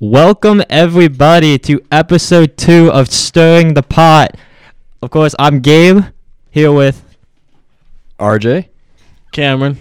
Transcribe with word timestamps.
Welcome 0.00 0.62
everybody 0.70 1.58
to 1.58 1.80
episode 1.90 2.56
two 2.56 2.88
of 2.92 3.10
Stirring 3.10 3.74
the 3.74 3.82
Pot. 3.82 4.36
Of 5.02 5.10
course, 5.10 5.34
I'm 5.40 5.58
Gabe 5.58 6.04
here 6.52 6.70
with, 6.70 7.02
RJ. 8.20 8.68
Cameron. 9.32 9.78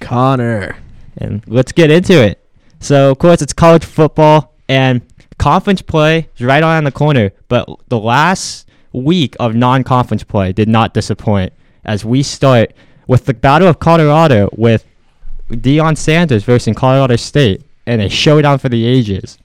Connor. 0.00 0.78
and 1.18 1.46
let's 1.46 1.72
get 1.72 1.90
into 1.90 2.14
it. 2.14 2.42
So, 2.80 3.10
of 3.10 3.18
course, 3.18 3.42
it's 3.42 3.52
college 3.52 3.84
football 3.84 4.54
and 4.70 5.02
conference 5.36 5.82
play 5.82 6.30
is 6.38 6.46
right 6.46 6.62
around 6.62 6.84
the 6.84 6.90
corner. 6.90 7.32
But 7.48 7.68
the 7.88 7.98
last 7.98 8.70
week 8.94 9.36
of 9.38 9.54
non-conference 9.54 10.24
play 10.24 10.54
did 10.54 10.70
not 10.70 10.94
disappoint 10.94 11.52
as 11.84 12.06
we 12.06 12.22
start 12.22 12.72
with 13.06 13.26
the 13.26 13.34
Battle 13.34 13.68
of 13.68 13.80
Colorado 13.80 14.48
with 14.56 14.86
Deion 15.50 15.98
Sanders 15.98 16.42
versus 16.42 16.74
Colorado 16.74 17.16
State 17.16 17.60
and 17.86 18.00
a 18.00 18.08
showdown 18.08 18.58
for 18.58 18.70
the 18.70 18.86
ages. 18.86 19.36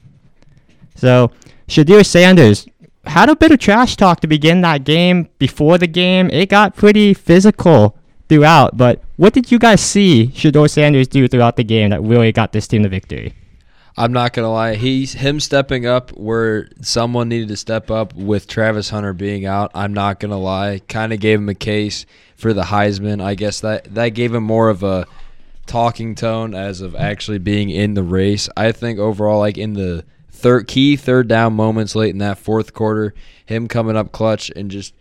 So, 1.03 1.31
Shedeur 1.67 2.05
Sanders 2.05 2.65
had 3.03 3.27
a 3.27 3.35
bit 3.35 3.51
of 3.51 3.59
trash 3.59 3.97
talk 3.97 4.21
to 4.21 4.27
begin 4.27 4.61
that 4.61 4.85
game. 4.85 5.27
Before 5.37 5.77
the 5.77 5.85
game, 5.85 6.29
it 6.29 6.47
got 6.47 6.77
pretty 6.77 7.13
physical 7.13 7.97
throughout. 8.29 8.77
But 8.77 9.03
what 9.17 9.33
did 9.33 9.51
you 9.51 9.59
guys 9.59 9.81
see 9.81 10.27
Shedeur 10.33 10.69
Sanders 10.69 11.09
do 11.09 11.27
throughout 11.27 11.57
the 11.57 11.65
game 11.65 11.89
that 11.89 12.01
really 12.01 12.31
got 12.31 12.53
this 12.53 12.69
team 12.69 12.83
the 12.83 12.87
victory? 12.87 13.33
I'm 13.97 14.13
not 14.13 14.31
gonna 14.31 14.49
lie, 14.49 14.75
he's 14.75 15.11
him 15.11 15.41
stepping 15.41 15.85
up 15.85 16.11
where 16.11 16.69
someone 16.79 17.27
needed 17.27 17.49
to 17.49 17.57
step 17.57 17.91
up 17.91 18.13
with 18.13 18.47
Travis 18.47 18.89
Hunter 18.89 19.11
being 19.11 19.45
out. 19.45 19.71
I'm 19.75 19.93
not 19.93 20.21
gonna 20.21 20.39
lie, 20.39 20.79
kind 20.87 21.11
of 21.11 21.19
gave 21.19 21.37
him 21.37 21.49
a 21.49 21.53
case 21.53 22.05
for 22.37 22.53
the 22.53 22.63
Heisman. 22.63 23.21
I 23.21 23.35
guess 23.35 23.59
that 23.59 23.93
that 23.93 24.09
gave 24.09 24.33
him 24.33 24.43
more 24.43 24.69
of 24.69 24.83
a 24.83 25.05
talking 25.65 26.15
tone 26.15 26.55
as 26.55 26.79
of 26.79 26.95
actually 26.95 27.39
being 27.39 27.69
in 27.69 27.93
the 27.93 28.03
race. 28.03 28.47
I 28.55 28.71
think 28.71 28.99
overall, 28.99 29.39
like 29.39 29.57
in 29.57 29.73
the 29.73 30.05
third 30.43 30.67
key 30.67 30.97
third 30.97 31.29
down 31.29 31.53
moments 31.53 31.95
late 31.95 32.11
in 32.11 32.19
that 32.19 32.37
fourth 32.37 32.73
quarter, 32.73 33.13
him 33.45 33.67
coming 33.67 33.95
up 33.95 34.11
clutch 34.11 34.51
and 34.55 34.69
just 34.69 34.93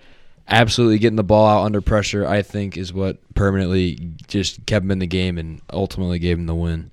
absolutely 0.48 0.98
getting 0.98 1.16
the 1.16 1.24
ball 1.24 1.46
out 1.46 1.64
under 1.64 1.80
pressure, 1.80 2.26
I 2.26 2.42
think 2.42 2.76
is 2.76 2.92
what 2.92 3.18
permanently 3.34 4.14
just 4.28 4.64
kept 4.66 4.84
him 4.84 4.92
in 4.92 5.00
the 5.00 5.06
game 5.06 5.38
and 5.38 5.60
ultimately 5.72 6.20
gave 6.20 6.38
him 6.38 6.46
the 6.46 6.54
win. 6.54 6.92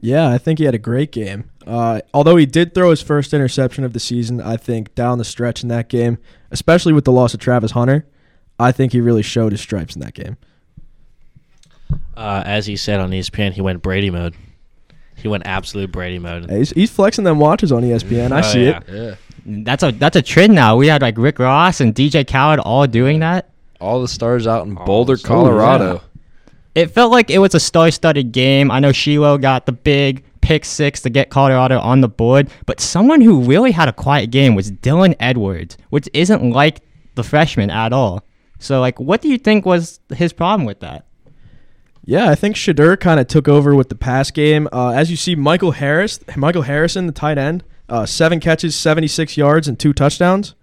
Yeah, 0.00 0.28
I 0.28 0.36
think 0.36 0.58
he 0.58 0.64
had 0.64 0.74
a 0.74 0.78
great 0.78 1.12
game. 1.12 1.48
Uh, 1.64 2.00
although 2.12 2.36
he 2.36 2.44
did 2.44 2.74
throw 2.74 2.90
his 2.90 3.02
first 3.02 3.32
interception 3.32 3.84
of 3.84 3.92
the 3.92 4.00
season, 4.00 4.40
I 4.40 4.56
think 4.56 4.94
down 4.94 5.18
the 5.18 5.24
stretch 5.24 5.62
in 5.62 5.68
that 5.70 5.88
game, 5.88 6.18
especially 6.50 6.92
with 6.92 7.04
the 7.04 7.12
loss 7.12 7.34
of 7.34 7.40
Travis 7.40 7.70
Hunter, 7.70 8.04
I 8.58 8.72
think 8.72 8.92
he 8.92 9.00
really 9.00 9.22
showed 9.22 9.52
his 9.52 9.60
stripes 9.60 9.94
in 9.94 10.02
that 10.02 10.14
game. 10.14 10.36
Uh, 12.16 12.42
as 12.44 12.66
he 12.66 12.76
said 12.76 12.98
on 12.98 13.10
ESPN, 13.10 13.52
he 13.52 13.60
went 13.60 13.80
Brady 13.80 14.10
mode. 14.10 14.34
He 15.16 15.28
went 15.28 15.46
absolute 15.46 15.90
Brady 15.92 16.18
mode. 16.18 16.48
Hey, 16.50 16.58
He's, 16.58 16.70
he's 16.70 16.90
flexing 16.90 17.24
them 17.24 17.38
watches 17.38 17.72
on 17.72 17.82
ESPN. 17.82 18.32
I 18.32 18.38
Oh, 18.38 18.42
see 18.42 18.64
yeah. 18.66 18.78
it. 18.78 18.84
Yeah. 18.88 19.14
That's 19.64 19.82
a 19.82 19.92
that's 19.92 20.16
a 20.16 20.22
trend 20.22 20.54
now. 20.54 20.76
We 20.76 20.88
had 20.88 21.02
like 21.02 21.16
Rick 21.16 21.38
Ross 21.38 21.80
and 21.80 21.94
DJ 21.94 22.26
Khaled 22.26 22.58
all 22.60 22.86
doing 22.86 23.20
that. 23.20 23.48
All 23.80 24.00
the 24.02 24.08
stars 24.08 24.46
out 24.46 24.66
in 24.66 24.76
Oh, 24.78 24.84
Boulder, 24.84 25.16
so- 25.16 25.26
Colorado. 25.28 26.02
It 26.74 26.90
felt 26.90 27.10
like 27.10 27.30
it 27.30 27.38
was 27.38 27.54
a 27.54 27.60
star-studded 27.60 28.32
game. 28.32 28.70
I 28.70 28.80
know 28.80 28.92
Shiloh 28.92 29.38
got 29.38 29.64
the 29.64 29.72
big 29.72 30.24
pick 30.42 30.64
six 30.64 31.00
to 31.02 31.10
get 31.10 31.30
Colorado 31.30 31.78
on 31.80 32.02
the 32.02 32.08
board, 32.08 32.50
but 32.66 32.80
someone 32.80 33.22
who 33.22 33.40
really 33.40 33.70
had 33.72 33.88
a 33.88 33.94
quiet 33.94 34.30
game 34.30 34.54
was 34.54 34.70
Dylan 34.70 35.16
Edwards, 35.18 35.78
which 35.88 36.06
isn't 36.12 36.50
like 36.50 36.80
the 37.14 37.22
freshman 37.24 37.70
at 37.70 37.94
all. 37.94 38.22
So, 38.58 38.80
like, 38.80 39.00
what 39.00 39.22
do 39.22 39.28
you 39.28 39.38
think 39.38 39.64
was 39.64 40.00
his 40.14 40.34
problem 40.34 40.66
with 40.66 40.80
that? 40.80 41.05
Yeah, 42.08 42.30
I 42.30 42.36
think 42.36 42.54
Shedeur 42.54 42.98
kind 42.98 43.18
of 43.18 43.26
took 43.26 43.48
over 43.48 43.74
with 43.74 43.88
the 43.88 43.96
pass 43.96 44.30
game. 44.30 44.68
Uh, 44.72 44.90
as 44.90 45.10
you 45.10 45.16
see, 45.16 45.34
Michael 45.34 45.72
Harris, 45.72 46.20
Michael 46.36 46.62
Harrison, 46.62 47.06
the 47.06 47.12
tight 47.12 47.36
end, 47.36 47.64
uh, 47.88 48.06
seven 48.06 48.38
catches, 48.38 48.76
seventy-six 48.76 49.36
yards, 49.36 49.66
and 49.66 49.78
two 49.78 49.92
touchdowns. 49.92 50.54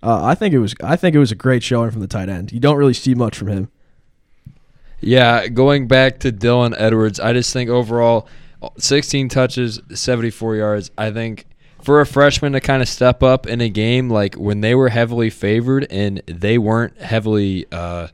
Uh, 0.00 0.24
I 0.24 0.36
think 0.36 0.54
it 0.54 0.60
was. 0.60 0.76
I 0.82 0.94
think 0.94 1.16
it 1.16 1.18
was 1.18 1.32
a 1.32 1.34
great 1.34 1.64
showing 1.64 1.90
from 1.90 2.00
the 2.00 2.06
tight 2.06 2.28
end. 2.28 2.52
You 2.52 2.60
don't 2.60 2.76
really 2.76 2.94
see 2.94 3.16
much 3.16 3.36
from 3.36 3.48
him. 3.48 3.70
Yeah, 5.00 5.48
going 5.48 5.88
back 5.88 6.20
to 6.20 6.32
Dylan 6.32 6.74
Edwards, 6.78 7.18
I 7.18 7.32
just 7.32 7.52
think 7.52 7.70
overall 7.70 8.28
16 8.78 9.28
touches, 9.28 9.80
74 9.92 10.56
yards. 10.56 10.90
I 10.98 11.10
think 11.10 11.46
for 11.82 12.00
a 12.00 12.06
freshman 12.06 12.52
to 12.52 12.60
kind 12.60 12.82
of 12.82 12.88
step 12.88 13.22
up 13.22 13.46
in 13.46 13.60
a 13.60 13.68
game 13.68 14.10
like 14.10 14.34
when 14.34 14.60
they 14.60 14.74
were 14.74 14.88
heavily 14.88 15.30
favored 15.30 15.86
and 15.90 16.20
they 16.26 16.58
weren't 16.58 17.00
heavily 17.00 17.66
uh, 17.70 18.08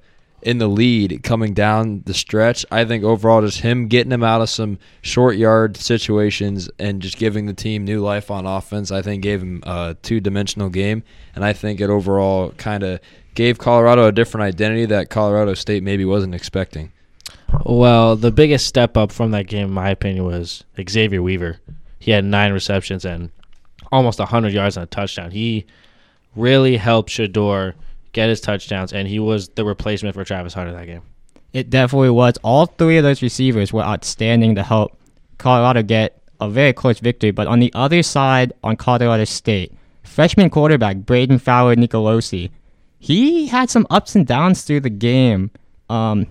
in 0.45 0.59
the 0.59 0.69
lead 0.69 1.23
coming 1.23 1.55
down 1.55 2.03
the 2.05 2.15
stretch, 2.15 2.67
I 2.71 2.85
think 2.85 3.03
overall 3.03 3.41
just 3.41 3.61
him 3.61 3.89
getting 3.89 4.13
him 4.13 4.23
out 4.23 4.43
of 4.43 4.51
some 4.51 4.79
short 5.03 5.37
yard 5.37 5.77
situations 5.77 6.69
and 6.79 7.01
just 7.01 7.17
giving 7.17 7.47
the 7.47 7.55
team 7.55 7.85
new 7.85 8.01
life 8.01 8.31
on 8.31 8.47
offense, 8.47 8.91
I 8.91 9.03
think 9.03 9.23
gave 9.23 9.41
him 9.41 9.63
a 9.65 9.97
two 10.03 10.21
dimensional 10.21 10.69
game. 10.69 11.03
And 11.35 11.45
I 11.45 11.55
think 11.55 11.81
it 11.81 11.89
overall 11.89 12.51
kind 12.53 12.83
of 12.83 13.01
gave 13.35 13.59
Colorado 13.59 14.07
a 14.07 14.13
different 14.13 14.45
identity 14.45 14.85
that 14.87 15.11
Colorado 15.11 15.55
State 15.55 15.83
maybe 15.83 16.05
wasn't 16.05 16.35
expecting. 16.35 16.93
Well, 17.65 18.15
the 18.15 18.31
biggest 18.31 18.67
step 18.67 18.97
up 18.97 19.11
from 19.11 19.31
that 19.31 19.47
game, 19.47 19.69
in 19.69 19.73
my 19.73 19.91
opinion, 19.91 20.25
was 20.25 20.65
Xavier 20.89 21.23
Weaver. 21.23 21.59
He 21.99 22.11
had 22.11 22.25
nine 22.25 22.53
receptions 22.53 23.05
and 23.05 23.31
almost 23.91 24.19
100 24.19 24.53
yards 24.53 24.77
and 24.77 24.85
a 24.85 24.87
touchdown. 24.87 25.31
He 25.31 25.65
really 26.37 26.77
helped 26.77 27.11
Shedeur 27.11 27.75
get 28.15 28.31
his 28.31 28.41
touchdowns, 28.41 28.95
and 28.95 29.07
he 29.07 29.19
was 29.19 29.51
the 29.51 29.65
replacement 29.65 30.15
for 30.15 30.25
Travis 30.25 30.55
Hunter 30.55 30.73
that 30.73 30.87
game. 30.87 31.03
It 31.53 31.69
definitely 31.69 32.11
was. 32.11 32.35
All 32.43 32.67
three 32.67 32.97
of 32.97 33.05
those 33.05 33.21
receivers 33.21 33.73
were 33.73 33.83
outstanding 33.83 34.55
to 34.55 34.63
help 34.63 34.97
Colorado 35.39 35.83
get 35.83 36.21
a 36.41 36.49
very 36.49 36.73
close 36.73 36.99
victory. 36.99 37.31
But 37.31 37.47
on 37.47 37.61
the 37.61 37.73
other 37.75 38.03
side, 38.03 38.53
on 38.65 38.77
Colorado 38.77 39.25
State, 39.25 39.73
freshman 40.03 40.51
quarterback 40.51 40.99
Brayden 40.99 41.41
Fowler 41.41 41.77
Nicolosi, 41.77 42.51
he 42.99 43.47
had 43.47 43.71
some 43.71 43.87
ups 43.91 44.15
and 44.17 44.27
downs 44.27 44.63
through 44.63 44.81
the 44.81 44.91
game. 44.91 45.51
Um, 45.89 46.27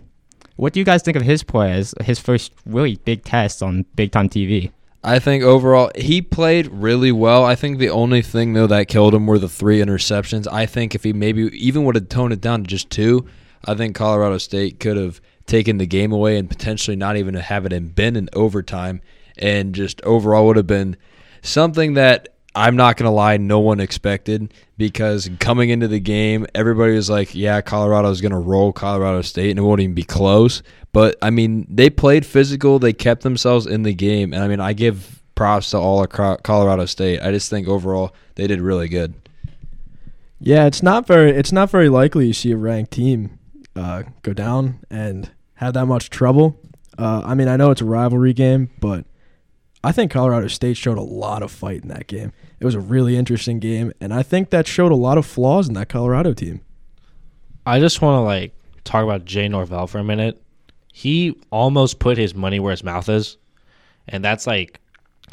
what 0.56 0.74
do 0.74 0.80
you 0.80 0.86
guys 0.86 1.04
think 1.04 1.18
of 1.18 1.24
his 1.24 1.44
play 1.44 1.72
as 1.72 1.94
his 2.02 2.20
first 2.20 2.52
really 2.66 2.96
big 2.98 3.24
test 3.24 3.62
on 3.62 3.86
big 3.96 4.12
time 4.12 4.30
TV? 4.30 4.72
I 5.04 5.20
think 5.20 5.44
overall 5.44 5.92
he 5.96 6.22
played 6.22 6.68
really 6.68 7.12
well. 7.12 7.44
I 7.44 7.56
think 7.56 7.78
the 7.78 7.90
only 7.90 8.22
thing 8.22 8.54
though 8.54 8.68
that 8.68 8.88
killed 8.88 9.14
him 9.14 9.28
were 9.28 9.40
the 9.40 9.50
three 9.50 9.80
interceptions. 9.80 10.48
I 10.50 10.66
think 10.66 10.96
if 10.96 11.04
he 11.04 11.12
maybe 11.12 11.44
even 11.58 11.84
would 11.84 11.96
have 11.96 12.08
toned 12.08 12.32
it 12.32 12.40
down 12.40 12.62
to 12.62 12.68
just 12.68 12.90
two, 12.90 13.26
I 13.66 13.76
think 13.76 13.96
Colorado 13.96 14.38
State 14.38 14.80
could 14.80 14.96
have 14.96 15.20
taken 15.46 15.78
the 15.78 15.86
game 15.86 16.14
away 16.14 16.38
and 16.38 16.50
potentially 16.50 16.96
not 16.96 17.18
even 17.18 17.34
have 17.34 17.66
it 17.66 17.74
in 17.74 17.90
been 17.90 18.16
in 18.16 18.30
overtime 18.32 19.02
and 19.38 19.76
just 19.76 20.02
overall 20.04 20.48
would 20.48 20.56
have 20.56 20.68
been 20.68 20.96
something 21.42 21.96
that 21.96 22.33
I'm 22.56 22.76
not 22.76 22.98
gonna 22.98 23.12
lie, 23.12 23.38
no 23.38 23.60
one 23.60 23.80
expected 23.80 24.54
because 24.78 25.30
coming 25.40 25.70
into 25.70 25.88
the 25.88 26.00
game, 26.00 26.46
everybody 26.54 26.94
was 26.94 27.10
like, 27.10 27.34
"Yeah, 27.34 27.62
Colorado's 27.62 28.22
gonna 28.22 28.40
roll 28.40 28.72
Colorado 28.72 29.22
State, 29.22 29.50
and 29.50 29.60
it 29.60 29.64
won't 29.64 29.82
even 29.82 29.96
be 29.96 30.04
close." 30.04 30.62
But 30.92 31.16
I 31.22 31.32
mean, 31.32 31.66
they 31.70 31.90
played 31.90 32.26
physical, 32.26 32.78
they 32.78 32.94
kept 32.94 33.24
themselves 33.24 33.66
in 33.66 33.84
the 33.84 33.94
game, 33.94 34.34
and 34.34 34.44
I 34.44 34.48
mean, 34.48 34.60
I 34.60 34.74
give 34.74 35.24
props 35.36 35.72
to 35.72 35.78
all 35.78 36.04
of 36.04 36.10
Colorado 36.44 36.86
State. 36.86 37.22
I 37.22 37.32
just 37.32 37.50
think 37.50 37.68
overall 37.68 38.14
they 38.36 38.48
did 38.48 38.62
really 38.62 38.88
good. 38.88 39.16
Yeah, 40.40 40.66
it's 40.66 40.84
not 40.84 41.08
very 41.08 41.32
it's 41.32 41.52
not 41.52 41.70
very 41.70 41.90
likely 41.90 42.28
you 42.28 42.34
see 42.34 42.52
a 42.52 42.58
ranked 42.58 42.92
team 42.92 43.40
uh, 43.76 44.04
go 44.22 44.34
down 44.34 44.80
and 44.90 45.32
have 45.56 45.74
that 45.74 45.86
much 45.86 46.10
trouble. 46.10 46.60
Uh, 46.98 47.24
I 47.26 47.34
mean, 47.34 47.48
I 47.48 47.56
know 47.56 47.72
it's 47.72 47.82
a 47.82 47.86
rivalry 47.86 48.34
game, 48.34 48.70
but 48.80 49.06
I 49.84 49.92
think 49.92 50.12
Colorado 50.12 50.48
State 50.48 50.78
showed 50.78 50.98
a 50.98 51.02
lot 51.02 51.44
of 51.44 51.52
fight 51.52 51.82
in 51.82 51.90
that 51.90 52.08
game. 52.08 52.32
It 52.60 52.66
was 52.66 52.76
a 52.76 52.80
really 52.80 53.18
interesting 53.18 53.60
game, 53.60 53.92
and 54.00 54.14
I 54.14 54.24
think 54.24 54.50
that 54.50 54.66
showed 54.66 54.94
a 54.94 54.96
lot 54.96 55.18
of 55.18 55.26
flaws 55.26 55.68
in 55.68 55.74
that 55.74 55.90
Colorado 55.90 56.34
team. 56.34 56.62
I 57.66 57.80
just 57.80 58.02
want 58.02 58.16
to 58.16 58.22
like 58.22 58.54
talk 58.86 59.04
about 59.04 59.26
Jay 59.26 59.48
Norvell 59.50 59.88
for 59.88 60.00
a 60.00 60.04
minute. 60.04 60.42
He 60.94 61.36
almost 61.50 62.00
put 62.00 62.18
his 62.18 62.34
money 62.34 62.60
where 62.60 62.72
his 62.72 62.84
mouth 62.84 63.10
is, 63.10 63.38
and 64.08 64.24
that's 64.24 64.48
like 64.48 64.80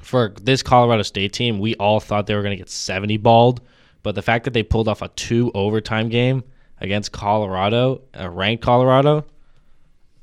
for 0.03 0.35
this 0.43 0.63
Colorado 0.63 1.03
State 1.03 1.33
team. 1.33 1.61
We 1.61 1.77
all 1.77 2.01
thought 2.01 2.27
they 2.27 2.35
were 2.35 2.43
going 2.43 2.57
to 2.57 2.63
get 2.63 2.71
seventy 2.71 3.19
balled, 3.19 3.61
but 4.03 4.17
the 4.17 4.23
fact 4.23 4.45
that 4.45 4.53
they 4.53 4.65
pulled 4.65 4.89
off 4.89 5.03
a 5.03 5.09
two 5.09 5.53
overtime 5.55 6.09
game 6.09 6.43
against 6.81 7.13
Colorado, 7.13 8.03
a 8.15 8.29
ranked 8.29 8.65
Colorado, 8.65 9.25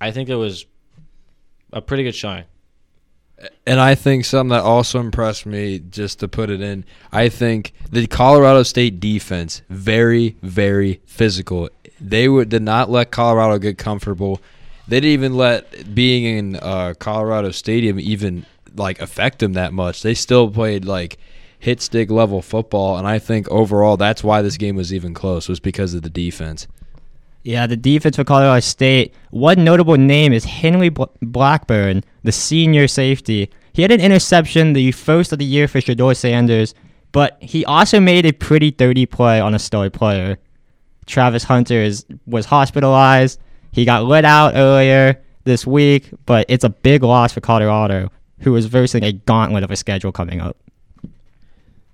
I 0.02 0.12
think 0.12 0.28
it 0.28 0.36
was 0.36 0.66
a 1.72 1.82
pretty 1.82 2.04
good 2.04 2.16
showing. 2.16 2.44
And 3.66 3.80
I 3.80 3.94
think 3.96 4.26
something 4.26 4.50
that 4.50 4.64
also 4.64 5.00
impressed 5.00 5.46
me, 5.46 5.80
just 5.80 6.20
to 6.20 6.28
put 6.28 6.50
it 6.50 6.62
in, 6.62 6.86
I 7.12 7.30
think 7.30 7.74
the 7.92 8.08
Colorado 8.08 8.64
State 8.64 9.00
defense 9.00 9.62
very, 9.70 10.36
very 10.42 11.02
physical. 11.06 11.70
They 12.02 12.28
would 12.28 12.50
did 12.50 12.64
not 12.64 12.90
let 12.90 13.12
Colorado 13.12 13.60
get 13.60 13.78
comfortable. 13.78 14.42
They 14.88 15.00
didn't 15.00 15.14
even 15.14 15.36
let 15.36 15.94
being 15.94 16.24
in 16.24 16.56
uh, 16.56 16.94
Colorado 16.98 17.52
Stadium 17.52 18.00
even 18.00 18.46
like 18.76 19.00
affect 19.02 19.40
them 19.40 19.54
that 19.54 19.74
much. 19.74 20.02
They 20.02 20.14
still 20.14 20.50
played 20.50 20.86
like 20.86 21.18
hit 21.60 21.82
stick 21.82 22.10
level 22.10 22.42
football, 22.42 22.98
and 22.98 23.08
I 23.08 23.20
think 23.20 23.50
overall 23.50 23.98
that's 23.98 24.24
why 24.24 24.42
this 24.42 24.58
game 24.58 24.76
was 24.76 24.94
even 24.94 25.14
close 25.14 25.48
was 25.48 25.60
because 25.60 25.94
of 25.94 26.02
the 26.02 26.10
defense. 26.10 26.68
Yeah, 27.44 27.66
the 27.66 27.78
defense 27.78 28.18
for 28.18 28.26
Colorado 28.26 28.60
State. 28.60 29.14
One 29.30 29.64
notable 29.64 29.96
name 29.96 30.34
is 30.34 30.44
Henry 30.44 30.90
Bl- 30.90 31.06
Blackburn, 31.22 32.04
the 32.28 32.32
senior 32.34 32.90
safety. 32.90 33.50
he 33.72 33.82
had 33.82 33.90
an 33.90 34.02
interception, 34.02 34.74
the 34.74 34.92
first 34.92 35.32
of 35.32 35.40
the 35.40 35.46
year 35.46 35.66
for 35.66 35.80
Shedeur 35.80 36.14
Sanders, 36.14 36.76
but 37.14 37.38
he 37.40 37.64
also 37.64 38.02
made 38.02 38.26
a 38.26 38.34
pretty 38.34 38.70
dirty 38.70 39.06
play 39.06 39.40
on 39.40 39.56
a 39.56 39.60
star 39.60 39.90
player. 39.90 40.38
Travis 41.06 41.46
Hunter 41.46 41.82
is, 41.82 42.06
was 42.26 42.46
hospitalized. 42.46 43.40
He 43.72 43.86
got 43.86 44.04
let 44.04 44.26
out 44.26 44.56
earlier 44.56 45.24
this 45.46 45.66
week, 45.66 46.10
but 46.26 46.46
it's 46.50 46.66
a 46.66 46.70
big 46.70 47.02
loss 47.02 47.32
for 47.32 47.40
Colorado, 47.40 48.12
who 48.42 48.54
is 48.58 48.66
versing 48.66 49.06
a 49.06 49.14
gauntlet 49.14 49.64
of 49.64 49.72
a 49.72 49.78
schedule 49.78 50.12
coming 50.12 50.42
up. 50.42 50.58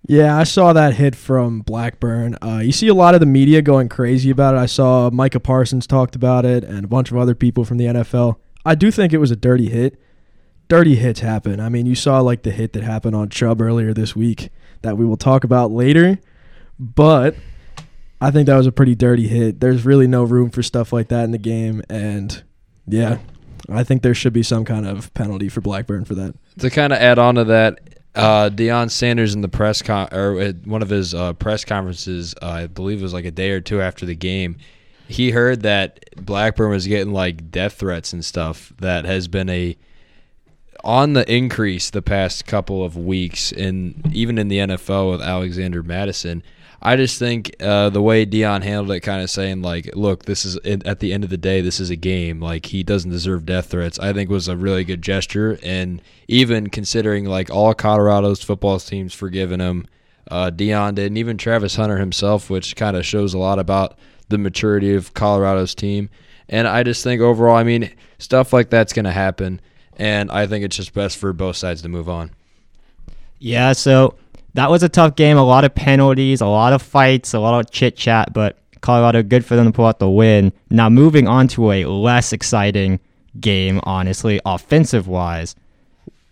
Yeah, 0.07 0.35
I 0.35 0.45
saw 0.45 0.73
that 0.73 0.95
hit 0.95 1.15
from 1.15 1.61
Blackburn. 1.61 2.39
Uh, 2.41 2.57
you 2.63 2.71
see 2.71 2.87
a 2.87 2.95
lot 2.95 3.13
of 3.13 3.19
the 3.19 3.27
media 3.27 3.61
going 3.61 3.87
crazy 3.87 4.31
about 4.31 4.55
it. 4.55 4.57
I 4.57 4.65
saw 4.65 5.11
Micah 5.11 5.39
Parsons 5.39 5.85
talked 5.85 6.15
about 6.15 6.43
it 6.43 6.63
and 6.63 6.85
a 6.85 6.87
bunch 6.87 7.11
of 7.11 7.17
other 7.17 7.35
people 7.35 7.65
from 7.65 7.77
the 7.77 7.85
NFL. 7.85 8.37
I 8.65 8.73
do 8.73 8.89
think 8.89 9.13
it 9.13 9.19
was 9.19 9.29
a 9.29 9.35
dirty 9.35 9.69
hit. 9.69 9.99
Dirty 10.67 10.95
hits 10.95 11.19
happen. 11.19 11.59
I 11.59 11.69
mean, 11.69 11.85
you 11.85 11.95
saw 11.95 12.19
like 12.21 12.43
the 12.43 12.51
hit 12.51 12.73
that 12.73 12.83
happened 12.83 13.15
on 13.15 13.29
Chubb 13.29 13.61
earlier 13.61 13.93
this 13.93 14.15
week 14.15 14.49
that 14.81 14.97
we 14.97 15.05
will 15.05 15.17
talk 15.17 15.43
about 15.43 15.71
later. 15.71 16.19
But 16.79 17.35
I 18.21 18.31
think 18.31 18.47
that 18.47 18.55
was 18.55 18.67
a 18.67 18.71
pretty 18.71 18.95
dirty 18.95 19.27
hit. 19.27 19.59
There's 19.59 19.85
really 19.85 20.07
no 20.07 20.23
room 20.23 20.49
for 20.49 20.63
stuff 20.63 20.93
like 20.93 21.09
that 21.09 21.25
in 21.25 21.31
the 21.31 21.37
game. 21.37 21.83
And 21.89 22.43
yeah, 22.87 23.19
I 23.69 23.83
think 23.83 24.01
there 24.01 24.15
should 24.15 24.33
be 24.33 24.43
some 24.43 24.65
kind 24.65 24.87
of 24.87 25.13
penalty 25.13 25.49
for 25.49 25.61
Blackburn 25.61 26.05
for 26.05 26.15
that. 26.15 26.35
To 26.59 26.69
kind 26.69 26.93
of 26.93 26.99
add 26.99 27.19
on 27.19 27.35
to 27.35 27.43
that, 27.45 27.79
uh, 28.15 28.49
Deion 28.49 28.91
Sanders 28.91 29.33
in 29.33 29.41
the 29.41 29.49
press 29.49 29.81
con 29.81 30.07
or 30.11 30.39
at 30.39 30.67
one 30.67 30.81
of 30.81 30.89
his 30.89 31.13
uh, 31.13 31.33
press 31.33 31.65
conferences, 31.65 32.35
uh, 32.41 32.47
I 32.47 32.67
believe 32.67 32.99
it 32.99 33.03
was 33.03 33.13
like 33.13 33.25
a 33.25 33.31
day 33.31 33.51
or 33.51 33.61
two 33.61 33.81
after 33.81 34.05
the 34.05 34.15
game, 34.15 34.57
he 35.07 35.31
heard 35.31 35.63
that 35.63 36.05
Blackburn 36.15 36.69
was 36.69 36.87
getting 36.87 37.13
like 37.13 37.51
death 37.51 37.73
threats 37.73 38.13
and 38.13 38.23
stuff. 38.23 38.71
That 38.79 39.05
has 39.05 39.27
been 39.27 39.49
a 39.49 39.77
on 40.83 41.13
the 41.13 41.33
increase 41.33 41.89
the 41.89 42.01
past 42.01 42.45
couple 42.45 42.83
of 42.83 42.97
weeks, 42.97 43.51
and 43.51 44.11
even 44.13 44.37
in 44.37 44.47
the 44.47 44.57
NFL 44.57 45.11
with 45.11 45.21
Alexander 45.21 45.83
Mattison. 45.83 46.43
I 46.85 46.97
just 46.97 47.17
think 47.17 47.55
uh, 47.61 47.89
the 47.89 48.01
way 48.01 48.25
Deion 48.25 48.61
handled 48.61 48.91
it, 48.91 48.99
kind 48.99 49.23
of 49.23 49.29
saying 49.29 49.61
like, 49.61 49.95
"Look, 49.95 50.25
this 50.25 50.43
is 50.43 50.57
at 50.65 50.99
the 50.99 51.13
end 51.13 51.23
of 51.23 51.29
the 51.29 51.37
day, 51.37 51.61
this 51.61 51.79
is 51.79 51.89
a 51.89 51.95
game. 51.95 52.41
Like 52.41 52.65
he 52.65 52.83
doesn't 52.83 53.09
deserve 53.09 53.45
death 53.45 53.67
threats." 53.67 53.97
I 53.99 54.11
think 54.11 54.29
was 54.29 54.49
a 54.49 54.57
really 54.57 54.83
good 54.83 55.01
gesture, 55.01 55.57
and 55.63 56.01
even 56.27 56.69
considering 56.69 57.23
like 57.23 57.49
all 57.49 57.73
Colorado's 57.73 58.43
football 58.43 58.79
teams 58.79 59.13
forgiving 59.13 59.61
him, 59.61 59.87
uh, 60.29 60.51
Deion 60.53 60.95
did, 60.95 61.07
and 61.07 61.17
even 61.17 61.37
Travis 61.37 61.77
Hunter 61.77 61.99
himself, 61.99 62.49
which 62.49 62.75
kind 62.75 62.97
of 62.97 63.05
shows 63.05 63.33
a 63.33 63.37
lot 63.39 63.59
about 63.59 63.97
the 64.27 64.37
maturity 64.37 64.93
of 64.93 65.13
Colorado's 65.13 65.73
team. 65.73 66.09
And 66.49 66.67
I 66.67 66.83
just 66.83 67.03
think 67.03 67.21
overall, 67.21 67.55
I 67.55 67.63
mean, 67.63 67.93
stuff 68.19 68.51
like 68.51 68.69
that's 68.69 68.93
going 68.93 69.05
to 69.05 69.11
happen, 69.11 69.61
and 69.97 70.31
I 70.31 70.47
think 70.47 70.65
it's 70.65 70.75
just 70.75 70.93
best 70.93 71.17
for 71.17 71.33
both 71.33 71.55
sides 71.55 71.81
to 71.81 71.89
move 71.89 72.09
on. 72.09 72.31
Yeah, 73.39 73.73
so 73.73 74.15
that 74.53 74.69
was 74.69 74.83
a 74.83 74.89
tough 74.89 75.15
game. 75.15 75.37
A 75.37 75.43
lot 75.43 75.63
of 75.63 75.75
penalties, 75.75 76.41
a 76.41 76.47
lot 76.47 76.73
of 76.73 76.81
fights, 76.81 77.33
a 77.33 77.39
lot 77.39 77.59
of 77.59 77.71
chit 77.71 77.97
chat, 77.97 78.33
but 78.33 78.57
Colorado, 78.81 79.23
good 79.23 79.45
for 79.45 79.55
them 79.55 79.65
to 79.65 79.71
pull 79.71 79.85
out 79.85 79.99
the 79.99 80.09
win. 80.09 80.53
Now, 80.69 80.89
moving 80.89 81.27
on 81.27 81.47
to 81.49 81.71
a 81.71 81.85
less 81.85 82.33
exciting 82.33 82.99
game, 83.39 83.79
honestly, 83.83 84.39
offensive 84.45 85.07
wise. 85.07 85.55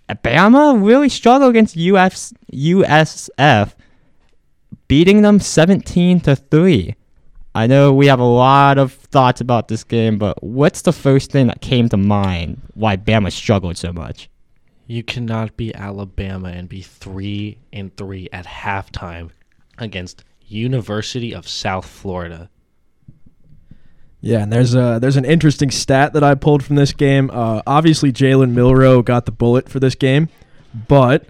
Bama 0.10 0.86
really 0.86 1.10
struggled 1.10 1.50
against 1.52 1.78
UF, 1.78 2.34
USF, 2.54 3.74
beating 4.88 5.22
them 5.22 5.40
17 5.40 6.20
to 6.22 6.36
3. 6.36 6.96
I 7.54 7.68
know 7.68 7.94
we 7.94 8.08
have 8.08 8.20
a 8.20 8.24
lot 8.24 8.78
of 8.78 8.94
thoughts 8.94 9.42
about 9.42 9.68
this 9.68 9.84
game, 9.84 10.18
but 10.18 10.42
what's 10.42 10.84
the 10.84 10.94
first 10.94 11.32
thing 11.32 11.48
that 11.48 11.62
came 11.62 11.90
to 11.90 11.98
mind 11.98 12.62
why 12.76 12.96
Bama 12.96 13.32
struggled 13.32 13.78
so 13.78 13.92
much? 13.92 14.30
You 14.88 15.04
cannot 15.04 15.58
be 15.58 15.74
Alabama 15.76 16.50
and 16.50 16.70
be 16.70 16.82
three 16.82 17.58
and 17.74 17.96
three 17.96 18.30
at 18.32 18.46
halftime 18.46 19.32
against 19.78 20.24
University 20.48 21.34
of 21.34 21.48
South 21.48 21.86
Florida. 21.86 22.50
Yeah, 24.22 24.44
and 24.44 24.54
there's 24.54 24.76
a 24.76 25.00
there's 25.02 25.18
an 25.18 25.26
interesting 25.26 25.72
stat 25.72 26.14
that 26.14 26.24
I 26.24 26.36
pulled 26.36 26.64
from 26.64 26.76
this 26.76 26.94
game. 26.94 27.32
Uh, 27.34 27.62
obviously, 27.66 28.12
Jalen 28.12 28.52
Milroe 28.52 29.02
got 29.02 29.26
the 29.26 29.32
bullet 29.32 29.68
for 29.68 29.80
this 29.80 29.96
game, 29.96 30.30
but 30.88 31.26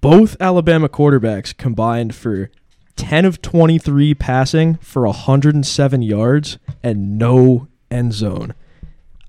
both 0.00 0.36
Alabama 0.40 0.88
quarterbacks 0.88 1.54
combined 1.54 2.14
for 2.14 2.50
10 2.98 3.24
of 3.24 3.40
23 3.40 4.14
passing 4.14 4.74
for 4.76 5.06
107 5.06 6.02
yards 6.02 6.58
and 6.82 7.18
no 7.18 7.68
end 7.90 8.12
zone. 8.12 8.54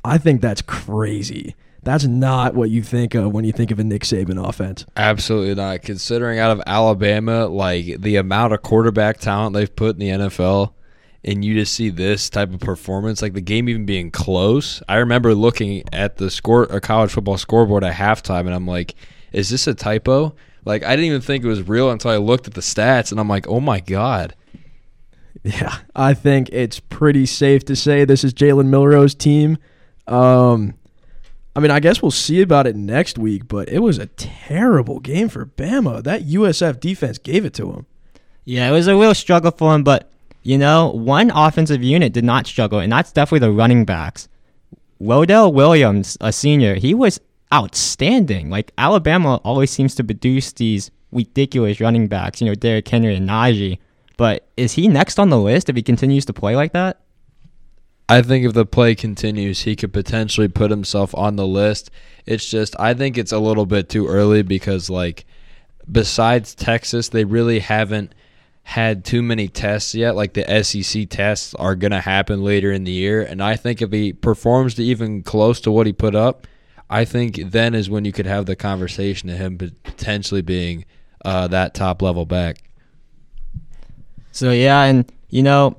I 0.04 0.18
think 0.18 0.42
that's 0.42 0.62
crazy. 0.62 1.56
That's 1.84 2.06
not 2.06 2.56
what 2.56 2.70
you 2.70 2.84
think 2.84 3.16
of 3.16 3.32
when 3.32 3.46
you 3.46 3.54
think 3.54 3.72
of 3.72 3.80
a 3.80 3.84
Nick 3.84 4.04
Saban 4.04 4.44
offense. 4.44 4.86
Absolutely 4.98 5.56
not. 5.56 5.82
Considering 5.82 6.40
out 6.40 6.52
of 6.52 6.62
Alabama, 6.68 7.46
like 7.46 8.02
the 8.02 8.18
amount 8.18 8.54
of 8.54 8.62
quarterback 8.62 9.20
talent 9.20 9.56
they've 9.56 9.74
put 9.74 9.96
in 9.96 10.00
the 10.00 10.10
NFL, 10.10 10.74
and 11.24 11.44
you 11.46 11.54
just 11.54 11.74
see 11.74 11.90
this 11.90 12.30
type 12.30 12.54
of 12.54 12.60
performance, 12.60 13.22
like 13.22 13.34
the 13.34 13.42
game 13.42 13.70
even 13.70 13.86
being 13.86 14.12
close. 14.12 14.82
I 14.90 14.96
remember 14.98 15.36
looking 15.36 15.84
at 15.94 16.18
the 16.18 16.30
score, 16.30 16.64
a 16.64 16.82
college 16.82 17.12
football 17.12 17.38
scoreboard 17.38 17.84
at 17.84 17.96
halftime, 17.96 18.42
and 18.42 18.54
I'm 18.54 18.68
like, 18.68 18.96
is 19.32 19.50
this 19.50 19.68
a 19.68 19.74
typo? 19.74 20.36
Like 20.66 20.84
I 20.84 20.92
didn't 20.92 21.06
even 21.06 21.22
think 21.22 21.44
it 21.44 21.48
was 21.48 21.68
real 21.68 21.90
until 21.92 22.12
I 22.12 22.18
looked 22.18 22.48
at 22.48 22.54
the 22.54 22.62
stats, 22.62 23.12
and 23.12 23.20
I'm 23.20 23.30
like, 23.30 23.48
oh 23.48 23.60
my 23.60 23.80
god. 23.80 24.36
Yeah, 25.44 25.78
I 25.96 26.14
think 26.14 26.50
it's 26.50 26.80
pretty 26.80 27.26
safe 27.26 27.64
to 27.66 27.76
say 27.76 28.04
this 28.04 28.24
is 28.24 28.34
Jalen 28.34 28.68
Milroe's 28.68 29.16
team. 29.16 29.58
Um, 30.06 30.74
I 31.56 31.62
mean, 31.62 31.72
I 31.72 31.80
guess 31.80 32.02
we'll 32.02 32.12
see 32.12 32.42
about 32.42 32.68
it 32.68 32.76
next 32.76 33.18
week, 33.18 33.48
but 33.48 33.70
it 33.70 33.80
was 33.80 33.98
a 33.98 34.08
terrible 34.08 35.00
game 35.00 35.30
for 35.30 35.46
Bama. 35.46 36.04
That 36.04 36.24
USF 36.24 36.80
defense 36.80 37.18
gave 37.18 37.46
it 37.46 37.54
to 37.56 37.72
him. 37.72 37.86
Yeah, 38.44 38.70
it 38.70 38.72
was 38.72 38.88
a 38.88 38.96
real 38.96 39.14
struggle 39.14 39.52
for 39.52 39.74
him, 39.74 39.84
but 39.84 40.12
you 40.44 40.58
know, 40.58 40.90
one 40.90 41.32
offensive 41.32 41.84
unit 41.84 42.14
did 42.14 42.24
not 42.24 42.48
struggle, 42.48 42.80
and 42.80 42.92
that's 42.92 43.12
definitely 43.12 43.48
the 43.48 43.54
running 43.54 43.86
backs. 43.86 44.28
Roydell 45.02 45.54
Williams, 45.54 46.18
a 46.20 46.32
senior, 46.32 46.76
he 46.76 46.94
was 46.94 47.20
outstanding. 47.54 48.50
Like 48.50 48.72
Alabama 48.78 49.36
always 49.44 49.72
seems 49.72 49.96
to 49.96 50.04
produce 50.04 50.52
these 50.54 50.92
ridiculous 51.12 51.80
running 51.80 52.08
backs, 52.08 52.42
you 52.42 52.48
know, 52.48 52.56
Derrick 52.56 52.88
Henry 52.88 53.16
and 53.16 53.28
Najee. 53.28 53.80
But 54.18 54.48
is 54.58 54.74
he 54.74 54.88
next 54.88 55.18
on 55.18 55.30
the 55.30 55.40
list 55.40 55.70
if 55.70 55.76
he 55.76 55.82
continues 55.82 56.26
to 56.26 56.34
play 56.34 56.56
like 56.56 56.74
that? 56.74 57.00
I 58.10 58.22
think 58.24 58.46
if 58.46 58.54
the 58.54 58.66
play 58.66 58.96
continues, 58.96 59.62
he 59.62 59.76
could 59.76 59.94
potentially 59.94 60.48
put 60.48 60.72
himself 60.72 61.14
on 61.16 61.36
the 61.36 61.48
list. 61.48 61.92
It's 62.26 62.50
just 62.50 62.76
I 62.80 62.94
think 62.94 63.18
it's 63.18 63.32
a 63.32 63.40
little 63.40 63.66
bit 63.66 63.88
too 63.88 64.08
early 64.08 64.42
because 64.42 64.90
like 64.90 65.26
besides 65.92 66.56
Texas, 66.56 67.10
they 67.10 67.24
really 67.24 67.60
haven't 67.60 68.14
had 68.64 69.06
too 69.06 69.22
many 69.22 69.48
tests 69.48 69.96
yet. 69.96 70.16
Like 70.16 70.34
the 70.34 70.64
SEC 70.64 71.10
tests 71.10 71.54
are 71.56 71.76
going 71.76 71.92
to 71.92 72.02
happen 72.02 72.44
later 72.44 72.72
in 72.72 72.84
the 72.84 72.92
year, 72.92 73.22
and 73.22 73.42
I 73.42 73.56
think 73.56 73.82
if 73.82 73.92
he 73.92 74.14
performs 74.14 74.76
to 74.76 74.84
even 74.84 75.24
close 75.24 75.62
to 75.62 75.72
what 75.72 75.88
he 75.88 75.94
put 75.94 76.16
up, 76.16 76.48
I 76.90 77.06
think 77.06 77.36
then 77.52 77.76
is 77.76 77.90
when 77.90 78.06
you 78.06 78.12
could 78.12 78.26
have 78.26 78.46
the 78.46 78.56
conversation 78.56 79.30
of 79.30 79.38
him 79.38 79.58
potentially 79.58 80.42
being 80.42 80.86
uh, 81.24 81.48
that 81.48 81.74
top 81.74 82.02
level 82.02 82.26
back. 82.26 82.64
So 84.32 84.52
yeah, 84.52 84.84
and 84.84 85.12
you 85.30 85.44
know, 85.44 85.78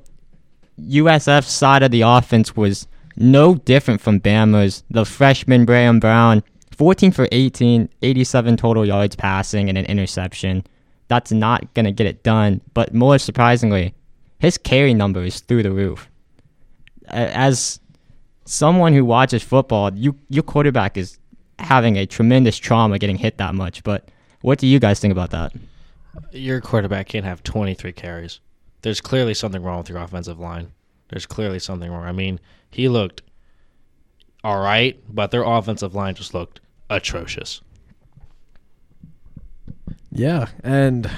USF's 0.79 1.51
side 1.51 1.83
of 1.83 1.91
the 1.91 2.01
offense 2.01 2.55
was 2.55 2.87
no 3.17 3.55
different 3.55 3.99
from 3.99 4.19
Bama's. 4.19 4.83
The 4.89 5.05
freshman 5.05 5.65
Graham 5.65 5.99
Brown, 5.99 6.43
14 6.71 7.11
for 7.11 7.27
18, 7.31 7.89
87 8.01 8.57
total 8.57 8.85
yards 8.85 9.15
passing 9.15 9.67
and 9.67 9.77
an 9.77 9.85
interception. 9.85 10.65
That's 11.09 11.31
not 11.31 11.73
gonna 11.73 11.91
get 11.91 12.07
it 12.07 12.23
done. 12.23 12.61
But 12.73 12.93
more 12.93 13.19
surprisingly, 13.19 13.93
his 14.39 14.57
carry 14.57 14.93
number 14.93 15.23
is 15.23 15.41
through 15.41 15.63
the 15.63 15.71
roof. 15.71 16.09
As 17.07 17.80
someone 18.45 18.93
who 18.93 19.05
watches 19.05 19.43
football, 19.43 19.93
you 19.93 20.17
your 20.29 20.43
quarterback 20.43 20.97
is 20.97 21.17
having 21.59 21.97
a 21.97 22.05
tremendous 22.05 22.57
trauma 22.57 22.99
getting 22.99 23.17
hit 23.17 23.37
that 23.37 23.55
much. 23.55 23.83
But 23.83 24.09
what 24.41 24.59
do 24.59 24.67
you 24.67 24.79
guys 24.79 24.99
think 24.99 25.11
about 25.11 25.29
that? 25.31 25.53
Your 26.31 26.59
quarterback 26.59 27.07
can't 27.07 27.25
have 27.25 27.43
23 27.43 27.91
carries. 27.93 28.39
There's 28.81 28.99
clearly 28.99 29.33
something 29.33 29.61
wrong 29.63 29.77
with 29.79 29.89
your 29.89 29.99
offensive 29.99 30.39
line. 30.39 30.71
There's 31.09 31.25
clearly 31.25 31.59
something 31.59 31.91
wrong. 31.91 32.03
I 32.03 32.11
mean, 32.11 32.39
he 32.69 32.89
looked 32.89 33.21
all 34.43 34.59
right, 34.59 34.99
but 35.07 35.31
their 35.31 35.43
offensive 35.43 35.93
line 35.93 36.15
just 36.15 36.33
looked 36.33 36.61
atrocious. 36.89 37.61
Yeah, 40.11 40.47
and 40.63 41.09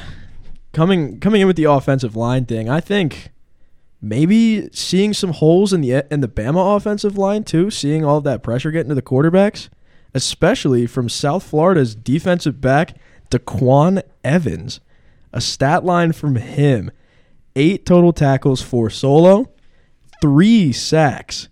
coming 0.74 1.20
coming 1.20 1.42
in 1.42 1.48
with 1.48 1.56
the 1.56 1.64
offensive 1.66 2.16
line 2.16 2.46
thing, 2.46 2.70
I 2.70 2.80
think 2.80 3.32
maybe 4.04 4.70
seeing 4.74 5.14
some 5.14 5.32
holes 5.32 5.72
in 5.72 5.82
the 5.82 6.06
in 6.12 6.20
the 6.20 6.28
Bama 6.28 6.76
offensive 6.76 7.18
line 7.18 7.44
too, 7.44 7.72
seeing 7.72 8.04
all 8.04 8.22
that 8.22 8.44
pressure 8.44 8.70
getting 8.70 8.90
to 8.90 8.96
the 8.96 9.02
quarterbacks, 9.02 9.70
especially 10.14 10.86
from 10.86 11.08
South 11.10 11.44
Florida's 11.44 11.96
defensive 11.96 12.62
back 12.62 12.98
DeQuan 13.32 14.04
Evans. 14.24 14.82
A 15.32 15.42
stat 15.42 15.84
line 15.84 16.12
from 16.12 16.36
him: 16.36 16.92
eight 17.56 17.86
total 17.86 18.14
tackles, 18.14 18.62
four 18.62 18.90
solo, 18.92 19.50
three 20.22 20.72
sacks, 20.72 21.48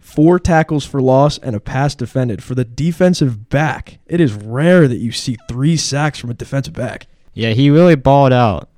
four 0.00 0.40
tackles 0.40 0.84
for 0.84 1.00
loss, 1.00 1.38
and 1.38 1.54
a 1.54 1.60
pass 1.60 1.94
defended. 1.94 2.42
For 2.42 2.56
the 2.56 2.64
defensive 2.64 3.48
back, 3.50 3.98
it 4.06 4.20
is 4.20 4.32
rare 4.32 4.88
that 4.88 4.98
you 4.98 5.12
see 5.12 5.36
three 5.48 5.76
sacks 5.76 6.18
from 6.18 6.30
a 6.30 6.34
defensive 6.34 6.74
back. 6.74 7.06
Yeah, 7.34 7.50
he 7.50 7.68
really 7.70 7.94
balled 7.94 8.32
out. 8.32 8.68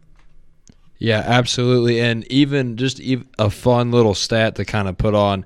Yeah, 0.98 1.22
absolutely. 1.24 2.00
And 2.00 2.30
even 2.32 2.76
just 2.76 3.00
a 3.38 3.50
fun 3.50 3.90
little 3.90 4.14
stat 4.14 4.54
to 4.56 4.64
kind 4.64 4.88
of 4.88 4.96
put 4.96 5.14
on 5.14 5.44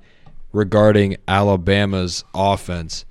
regarding 0.52 1.16
Alabama's 1.26 2.24
offense. 2.34 3.04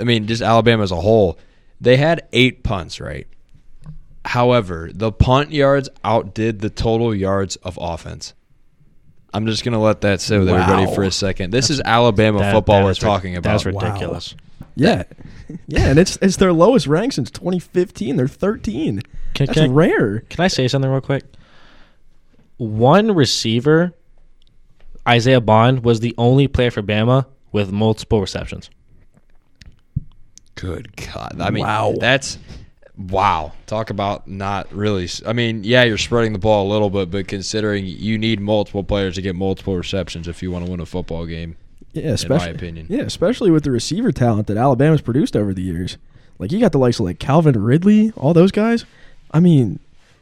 I 0.00 0.04
mean, 0.04 0.26
just 0.26 0.42
Alabama 0.42 0.82
as 0.82 0.90
a 0.90 0.96
whole. 1.00 1.38
They 1.80 1.96
had 1.96 2.26
eight 2.32 2.62
punts, 2.64 3.00
right? 3.00 3.26
However, 4.24 4.90
the 4.92 5.12
punt 5.12 5.52
yards 5.52 5.88
outdid 6.02 6.60
the 6.60 6.70
total 6.70 7.14
yards 7.14 7.56
of 7.56 7.78
offense. 7.80 8.34
I'm 9.32 9.46
just 9.46 9.62
going 9.64 9.74
to 9.74 9.78
let 9.78 10.00
that 10.00 10.20
sit 10.20 10.38
with 10.38 10.48
everybody 10.48 10.92
for 10.94 11.02
a 11.04 11.10
second. 11.12 11.52
This 11.52 11.70
is 11.70 11.80
Alabama 11.84 12.38
That- 12.40 12.54
football 12.54 12.78
that 12.80 12.84
we're 12.86 12.90
is 12.92 13.02
ri- 13.02 13.06
talking 13.08 13.36
about. 13.36 13.50
That's 13.62 13.66
Wow. 13.66 13.80
ridiculous. 13.86 14.34
Yeah, 14.74 15.04
yeah, 15.68 15.88
and 15.88 15.98
it's 15.98 16.18
it's 16.20 16.36
their 16.36 16.52
lowest 16.52 16.86
rank 16.86 17.12
since 17.12 17.30
2015. 17.30 18.16
They're 18.16 18.28
13. 18.28 19.00
Can, 19.36 19.46
That's 19.46 19.58
can, 19.58 19.72
rare. 19.72 20.20
can 20.28 20.42
I 20.44 20.48
say 20.48 20.66
something 20.66 20.90
real 20.90 21.00
quick? 21.00 21.22
One 22.56 23.14
receiver, 23.14 23.92
Isaiah 25.06 25.40
Bond, 25.40 25.84
was 25.84 26.00
the 26.00 26.14
only 26.18 26.48
player 26.48 26.70
for 26.70 26.82
Bama 26.82 27.26
with 27.52 27.70
multiple 27.70 28.20
receptions. 28.20 28.70
Good 30.54 30.96
God. 30.96 31.36
I 31.38 31.50
mean, 31.50 31.64
Wow. 31.64 31.94
that's 32.00 32.38
wow. 32.96 33.52
Talk 33.66 33.90
about 33.90 34.26
not 34.26 34.72
really. 34.72 35.08
I 35.26 35.34
mean, 35.34 35.64
yeah, 35.64 35.84
you're 35.84 35.98
spreading 35.98 36.32
the 36.32 36.38
ball 36.38 36.66
a 36.66 36.70
little 36.72 36.88
bit, 36.88 37.10
but 37.10 37.28
considering 37.28 37.84
you 37.84 38.16
need 38.16 38.40
multiple 38.40 38.82
players 38.82 39.16
to 39.16 39.22
get 39.22 39.36
multiple 39.36 39.76
receptions 39.76 40.28
if 40.28 40.42
you 40.42 40.50
want 40.50 40.64
to 40.64 40.70
win 40.70 40.80
a 40.80 40.86
football 40.86 41.26
game, 41.26 41.56
Yeah, 41.92 42.16
in 42.20 42.28
my 42.28 42.46
opinion. 42.48 42.86
yeah, 42.88 43.02
especially 43.02 43.50
with 43.50 43.64
the 43.64 43.70
receiver 43.70 44.12
talent 44.12 44.46
that 44.46 44.56
Alabama's 44.56 45.02
produced 45.02 45.36
over 45.36 45.52
the 45.52 45.62
years. 45.62 45.98
Like 46.38 46.52
you 46.52 46.58
got 46.60 46.72
the 46.72 46.78
likes 46.78 46.98
of 47.00 47.04
like 47.04 47.18
Calvin 47.18 47.62
Ridley, 47.62 48.12
all 48.16 48.32
those 48.32 48.50
guys. 48.52 48.86
I 49.36 49.40
mean, 49.40 49.80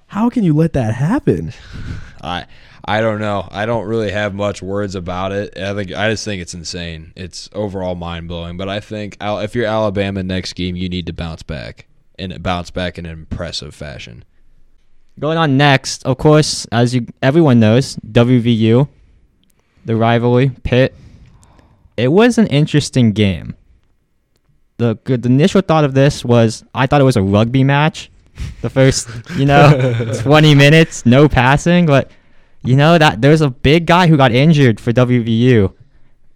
how 0.09 0.29
can 0.29 0.43
you 0.43 0.55
let 0.55 0.73
that 0.73 0.97
happen? 0.97 1.53
I 2.21 2.47
I 2.85 3.01
don't 3.01 3.21
know. 3.21 3.47
I 3.53 3.65
don't 3.65 3.87
really 3.87 4.11
have 4.11 4.35
much 4.35 4.61
words 4.61 4.97
about 4.97 5.31
it. 5.31 5.57
I 5.57 5.73
think 5.73 5.93
I 5.93 6.11
just 6.11 6.25
think 6.25 6.43
it's 6.43 6.53
insane. 6.53 7.13
It's 7.15 7.49
overall 7.53 7.95
mind 7.95 8.27
blowing. 8.27 8.57
But 8.57 8.69
I 8.69 8.81
think 8.81 9.17
if 9.21 9.55
you're 9.55 9.67
Alabama 9.67 10.25
next 10.25 10.55
game, 10.55 10.75
you 10.75 10.89
need 10.89 11.07
to 11.07 11.13
bounce 11.13 11.45
back 11.45 11.87
and 12.19 12.43
bounce 12.43 12.73
back 12.73 12.99
in 12.99 13.07
an 13.07 13.13
impressive 13.13 13.73
fashion. 13.73 14.25
Going 15.21 15.39
on 15.39 15.57
next, 15.57 16.05
of 16.05 16.19
course, 16.19 16.67
as 16.73 16.93
you 16.93 17.07
everyone 17.23 17.61
knows, 17.61 17.95
WVU, 17.99 18.89
the 19.85 19.95
rivalry, 19.95 20.51
Pitt. 20.65 20.93
It 21.97 22.09
was 22.09 22.37
an 22.37 22.49
interesting 22.49 23.13
game. 23.13 23.55
The 24.79 24.99
good 25.05 25.23
the 25.23 25.29
initial 25.29 25.61
thought 25.61 25.85
of 25.85 25.95
this 25.95 26.25
was 26.25 26.65
I 26.75 26.89
thought 26.89 27.01
it 27.01 27.05
was 27.05 27.17
a 27.17 27.23
rugby 27.23 27.63
match. 27.63 28.11
The 28.63 28.71
first, 28.71 29.09
you 29.37 29.45
know, 29.47 30.13
20 30.23 30.55
minutes, 30.55 31.05
no 31.07 31.29
passing, 31.29 31.87
but 31.87 32.11
you 32.63 32.77
know 32.77 32.97
that 32.99 33.21
there's 33.21 33.41
a 33.43 33.51
big 33.51 33.87
guy 33.87 34.07
who 34.07 34.17
got 34.17 34.33
injured 34.33 34.81
for 34.81 34.93
WVU. 34.93 35.73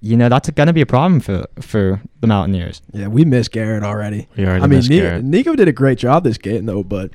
You 0.00 0.16
know, 0.16 0.28
that's 0.28 0.48
going 0.50 0.66
to 0.68 0.72
be 0.72 0.80
a 0.82 0.86
problem 0.86 1.20
for 1.20 1.46
for 1.60 2.00
the 2.20 2.26
Mountaineers. 2.26 2.82
Yeah, 2.92 3.08
we 3.08 3.24
miss 3.24 3.48
Garrett 3.48 3.82
already. 3.82 4.28
We 4.36 4.44
already 4.46 4.62
I 4.62 4.66
mean, 4.66 4.78
miss 4.78 4.88
Ni- 4.88 5.00
Garrett. 5.00 5.24
Nico 5.24 5.56
did 5.56 5.66
a 5.68 5.72
great 5.72 5.98
job 5.98 6.22
this 6.24 6.38
game 6.38 6.66
though, 6.66 6.84
but 6.84 7.12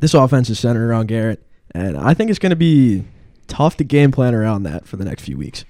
this 0.00 0.12
offense 0.14 0.50
is 0.50 0.58
centered 0.58 0.88
around 0.88 1.06
Garrett, 1.06 1.46
and 1.72 1.96
I 1.96 2.14
think 2.14 2.30
it's 2.30 2.38
going 2.40 2.50
to 2.50 2.56
be 2.56 3.04
tough 3.46 3.76
to 3.76 3.84
game 3.84 4.10
plan 4.10 4.34
around 4.34 4.64
that 4.64 4.86
for 4.86 4.96
the 4.96 5.04
next 5.04 5.22
few 5.24 5.36
weeks. 5.36 5.64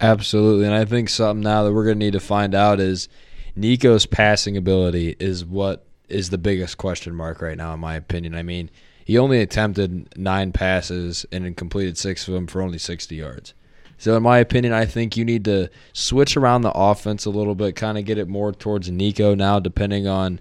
Absolutely, 0.00 0.66
and 0.66 0.74
I 0.74 0.84
think 0.84 1.08
something 1.08 1.42
now 1.42 1.64
that 1.64 1.72
we're 1.72 1.84
going 1.84 1.98
to 1.98 2.04
need 2.04 2.12
to 2.12 2.20
find 2.20 2.54
out 2.54 2.80
is 2.80 3.08
Nico's 3.56 4.04
passing 4.04 4.56
ability 4.56 5.16
is 5.18 5.44
what 5.44 5.86
is 6.08 6.30
the 6.30 6.38
biggest 6.38 6.78
question 6.78 7.14
mark 7.14 7.40
right 7.40 7.56
now, 7.56 7.74
in 7.74 7.80
my 7.80 7.94
opinion. 7.94 8.34
I 8.34 8.42
mean, 8.42 8.70
he 9.04 9.18
only 9.18 9.40
attempted 9.40 10.16
nine 10.16 10.52
passes 10.52 11.26
and 11.30 11.56
completed 11.56 11.98
six 11.98 12.26
of 12.26 12.34
them 12.34 12.46
for 12.46 12.62
only 12.62 12.78
60 12.78 13.14
yards. 13.14 13.54
So, 13.98 14.16
in 14.16 14.22
my 14.22 14.38
opinion, 14.38 14.72
I 14.72 14.86
think 14.86 15.16
you 15.16 15.24
need 15.24 15.44
to 15.44 15.68
switch 15.92 16.36
around 16.36 16.62
the 16.62 16.72
offense 16.72 17.24
a 17.26 17.30
little 17.30 17.54
bit, 17.54 17.76
kind 17.76 17.96
of 17.96 18.04
get 18.04 18.18
it 18.18 18.28
more 18.28 18.52
towards 18.52 18.90
Nico 18.90 19.34
now, 19.34 19.60
depending 19.60 20.06
on 20.06 20.40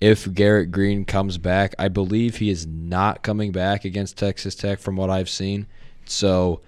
if 0.00 0.32
Garrett 0.32 0.70
Green 0.70 1.04
comes 1.04 1.38
back. 1.38 1.74
I 1.78 1.88
believe 1.88 2.36
he 2.36 2.50
is 2.50 2.66
not 2.66 3.22
coming 3.22 3.52
back 3.52 3.84
against 3.84 4.16
Texas 4.16 4.54
Tech 4.54 4.78
from 4.78 4.96
what 4.96 5.10
I've 5.10 5.28
seen. 5.28 5.66
So, 6.06 6.60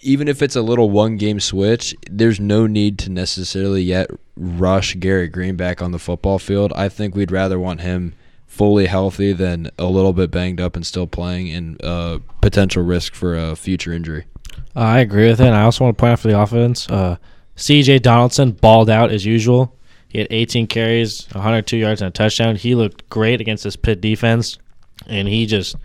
even 0.00 0.28
if 0.28 0.42
it's 0.42 0.56
a 0.56 0.62
little 0.62 0.90
one 0.90 1.16
game 1.16 1.40
switch, 1.40 1.94
there's 2.10 2.40
no 2.40 2.66
need 2.66 2.98
to 3.00 3.10
necessarily 3.10 3.82
yet 3.82 4.10
rush 4.36 4.94
Garrett 4.96 5.32
Green 5.32 5.56
back 5.56 5.82
on 5.82 5.92
the 5.92 5.98
football 5.98 6.38
field. 6.38 6.72
I 6.74 6.88
think 6.88 7.14
we'd 7.14 7.30
rather 7.30 7.58
want 7.58 7.80
him 7.80 8.14
fully 8.46 8.86
healthy 8.86 9.32
than 9.32 9.70
a 9.78 9.86
little 9.86 10.12
bit 10.12 10.30
banged 10.30 10.60
up 10.60 10.74
and 10.74 10.86
still 10.86 11.06
playing 11.06 11.50
and 11.50 11.82
uh, 11.84 12.18
potential 12.40 12.82
risk 12.82 13.14
for 13.14 13.36
a 13.36 13.54
future 13.54 13.92
injury. 13.92 14.24
I 14.74 15.00
agree 15.00 15.28
with 15.28 15.40
it. 15.40 15.46
And 15.46 15.54
I 15.54 15.62
also 15.62 15.84
want 15.84 15.96
to 15.96 16.00
point 16.00 16.12
out 16.12 16.20
for 16.20 16.28
the 16.28 16.40
offense, 16.40 16.88
uh, 16.88 17.16
C.J. 17.56 18.00
Donaldson 18.00 18.52
balled 18.52 18.90
out 18.90 19.10
as 19.10 19.24
usual. 19.24 19.76
He 20.08 20.18
had 20.18 20.26
18 20.30 20.66
carries, 20.66 21.28
102 21.32 21.76
yards, 21.76 22.02
and 22.02 22.08
a 22.08 22.10
touchdown. 22.10 22.56
He 22.56 22.74
looked 22.74 23.08
great 23.08 23.40
against 23.40 23.62
this 23.62 23.76
pit 23.76 24.00
defense, 24.00 24.58
and 25.06 25.28
he 25.28 25.46
just, 25.46 25.76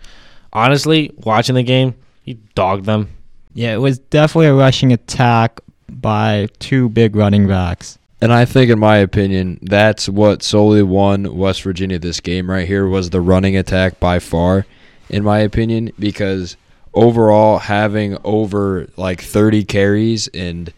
honestly, 0.52 1.12
watching 1.18 1.54
the 1.54 1.62
game, 1.62 1.94
he 2.22 2.34
dogged 2.54 2.86
them. 2.86 3.15
Yeah, 3.56 3.72
it 3.72 3.78
was 3.78 3.98
definitely 3.98 4.48
a 4.48 4.54
rushing 4.54 4.92
attack 4.92 5.60
by 5.88 6.48
two 6.58 6.90
big 6.90 7.16
running 7.16 7.48
backs. 7.48 7.98
And 8.20 8.30
I 8.30 8.44
think, 8.44 8.70
in 8.70 8.78
my 8.78 8.98
opinion, 8.98 9.58
that's 9.62 10.10
what 10.10 10.42
solely 10.42 10.82
won 10.82 11.34
West 11.34 11.62
Virginia 11.62 11.98
this 11.98 12.20
game 12.20 12.50
right 12.50 12.68
here 12.68 12.86
was 12.86 13.08
the 13.08 13.22
running 13.22 13.56
attack 13.56 13.98
by 13.98 14.18
far, 14.18 14.66
in 15.08 15.24
my 15.24 15.38
opinion, 15.38 15.90
because 15.98 16.58
overall 16.92 17.58
having 17.58 18.18
over 18.24 18.88
like 18.98 19.22
30 19.22 19.64
carries 19.64 20.28
and 20.28 20.70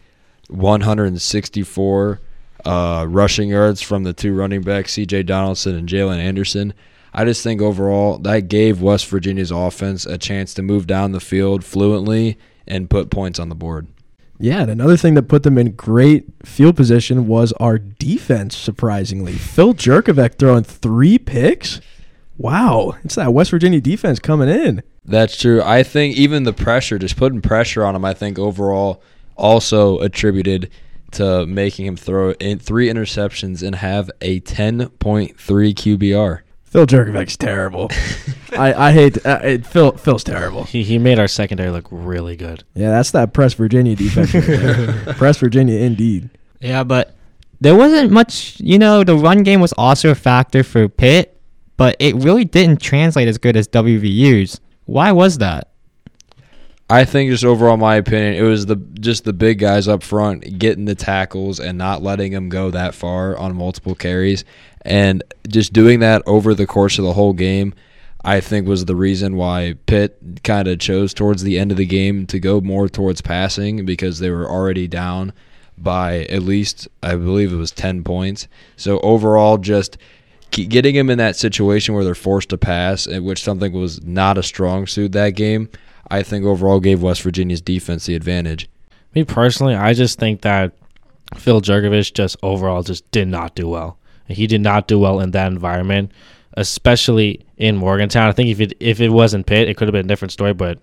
164 0.47 2.21
uh, 2.63 3.05
rushing 3.09 3.49
yards 3.49 3.81
from 3.81 4.03
the 4.03 4.13
two 4.13 4.33
running 4.33 4.61
backs, 4.61 4.93
C.J. 4.93 5.23
Donaldson 5.23 5.75
and 5.75 5.89
Jalen 5.89 6.19
Anderson. 6.19 6.73
I 7.13 7.25
just 7.25 7.43
think 7.43 7.61
overall 7.61 8.19
that 8.19 8.47
gave 8.47 8.81
West 8.81 9.07
Virginia's 9.07 9.51
offense 9.51 10.05
a 10.05 10.17
chance 10.17 10.53
to 10.53 10.61
move 10.61 10.87
down 10.87 11.11
the 11.11 11.19
field 11.19 11.65
fluently 11.65 12.37
and 12.69 12.89
put 12.89 13.09
points 13.09 13.39
on 13.39 13.49
the 13.49 13.55
board. 13.55 13.87
Yeah, 14.41 14.61
and 14.61 14.71
another 14.71 14.95
thing 14.95 15.15
that 15.15 15.23
put 15.23 15.43
them 15.43 15.57
in 15.57 15.73
great 15.73 16.25
field 16.45 16.77
position 16.77 17.27
was 17.27 17.51
our 17.53 17.77
defense. 17.77 18.55
Surprisingly, 18.55 19.33
Phil 19.33 19.73
Jurkovec 19.73 20.35
throwing 20.35 20.63
three 20.63 21.17
picks. 21.17 21.81
Wow, 22.37 22.95
it's 23.03 23.15
that 23.15 23.33
West 23.33 23.51
Virginia 23.51 23.81
defense 23.81 24.17
coming 24.17 24.47
in. 24.47 24.81
That's 25.03 25.35
true. 25.35 25.61
I 25.61 25.83
think 25.83 26.15
even 26.15 26.43
the 26.43 26.53
pressure, 26.53 26.97
just 26.97 27.17
putting 27.17 27.41
pressure 27.41 27.83
on 27.83 27.95
him, 27.95 28.05
I 28.05 28.13
think 28.13 28.39
overall 28.39 29.03
also 29.35 29.99
attributed 29.99 30.69
to 31.11 31.45
making 31.45 31.85
him 31.85 31.97
throw 31.97 32.31
in 32.33 32.59
three 32.59 32.87
interceptions 32.87 33.61
and 33.65 33.75
have 33.75 34.09
a 34.21 34.39
10.3 34.41 35.33
QBR. 35.35 36.41
Phil 36.69 36.85
Jurkovec's 36.85 37.35
terrible. 37.35 37.89
I, 38.57 38.89
I 38.89 38.91
hate 38.91 39.25
uh, 39.25 39.39
it, 39.43 39.65
Phil. 39.65 39.91
Phil's 39.93 40.23
terrible. 40.23 40.65
He, 40.65 40.83
he 40.83 40.99
made 40.99 41.17
our 41.17 41.27
secondary 41.27 41.71
look 41.71 41.87
really 41.89 42.35
good. 42.35 42.63
Yeah, 42.75 42.91
that's 42.91 43.11
that 43.11 43.33
Press 43.33 43.55
Virginia 43.55 43.95
defense. 43.95 44.33
Right 44.33 44.45
there. 44.45 45.13
Press 45.15 45.37
Virginia, 45.37 45.79
indeed. 45.79 46.29
Yeah, 46.61 46.83
but 46.83 47.15
there 47.59 47.75
wasn't 47.75 48.11
much, 48.11 48.59
you 48.59 48.77
know, 48.77 49.03
the 49.03 49.15
run 49.15 49.41
game 49.41 49.61
was 49.61 49.73
also 49.73 50.11
a 50.11 50.15
factor 50.15 50.63
for 50.63 50.87
Pitt, 50.87 51.41
but 51.75 51.95
it 51.99 52.15
really 52.15 52.45
didn't 52.45 52.81
translate 52.81 53.27
as 53.27 53.39
good 53.39 53.57
as 53.57 53.67
WVU's. 53.67 54.61
Why 54.85 55.11
was 55.11 55.39
that? 55.39 55.69
I 56.91 57.05
think 57.05 57.29
just 57.29 57.45
overall, 57.45 57.77
my 57.77 57.95
opinion, 57.95 58.33
it 58.43 58.47
was 58.47 58.65
the 58.65 58.75
just 58.75 59.23
the 59.23 59.33
big 59.33 59.59
guys 59.59 59.87
up 59.87 60.01
front 60.01 60.57
getting 60.57 60.85
the 60.85 60.95
tackles 60.95 61.59
and 61.59 61.77
not 61.77 62.01
letting 62.01 62.31
them 62.31 62.49
go 62.49 62.71
that 62.71 62.95
far 62.95 63.37
on 63.37 63.55
multiple 63.55 63.93
carries, 63.93 64.43
and 64.81 65.23
just 65.47 65.73
doing 65.73 65.99
that 65.99 66.21
over 66.25 66.53
the 66.53 66.67
course 66.67 66.97
of 66.97 67.05
the 67.05 67.13
whole 67.13 67.33
game. 67.33 67.73
I 68.21 68.41
think 68.41 68.67
was 68.67 68.83
the 68.83 68.97
reason 68.97 69.37
why 69.37 69.75
Pitt 69.85 70.41
kind 70.43 70.67
of 70.67 70.79
chose 70.79 71.13
towards 71.13 71.43
the 71.43 71.57
end 71.57 71.71
of 71.71 71.77
the 71.77 71.85
game 71.85 72.27
to 72.27 72.39
go 72.39 72.59
more 72.59 72.89
towards 72.89 73.21
passing 73.21 73.85
because 73.85 74.19
they 74.19 74.29
were 74.29 74.49
already 74.49 74.87
down 74.89 75.31
by 75.77 76.25
at 76.25 76.43
least 76.43 76.89
I 77.01 77.15
believe 77.15 77.53
it 77.53 77.57
was 77.57 77.71
10 77.71 78.03
points. 78.03 78.49
So 78.75 78.99
overall 78.99 79.57
just 79.57 79.97
getting 80.51 80.95
them 80.95 81.09
in 81.09 81.17
that 81.19 81.37
situation 81.37 81.95
where 81.95 82.03
they're 82.03 82.15
forced 82.15 82.49
to 82.49 82.57
pass, 82.57 83.07
which 83.07 83.43
something 83.43 83.71
was 83.71 84.03
not 84.03 84.37
a 84.37 84.43
strong 84.43 84.87
suit 84.87 85.13
that 85.13 85.31
game, 85.31 85.69
I 86.09 86.23
think 86.23 86.43
overall 86.43 86.79
gave 86.79 87.01
West 87.01 87.21
Virginia's 87.21 87.61
defense 87.61 88.05
the 88.05 88.15
advantage. 88.15 88.67
Me 89.15 89.23
personally, 89.23 89.75
I 89.75 89.93
just 89.93 90.19
think 90.19 90.41
that 90.41 90.73
Phil 91.35 91.61
Jurkovec 91.61 92.13
just 92.13 92.35
overall 92.41 92.83
just 92.83 93.09
did 93.11 93.27
not 93.27 93.55
do 93.55 93.69
well. 93.69 93.98
He 94.29 94.47
did 94.47 94.61
not 94.61 94.87
do 94.87 94.97
well 94.99 95.19
in 95.19 95.31
that 95.31 95.51
environment, 95.51 96.11
especially 96.53 97.45
in 97.57 97.75
Morgantown. 97.77 98.29
I 98.29 98.31
think 98.31 98.49
if 98.49 98.59
it 98.61 98.73
if 98.79 99.01
it 99.01 99.09
wasn't 99.09 99.45
Pitt, 99.45 99.67
it 99.67 99.75
could 99.77 99.87
have 99.87 99.93
been 99.93 100.05
a 100.05 100.07
different 100.07 100.31
story. 100.31 100.53
But 100.53 100.79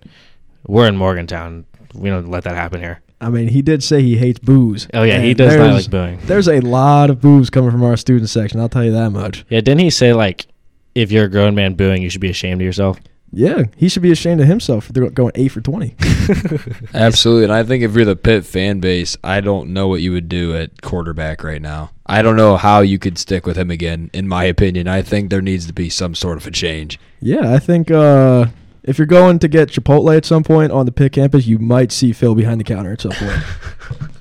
we're 0.67 0.89
in 0.89 0.97
Morgantown. 0.97 1.65
We 1.95 2.11
don't 2.11 2.31
let 2.31 2.45
that 2.45 2.55
happen 2.57 2.81
here. 2.81 3.01
I 3.21 3.31
mean, 3.31 3.49
he 3.49 3.63
did 3.63 3.83
say 3.83 4.03
he 4.03 4.19
hates 4.19 4.39
booze. 4.41 4.89
Oh 4.93 5.03
yeah, 5.03 5.21
he 5.21 5.33
does 5.33 5.55
not 5.57 5.63
there's- 5.63 5.83
like 5.85 5.91
booing. 5.91 6.19
There's 6.27 6.49
a 6.49 6.61
lot 6.61 7.09
of 7.09 7.21
booze 7.21 7.49
coming 7.49 7.71
from 7.71 7.83
our 7.83 7.97
student 7.97 8.29
section. 8.29 8.61
I'll 8.61 8.69
tell 8.69 8.85
you 8.85 8.93
that 8.93 9.11
much. 9.11 9.47
Yeah, 9.49 9.61
didn't 9.61 9.81
he 9.81 9.91
say 9.91 10.13
like, 10.13 10.47
if 10.95 11.11
you're 11.11 11.25
a 11.25 11.31
grown 11.31 11.55
man 11.55 11.75
booing, 11.75 12.03
you 12.03 12.11
should 12.11 12.21
be 12.21 12.29
ashamed 12.31 12.61
of 12.61 12.65
yourself? 12.67 12.99
Yeah, 13.33 13.65
he 13.77 13.89
should 13.89 14.03
be 14.03 14.13
ashamed 14.13 14.41
of 14.41 14.47
himself 14.47 14.85
for 14.85 14.93
they're 14.93 15.09
going 15.11 15.33
eight 15.35 15.49
for 15.49 15.61
twenty. 15.61 15.95
Absolutely. 16.95 17.45
And 17.45 17.53
I 17.53 17.63
think 17.65 17.83
if 17.83 17.95
you're 17.95 18.05
the 18.05 18.17
Pitt 18.17 18.45
fan 18.47 18.81
base, 18.81 19.17
I 19.25 19.41
don't 19.41 19.71
know 19.71 19.89
what 19.89 20.01
you 20.03 20.13
would 20.13 20.29
do 20.29 20.55
at 20.57 20.83
quarterback 20.83 21.43
right 21.43 21.61
now. 21.63 21.91
I 22.07 22.23
don't 22.23 22.37
know 22.37 22.57
how 22.57 22.81
you 22.81 22.99
could 22.99 23.19
stick 23.19 23.47
with 23.47 23.59
him 23.59 23.71
again, 23.71 24.11
in 24.13 24.29
my 24.29 24.45
opinion. 24.45 24.87
I 24.87 25.03
think 25.03 25.29
there 25.29 25.43
needs 25.43 25.67
to 25.67 25.73
be 25.73 25.91
some 25.91 26.15
sort 26.15 26.39
of 26.39 26.47
a 26.47 26.51
change. 26.53 27.01
Yeah, 27.21 27.53
I 27.53 27.59
think 27.59 27.91
uh, 27.91 28.47
if 28.85 28.97
you're 28.97 29.07
going 29.07 29.41
to 29.41 29.49
get 29.49 29.71
Chipotle 29.71 30.17
at 30.17 30.25
some 30.25 30.45
point 30.45 30.71
on 30.71 30.87
the 30.87 30.93
Pitt 30.93 31.13
campus, 31.13 31.47
you 31.47 31.59
might 31.59 31.91
see 31.91 32.13
Phil 32.13 32.37
behind 32.37 32.61
the 32.61 32.65
counter 32.65 32.93
at 32.93 33.01
some 33.01 33.13
point. 33.13 33.43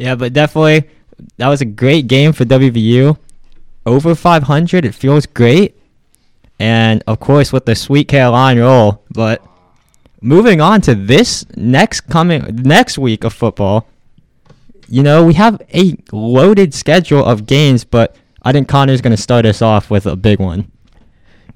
Yeah, 0.00 0.14
but 0.14 0.32
definitely 0.32 0.88
that 1.36 1.48
was 1.48 1.60
a 1.60 1.66
great 1.66 2.06
game 2.06 2.32
for 2.32 2.46
WVU. 2.46 3.18
Over 3.84 4.14
500, 4.14 4.86
it 4.86 4.94
feels 4.94 5.26
great. 5.26 5.76
And 6.58 7.02
of 7.06 7.20
course, 7.20 7.52
with 7.52 7.66
the 7.66 7.74
Sweet 7.74 8.08
Caroline 8.08 8.58
roll. 8.58 9.02
But 9.10 9.44
moving 10.22 10.62
on 10.62 10.80
to 10.82 10.94
this 10.94 11.44
next 11.54 12.02
coming 12.02 12.62
next 12.62 12.96
week 12.96 13.24
of 13.24 13.34
football, 13.34 13.86
you 14.90 15.02
know, 15.04 15.24
we 15.24 15.34
have 15.34 15.62
a 15.72 15.96
loaded 16.12 16.74
schedule 16.74 17.24
of 17.24 17.46
games, 17.46 17.84
but 17.84 18.16
I 18.42 18.52
think 18.52 18.68
Connor's 18.68 19.00
going 19.00 19.16
to 19.16 19.22
start 19.22 19.46
us 19.46 19.62
off 19.62 19.88
with 19.90 20.04
a 20.04 20.16
big 20.16 20.40
one. 20.40 20.70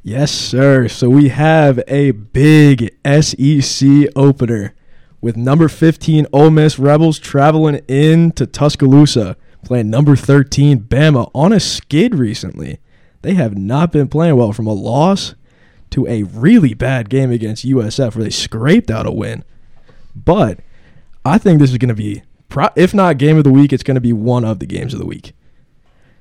Yes, 0.02 0.30
sir. 0.30 0.86
So 0.86 1.10
we 1.10 1.30
have 1.30 1.80
a 1.88 2.12
big 2.12 2.94
SEC 3.04 3.88
opener 4.14 4.74
with 5.20 5.36
number 5.36 5.68
15 5.68 6.26
Ole 6.32 6.50
Miss 6.50 6.78
Rebels 6.78 7.18
traveling 7.18 7.76
into 7.88 8.46
Tuscaloosa, 8.46 9.36
playing 9.64 9.90
number 9.90 10.14
13 10.14 10.80
Bama 10.80 11.30
on 11.34 11.52
a 11.52 11.58
skid 11.58 12.14
recently. 12.14 12.78
They 13.22 13.34
have 13.34 13.56
not 13.56 13.90
been 13.90 14.08
playing 14.08 14.36
well 14.36 14.52
from 14.52 14.66
a 14.66 14.74
loss 14.74 15.34
to 15.90 16.06
a 16.06 16.22
really 16.24 16.74
bad 16.74 17.08
game 17.08 17.30
against 17.32 17.66
USF 17.66 18.14
where 18.14 18.24
they 18.24 18.30
scraped 18.30 18.90
out 18.90 19.06
a 19.06 19.10
win. 19.10 19.42
But 20.14 20.60
I 21.24 21.38
think 21.38 21.58
this 21.58 21.72
is 21.72 21.78
going 21.78 21.88
to 21.88 21.94
be, 21.94 22.22
pro- 22.54 22.70
if 22.76 22.94
not 22.94 23.18
game 23.18 23.36
of 23.36 23.44
the 23.44 23.50
week, 23.50 23.72
it's 23.72 23.82
going 23.82 23.96
to 23.96 24.00
be 24.00 24.12
one 24.12 24.44
of 24.44 24.60
the 24.60 24.66
games 24.66 24.94
of 24.94 25.00
the 25.00 25.06
week. 25.06 25.32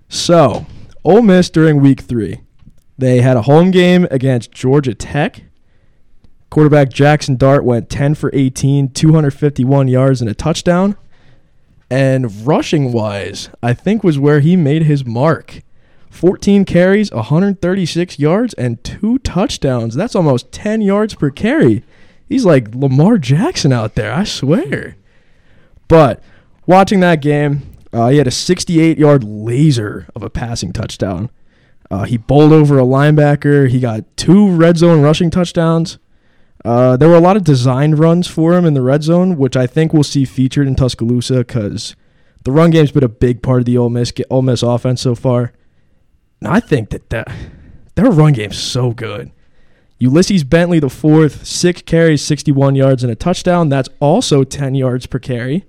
So, 0.09 0.65
Ole 1.05 1.21
Miss 1.21 1.49
during 1.49 1.79
week 1.79 2.01
three. 2.01 2.41
They 2.97 3.21
had 3.21 3.37
a 3.37 3.43
home 3.43 3.69
game 3.69 4.07
against 4.09 4.51
Georgia 4.51 4.95
Tech. 4.95 5.43
Quarterback 6.49 6.89
Jackson 6.89 7.35
Dart 7.35 7.63
went 7.63 7.89
10 7.89 8.15
for 8.15 8.31
18, 8.33 8.89
251 8.89 9.87
yards 9.87 10.21
and 10.21 10.29
a 10.29 10.33
touchdown. 10.33 10.97
And 11.89 12.45
rushing 12.47 12.91
wise, 12.91 13.49
I 13.61 13.73
think 13.73 14.03
was 14.03 14.17
where 14.17 14.39
he 14.39 14.55
made 14.55 14.83
his 14.83 15.05
mark. 15.05 15.61
14 16.09 16.65
carries, 16.65 17.11
136 17.11 18.17
yards, 18.17 18.53
and 18.55 18.83
two 18.83 19.19
touchdowns. 19.19 19.93
That's 19.93 20.15
almost 20.15 20.51
10 20.51 20.81
yards 20.81 21.13
per 21.13 21.29
carry. 21.29 21.83
He's 22.27 22.45
like 22.45 22.73
Lamar 22.73 23.19
Jackson 23.19 23.71
out 23.71 23.93
there, 23.93 24.11
I 24.11 24.23
swear. 24.23 24.95
But 25.87 26.21
watching 26.65 26.99
that 27.01 27.21
game, 27.21 27.61
uh, 27.91 28.09
he 28.09 28.17
had 28.17 28.27
a 28.27 28.31
68 28.31 28.97
yard 28.97 29.23
laser 29.23 30.07
of 30.15 30.23
a 30.23 30.29
passing 30.29 30.73
touchdown. 30.73 31.29
Uh, 31.91 32.03
he 32.03 32.17
bowled 32.17 32.51
over 32.51 32.79
a 32.79 32.83
linebacker. 32.83 33.69
He 33.69 33.79
got 33.79 34.05
two 34.17 34.49
red 34.49 34.77
zone 34.77 35.01
rushing 35.01 35.29
touchdowns. 35.29 35.99
Uh, 36.65 36.95
there 36.97 37.09
were 37.09 37.15
a 37.15 37.21
lot 37.21 37.35
of 37.37 37.43
designed 37.43 37.99
runs 37.99 38.27
for 38.27 38.53
him 38.53 38.65
in 38.65 38.73
the 38.73 38.81
red 38.81 39.03
zone, 39.03 39.37
which 39.37 39.57
I 39.57 39.67
think 39.67 39.93
we'll 39.93 40.03
see 40.03 40.25
featured 40.25 40.65
in 40.65 40.75
Tuscaloosa 40.75 41.39
because 41.39 41.95
the 42.45 42.51
run 42.51 42.71
game's 42.71 42.91
been 42.91 43.03
a 43.03 43.09
big 43.09 43.43
part 43.43 43.59
of 43.59 43.65
the 43.65 43.77
Ole 43.77 43.89
Miss 43.89 44.13
Ole 44.29 44.41
Miss 44.41 44.63
offense 44.63 45.01
so 45.01 45.13
far. 45.13 45.53
And 46.39 46.47
I 46.47 46.59
think 46.59 46.89
that, 46.91 47.09
that 47.09 47.31
their 47.95 48.09
run 48.09 48.33
game's 48.33 48.57
so 48.57 48.91
good. 48.91 49.31
Ulysses 49.99 50.43
Bentley, 50.43 50.79
the 50.79 50.89
fourth, 50.89 51.45
six 51.45 51.81
carries, 51.81 52.21
61 52.21 52.75
yards, 52.75 53.03
and 53.03 53.11
a 53.11 53.15
touchdown. 53.15 53.69
That's 53.69 53.89
also 53.99 54.43
10 54.43 54.75
yards 54.75 55.05
per 55.05 55.19
carry. 55.19 55.65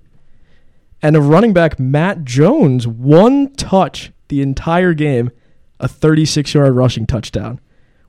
And 1.04 1.16
a 1.16 1.20
running 1.20 1.52
back, 1.52 1.78
Matt 1.78 2.24
Jones, 2.24 2.88
one 2.88 3.52
touch 3.56 4.10
the 4.28 4.40
entire 4.40 4.94
game, 4.94 5.30
a 5.78 5.86
36 5.86 6.54
yard 6.54 6.74
rushing 6.74 7.06
touchdown, 7.06 7.60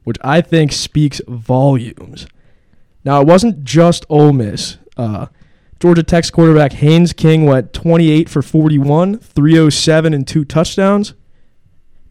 which 0.05 0.15
I 0.21 0.39
think 0.39 0.71
speaks 0.71 1.19
volumes. 1.27 2.25
Now, 3.03 3.19
it 3.19 3.27
wasn't 3.27 3.65
just 3.65 4.05
Ole 4.07 4.31
Miss. 4.31 4.77
Uh, 4.95 5.25
Georgia 5.81 6.03
Tech's 6.03 6.31
quarterback 6.31 6.71
Haynes 6.71 7.11
King 7.11 7.43
went 7.45 7.73
28 7.73 8.29
for 8.29 8.41
41, 8.41 9.17
307, 9.19 10.13
and 10.13 10.25
two 10.25 10.45
touchdowns. 10.45 11.15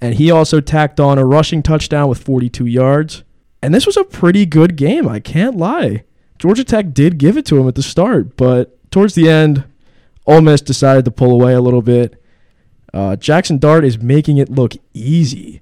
And 0.02 0.16
he 0.16 0.30
also 0.30 0.60
tacked 0.60 1.00
on 1.00 1.16
a 1.16 1.24
rushing 1.24 1.62
touchdown 1.62 2.10
with 2.10 2.22
42 2.22 2.66
yards. 2.66 3.24
And 3.62 3.74
this 3.74 3.86
was 3.86 3.96
a 3.96 4.04
pretty 4.04 4.44
good 4.44 4.76
game, 4.76 5.08
I 5.08 5.18
can't 5.18 5.56
lie. 5.56 6.04
Georgia 6.38 6.62
Tech 6.62 6.92
did 6.92 7.16
give 7.16 7.38
it 7.38 7.46
to 7.46 7.58
him 7.58 7.68
at 7.68 7.74
the 7.74 7.82
start, 7.82 8.36
but 8.36 8.78
towards 8.90 9.14
the 9.14 9.30
end, 9.30 9.64
Ole 10.26 10.40
Miss 10.40 10.60
decided 10.60 11.04
to 11.04 11.10
pull 11.10 11.30
away 11.30 11.54
a 11.54 11.60
little 11.60 11.82
bit. 11.82 12.20
Uh, 12.92 13.16
Jackson 13.16 13.58
Dart 13.58 13.84
is 13.84 13.98
making 13.98 14.38
it 14.38 14.48
look 14.48 14.74
easy. 14.92 15.60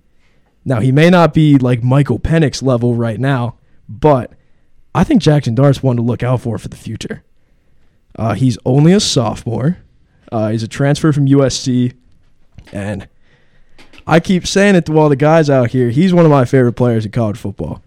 Now, 0.64 0.80
he 0.80 0.92
may 0.92 1.10
not 1.10 1.34
be 1.34 1.58
like 1.58 1.82
Michael 1.82 2.18
Penix 2.18 2.62
level 2.62 2.94
right 2.94 3.18
now, 3.18 3.56
but 3.88 4.32
I 4.94 5.04
think 5.04 5.22
Jackson 5.22 5.54
Dart's 5.54 5.82
one 5.82 5.96
to 5.96 6.02
look 6.02 6.22
out 6.22 6.42
for 6.42 6.58
for 6.58 6.68
the 6.68 6.76
future. 6.76 7.24
Uh, 8.16 8.34
he's 8.34 8.58
only 8.64 8.92
a 8.92 9.00
sophomore. 9.00 9.78
Uh, 10.30 10.50
he's 10.50 10.62
a 10.62 10.68
transfer 10.68 11.12
from 11.12 11.26
USC, 11.26 11.94
and 12.72 13.08
I 14.06 14.20
keep 14.20 14.46
saying 14.46 14.74
it 14.74 14.86
to 14.86 14.98
all 14.98 15.08
the 15.08 15.16
guys 15.16 15.50
out 15.50 15.70
here. 15.70 15.90
He's 15.90 16.12
one 16.12 16.24
of 16.24 16.30
my 16.30 16.44
favorite 16.44 16.74
players 16.74 17.04
in 17.04 17.12
college 17.12 17.38
football. 17.38 17.82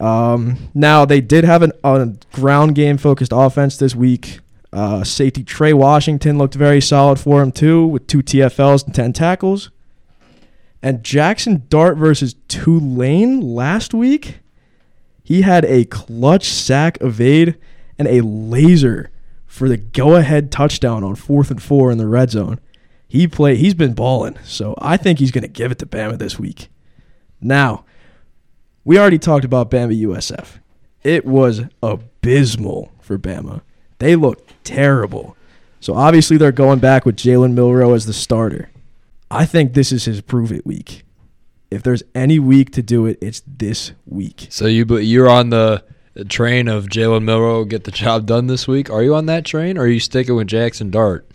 Um, 0.00 0.70
now 0.74 1.04
they 1.04 1.20
did 1.20 1.44
have 1.44 1.62
an, 1.62 1.72
a 1.82 2.14
ground 2.32 2.74
game 2.74 2.96
focused 2.98 3.32
offense 3.34 3.76
this 3.76 3.94
week. 3.94 4.40
Uh, 4.74 5.04
safety 5.04 5.44
Trey 5.44 5.72
Washington 5.72 6.36
looked 6.36 6.54
very 6.54 6.80
solid 6.80 7.20
for 7.20 7.40
him 7.40 7.52
too, 7.52 7.86
with 7.86 8.08
two 8.08 8.24
TFLs 8.24 8.84
and 8.84 8.92
ten 8.92 9.12
tackles. 9.12 9.70
And 10.82 11.04
Jackson 11.04 11.62
Dart 11.68 11.96
versus 11.96 12.34
Tulane 12.48 13.40
last 13.40 13.94
week, 13.94 14.40
he 15.22 15.42
had 15.42 15.64
a 15.64 15.84
clutch 15.84 16.48
sack 16.48 16.98
evade 17.00 17.56
and 18.00 18.08
a 18.08 18.20
laser 18.22 19.10
for 19.46 19.68
the 19.68 19.76
go-ahead 19.76 20.50
touchdown 20.50 21.04
on 21.04 21.14
fourth 21.14 21.52
and 21.52 21.62
four 21.62 21.92
in 21.92 21.98
the 21.98 22.08
red 22.08 22.32
zone. 22.32 22.58
He 23.06 23.28
play 23.28 23.54
he's 23.54 23.74
been 23.74 23.94
balling, 23.94 24.36
so 24.42 24.74
I 24.78 24.96
think 24.96 25.20
he's 25.20 25.30
going 25.30 25.42
to 25.42 25.48
give 25.48 25.70
it 25.70 25.78
to 25.78 25.86
Bama 25.86 26.18
this 26.18 26.36
week. 26.36 26.68
Now, 27.40 27.84
we 28.84 28.98
already 28.98 29.20
talked 29.20 29.44
about 29.44 29.70
Bama 29.70 29.96
USF. 30.02 30.58
It 31.04 31.24
was 31.24 31.62
abysmal 31.80 32.92
for 33.00 33.16
Bama. 33.18 33.62
They 34.04 34.16
look 34.16 34.46
terrible. 34.64 35.34
So 35.80 35.94
obviously 35.94 36.36
they're 36.36 36.52
going 36.52 36.78
back 36.78 37.06
with 37.06 37.16
Jalen 37.16 37.54
Milroe 37.54 37.94
as 37.94 38.04
the 38.04 38.12
starter. 38.12 38.70
I 39.30 39.46
think 39.46 39.72
this 39.72 39.92
is 39.92 40.04
his 40.04 40.20
prove 40.20 40.52
it 40.52 40.66
week. 40.66 41.04
If 41.70 41.82
there's 41.82 42.02
any 42.14 42.38
week 42.38 42.70
to 42.72 42.82
do 42.82 43.06
it, 43.06 43.16
it's 43.22 43.40
this 43.46 43.92
week. 44.04 44.48
So 44.50 44.66
you 44.66 44.84
but 44.84 45.06
you're 45.06 45.30
on 45.30 45.48
the 45.48 45.82
train 46.28 46.68
of 46.68 46.84
Jalen 46.84 47.24
Milroe 47.24 47.64
get 47.64 47.84
the 47.84 47.90
job 47.90 48.26
done 48.26 48.46
this 48.46 48.68
week. 48.68 48.90
Are 48.90 49.02
you 49.02 49.14
on 49.14 49.24
that 49.24 49.46
train, 49.46 49.78
or 49.78 49.84
are 49.84 49.88
you 49.88 50.00
sticking 50.00 50.36
with 50.36 50.48
Jackson 50.48 50.90
Dart? 50.90 51.26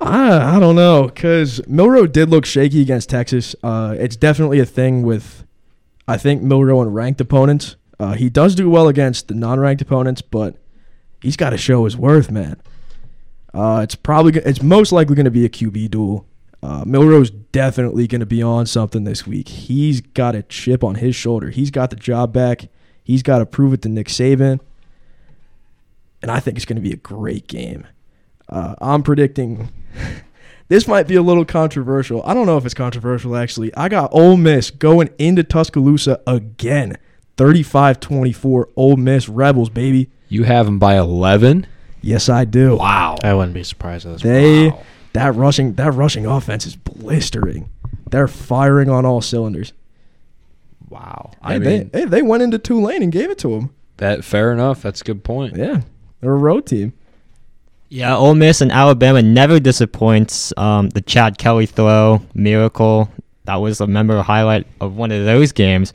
I, 0.00 0.56
I 0.56 0.58
don't 0.58 0.74
know 0.74 1.04
because 1.04 1.64
Milroe 1.68 2.08
did 2.08 2.28
look 2.28 2.44
shaky 2.44 2.82
against 2.82 3.08
Texas. 3.08 3.54
Uh, 3.62 3.94
it's 3.96 4.16
definitely 4.16 4.58
a 4.58 4.66
thing 4.66 5.04
with, 5.04 5.44
I 6.08 6.16
think 6.16 6.42
Milroe 6.42 6.82
and 6.82 6.92
ranked 6.92 7.20
opponents. 7.20 7.76
Uh, 8.00 8.14
he 8.14 8.28
does 8.28 8.56
do 8.56 8.68
well 8.68 8.88
against 8.88 9.28
the 9.28 9.34
non-ranked 9.34 9.80
opponents, 9.80 10.22
but 10.22 10.56
he's 11.24 11.36
got 11.36 11.50
to 11.50 11.58
show 11.58 11.84
his 11.86 11.96
worth, 11.96 12.30
man. 12.30 12.60
Uh, 13.52 13.80
it's 13.82 13.94
probably 13.94 14.40
it's 14.42 14.62
most 14.62 14.92
likely 14.92 15.16
going 15.16 15.24
to 15.24 15.30
be 15.30 15.44
a 15.44 15.48
QB 15.48 15.90
duel. 15.90 16.26
Uh, 16.62 16.82
Milroe's 16.86 17.30
definitely 17.30 18.06
going 18.06 18.20
to 18.20 18.26
be 18.26 18.42
on 18.42 18.66
something 18.66 19.04
this 19.04 19.26
week. 19.26 19.48
He's 19.48 20.00
got 20.00 20.34
a 20.34 20.42
chip 20.42 20.84
on 20.84 20.96
his 20.96 21.14
shoulder. 21.16 21.50
He's 21.50 21.70
got 21.70 21.90
the 21.90 21.96
job 21.96 22.32
back. 22.32 22.68
He's 23.02 23.22
got 23.22 23.38
to 23.38 23.46
prove 23.46 23.72
it 23.74 23.82
to 23.82 23.88
Nick 23.88 24.08
Saban, 24.08 24.60
and 26.22 26.30
I 26.30 26.40
think 26.40 26.56
it's 26.56 26.64
going 26.64 26.76
to 26.76 26.82
be 26.82 26.92
a 26.92 26.96
great 26.96 27.48
game. 27.48 27.86
Uh, 28.48 28.74
I'm 28.80 29.02
predicting 29.02 29.68
this 30.68 30.88
might 30.88 31.06
be 31.06 31.14
a 31.14 31.22
little 31.22 31.44
controversial. 31.44 32.22
I 32.24 32.34
don't 32.34 32.46
know 32.46 32.58
if 32.58 32.64
it's 32.64 32.74
controversial 32.74 33.36
actually. 33.36 33.74
I 33.76 33.88
got 33.88 34.10
Ole 34.12 34.36
Miss 34.36 34.70
going 34.70 35.10
into 35.18 35.42
Tuscaloosa 35.42 36.20
again. 36.26 36.96
35-24 37.36 38.66
Ole 38.76 38.96
Miss 38.96 39.28
Rebels, 39.28 39.68
baby. 39.68 40.10
You 40.34 40.42
have 40.42 40.66
them 40.66 40.78
by 40.80 40.96
eleven. 40.98 41.66
Yes, 42.02 42.28
I 42.28 42.44
do. 42.44 42.76
Wow. 42.76 43.16
I 43.22 43.32
wouldn't 43.34 43.54
be 43.54 43.62
surprised 43.62 44.04
at 44.04 44.14
this. 44.14 44.22
They 44.22 44.68
Wow. 44.68 44.82
that 45.12 45.34
rushing 45.36 45.74
that 45.74 45.92
rushing 45.94 46.26
offense 46.26 46.66
is 46.66 46.74
blistering. 46.76 47.68
They're 48.10 48.28
firing 48.28 48.90
on 48.90 49.06
all 49.06 49.20
cylinders. 49.20 49.72
Wow. 50.88 51.30
Hey, 51.44 51.54
I 51.54 51.58
they, 51.58 51.88
hey, 51.92 52.04
they 52.04 52.22
went 52.22 52.42
into 52.42 52.58
Tulane 52.58 53.02
and 53.02 53.12
gave 53.12 53.30
it 53.30 53.38
to 53.38 53.48
them. 53.50 53.70
that 53.98 54.24
fair 54.24 54.52
enough. 54.52 54.82
That's 54.82 55.00
a 55.00 55.04
good 55.04 55.22
point. 55.24 55.56
Yeah, 55.56 55.80
they're 56.20 56.32
a 56.32 56.36
road 56.36 56.66
team. 56.66 56.92
Yeah, 57.88 58.16
Ole 58.16 58.34
Miss 58.34 58.60
and 58.60 58.72
Alabama 58.72 59.22
never 59.22 59.60
disappoints. 59.60 60.52
Um, 60.56 60.88
the 60.90 61.00
Chad 61.00 61.38
Kelly 61.38 61.66
throw, 61.66 62.22
miracle. 62.34 63.08
That 63.44 63.56
was 63.56 63.80
a 63.80 63.86
memorable 63.86 64.22
highlight 64.24 64.66
of 64.80 64.96
one 64.96 65.12
of 65.12 65.24
those 65.24 65.52
games. 65.52 65.92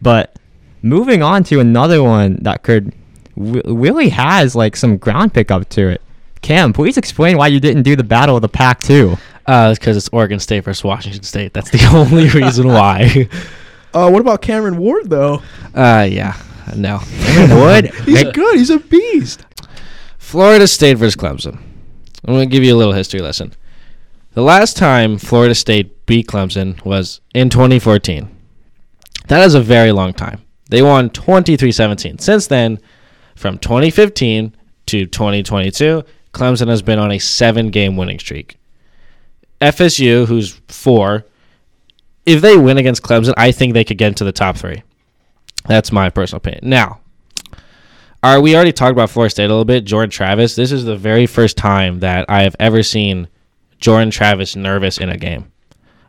But 0.00 0.38
moving 0.82 1.22
on 1.22 1.44
to 1.44 1.60
another 1.60 2.02
one 2.02 2.38
that 2.42 2.62
could 2.62 2.92
w- 3.36 3.62
really 3.66 4.08
has 4.10 4.54
like 4.54 4.76
some 4.76 4.96
ground 4.96 5.34
pickup 5.34 5.68
to 5.70 5.88
it. 5.88 6.02
Cam, 6.42 6.72
please 6.72 6.96
explain 6.96 7.36
why 7.36 7.46
you 7.46 7.60
didn't 7.60 7.84
do 7.84 7.94
the 7.94 8.02
Battle 8.04 8.36
of 8.36 8.42
the 8.42 8.48
Pac 8.48 8.82
too. 8.82 9.16
Uh, 9.46 9.74
because 9.74 9.96
it's 9.96 10.08
Oregon 10.12 10.38
State 10.38 10.64
versus 10.64 10.84
Washington 10.84 11.22
State. 11.22 11.52
That's 11.52 11.70
the 11.70 11.84
only 11.94 12.28
reason 12.28 12.68
why. 12.68 13.28
Uh, 13.94 14.08
what 14.08 14.22
about 14.22 14.40
Cameron 14.40 14.78
Ward 14.78 15.10
though? 15.10 15.42
Uh, 15.74 16.08
yeah, 16.10 16.34
no. 16.74 16.98
Wood, 17.50 17.92
He's 18.06 18.22
good. 18.32 18.56
He's 18.56 18.70
a 18.70 18.78
beast. 18.78 19.44
Florida 20.16 20.66
State 20.66 20.94
versus 20.94 21.14
Clemson. 21.14 21.58
I'm 22.24 22.34
going 22.34 22.48
to 22.48 22.50
give 22.50 22.64
you 22.64 22.74
a 22.74 22.78
little 22.78 22.94
history 22.94 23.20
lesson. 23.20 23.52
The 24.32 24.40
last 24.40 24.78
time 24.78 25.18
Florida 25.18 25.54
State 25.54 26.06
beat 26.06 26.26
Clemson 26.26 26.82
was 26.86 27.20
in 27.34 27.50
2014. 27.50 28.34
That 29.28 29.44
is 29.44 29.54
a 29.54 29.60
very 29.60 29.92
long 29.92 30.14
time. 30.14 30.40
They 30.70 30.80
won 30.80 31.10
23 31.10 31.70
17. 31.70 32.18
Since 32.18 32.46
then, 32.46 32.78
from 33.34 33.58
2015 33.58 34.54
to 34.86 35.06
2022, 35.06 36.02
Clemson 36.32 36.68
has 36.68 36.82
been 36.82 36.98
on 36.98 37.12
a 37.12 37.18
seven 37.18 37.70
game 37.70 37.96
winning 37.96 38.18
streak. 38.18 38.56
FSU, 39.60 40.26
who's 40.26 40.60
four, 40.68 41.24
if 42.26 42.40
they 42.40 42.56
win 42.56 42.78
against 42.78 43.02
Clemson, 43.02 43.34
I 43.36 43.52
think 43.52 43.74
they 43.74 43.84
could 43.84 43.98
get 43.98 44.08
into 44.08 44.24
the 44.24 44.32
top 44.32 44.56
three. 44.56 44.82
That's 45.66 45.92
my 45.92 46.10
personal 46.10 46.38
opinion. 46.38 46.68
Now, 46.68 47.00
are 48.22 48.40
we 48.40 48.54
already 48.54 48.72
talked 48.72 48.92
about 48.92 49.10
Florida 49.10 49.30
State 49.30 49.44
a 49.44 49.48
little 49.48 49.64
bit? 49.64 49.84
Jordan 49.84 50.10
Travis. 50.10 50.54
This 50.54 50.72
is 50.72 50.84
the 50.84 50.96
very 50.96 51.26
first 51.26 51.56
time 51.56 52.00
that 52.00 52.26
I 52.28 52.42
have 52.42 52.56
ever 52.60 52.82
seen 52.82 53.28
Jordan 53.78 54.10
Travis 54.10 54.54
nervous 54.54 54.98
in 54.98 55.08
a 55.08 55.16
game, 55.16 55.50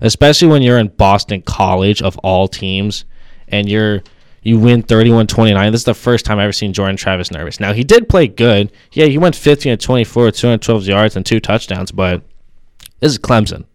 especially 0.02 0.48
when 0.48 0.62
you're 0.62 0.78
in 0.78 0.90
Boston 0.90 1.42
College 1.42 2.02
of 2.02 2.18
all 2.20 2.48
teams, 2.48 3.06
and 3.48 3.68
you're 3.68 4.04
you 4.44 4.60
win 4.60 4.84
31-29. 4.84 5.72
This 5.72 5.82
is 5.82 5.86
the 5.86 5.94
first 5.94 6.26
time 6.26 6.38
I've 6.38 6.44
ever 6.44 6.52
seen 6.52 6.74
Jordan 6.74 6.98
Travis 6.98 7.32
nervous. 7.32 7.60
Now 7.60 7.74
he 7.74 7.84
did 7.84 8.10
play 8.10 8.28
good. 8.28 8.72
Yeah, 8.92 9.06
he 9.06 9.18
went 9.18 9.36
15 9.36 9.78
to 9.78 9.86
24, 9.86 10.32
212 10.32 10.86
yards 10.86 11.16
and 11.16 11.26
two 11.26 11.40
touchdowns, 11.40 11.92
but 11.92 12.22
this 13.00 13.14
is 13.14 13.20
Clemson. 13.20 13.66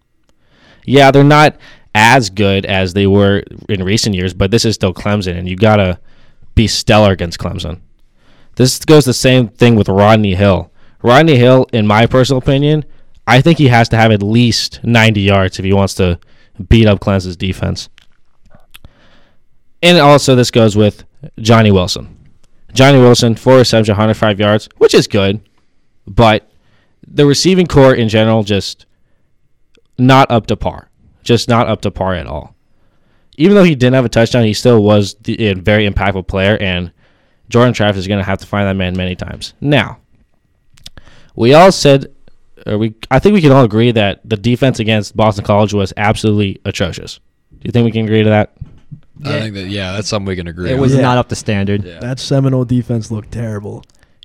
Yeah, 0.84 1.10
they're 1.10 1.24
not 1.24 1.56
as 1.94 2.30
good 2.30 2.64
as 2.66 2.94
they 2.94 3.06
were 3.06 3.42
in 3.68 3.82
recent 3.82 4.14
years, 4.14 4.34
but 4.34 4.50
this 4.50 4.64
is 4.64 4.74
still 4.74 4.94
Clemson, 4.94 5.38
and 5.38 5.48
you 5.48 5.56
gotta 5.56 5.98
be 6.54 6.66
stellar 6.66 7.12
against 7.12 7.38
Clemson. 7.38 7.80
This 8.56 8.84
goes 8.84 9.04
the 9.04 9.14
same 9.14 9.48
thing 9.48 9.76
with 9.76 9.88
Rodney 9.88 10.34
Hill. 10.34 10.72
Rodney 11.02 11.36
Hill, 11.36 11.66
in 11.72 11.86
my 11.86 12.06
personal 12.06 12.38
opinion, 12.38 12.84
I 13.26 13.40
think 13.40 13.58
he 13.58 13.68
has 13.68 13.88
to 13.90 13.96
have 13.96 14.10
at 14.10 14.22
least 14.22 14.80
90 14.82 15.20
yards 15.20 15.58
if 15.58 15.64
he 15.64 15.72
wants 15.72 15.94
to 15.94 16.18
beat 16.68 16.86
up 16.86 17.00
Clemson's 17.00 17.36
defense. 17.36 17.88
And 19.82 19.98
also, 19.98 20.34
this 20.34 20.50
goes 20.50 20.76
with 20.76 21.04
Johnny 21.38 21.70
Wilson. 21.70 22.16
Johnny 22.72 22.98
Wilson, 22.98 23.34
four 23.34 23.56
receptions, 23.56 23.88
105 23.88 24.40
yards, 24.40 24.68
which 24.78 24.94
is 24.94 25.06
good, 25.06 25.40
but 26.06 26.50
the 27.06 27.26
receiving 27.26 27.66
core 27.66 27.94
in 27.94 28.08
general 28.08 28.42
just 28.42 28.86
not 29.96 30.30
up 30.30 30.46
to 30.46 30.56
par. 30.56 30.90
Just 31.22 31.48
not 31.48 31.68
up 31.68 31.80
to 31.82 31.90
par 31.90 32.14
at 32.14 32.26
all. 32.26 32.54
Even 33.36 33.54
though 33.54 33.64
he 33.64 33.74
didn't 33.74 33.94
have 33.94 34.04
a 34.04 34.08
touchdown, 34.08 34.44
he 34.44 34.54
still 34.54 34.82
was 34.82 35.16
a 35.26 35.54
very 35.54 35.88
impactful 35.88 36.26
player, 36.26 36.56
and 36.58 36.92
Jordan 37.48 37.72
Travis 37.72 38.00
is 38.00 38.08
going 38.08 38.18
to 38.18 38.24
have 38.24 38.38
to 38.38 38.46
find 38.46 38.66
that 38.66 38.74
man 38.74 38.96
many 38.96 39.14
times. 39.14 39.54
Now, 39.60 39.98
we 41.36 41.54
all 41.54 41.70
said, 41.70 42.12
or 42.66 42.78
we, 42.78 42.94
I 43.10 43.20
think 43.20 43.34
we 43.34 43.40
can 43.40 43.52
all 43.52 43.64
agree 43.64 43.92
that 43.92 44.28
the 44.28 44.36
defense 44.36 44.80
against 44.80 45.16
Boston 45.16 45.44
College 45.44 45.72
was 45.72 45.92
absolutely 45.96 46.60
atrocious. 46.64 47.20
Do 47.52 47.60
you 47.62 47.70
think 47.70 47.84
we 47.84 47.92
can 47.92 48.04
agree 48.04 48.22
to 48.24 48.30
that? 48.30 48.54
I 49.24 49.40
think 49.40 49.54
that 49.54 49.68
yeah, 49.68 49.92
that's 49.92 50.08
something 50.08 50.26
we 50.28 50.36
can 50.36 50.46
agree. 50.48 50.70
it 50.70 50.74
on. 50.74 50.80
was 50.80 50.94
Yeah. 50.94 51.00
not 51.02 51.18
up 51.18 51.28
to 51.30 51.34
standard. 51.34 51.84
Yeah. 51.84 51.98
That 52.00 52.18
Seminole 52.20 52.64
defense 52.64 53.10
looked 53.10 53.32
terrible. 53.32 53.84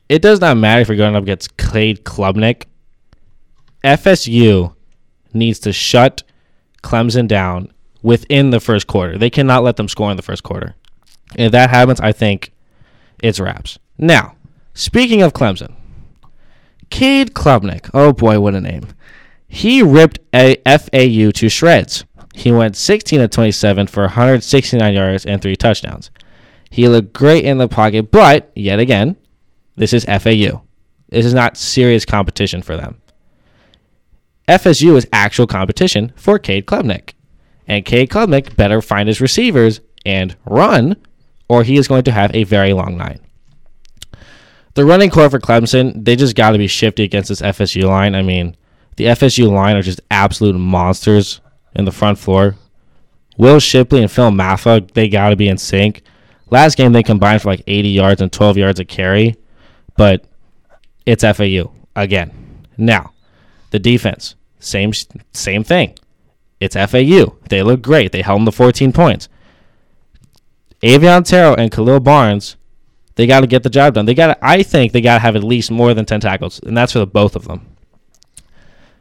It 0.09 0.21
does 0.21 0.39
not 0.41 0.57
matter 0.57 0.81
if 0.81 0.87
you're 0.87 0.97
going 0.97 1.15
up 1.15 1.23
against 1.23 1.57
Cade 1.57 2.03
Klubnik. 2.03 2.65
FSU 3.83 4.73
needs 5.33 5.59
to 5.59 5.73
shut 5.73 6.23
Clemson 6.83 7.27
down 7.27 7.71
within 8.01 8.49
the 8.51 8.59
first 8.59 8.87
quarter. 8.87 9.17
They 9.17 9.29
cannot 9.29 9.63
let 9.63 9.77
them 9.77 9.87
score 9.87 10.11
in 10.11 10.17
the 10.17 10.23
first 10.23 10.43
quarter. 10.43 10.75
If 11.35 11.51
that 11.53 11.69
happens, 11.69 11.99
I 11.99 12.11
think 12.11 12.51
it's 13.21 13.39
wraps. 13.39 13.79
Now, 13.97 14.35
speaking 14.73 15.21
of 15.21 15.33
Clemson, 15.33 15.73
Cade 16.89 17.33
Klubnik. 17.33 17.89
Oh 17.93 18.13
boy, 18.13 18.39
what 18.39 18.53
a 18.55 18.61
name. 18.61 18.87
He 19.47 19.81
ripped 19.81 20.19
a 20.33 20.55
FAU 20.65 21.31
to 21.31 21.49
shreds. 21.49 22.05
He 22.33 22.51
went 22.51 22.75
16 22.75 23.21
of 23.21 23.29
27 23.29 23.87
for 23.87 24.03
169 24.03 24.93
yards 24.93 25.25
and 25.25 25.41
three 25.41 25.55
touchdowns. 25.55 26.11
He 26.69 26.87
looked 26.87 27.13
great 27.13 27.45
in 27.45 27.59
the 27.59 27.67
pocket, 27.67 28.11
but 28.11 28.51
yet 28.55 28.79
again, 28.79 29.15
this 29.75 29.93
is 29.93 30.05
FAU. 30.05 30.63
This 31.09 31.25
is 31.25 31.33
not 31.33 31.57
serious 31.57 32.05
competition 32.05 32.63
for 32.63 32.75
them. 32.75 32.99
FSU 34.47 34.95
is 34.95 35.07
actual 35.13 35.47
competition 35.47 36.11
for 36.15 36.39
Cade 36.39 36.65
Klubnik. 36.65 37.13
And 37.67 37.85
Cade 37.85 38.09
Klubnik 38.09 38.55
better 38.55 38.81
find 38.81 39.07
his 39.07 39.21
receivers 39.21 39.79
and 40.05 40.35
run, 40.45 40.95
or 41.47 41.63
he 41.63 41.77
is 41.77 41.87
going 41.87 42.03
to 42.03 42.11
have 42.11 42.33
a 42.35 42.43
very 42.43 42.73
long 42.73 42.97
night. 42.97 43.21
The 44.73 44.85
running 44.85 45.11
core 45.11 45.29
for 45.29 45.39
Clemson, 45.39 46.03
they 46.03 46.15
just 46.15 46.35
got 46.35 46.51
to 46.51 46.57
be 46.57 46.67
shifty 46.67 47.03
against 47.03 47.29
this 47.29 47.41
FSU 47.41 47.83
line. 47.83 48.15
I 48.15 48.23
mean, 48.23 48.57
the 48.95 49.05
FSU 49.05 49.51
line 49.51 49.75
are 49.75 49.83
just 49.83 50.01
absolute 50.09 50.55
monsters 50.55 51.39
in 51.75 51.85
the 51.85 51.91
front 51.91 52.17
floor. 52.17 52.55
Will 53.37 53.59
Shipley 53.59 54.01
and 54.01 54.11
Phil 54.11 54.29
Mafah, 54.29 54.91
they 54.93 55.09
got 55.09 55.29
to 55.29 55.35
be 55.35 55.47
in 55.47 55.57
sync. 55.57 56.03
Last 56.49 56.77
game, 56.77 56.91
they 56.91 57.03
combined 57.03 57.41
for 57.41 57.49
like 57.49 57.63
80 57.65 57.89
yards 57.89 58.21
and 58.21 58.31
12 58.31 58.57
yards 58.57 58.79
of 58.79 58.87
carry, 58.87 59.35
but 59.97 60.25
it's 61.05 61.23
FAU 61.23 61.71
again. 61.95 62.65
Now, 62.77 63.13
the 63.71 63.79
defense, 63.79 64.35
same 64.59 64.91
same 65.33 65.63
thing. 65.63 65.97
It's 66.59 66.75
FAU. 66.75 67.35
They 67.49 67.63
look 67.63 67.81
great. 67.81 68.11
They 68.11 68.21
held 68.21 68.39
them 68.39 68.45
to 68.45 68.51
14 68.51 68.93
points. 68.93 69.29
Avieon 70.81 71.25
Terrell 71.25 71.55
and 71.55 71.71
Khalil 71.71 71.99
Barnes, 71.99 72.55
they 73.15 73.25
got 73.25 73.41
to 73.41 73.47
get 73.47 73.63
the 73.63 73.69
job 73.69 73.93
done. 73.93 74.05
They 74.05 74.13
got. 74.13 74.37
I 74.41 74.63
think 74.63 74.91
they 74.91 75.01
got 75.01 75.15
to 75.15 75.19
have 75.19 75.35
at 75.35 75.43
least 75.43 75.71
more 75.71 75.93
than 75.93 76.05
10 76.05 76.19
tackles, 76.19 76.59
and 76.59 76.77
that's 76.77 76.93
for 76.93 76.99
the 76.99 77.07
both 77.07 77.35
of 77.35 77.45
them. 77.45 77.65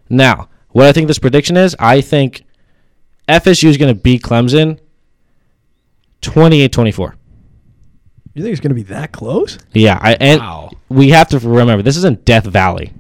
Now, 0.09 0.49
what 0.71 0.87
I 0.87 0.93
think 0.93 1.09
this 1.09 1.19
prediction 1.19 1.57
is, 1.57 1.77
I 1.79 2.01
think 2.01 2.45
FSU 3.29 3.69
is 3.69 3.77
going 3.77 3.95
to 3.95 4.01
beat 4.01 4.23
Clemson 4.23 4.79
28-24. 6.23 7.15
You 8.35 8.43
think 8.43 8.53
it's 8.53 8.61
going 8.61 8.71
to 8.71 8.75
be 8.75 8.83
that 8.85 9.13
close? 9.13 9.59
Yeah, 9.73 9.99
I, 10.01 10.15
and 10.15 10.41
Wow. 10.41 10.71
we 10.89 11.11
have 11.11 11.29
to 11.29 11.39
remember 11.39 11.83
this 11.83 11.97
isn't 11.99 12.25
Death 12.25 12.45
Valley. 12.47 12.93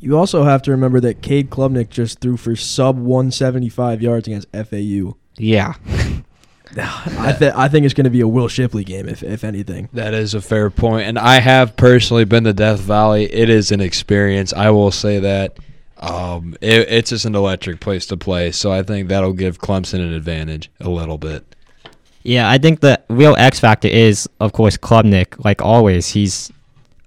You 0.00 0.16
also 0.16 0.44
have 0.44 0.62
to 0.62 0.70
remember 0.70 1.00
that 1.00 1.20
Cade 1.22 1.50
Klubnik 1.50 1.90
just 1.90 2.20
threw 2.20 2.36
for 2.36 2.56
sub 2.56 2.96
175 2.98 4.00
yards 4.00 4.26
against 4.28 4.48
FAU. 4.52 5.16
Yeah, 5.36 5.74
I, 6.76 7.34
th- 7.38 7.52
I 7.54 7.68
think 7.68 7.84
it's 7.84 7.94
going 7.94 8.04
to 8.04 8.10
be 8.10 8.20
a 8.20 8.28
Will 8.28 8.48
Shipley 8.48 8.84
game, 8.84 9.08
if, 9.08 9.22
if 9.22 9.44
anything. 9.44 9.88
That 9.92 10.14
is 10.14 10.34
a 10.34 10.40
fair 10.40 10.70
point, 10.70 11.06
and 11.08 11.18
I 11.18 11.40
have 11.40 11.76
personally 11.76 12.24
been 12.24 12.44
to 12.44 12.52
Death 12.52 12.80
Valley. 12.80 13.24
It 13.32 13.50
is 13.50 13.72
an 13.72 13.80
experience. 13.80 14.52
I 14.52 14.70
will 14.70 14.90
say 14.90 15.18
that. 15.20 15.58
Um, 15.98 16.56
it, 16.60 16.88
it's 16.88 17.10
just 17.10 17.24
an 17.24 17.34
electric 17.34 17.80
place 17.80 18.06
to 18.06 18.16
play, 18.16 18.52
so 18.52 18.70
I 18.70 18.82
think 18.82 19.08
that'll 19.08 19.32
give 19.32 19.58
Clemson 19.58 20.00
an 20.00 20.12
advantage 20.12 20.70
a 20.80 20.88
little 20.88 21.18
bit. 21.18 21.44
Yeah, 22.22 22.48
I 22.48 22.58
think 22.58 22.80
the 22.80 23.00
real 23.08 23.34
X 23.36 23.58
factor 23.60 23.88
is, 23.88 24.28
of 24.40 24.52
course, 24.52 24.76
Klubnik. 24.76 25.44
Like 25.44 25.62
always, 25.62 26.08
he's 26.08 26.52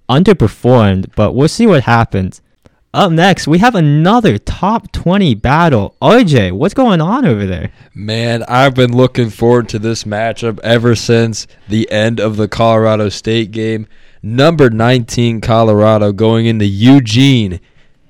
underperformed, 0.10 1.12
but 1.15 1.34
we'll 1.34 1.47
see 1.47 1.67
what 1.67 1.84
happens. 1.84 2.41
Up 2.93 3.10
next, 3.10 3.47
we 3.47 3.60
have 3.60 3.75
another 3.75 4.38
top 4.38 4.91
20 4.91 5.36
battle. 5.36 5.95
RJ, 6.01 6.51
what's 6.51 6.73
going 6.73 6.99
on 6.99 7.25
over 7.25 7.45
there? 7.45 7.71
Man, 7.93 8.43
I've 8.49 8.75
been 8.75 8.91
looking 8.91 9.30
forward 9.30 9.69
to 9.69 9.80
this 9.80 10.04
matchup 10.04 10.60
ever 10.62 10.93
since 10.95 11.47
the 11.69 11.89
end 11.89 12.19
of 12.19 12.36
the 12.36 12.49
Colorado 12.49 13.08
State 13.08 13.51
game. 13.51 13.88
Number 14.21 14.69
19 14.69 15.39
Colorado 15.39 16.12
going 16.12 16.47
into 16.47 16.65
Eugene 16.65 17.62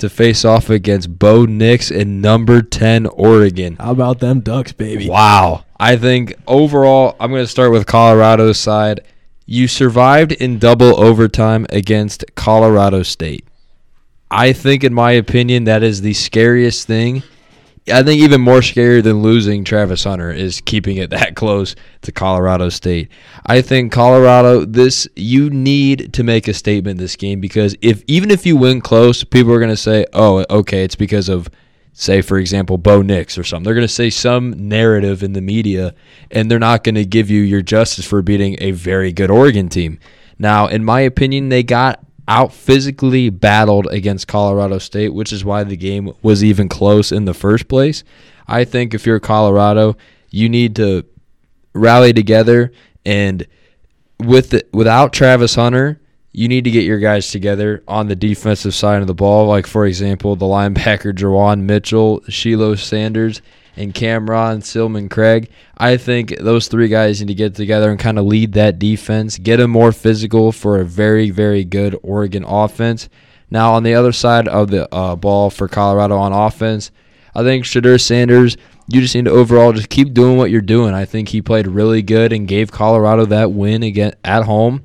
to 0.02 0.10
face 0.10 0.46
off 0.46 0.70
against 0.70 1.18
Bo 1.18 1.46
Nix 1.46 1.90
and 1.90 2.22
number 2.22 2.62
10 2.62 3.08
Oregon. 3.08 3.78
How 3.80 3.92
about 3.92 4.20
them 4.20 4.42
Ducks, 4.42 4.72
baby? 4.72 5.10
Wow. 5.10 5.66
I 5.80 5.96
think 5.96 6.36
overall, 6.46 7.16
I'm 7.20 7.32
going 7.32 7.44
to 7.44 7.48
start 7.48 7.72
with 7.72 7.88
Colorado's 7.88 8.60
side. 8.60 9.02
You 9.46 9.68
survived 9.68 10.32
in 10.34 10.60
double 10.60 11.00
overtime 11.02 11.66
against 11.70 12.24
Colorado 12.36 13.04
State. 13.04 13.46
I 14.30 14.54
think, 14.54 14.84
in 14.84 14.94
my 14.94 15.12
opinion, 15.12 15.66
that 15.66 15.84
is 15.84 16.02
the 16.02 16.14
scariest 16.14 16.88
thing 16.88 17.24
I 17.88 18.04
think 18.04 18.22
even 18.22 18.42
more 18.42 18.62
scary 18.62 19.02
than 19.02 19.24
losing 19.24 19.64
Travis 19.64 20.04
Hunter 20.04 20.32
is 20.32 20.62
keeping 20.62 20.98
it 20.98 21.10
that 21.10 21.36
close 21.36 21.76
to 22.04 22.12
Colorado 22.12 22.70
State. 22.70 23.10
I 23.46 23.62
think 23.62 23.92
Colorado 23.92 24.66
this 24.66 25.08
you 25.16 25.50
need 25.50 26.14
to 26.14 26.24
make 26.24 26.48
a 26.48 26.54
statement 26.54 27.00
this 27.00 27.16
game 27.16 27.42
because 27.42 27.76
if 27.82 28.04
even 28.08 28.30
if 28.30 28.46
you 28.46 28.56
win 28.56 28.82
close, 28.82 29.24
people 29.24 29.52
are 29.52 29.60
going 29.60 29.70
to 29.72 29.78
say, 29.78 30.06
"Oh, 30.14 30.46
okay, 30.50 30.84
it's 30.84 30.96
because 30.96 31.28
of 31.28 31.50
say 31.94 32.22
for 32.22 32.38
example 32.38 32.78
Bo 32.78 33.02
Nix 33.02 33.38
or 33.38 33.44
something." 33.44 33.64
They're 33.64 33.74
going 33.74 33.88
to 33.88 33.94
say 33.94 34.12
some 34.12 34.70
narrative 34.70 35.24
in 35.24 35.34
the 35.34 35.42
media 35.42 35.96
and 36.30 36.52
they're 36.52 36.60
not 36.60 36.84
going 36.84 36.96
to 36.96 37.06
give 37.06 37.32
you 37.32 37.42
your 37.42 37.64
justice 37.64 38.06
for 38.06 38.22
beating 38.22 38.58
a 38.60 38.72
very 38.72 39.12
good 39.12 39.32
Oregon 39.32 39.70
team. 39.70 40.00
Now, 40.38 40.68
in 40.68 40.84
my 40.84 41.02
opinion, 41.02 41.50
they 41.50 41.64
got 41.64 42.04
out 42.32 42.54
physically 42.54 43.30
battled 43.30 43.88
against 43.88 44.26
Colorado 44.26 44.78
State, 44.78 45.14
which 45.14 45.34
is 45.34 45.44
why 45.44 45.66
the 45.66 45.76
game 45.76 46.14
was 46.22 46.46
even 46.46 46.70
close 46.70 47.12
in 47.12 47.26
the 47.26 47.34
first 47.34 47.68
place. 47.68 48.06
I 48.48 48.64
think 48.64 48.94
if 48.94 49.06
you're 49.06 49.20
Colorado, 49.20 49.98
you 50.30 50.48
need 50.48 50.78
to 50.78 51.04
rally 51.74 52.14
together 52.14 52.72
and 53.06 53.46
with 54.18 54.52
the, 54.52 54.66
without 54.72 55.12
Travis 55.12 55.56
Hunter, 55.56 56.00
you 56.32 56.48
need 56.48 56.64
to 56.64 56.72
get 56.72 56.86
your 56.86 57.00
guys 57.00 57.30
together 57.30 57.84
on 57.86 58.08
the 58.08 58.16
defensive 58.16 58.74
side 58.74 59.02
of 59.02 59.08
the 59.08 59.14
ball. 59.14 59.48
Like 59.48 59.68
for 59.68 59.86
example, 59.86 60.38
the 60.38 60.46
linebacker 60.46 61.14
Jawan 61.14 61.64
Mitchell, 61.64 62.24
Shiloh 62.30 62.76
Sanders, 62.76 63.42
and 63.76 63.94
Cameron 63.94 64.62
Silmon 64.62 65.10
Craig. 65.10 65.50
I 65.78 65.98
think 65.98 66.38
those 66.38 66.68
three 66.68 66.88
guys 66.88 67.20
need 67.20 67.28
to 67.28 67.34
get 67.34 67.56
together 67.56 67.90
and 67.90 68.00
kind 68.00 68.20
of 68.20 68.26
lead 68.26 68.54
that 68.54 68.80
defense, 68.80 69.38
get 69.38 69.58
them 69.58 69.72
more 69.72 69.92
physical 69.92 70.52
for 70.52 70.80
a 70.80 70.86
very, 70.86 71.30
very 71.30 71.64
good 71.64 71.98
Oregon 72.04 72.44
offense. 72.44 73.10
Now, 73.50 73.74
on 73.74 73.84
the 73.84 73.96
other 73.96 74.12
side 74.12 74.48
of 74.48 74.72
the 74.72 74.94
uh, 74.94 75.16
ball 75.16 75.50
for 75.50 75.68
Colorado 75.68 76.18
on 76.18 76.32
offense, 76.32 76.92
I 77.36 77.44
think 77.44 77.66
Shedeur 77.66 78.00
Sanders, 78.00 78.58
you 78.88 79.02
just 79.02 79.16
need 79.16 79.26
to 79.26 79.32
overall 79.32 79.74
just 79.74 79.90
keep 79.90 80.14
doing 80.14 80.38
what 80.38 80.52
you're 80.52 80.62
doing. 80.62 80.94
I 80.94 81.06
think 81.06 81.30
he 81.30 81.42
played 81.42 81.68
really 81.68 82.02
good 82.02 82.34
and 82.34 82.48
gave 82.48 82.72
Colorado 82.72 83.26
that 83.26 83.52
win 83.52 83.84
again 83.84 84.14
at 84.24 84.44
home. 84.44 84.84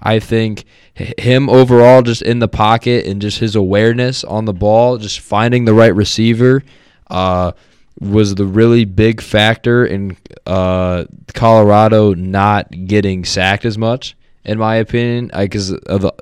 I 0.00 0.18
think 0.18 0.64
him 0.94 1.48
overall 1.48 2.02
just 2.02 2.22
in 2.22 2.38
the 2.38 2.48
pocket 2.48 3.06
and 3.06 3.20
just 3.20 3.38
his 3.38 3.56
awareness 3.56 4.22
on 4.22 4.44
the 4.44 4.52
ball, 4.52 4.98
just 4.98 5.20
finding 5.20 5.64
the 5.64 5.74
right 5.74 5.94
receiver, 5.94 6.62
uh, 7.08 7.52
was 8.00 8.34
the 8.34 8.46
really 8.46 8.84
big 8.84 9.20
factor 9.20 9.84
in 9.84 10.16
uh, 10.46 11.04
Colorado 11.32 12.14
not 12.14 12.70
getting 12.86 13.24
sacked 13.24 13.64
as 13.64 13.78
much, 13.78 14.16
in 14.44 14.58
my 14.58 14.76
opinion, 14.76 15.30
because 15.36 15.72
of 15.72 16.02
the 16.02 16.12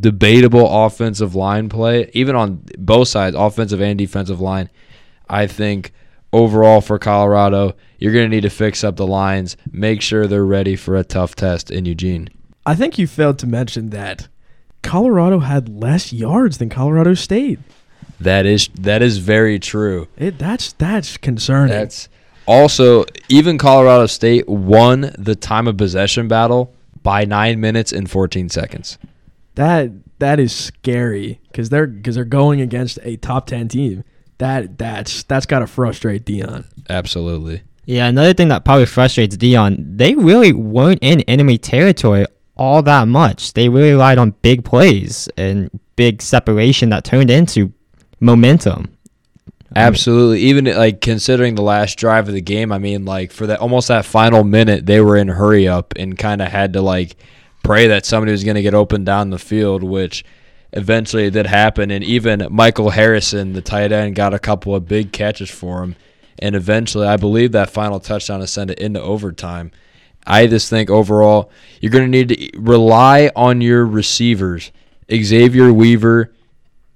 debatable 0.00 0.84
offensive 0.84 1.34
line 1.34 1.68
play, 1.68 2.10
even 2.14 2.36
on 2.36 2.64
both 2.78 3.08
sides, 3.08 3.36
offensive 3.36 3.80
and 3.80 3.98
defensive 3.98 4.40
line. 4.40 4.68
I 5.28 5.46
think 5.46 5.92
overall 6.32 6.80
for 6.80 6.98
Colorado, 6.98 7.74
you're 7.98 8.12
going 8.12 8.28
to 8.28 8.34
need 8.34 8.42
to 8.42 8.50
fix 8.50 8.84
up 8.84 8.96
the 8.96 9.06
lines, 9.06 9.56
make 9.70 10.02
sure 10.02 10.26
they're 10.26 10.44
ready 10.44 10.76
for 10.76 10.96
a 10.96 11.04
tough 11.04 11.34
test 11.34 11.70
in 11.70 11.84
Eugene. 11.84 12.28
I 12.66 12.74
think 12.74 12.98
you 12.98 13.06
failed 13.06 13.38
to 13.40 13.46
mention 13.46 13.90
that 13.90 14.28
Colorado 14.82 15.40
had 15.40 15.68
less 15.68 16.12
yards 16.12 16.58
than 16.58 16.68
Colorado 16.68 17.14
State. 17.14 17.58
That 18.20 18.46
is 18.46 18.68
that 18.74 19.02
is 19.02 19.18
very 19.18 19.58
true. 19.58 20.08
It 20.16 20.38
that's 20.38 20.72
that's 20.74 21.16
concerning. 21.16 21.68
That's 21.74 22.08
also 22.46 23.04
even 23.28 23.58
Colorado 23.58 24.06
State 24.06 24.48
won 24.48 25.12
the 25.18 25.34
time 25.34 25.66
of 25.66 25.76
possession 25.76 26.28
battle 26.28 26.74
by 27.02 27.24
nine 27.24 27.60
minutes 27.60 27.92
and 27.92 28.10
fourteen 28.10 28.48
seconds. 28.48 28.98
that 29.54 29.90
that 30.18 30.38
is 30.38 30.54
scary 30.54 31.40
because 31.50 31.70
they're 31.70 31.86
because 31.86 32.14
they're 32.14 32.24
going 32.24 32.60
against 32.60 32.98
a 33.02 33.16
top 33.16 33.46
ten 33.46 33.68
team. 33.68 34.04
That 34.38 34.76
that's 34.78 35.22
that's 35.24 35.46
got 35.46 35.60
to 35.60 35.66
frustrate 35.66 36.24
Deion. 36.24 36.66
Absolutely. 36.88 37.62
Yeah, 37.86 38.06
another 38.06 38.34
thing 38.34 38.48
that 38.48 38.64
probably 38.64 38.86
frustrates 38.86 39.36
Deion, 39.36 39.96
they 39.96 40.14
really 40.14 40.52
weren't 40.52 40.98
in 41.02 41.22
enemy 41.22 41.58
territory 41.58 42.26
all 42.56 42.82
that 42.82 43.08
much. 43.08 43.54
They 43.54 43.68
really 43.70 43.90
relied 43.92 44.18
on 44.18 44.32
big 44.42 44.64
plays 44.64 45.28
and 45.38 45.70
big 45.96 46.20
separation 46.20 46.90
that 46.90 47.04
turned 47.04 47.30
into 47.30 47.72
momentum. 48.20 48.96
Absolutely. 49.74 50.40
Even 50.40 50.64
like 50.64 51.00
considering 51.00 51.54
the 51.54 51.62
last 51.62 51.96
drive 51.96 52.28
of 52.28 52.34
the 52.34 52.40
game, 52.40 52.72
I 52.72 52.78
mean, 52.78 53.04
like 53.04 53.30
for 53.30 53.46
that 53.46 53.60
almost 53.60 53.88
that 53.88 54.04
final 54.04 54.42
minute, 54.42 54.86
they 54.86 55.00
were 55.00 55.16
in 55.16 55.28
hurry 55.28 55.68
up 55.68 55.94
and 55.96 56.18
kind 56.18 56.42
of 56.42 56.48
had 56.48 56.72
to 56.72 56.82
like 56.82 57.16
pray 57.62 57.86
that 57.86 58.04
somebody 58.04 58.32
was 58.32 58.42
going 58.44 58.56
to 58.56 58.62
get 58.62 58.74
open 58.74 59.04
down 59.04 59.30
the 59.30 59.38
field, 59.38 59.82
which 59.84 60.24
eventually 60.72 61.30
did 61.30 61.46
happen. 61.46 61.90
And 61.90 62.02
even 62.02 62.46
Michael 62.50 62.90
Harrison, 62.90 63.52
the 63.52 63.62
tight 63.62 63.92
end, 63.92 64.16
got 64.16 64.34
a 64.34 64.40
couple 64.40 64.74
of 64.74 64.88
big 64.88 65.12
catches 65.12 65.50
for 65.50 65.82
him. 65.82 65.94
And 66.40 66.56
eventually, 66.56 67.06
I 67.06 67.16
believe 67.16 67.52
that 67.52 67.70
final 67.70 68.00
touchdown 68.00 68.40
to 68.40 68.46
send 68.46 68.70
it 68.70 68.78
into 68.78 69.00
overtime. 69.00 69.70
I 70.26 70.46
just 70.46 70.68
think 70.68 70.90
overall, 70.90 71.50
you're 71.80 71.92
going 71.92 72.10
to 72.10 72.10
need 72.10 72.28
to 72.28 72.58
rely 72.58 73.30
on 73.36 73.60
your 73.60 73.86
receivers, 73.86 74.72
Xavier 75.12 75.72
Weaver 75.72 76.32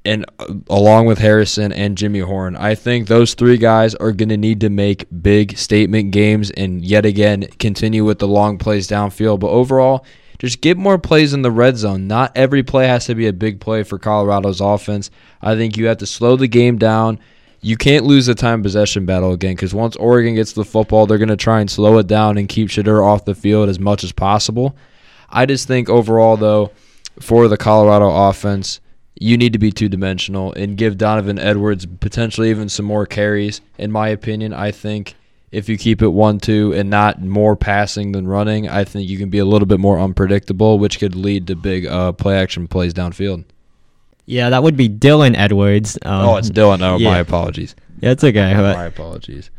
and 0.05 0.27
uh, 0.39 0.55
along 0.69 1.07
with 1.07 1.19
Harrison 1.19 1.73
and 1.73 1.97
Jimmy 1.97 2.21
Horn, 2.21 2.57
I 2.57 2.75
think 2.75 3.09
those 3.09 3.35
three 3.35 3.57
guys 3.57 3.95
are 3.95 4.13
going 4.13 4.29
to 4.29 4.37
need 4.37 4.61
to 4.61 4.71
make 4.71 5.07
big 5.23 5.57
statement 5.57 6.11
games 6.11 6.51
and 6.51 6.85
yet 6.85 7.07
again 7.07 7.47
continue 7.59 8.05
with 8.05 8.19
the 8.19 8.29
long 8.29 8.59
plays 8.59 8.87
downfield. 8.87 9.41
But 9.41 9.51
overall, 9.51 10.05
just 10.39 10.61
get 10.61 10.77
more 10.77 10.99
plays 10.99 11.33
in 11.33 11.43
the 11.43 11.51
red 11.51 11.77
zone. 11.77 12.07
Not 12.07 12.33
every 12.37 12.63
play 12.63 12.87
has 12.87 13.07
to 13.07 13.15
be 13.15 13.27
a 13.27 13.33
big 13.33 13.61
play 13.61 13.83
for 13.83 13.99
Colorado's 13.99 14.61
offense. 14.61 15.11
I 15.41 15.55
think 15.55 15.77
you 15.77 15.87
have 15.87 15.99
to 15.99 16.07
slow 16.07 16.37
the 16.37 16.49
game 16.49 16.77
down. 16.77 17.19
You 17.63 17.79
can't 17.79 18.05
lose 18.05 18.27
the 18.27 18.35
time 18.35 18.63
possession 18.63 19.07
battle 19.07 19.33
again 19.33 19.55
because 19.55 19.73
once 19.73 19.97
Oregon 19.97 20.35
gets 20.35 20.53
the 20.53 20.67
football, 20.67 21.07
they're 21.07 21.17
going 21.17 21.29
to 21.31 21.37
try 21.37 21.61
and 21.61 21.71
slow 21.71 21.97
it 21.97 22.07
down 22.07 22.37
and 22.37 22.47
keep 22.47 22.69
Shedeur 22.69 23.03
off 23.03 23.25
the 23.25 23.35
field 23.35 23.71
as 23.71 23.81
much 23.81 24.05
as 24.05 24.13
possible. 24.13 24.77
I 25.31 25.47
just 25.47 25.67
think 25.67 25.89
overall, 25.89 26.37
though, 26.37 26.73
for 27.21 27.49
the 27.49 27.57
Colorado 27.57 28.11
offense, 28.11 28.81
you 29.25 29.39
need 29.39 29.55
to 29.55 29.59
be 29.59 29.73
two 29.73 29.89
dimensional 29.89 30.53
and 30.53 30.77
give 30.77 30.99
Donovan 30.99 31.39
Edwards 31.39 31.87
potentially 31.87 32.51
even 32.51 32.69
some 32.69 32.85
more 32.85 33.07
carries. 33.07 33.63
In 33.79 33.91
my 33.91 34.09
opinion, 34.09 34.53
I 34.53 34.71
think 34.71 35.15
if 35.51 35.67
you 35.67 35.79
keep 35.79 36.03
it 36.03 36.09
one 36.09 36.39
two 36.39 36.75
and 36.75 36.91
not 36.91 37.23
more 37.23 37.57
passing 37.57 38.13
than 38.13 38.29
running, 38.29 38.69
I 38.69 38.85
think 38.85 39.09
you 39.09 39.17
can 39.17 39.31
be 39.31 39.39
a 39.39 39.47
little 39.47 39.65
bit 39.65 39.81
more 39.81 39.99
unpredictable, 39.99 40.79
which 40.79 40.99
could 40.99 41.17
lead 41.17 41.47
to 41.47 41.57
big 41.57 41.87
uh, 41.87 42.13
play 42.13 42.37
action 42.37 42.69
plays 42.69 42.93
downfield. 42.93 43.45
Yeah, 44.27 44.51
that 44.51 44.63
would 44.63 44.77
be 44.77 44.91
Dylan 44.91 45.35
Edwards. 45.35 45.97
Um, 46.03 46.29
oh, 46.29 46.37
it's 46.37 46.51
Dylan. 46.51 46.83
Oh, 46.83 46.99
yeah. 46.99 47.11
my 47.11 47.19
apologies. 47.19 47.75
Yeah, 48.01 48.11
it's 48.11 48.25
okay. 48.25 48.53
but- 48.55 48.77
My 48.77 48.85
apologies. 48.85 49.51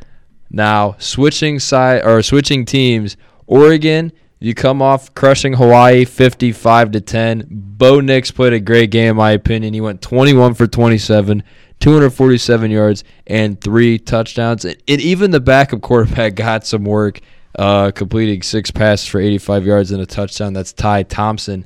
Now 0.51 0.95
switching 0.99 1.57
side 1.59 2.05
or 2.05 2.21
switching 2.21 2.65
teams, 2.65 3.17
Oregon. 3.47 4.11
You 4.45 4.53
come 4.53 4.79
off 4.79 5.11
crushing 5.15 5.53
Hawaii 5.53 6.05
55 6.05 6.91
to 6.91 7.01
10. 7.01 7.47
Bo 7.49 7.99
Nix 7.99 8.29
played 8.29 8.53
a 8.53 8.59
great 8.59 8.91
game, 8.91 9.09
in 9.09 9.15
my 9.15 9.31
opinion. 9.31 9.73
He 9.73 9.81
went 9.81 10.03
21 10.03 10.53
for 10.53 10.67
27, 10.67 11.41
247 11.79 12.69
yards, 12.69 13.03
and 13.25 13.59
three 13.59 13.97
touchdowns. 13.97 14.63
And 14.63 14.77
even 14.87 15.31
the 15.31 15.39
backup 15.39 15.81
quarterback 15.81 16.35
got 16.35 16.63
some 16.63 16.83
work, 16.83 17.21
uh, 17.57 17.89
completing 17.89 18.43
six 18.43 18.69
passes 18.69 19.07
for 19.07 19.19
85 19.19 19.65
yards 19.65 19.89
and 19.89 19.99
a 19.99 20.05
touchdown. 20.05 20.53
That's 20.53 20.73
Ty 20.73 21.01
Thompson. 21.01 21.65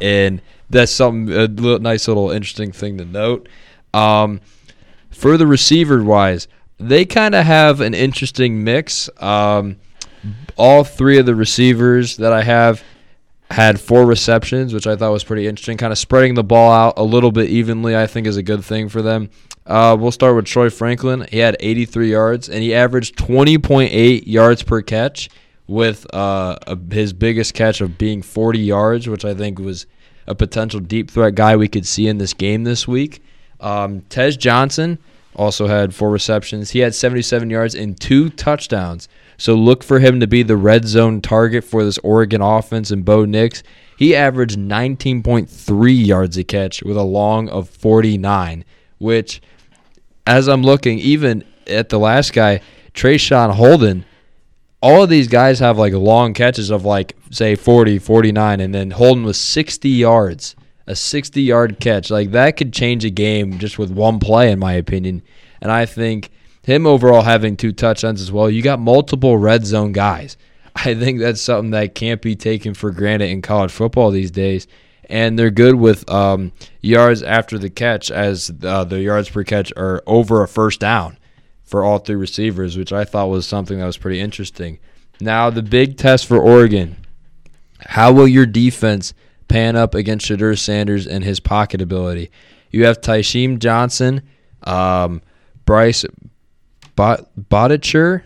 And 0.00 0.40
that's 0.70 0.92
something, 0.92 1.30
a 1.30 1.44
little, 1.44 1.78
nice 1.78 2.08
little 2.08 2.30
interesting 2.30 2.72
thing 2.72 2.96
to 2.96 3.04
note. 3.04 3.50
Um, 3.92 4.40
for 5.10 5.36
the 5.36 5.46
receiver 5.46 6.02
wise, 6.02 6.48
they 6.78 7.04
kind 7.04 7.34
of 7.34 7.44
have 7.44 7.82
an 7.82 7.92
interesting 7.92 8.64
mix. 8.64 9.10
Um, 9.22 9.76
all 10.56 10.84
three 10.84 11.18
of 11.18 11.26
the 11.26 11.34
receivers 11.34 12.16
that 12.18 12.32
I 12.32 12.42
have 12.42 12.82
had 13.50 13.80
four 13.80 14.06
receptions, 14.06 14.72
which 14.72 14.86
I 14.86 14.96
thought 14.96 15.12
was 15.12 15.24
pretty 15.24 15.46
interesting. 15.46 15.76
Kind 15.76 15.92
of 15.92 15.98
spreading 15.98 16.34
the 16.34 16.44
ball 16.44 16.72
out 16.72 16.94
a 16.96 17.02
little 17.02 17.32
bit 17.32 17.50
evenly, 17.50 17.96
I 17.96 18.06
think, 18.06 18.26
is 18.26 18.36
a 18.36 18.42
good 18.42 18.64
thing 18.64 18.88
for 18.88 19.02
them. 19.02 19.30
Uh, 19.66 19.96
we'll 19.98 20.10
start 20.10 20.34
with 20.34 20.46
Troy 20.46 20.70
Franklin. 20.70 21.26
He 21.30 21.38
had 21.38 21.56
83 21.60 22.10
yards, 22.10 22.48
and 22.48 22.62
he 22.62 22.74
averaged 22.74 23.16
20.8 23.16 24.22
yards 24.26 24.62
per 24.62 24.82
catch, 24.82 25.28
with 25.68 26.12
uh, 26.14 26.58
a, 26.66 26.78
his 26.92 27.12
biggest 27.12 27.54
catch 27.54 27.80
of 27.80 27.96
being 27.96 28.22
40 28.22 28.58
yards, 28.58 29.08
which 29.08 29.24
I 29.24 29.34
think 29.34 29.58
was 29.58 29.86
a 30.26 30.34
potential 30.34 30.80
deep 30.80 31.10
threat 31.10 31.34
guy 31.34 31.56
we 31.56 31.68
could 31.68 31.86
see 31.86 32.08
in 32.08 32.18
this 32.18 32.34
game 32.34 32.64
this 32.64 32.86
week. 32.86 33.22
Um, 33.60 34.02
Tez 34.02 34.36
Johnson 34.36 34.98
also 35.34 35.66
had 35.66 35.94
four 35.94 36.10
receptions. 36.10 36.70
He 36.70 36.80
had 36.80 36.94
77 36.94 37.48
yards 37.48 37.74
and 37.74 37.98
two 37.98 38.28
touchdowns. 38.30 39.08
So 39.42 39.56
look 39.56 39.82
for 39.82 39.98
him 39.98 40.20
to 40.20 40.28
be 40.28 40.44
the 40.44 40.56
red 40.56 40.86
zone 40.86 41.20
target 41.20 41.64
for 41.64 41.82
this 41.84 41.98
Oregon 42.04 42.40
offense 42.40 42.92
and 42.92 43.04
Bo 43.04 43.24
Nix. 43.24 43.64
He 43.98 44.14
averaged 44.14 44.56
19.3 44.56 46.06
yards 46.06 46.36
a 46.36 46.44
catch 46.44 46.80
with 46.84 46.96
a 46.96 47.02
long 47.02 47.48
of 47.48 47.68
49, 47.68 48.64
which, 48.98 49.42
as 50.28 50.46
I'm 50.46 50.62
looking, 50.62 51.00
even 51.00 51.42
at 51.66 51.88
the 51.88 51.98
last 51.98 52.32
guy, 52.32 52.60
Traeshon 52.94 53.54
Holden, 53.54 54.04
all 54.80 55.02
of 55.02 55.10
these 55.10 55.26
guys 55.26 55.58
have 55.58 55.76
like 55.76 55.92
long 55.92 56.34
catches 56.34 56.70
of 56.70 56.84
like, 56.84 57.16
say, 57.32 57.56
40, 57.56 57.98
49, 57.98 58.60
and 58.60 58.72
then 58.72 58.92
Holden 58.92 59.24
was 59.24 59.40
60 59.40 59.88
yards, 59.88 60.54
a 60.86 60.94
60 60.94 61.42
yard 61.42 61.80
catch. 61.80 62.12
Like 62.12 62.30
that 62.30 62.56
could 62.56 62.72
change 62.72 63.04
a 63.04 63.10
game 63.10 63.58
just 63.58 63.76
with 63.76 63.90
one 63.90 64.20
play, 64.20 64.52
in 64.52 64.60
my 64.60 64.74
opinion. 64.74 65.20
And 65.60 65.72
I 65.72 65.84
think 65.84 66.30
him 66.62 66.86
overall 66.86 67.22
having 67.22 67.56
two 67.56 67.72
touchdowns 67.72 68.20
as 68.20 68.32
well. 68.32 68.50
You 68.50 68.62
got 68.62 68.78
multiple 68.78 69.36
red 69.36 69.66
zone 69.66 69.92
guys. 69.92 70.36
I 70.74 70.94
think 70.94 71.20
that's 71.20 71.40
something 71.40 71.70
that 71.72 71.94
can't 71.94 72.22
be 72.22 72.34
taken 72.34 72.74
for 72.74 72.90
granted 72.90 73.30
in 73.30 73.42
college 73.42 73.72
football 73.72 74.10
these 74.10 74.30
days. 74.30 74.66
And 75.10 75.38
they're 75.38 75.50
good 75.50 75.74
with 75.74 76.08
um, 76.08 76.52
yards 76.80 77.22
after 77.22 77.58
the 77.58 77.68
catch, 77.68 78.10
as 78.10 78.50
uh, 78.62 78.84
the 78.84 79.00
yards 79.00 79.28
per 79.28 79.44
catch 79.44 79.72
are 79.76 80.02
over 80.06 80.42
a 80.42 80.48
first 80.48 80.80
down 80.80 81.18
for 81.64 81.82
all 81.82 81.98
three 81.98 82.16
receivers, 82.16 82.78
which 82.78 82.92
I 82.92 83.04
thought 83.04 83.28
was 83.28 83.46
something 83.46 83.78
that 83.78 83.86
was 83.86 83.98
pretty 83.98 84.20
interesting. 84.20 84.78
Now, 85.20 85.50
the 85.50 85.62
big 85.62 85.98
test 85.98 86.26
for 86.26 86.38
Oregon 86.38 86.96
how 87.86 88.12
will 88.12 88.28
your 88.28 88.46
defense 88.46 89.14
pan 89.48 89.76
up 89.76 89.94
against 89.94 90.26
Shedeur 90.26 90.58
Sanders 90.58 91.06
and 91.06 91.24
his 91.24 91.40
pocket 91.40 91.80
ability? 91.80 92.30
You 92.70 92.86
have 92.86 93.00
Tysheem 93.00 93.58
Johnson, 93.58 94.22
um, 94.62 95.20
Bryce 95.64 96.04
Bot- 96.96 97.28
Botticher. 97.36 98.22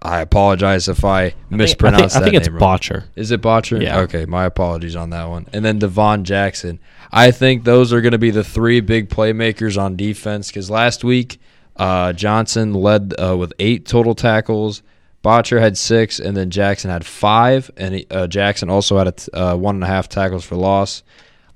I 0.00 0.20
apologize 0.20 0.86
if 0.88 1.04
I 1.04 1.34
mispronounced 1.50 2.14
I 2.14 2.20
think, 2.20 2.28
I 2.28 2.30
think 2.30 2.34
that 2.34 2.38
it's 2.38 2.46
name 2.48 2.54
wrong. 2.54 2.60
Botcher. 2.60 3.04
Is 3.16 3.32
it 3.32 3.40
Botcher? 3.40 3.82
Yeah. 3.82 3.98
Okay, 4.00 4.26
my 4.26 4.44
apologies 4.44 4.94
on 4.94 5.10
that 5.10 5.24
one. 5.28 5.46
And 5.52 5.64
then 5.64 5.80
Devon 5.80 6.22
Jackson. 6.22 6.78
I 7.10 7.32
think 7.32 7.64
those 7.64 7.92
are 7.92 8.00
going 8.00 8.12
to 8.12 8.18
be 8.18 8.30
the 8.30 8.44
three 8.44 8.80
big 8.80 9.08
playmakers 9.08 9.80
on 9.80 9.96
defense 9.96 10.48
because 10.48 10.70
last 10.70 11.02
week 11.02 11.40
uh, 11.76 12.12
Johnson 12.12 12.74
led 12.74 13.14
uh, 13.18 13.36
with 13.36 13.52
eight 13.58 13.86
total 13.86 14.14
tackles. 14.14 14.82
Botcher 15.22 15.58
had 15.58 15.76
six, 15.76 16.20
and 16.20 16.36
then 16.36 16.48
Jackson 16.50 16.90
had 16.90 17.04
five, 17.04 17.70
and 17.76 17.96
he, 17.96 18.06
uh, 18.08 18.28
Jackson 18.28 18.70
also 18.70 18.98
had 18.98 19.08
a 19.08 19.12
t- 19.12 19.32
uh, 19.32 19.56
one 19.56 19.74
and 19.74 19.82
a 19.84 19.88
half 19.88 20.08
tackles 20.08 20.44
for 20.44 20.54
loss. 20.54 21.02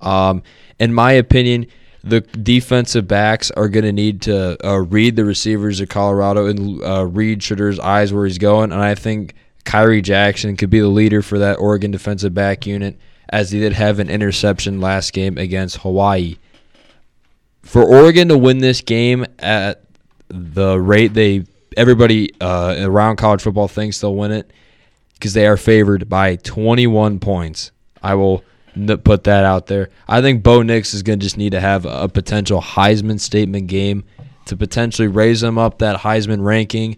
Um, 0.01 0.42
in 0.81 0.92
my 0.92 1.12
opinion, 1.12 1.66
the 2.04 2.20
defensive 2.20 3.06
backs 3.06 3.50
are 3.52 3.68
going 3.68 3.84
to 3.84 3.92
need 3.92 4.22
to 4.22 4.66
uh, 4.66 4.78
read 4.78 5.16
the 5.16 5.24
receivers 5.24 5.80
of 5.80 5.88
Colorado 5.88 6.46
and 6.46 6.82
uh, 6.82 7.06
read 7.06 7.42
Shedeur's 7.42 7.78
eyes 7.78 8.12
where 8.12 8.26
he's 8.26 8.38
going. 8.38 8.72
And 8.72 8.82
I 8.82 8.94
think 8.94 9.34
Khyree 9.64 10.02
Jackson 10.02 10.56
could 10.56 10.70
be 10.70 10.80
the 10.80 10.88
leader 10.88 11.22
for 11.22 11.38
that 11.38 11.58
Oregon 11.58 11.90
defensive 11.90 12.34
back 12.34 12.66
unit, 12.66 12.98
as 13.28 13.52
he 13.52 13.60
did 13.60 13.72
have 13.74 13.98
an 13.98 14.10
interception 14.10 14.80
last 14.80 15.12
game 15.12 15.38
against 15.38 15.78
Hawaii. 15.78 16.36
For 17.62 17.84
Oregon 17.84 18.28
to 18.28 18.38
win 18.38 18.58
this 18.58 18.80
game 18.80 19.24
at 19.38 19.84
the 20.28 20.80
rate 20.80 21.14
they 21.14 21.44
everybody 21.76 22.30
uh, 22.40 22.76
around 22.80 23.16
college 23.16 23.42
football 23.42 23.68
thinks 23.68 24.00
they'll 24.00 24.14
win 24.14 24.32
it 24.32 24.50
because 25.14 25.34
they 25.34 25.46
are 25.46 25.56
favored 25.56 26.08
by 26.08 26.36
21 26.36 27.20
points. 27.20 27.70
I 28.02 28.14
will 28.14 28.42
put 28.74 29.24
that 29.24 29.44
out 29.44 29.66
there. 29.66 29.90
I 30.08 30.20
think 30.20 30.42
Bo 30.42 30.62
Nix 30.62 30.94
is 30.94 31.02
going 31.02 31.18
to 31.18 31.24
just 31.24 31.37
need 31.37 31.50
to 31.50 31.61
have 31.61 31.85
a 31.85 32.08
potential 32.08 32.61
Heisman 32.61 33.20
statement 33.20 33.66
game 33.66 34.04
to 34.46 34.56
potentially 34.56 35.08
raise 35.08 35.42
him 35.42 35.58
up 35.58 35.78
that 35.78 36.00
Heisman 36.00 36.44
ranking. 36.44 36.96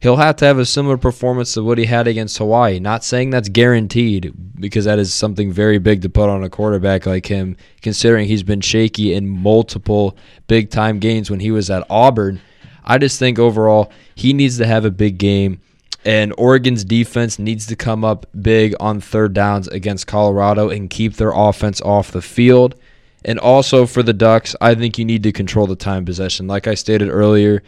He'll 0.00 0.16
have 0.16 0.36
to 0.36 0.44
have 0.44 0.58
a 0.58 0.64
similar 0.64 0.96
performance 0.96 1.54
to 1.54 1.64
what 1.64 1.76
he 1.76 1.86
had 1.86 2.06
against 2.06 2.38
Hawaii. 2.38 2.78
Not 2.78 3.02
saying 3.02 3.30
that's 3.30 3.48
guaranteed 3.48 4.32
because 4.60 4.84
that 4.84 5.00
is 5.00 5.12
something 5.12 5.50
very 5.52 5.78
big 5.78 6.02
to 6.02 6.08
put 6.08 6.28
on 6.28 6.44
a 6.44 6.48
quarterback 6.48 7.04
like 7.04 7.26
him, 7.26 7.56
considering 7.82 8.28
he's 8.28 8.44
been 8.44 8.60
shaky 8.60 9.12
in 9.12 9.28
multiple 9.28 10.16
big 10.46 10.70
time 10.70 11.00
games 11.00 11.30
when 11.30 11.40
he 11.40 11.50
was 11.50 11.68
at 11.68 11.84
Auburn. 11.90 12.40
I 12.84 12.98
just 12.98 13.18
think 13.18 13.40
overall 13.40 13.90
he 14.14 14.32
needs 14.32 14.56
to 14.58 14.66
have 14.66 14.84
a 14.84 14.90
big 14.90 15.18
game 15.18 15.60
and 16.08 16.32
Oregon's 16.38 16.84
defense 16.84 17.38
needs 17.38 17.66
to 17.66 17.76
come 17.76 18.02
up 18.02 18.24
big 18.40 18.74
on 18.80 18.98
third 18.98 19.34
downs 19.34 19.68
against 19.68 20.06
Colorado 20.06 20.70
and 20.70 20.88
keep 20.88 21.16
their 21.16 21.32
offense 21.34 21.82
off 21.82 22.12
the 22.12 22.22
field. 22.22 22.76
And 23.26 23.38
also 23.38 23.84
for 23.84 24.02
the 24.02 24.14
Ducks, 24.14 24.56
I 24.58 24.74
think 24.74 24.96
you 24.96 25.04
need 25.04 25.22
to 25.24 25.32
control 25.32 25.66
the 25.66 25.76
time 25.76 26.06
possession. 26.06 26.46
Like 26.46 26.66
I 26.66 26.76
stated 26.76 27.10
earlier, 27.10 27.62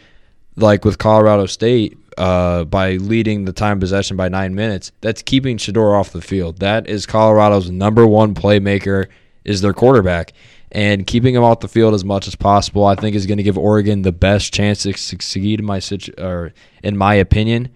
like 0.55 0.83
with 0.83 0.97
Colorado 0.97 1.45
State, 1.45 1.95
uh, 2.17 2.63
by 2.63 2.93
leading 2.93 3.45
the 3.45 3.53
time 3.53 3.79
possession 3.79 4.17
by 4.17 4.27
nine 4.27 4.55
minutes, 4.55 4.91
that's 5.01 5.21
keeping 5.21 5.57
Shedeur 5.57 5.93
off 5.93 6.11
the 6.11 6.19
field. 6.19 6.57
That 6.61 6.87
is 6.87 7.05
Colorado's 7.05 7.69
number 7.69 8.07
one 8.07 8.33
playmaker, 8.33 9.05
is 9.45 9.61
their 9.61 9.73
quarterback. 9.73 10.33
And 10.71 11.05
keeping 11.05 11.35
him 11.35 11.43
off 11.43 11.59
the 11.59 11.67
field 11.67 11.93
as 11.93 12.03
much 12.03 12.27
as 12.27 12.35
possible, 12.35 12.87
I 12.87 12.95
think, 12.95 13.15
is 13.15 13.27
going 13.27 13.37
to 13.37 13.43
give 13.43 13.57
Oregon 13.59 14.01
the 14.01 14.11
best 14.11 14.51
chance 14.51 14.81
to 14.81 14.97
succeed. 14.97 15.59
In 15.59 15.65
my 15.67 15.77
situ- 15.77 16.15
or 16.17 16.53
in 16.81 16.97
my 16.97 17.13
opinion, 17.13 17.69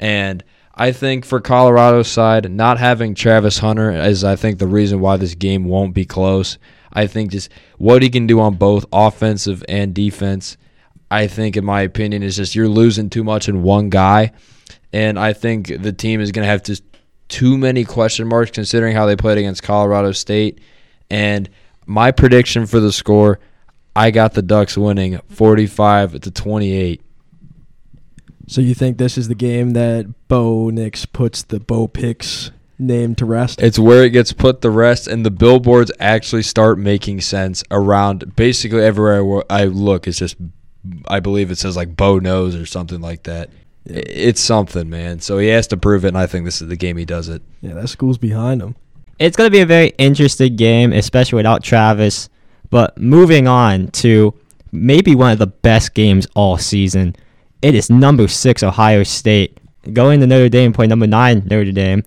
and 0.00 0.42
I 0.74 0.92
think 0.92 1.26
for 1.26 1.40
Colorado's 1.40 2.08
side, 2.08 2.50
not 2.50 2.78
having 2.78 3.14
Travis 3.14 3.58
Hunter 3.58 3.90
is, 3.90 4.24
I 4.24 4.34
think, 4.34 4.58
the 4.58 4.66
reason 4.66 4.98
why 4.98 5.18
this 5.18 5.34
game 5.34 5.66
won't 5.66 5.92
be 5.92 6.06
close. 6.06 6.56
I 6.90 7.06
think 7.06 7.32
just 7.32 7.52
what 7.76 8.02
he 8.02 8.08
can 8.08 8.26
do 8.26 8.40
on 8.40 8.54
both 8.54 8.86
offensive 8.90 9.62
and 9.68 9.94
defense, 9.94 10.56
I 11.10 11.26
think, 11.26 11.58
in 11.58 11.66
my 11.66 11.82
opinion, 11.82 12.22
is 12.22 12.36
just 12.36 12.54
you're 12.54 12.66
losing 12.66 13.10
too 13.10 13.22
much 13.22 13.46
in 13.46 13.62
one 13.62 13.90
guy. 13.90 14.32
And 14.90 15.18
I 15.18 15.34
think 15.34 15.66
the 15.82 15.92
team 15.92 16.22
is 16.22 16.32
going 16.32 16.44
to 16.44 16.50
have 16.50 16.64
just 16.64 16.82
too 17.28 17.58
many 17.58 17.84
question 17.84 18.26
marks 18.26 18.50
considering 18.50 18.96
how 18.96 19.04
they 19.04 19.16
played 19.16 19.36
against 19.36 19.62
Colorado 19.62 20.12
State. 20.12 20.60
And 21.10 21.50
my 21.84 22.10
prediction 22.10 22.64
for 22.64 22.80
the 22.80 22.90
score, 22.90 23.38
I 23.94 24.10
got 24.10 24.32
the 24.32 24.42
Ducks 24.42 24.78
winning 24.78 25.20
45 25.28 26.20
to 26.20 26.30
28. 26.30 27.02
So 28.50 28.60
you 28.60 28.74
think 28.74 28.98
this 28.98 29.16
is 29.16 29.28
the 29.28 29.36
game 29.36 29.74
that 29.74 30.12
Bo 30.26 30.70
Nix 30.70 31.06
puts 31.06 31.44
the 31.44 31.60
Bo 31.60 31.86
Picks 31.86 32.50
name 32.80 33.14
to 33.14 33.24
rest? 33.24 33.62
It's 33.62 33.78
where 33.78 34.02
it 34.02 34.10
gets 34.10 34.32
put 34.32 34.60
to 34.62 34.70
rest, 34.70 35.06
and 35.06 35.24
the 35.24 35.30
billboards 35.30 35.92
actually 36.00 36.42
start 36.42 36.76
making 36.76 37.20
sense 37.20 37.62
around 37.70 38.34
basically 38.34 38.82
everywhere 38.82 39.44
I 39.48 39.66
look. 39.66 40.08
It's 40.08 40.18
just, 40.18 40.34
I 41.06 41.20
believe 41.20 41.52
it 41.52 41.58
says 41.58 41.76
like 41.76 41.94
Bo 41.94 42.18
knows 42.18 42.56
or 42.56 42.66
something 42.66 43.00
like 43.00 43.22
that. 43.22 43.50
Yeah. 43.84 44.02
It's 44.04 44.40
something, 44.40 44.90
man. 44.90 45.20
So 45.20 45.38
he 45.38 45.46
has 45.46 45.68
to 45.68 45.76
prove 45.76 46.04
it, 46.04 46.08
and 46.08 46.18
I 46.18 46.26
think 46.26 46.44
this 46.44 46.60
is 46.60 46.66
the 46.66 46.76
game 46.76 46.96
he 46.96 47.04
does 47.04 47.28
it. 47.28 47.42
Yeah, 47.60 47.74
that 47.74 47.88
school's 47.88 48.18
behind 48.18 48.62
him. 48.62 48.74
It's 49.20 49.36
going 49.36 49.46
to 49.46 49.52
be 49.52 49.60
a 49.60 49.66
very 49.66 49.92
interesting 49.96 50.56
game, 50.56 50.92
especially 50.92 51.36
without 51.36 51.62
Travis. 51.62 52.28
But 52.68 52.98
moving 52.98 53.46
on 53.46 53.92
to 53.92 54.34
maybe 54.72 55.14
one 55.14 55.30
of 55.30 55.38
the 55.38 55.46
best 55.46 55.94
games 55.94 56.26
all 56.34 56.58
season. 56.58 57.14
It 57.62 57.74
is 57.74 57.90
number 57.90 58.26
six 58.26 58.62
Ohio 58.62 59.02
State 59.02 59.60
going 59.92 60.20
to 60.20 60.26
Notre 60.26 60.48
Dame, 60.48 60.72
play 60.72 60.86
number 60.86 61.06
nine 61.06 61.46
Notre 61.50 61.72
Dame. 61.72 62.02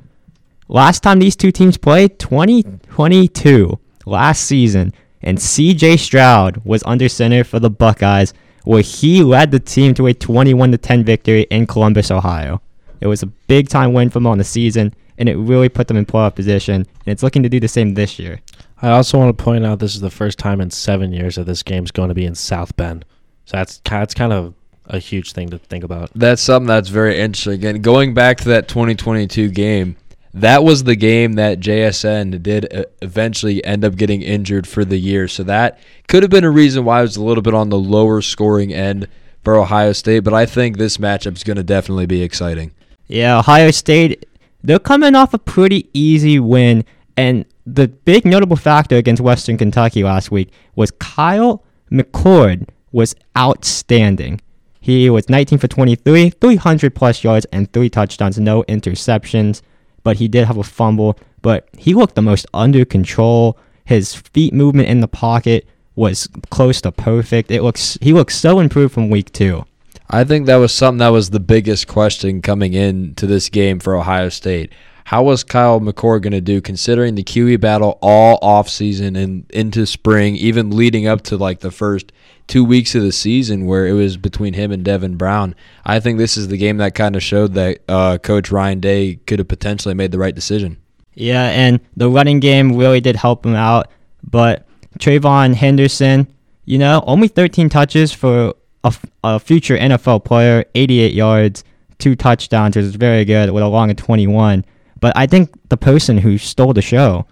Last 0.68 1.04
time 1.04 1.20
these 1.20 1.36
two 1.36 1.52
teams 1.52 1.78
played, 1.78 2.18
2022, 2.18 3.80
last 4.08 4.46
season, 4.46 4.94
and 5.22 5.40
C.J. 5.40 5.98
Stroud 5.98 6.62
was 6.66 6.84
under 6.86 7.08
center 7.08 7.44
for 7.44 7.60
the 7.60 7.70
Buckeyes, 7.70 8.34
where 8.64 8.82
he 8.82 9.22
led 9.22 9.52
the 9.52 9.60
team 9.60 9.94
to 9.94 10.08
a 10.08 10.14
21 10.14 10.72
to 10.72 10.78
10 10.78 11.04
victory 11.04 11.42
in 11.52 11.68
Columbus, 11.68 12.10
Ohio. 12.10 12.60
It 13.00 13.08
was 13.08 13.22
a 13.22 13.28
big 13.28 13.70
time 13.70 13.94
win 13.94 14.10
for 14.10 14.16
them 14.16 14.28
on 14.28 14.40
the 14.40 14.44
season, 14.44 14.96
and 15.20 15.30
it 15.30 15.36
really 15.36 15.70
put 15.70 15.88
them 15.88 15.98
in 15.98 16.06
playoff 16.08 16.34
position. 16.34 16.76
And 16.76 16.88
it's 17.06 17.22
looking 17.22 17.44
to 17.44 17.50
do 17.50 17.60
the 17.60 17.68
same 17.68 17.94
this 17.94 18.18
year. 18.18 18.40
I 18.82 18.90
also 18.90 19.20
want 19.20 19.38
to 19.38 19.44
point 19.44 19.66
out 19.66 19.78
this 19.78 19.94
is 19.94 20.02
the 20.02 20.10
first 20.10 20.40
time 20.40 20.62
in 20.62 20.72
seven 20.72 21.14
years 21.14 21.36
that 21.36 21.44
this 21.44 21.62
game's 21.62 21.92
going 21.92 22.10
to 22.10 22.16
be 22.16 22.26
in 22.26 22.34
South 22.34 22.76
Bend. 22.76 23.06
So 23.46 23.58
that's 23.58 23.82
that's 23.84 24.14
kind 24.14 24.34
of 24.34 24.56
a 24.86 25.00
huge 25.00 25.32
thing 25.32 25.50
to 25.50 25.58
think 25.58 25.84
about. 25.84 26.12
That's 26.14 26.42
something 26.42 26.68
that's 26.68 26.90
very 26.90 27.20
interesting. 27.20 27.64
And 27.66 27.84
going 27.84 28.14
back 28.14 28.38
to 28.40 28.50
that 28.50 28.68
2022 28.68 29.50
game, 29.50 29.96
that 30.34 30.64
was 30.64 30.84
the 30.84 30.96
game 30.96 31.34
that 31.34 31.60
JSN 31.60 32.42
did 32.42 32.74
uh, 32.74 32.86
eventually 33.02 33.64
end 33.64 33.86
up 33.86 33.96
getting 33.96 34.22
injured 34.22 34.68
for 34.68 34.84
the 34.84 34.98
year. 34.98 35.28
So 35.28 35.44
that 35.44 35.80
could 36.08 36.24
have 36.24 36.32
been 36.32 36.44
a 36.44 36.52
reason 36.52 36.86
why 36.86 37.00
it 37.00 37.04
was 37.04 37.18
a 37.18 37.24
little 37.24 37.44
bit 37.44 37.54
on 37.54 37.70
the 37.70 37.78
lower 37.78 38.22
scoring 38.22 38.74
end 38.74 39.08
for 39.44 39.56
Ohio 39.56 39.94
State. 39.94 40.22
But 40.22 40.34
I 40.34 40.46
think 40.46 40.78
this 40.78 40.98
matchup 40.98 41.36
is 41.36 41.44
going 41.44 41.58
to 41.58 41.64
definitely 41.64 42.08
be 42.08 42.24
exciting. 42.24 42.72
Yeah, 43.08 43.40
Ohio 43.40 43.70
State, 43.72 44.26
they're 44.64 44.80
coming 44.80 45.14
off 45.14 45.34
a 45.34 45.40
pretty 45.40 45.90
easy 45.94 46.40
win. 46.40 46.84
And 47.16 47.46
the 47.66 47.88
big 47.88 48.26
notable 48.26 48.56
factor 48.56 48.96
against 48.96 49.22
Western 49.22 49.58
Kentucky 49.58 50.04
last 50.04 50.32
week 50.32 50.52
was 50.76 50.90
Kyle 50.92 51.64
McCord 51.92 52.68
was 52.92 53.16
outstanding. 53.38 54.42
He 54.84 55.10
was 55.10 55.30
19 55.30 55.60
for 55.60 55.70
23, 55.70 56.32
300 56.32 56.94
plus 56.94 57.24
yards, 57.24 57.46
and 57.54 57.72
three 57.72 57.90
touchdowns, 57.90 58.38
no 58.38 58.64
interceptions. 58.64 59.62
But 60.04 60.18
he 60.18 60.28
did 60.28 60.46
have 60.46 60.58
a 60.58 60.64
fumble. 60.64 61.18
But 61.42 61.70
he 61.78 61.94
looked 61.94 62.16
the 62.16 62.22
most 62.22 62.46
under 62.54 62.84
control. 62.84 63.58
His 63.86 64.14
feet 64.14 64.54
movement 64.54 64.90
in 64.90 65.00
the 65.00 65.08
pocket 65.08 65.66
was 65.96 66.28
close 66.50 66.82
to 66.82 66.92
perfect. 66.92 67.50
It 67.50 67.64
looks 67.64 67.98
he 68.02 68.12
looks 68.12 68.36
so 68.36 68.60
improved 68.60 68.94
from 68.94 69.10
week 69.10 69.32
two. 69.32 69.64
I 70.10 70.26
think 70.26 70.48
that 70.48 70.58
was 70.58 70.74
something 70.74 70.98
that 70.98 71.14
was 71.14 71.30
the 71.30 71.40
biggest 71.40 71.88
question 71.88 72.42
coming 72.42 72.74
into 72.74 73.26
this 73.26 73.48
game 73.48 73.80
for 73.80 73.96
Ohio 73.96 74.28
State. 74.28 74.74
How 75.06 75.24
was 75.24 75.44
Kyle 75.44 75.80
McCord 75.80 76.22
going 76.22 76.32
to 76.32 76.42
do 76.42 76.62
considering 76.62 77.16
the 77.16 77.24
QB 77.24 77.60
battle 77.60 77.98
all 78.02 78.40
offseason 78.40 79.18
and 79.18 79.50
into 79.52 79.86
spring, 79.86 80.36
even 80.36 80.72
leading 80.72 81.08
up 81.08 81.22
to 81.24 81.38
like 81.38 81.60
the 81.60 81.72
first 81.72 82.12
two 82.48 82.64
weeks 82.64 82.96
of 82.96 83.04
the 83.04 83.12
season 83.12 83.66
where 83.66 83.88
it 83.88 83.94
was 83.94 84.18
between 84.18 84.54
him 84.54 84.72
and 84.72 84.84
Devin 84.84 85.16
Brown? 85.16 85.56
I 85.86 86.00
think 86.00 86.18
this 86.18 86.38
is 86.38 86.48
the 86.48 86.58
game 86.58 86.78
that 86.78 86.96
kind 86.96 87.16
of 87.16 87.24
showed 87.24 87.54
that 87.54 87.80
uh, 87.90 88.18
Coach 88.18 88.52
Ryan 88.52 88.80
Day 88.80 89.16
could 89.28 89.40
have 89.40 89.48
potentially 89.48 89.94
made 89.94 90.12
the 90.12 90.20
right 90.20 90.36
decision. 90.36 90.78
Yeah, 91.16 91.50
and 91.50 91.80
the 91.96 92.10
running 92.10 92.40
game 92.40 92.76
really 92.76 93.02
did 93.02 93.16
help 93.16 93.46
him 93.46 93.56
out. 93.56 93.90
But 94.24 94.66
TreVeyon 95.00 95.54
Henderson, 95.54 96.28
you 96.66 96.78
know, 96.78 97.04
only 97.06 97.28
13 97.28 97.70
touches 97.70 98.12
for 98.12 98.54
a, 98.84 98.94
a 99.24 99.40
future 99.40 99.78
NFL 99.78 100.24
player, 100.24 100.66
88 100.76 101.14
yards, 101.14 101.64
two 102.00 102.16
touchdowns, 102.16 102.76
which 102.76 102.86
is 102.86 102.96
very 102.96 103.26
good 103.26 103.52
with 103.52 103.64
a 103.64 103.68
long 103.68 103.92
of 103.92 103.98
21. 103.98 104.66
But 105.04 105.12
I 105.18 105.28
think 105.28 105.52
the 105.68 105.76
person 105.76 106.20
who 106.20 106.38
stole 106.38 106.72
the 106.72 106.82
show, 106.82 107.26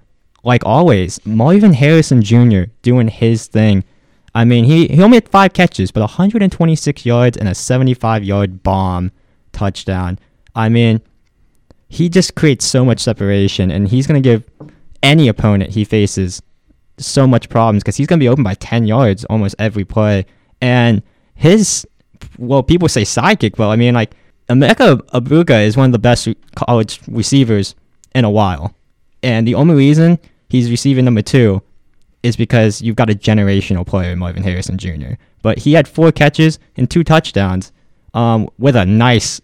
like 0.44 0.66
always, 0.66 1.26
Marvin 1.26 1.72
Harrison 1.72 2.22
Jr. 2.22 2.64
doing 2.82 3.08
his 3.08 3.48
thing. 3.48 3.86
I 4.36 4.44
mean, 4.44 4.66
he, 4.66 4.88
he 4.88 5.02
only 5.02 5.16
had 5.16 5.30
five 5.30 5.54
catches, 5.54 5.90
but 5.90 6.02
126 6.02 7.06
yards 7.06 7.38
and 7.38 7.48
a 7.48 7.56
75 7.56 8.26
yard 8.26 8.62
bomb 8.62 9.14
touchdown. 9.54 10.20
I 10.54 10.68
mean, 10.68 11.00
he 11.88 12.10
just 12.10 12.36
creates 12.36 12.66
so 12.66 12.84
much 12.84 13.00
separation, 13.00 13.72
and 13.72 13.88
he's 13.88 14.06
going 14.06 14.22
to 14.22 14.30
give 14.30 14.44
any 15.02 15.30
opponent 15.30 15.72
he 15.72 15.86
faces 15.86 16.42
so 16.98 17.26
much 17.26 17.48
problems 17.48 17.84
because 17.84 17.96
he's 17.96 18.06
going 18.06 18.20
to 18.20 18.24
be 18.26 18.28
open 18.28 18.44
by 18.44 18.56
10 18.56 18.86
yards 18.86 19.24
almost 19.30 19.56
every 19.60 19.86
play. 19.86 20.26
And 20.60 21.04
his, 21.36 21.88
well, 22.38 22.64
people 22.64 22.90
say 22.90 23.04
sidekick, 23.04 23.56
but 23.56 23.70
I 23.70 23.78
mean, 23.78 23.94
like, 23.94 24.12
Emeka 24.52 24.98
Egbuka 25.14 25.66
is 25.66 25.78
one 25.78 25.88
of 25.88 25.92
the 25.94 26.00
best 26.00 26.28
college 26.56 27.00
receivers 27.08 27.74
in 28.14 28.26
a 28.26 28.30
while. 28.30 28.76
And 29.24 29.48
the 29.48 29.56
only 29.56 29.76
reason 29.76 30.20
he's 30.50 30.70
receiving 30.70 31.06
number 31.06 31.22
two 31.22 31.62
is 32.22 32.36
because 32.36 32.82
you've 32.82 32.98
got 32.98 33.10
a 33.10 33.14
generational 33.14 33.88
player, 33.88 34.16
Marvin 34.16 34.44
Harrison 34.44 34.78
Jr. 34.78 35.14
But 35.42 35.60
he 35.60 35.74
had 35.74 35.88
four 35.88 36.12
catches 36.12 36.60
and 36.76 36.90
two 36.90 37.04
touchdowns 37.04 37.72
um, 38.14 38.50
with 38.58 38.76
a 38.76 38.86
nice 38.86 39.40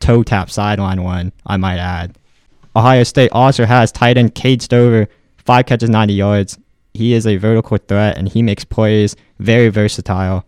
toe 0.00 0.22
tap 0.22 0.50
sideline 0.50 1.02
one, 1.02 1.32
I 1.44 1.58
might 1.58 1.78
add. 1.78 2.18
Ohio 2.74 3.04
State 3.04 3.30
also 3.32 3.64
has 3.66 3.92
tight 3.92 4.16
end 4.16 4.34
Cade 4.34 4.62
Stover, 4.62 5.08
five 5.36 5.66
catches, 5.66 5.90
90 5.90 6.14
yards. 6.14 6.58
He 6.94 7.12
is 7.12 7.26
a 7.26 7.36
vertical 7.36 7.76
threat 7.76 8.16
and 8.16 8.28
he 8.28 8.42
makes 8.42 8.64
plays 8.64 9.16
very 9.38 9.68
versatile. 9.68 10.46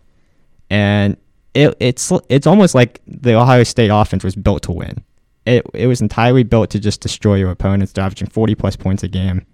And 0.69 1.15
it, 1.59 1.75
it's 1.79 2.11
it's 2.29 2.47
almost 2.47 2.73
like 2.73 3.01
the 3.05 3.35
Ohio 3.35 3.63
State 3.63 3.89
offense 3.89 4.23
was 4.23 4.35
built 4.35 4.63
to 4.63 4.71
win. 4.71 5.03
It 5.45 5.65
it 5.73 5.87
was 5.87 5.99
entirely 6.01 6.43
built 6.43 6.69
to 6.71 6.79
just 6.79 7.01
destroy 7.01 7.35
your 7.35 7.51
opponents, 7.51 7.91
They're 7.91 8.05
averaging 8.05 8.29
40 8.29 8.55
plus 8.55 8.75
points 8.75 9.03
a 9.03 9.07
game. 9.07 9.45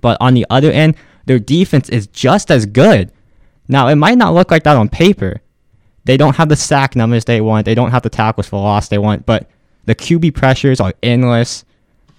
But 0.00 0.16
on 0.20 0.34
the 0.34 0.46
other 0.50 0.72
end, 0.72 0.96
their 1.26 1.38
defense 1.38 1.88
is 1.88 2.06
just 2.08 2.50
as 2.50 2.66
good. 2.66 3.12
Now, 3.68 3.86
it 3.88 3.96
might 3.96 4.18
not 4.18 4.34
look 4.34 4.50
like 4.50 4.64
that 4.64 4.76
on 4.76 4.88
paper. 4.88 5.40
They 6.04 6.16
don't 6.16 6.36
have 6.36 6.48
the 6.48 6.56
sack 6.56 6.96
numbers 6.96 7.24
they 7.24 7.40
want. 7.40 7.66
They 7.66 7.74
don't 7.74 7.90
have 7.90 8.02
the 8.02 8.10
tackles 8.10 8.48
for 8.48 8.60
loss 8.60 8.88
they 8.88 8.98
want. 8.98 9.26
But 9.26 9.48
the 9.84 9.94
QB 9.94 10.34
pressures 10.34 10.80
are 10.80 10.94
endless. 11.02 11.64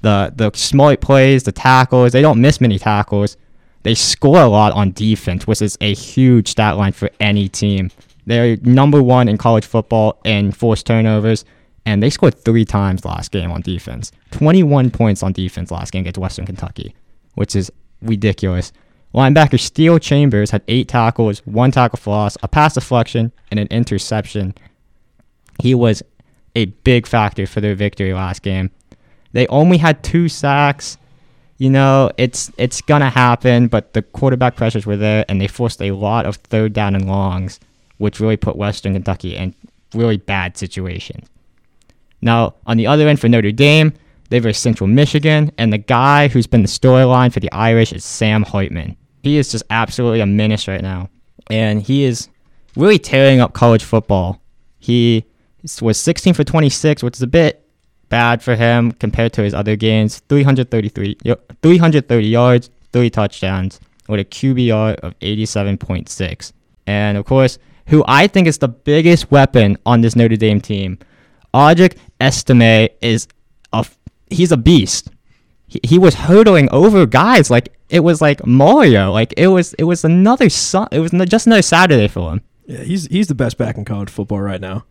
The 0.02 0.32
the 0.36 0.52
smart 0.54 1.02
plays, 1.02 1.44
the 1.44 1.52
tackles, 1.52 2.14
they 2.14 2.22
don't 2.22 2.40
miss 2.40 2.62
many 2.62 2.80
tackles. 2.80 3.36
They 3.84 3.96
score 3.96 4.40
a 4.40 4.48
lot 4.48 4.74
on 4.74 4.92
defense, 4.92 5.48
which 5.48 5.62
is 5.62 5.78
a 5.82 5.94
huge 5.94 6.50
stat 6.50 6.78
line 6.78 6.94
for 6.94 7.10
any 7.20 7.50
team. 7.50 7.90
They're 8.26 8.58
number 8.58 9.02
one 9.02 9.28
in 9.28 9.38
college 9.38 9.66
football 9.66 10.20
in 10.24 10.52
forced 10.52 10.86
turnovers, 10.86 11.44
and 11.86 12.02
they 12.02 12.10
scored 12.10 12.36
three 12.44 12.66
times 12.66 13.06
last 13.06 13.32
game 13.32 13.52
on 13.52 13.62
defense. 13.62 14.12
21 14.32 14.92
points 14.92 15.24
on 15.24 15.34
defense 15.34 15.72
last 15.72 15.92
game 15.92 16.02
against 16.02 16.20
Western 16.20 16.46
Kentucky, 16.46 16.96
which 17.36 17.56
is 17.56 17.72
ridiculous. 18.02 18.72
Linebacker 19.14 19.60
Steele 19.60 20.00
Chambers 20.00 20.52
had 20.52 20.62
eight 20.68 20.88
tackles, 20.88 21.40
one 21.40 21.72
tackle 21.72 21.98
for 21.98 22.12
loss, 22.12 22.38
a 22.44 22.48
pass 22.48 22.76
deflection, 22.76 23.32
and 23.50 23.60
an 23.60 23.68
interception. 23.68 24.54
He 25.62 25.76
was 25.76 26.02
a 26.56 26.66
big 26.66 27.06
factor 27.06 27.46
for 27.46 27.62
their 27.62 27.76
victory 27.76 28.14
last 28.14 28.42
game. 28.42 28.72
They 29.34 29.48
only 29.48 29.78
had 29.78 30.04
two 30.04 30.30
sacks. 30.30 30.98
You 31.58 31.70
know, 31.70 32.10
it's 32.18 32.52
it's 32.58 32.82
gonna 32.82 33.10
happen, 33.10 33.68
but 33.68 33.94
the 33.94 34.02
quarterback 34.02 34.56
pressures 34.56 34.86
were 34.86 34.98
there, 34.98 35.26
and 35.30 35.40
they 35.40 35.48
forced 35.48 35.82
a 35.82 35.92
lot 35.92 36.26
of 36.26 36.38
third 36.38 36.74
down 36.74 36.96
and 36.96 37.08
longs, 37.08 37.60
which 38.02 38.20
really 38.20 38.38
put 38.38 38.56
Western 38.56 38.94
Kentucky 38.94 39.36
in 39.36 39.54
really 39.94 40.18
bad 40.18 40.58
situations. 40.58 41.30
Now, 42.22 42.56
on 42.66 42.78
the 42.78 42.88
other 42.88 43.08
end 43.08 43.20
for 43.20 43.30
Notre 43.30 43.52
Dame, 43.52 43.94
they 44.30 44.40
versus 44.40 44.62
Central 44.62 44.88
Michigan, 44.88 45.52
and 45.58 45.72
the 45.72 45.78
guy 45.78 46.28
who's 46.28 46.48
been 46.48 46.62
the 46.62 46.68
storyline 46.68 47.32
for 47.32 47.40
the 47.40 47.52
Irish 47.52 47.94
is 47.94 48.04
Sam 48.04 48.44
Hartman. 48.44 48.96
He 49.24 49.38
is 49.38 49.52
just 49.52 49.64
absolutely 49.70 50.22
a 50.22 50.26
menace 50.26 50.68
right 50.68 50.82
now, 50.82 51.10
and 51.50 51.82
he 51.82 52.04
is 52.04 52.28
really 52.76 52.98
tearing 52.98 53.40
up 53.40 53.54
college 53.54 53.84
football. 53.84 54.42
He 54.80 55.26
was 55.82 55.98
16 55.98 56.34
for 56.34 56.44
26, 56.44 57.04
which 57.04 57.18
is 57.18 57.22
a 57.22 57.28
bit 57.28 57.68
bad 58.10 58.42
for 58.42 58.56
him 58.56 58.94
compared 58.94 59.34
to 59.34 59.44
his 59.44 59.54
other 59.54 59.76
games. 59.76 60.20
333, 60.30 61.18
330 61.62 62.28
yards, 62.28 62.70
three 62.94 63.10
touchdowns, 63.10 63.80
with 64.08 64.20
a 64.20 64.26
QBR 64.26 64.96
of 65.02 65.18
87.6. 65.20 66.52
And 66.88 67.18
of 67.18 67.26
course, 67.26 67.60
who 67.92 68.04
I 68.08 68.28
think 68.28 68.48
is 68.48 68.58
the 68.58 68.70
biggest 68.70 69.30
weapon 69.32 69.78
on 69.86 70.00
this 70.00 70.16
Notre 70.16 70.38
Dame 70.38 70.62
team, 70.62 70.98
Audric 71.54 71.98
Estime 72.22 72.90
is 73.02 73.28
a 73.74 73.86
he's 74.30 74.54
a 74.54 74.58
beast. 74.58 75.10
He, 75.68 75.82
he 75.84 76.00
was 76.00 76.16
hurdling 76.16 76.70
over 76.72 77.06
guys 77.06 77.52
like 77.52 77.78
it 77.90 78.00
was 78.00 78.22
like 78.22 78.48
Mario. 78.48 79.12
Like 79.12 79.34
it 79.36 79.48
was 79.48 79.74
it 79.74 79.84
was 79.84 80.06
another 80.06 80.50
su- 80.50 80.88
it 80.92 81.00
was 81.00 81.12
just 81.28 81.48
another 81.48 81.62
Saturday 81.62 82.08
for 82.08 82.32
him. 82.32 82.42
Yeah, 82.66 82.84
he's 82.84 83.08
he's 83.08 83.28
the 83.28 83.36
best 83.36 83.58
back 83.58 83.78
in 83.78 83.84
college 83.84 84.10
football 84.10 84.40
right 84.40 84.62
now. 84.62 84.86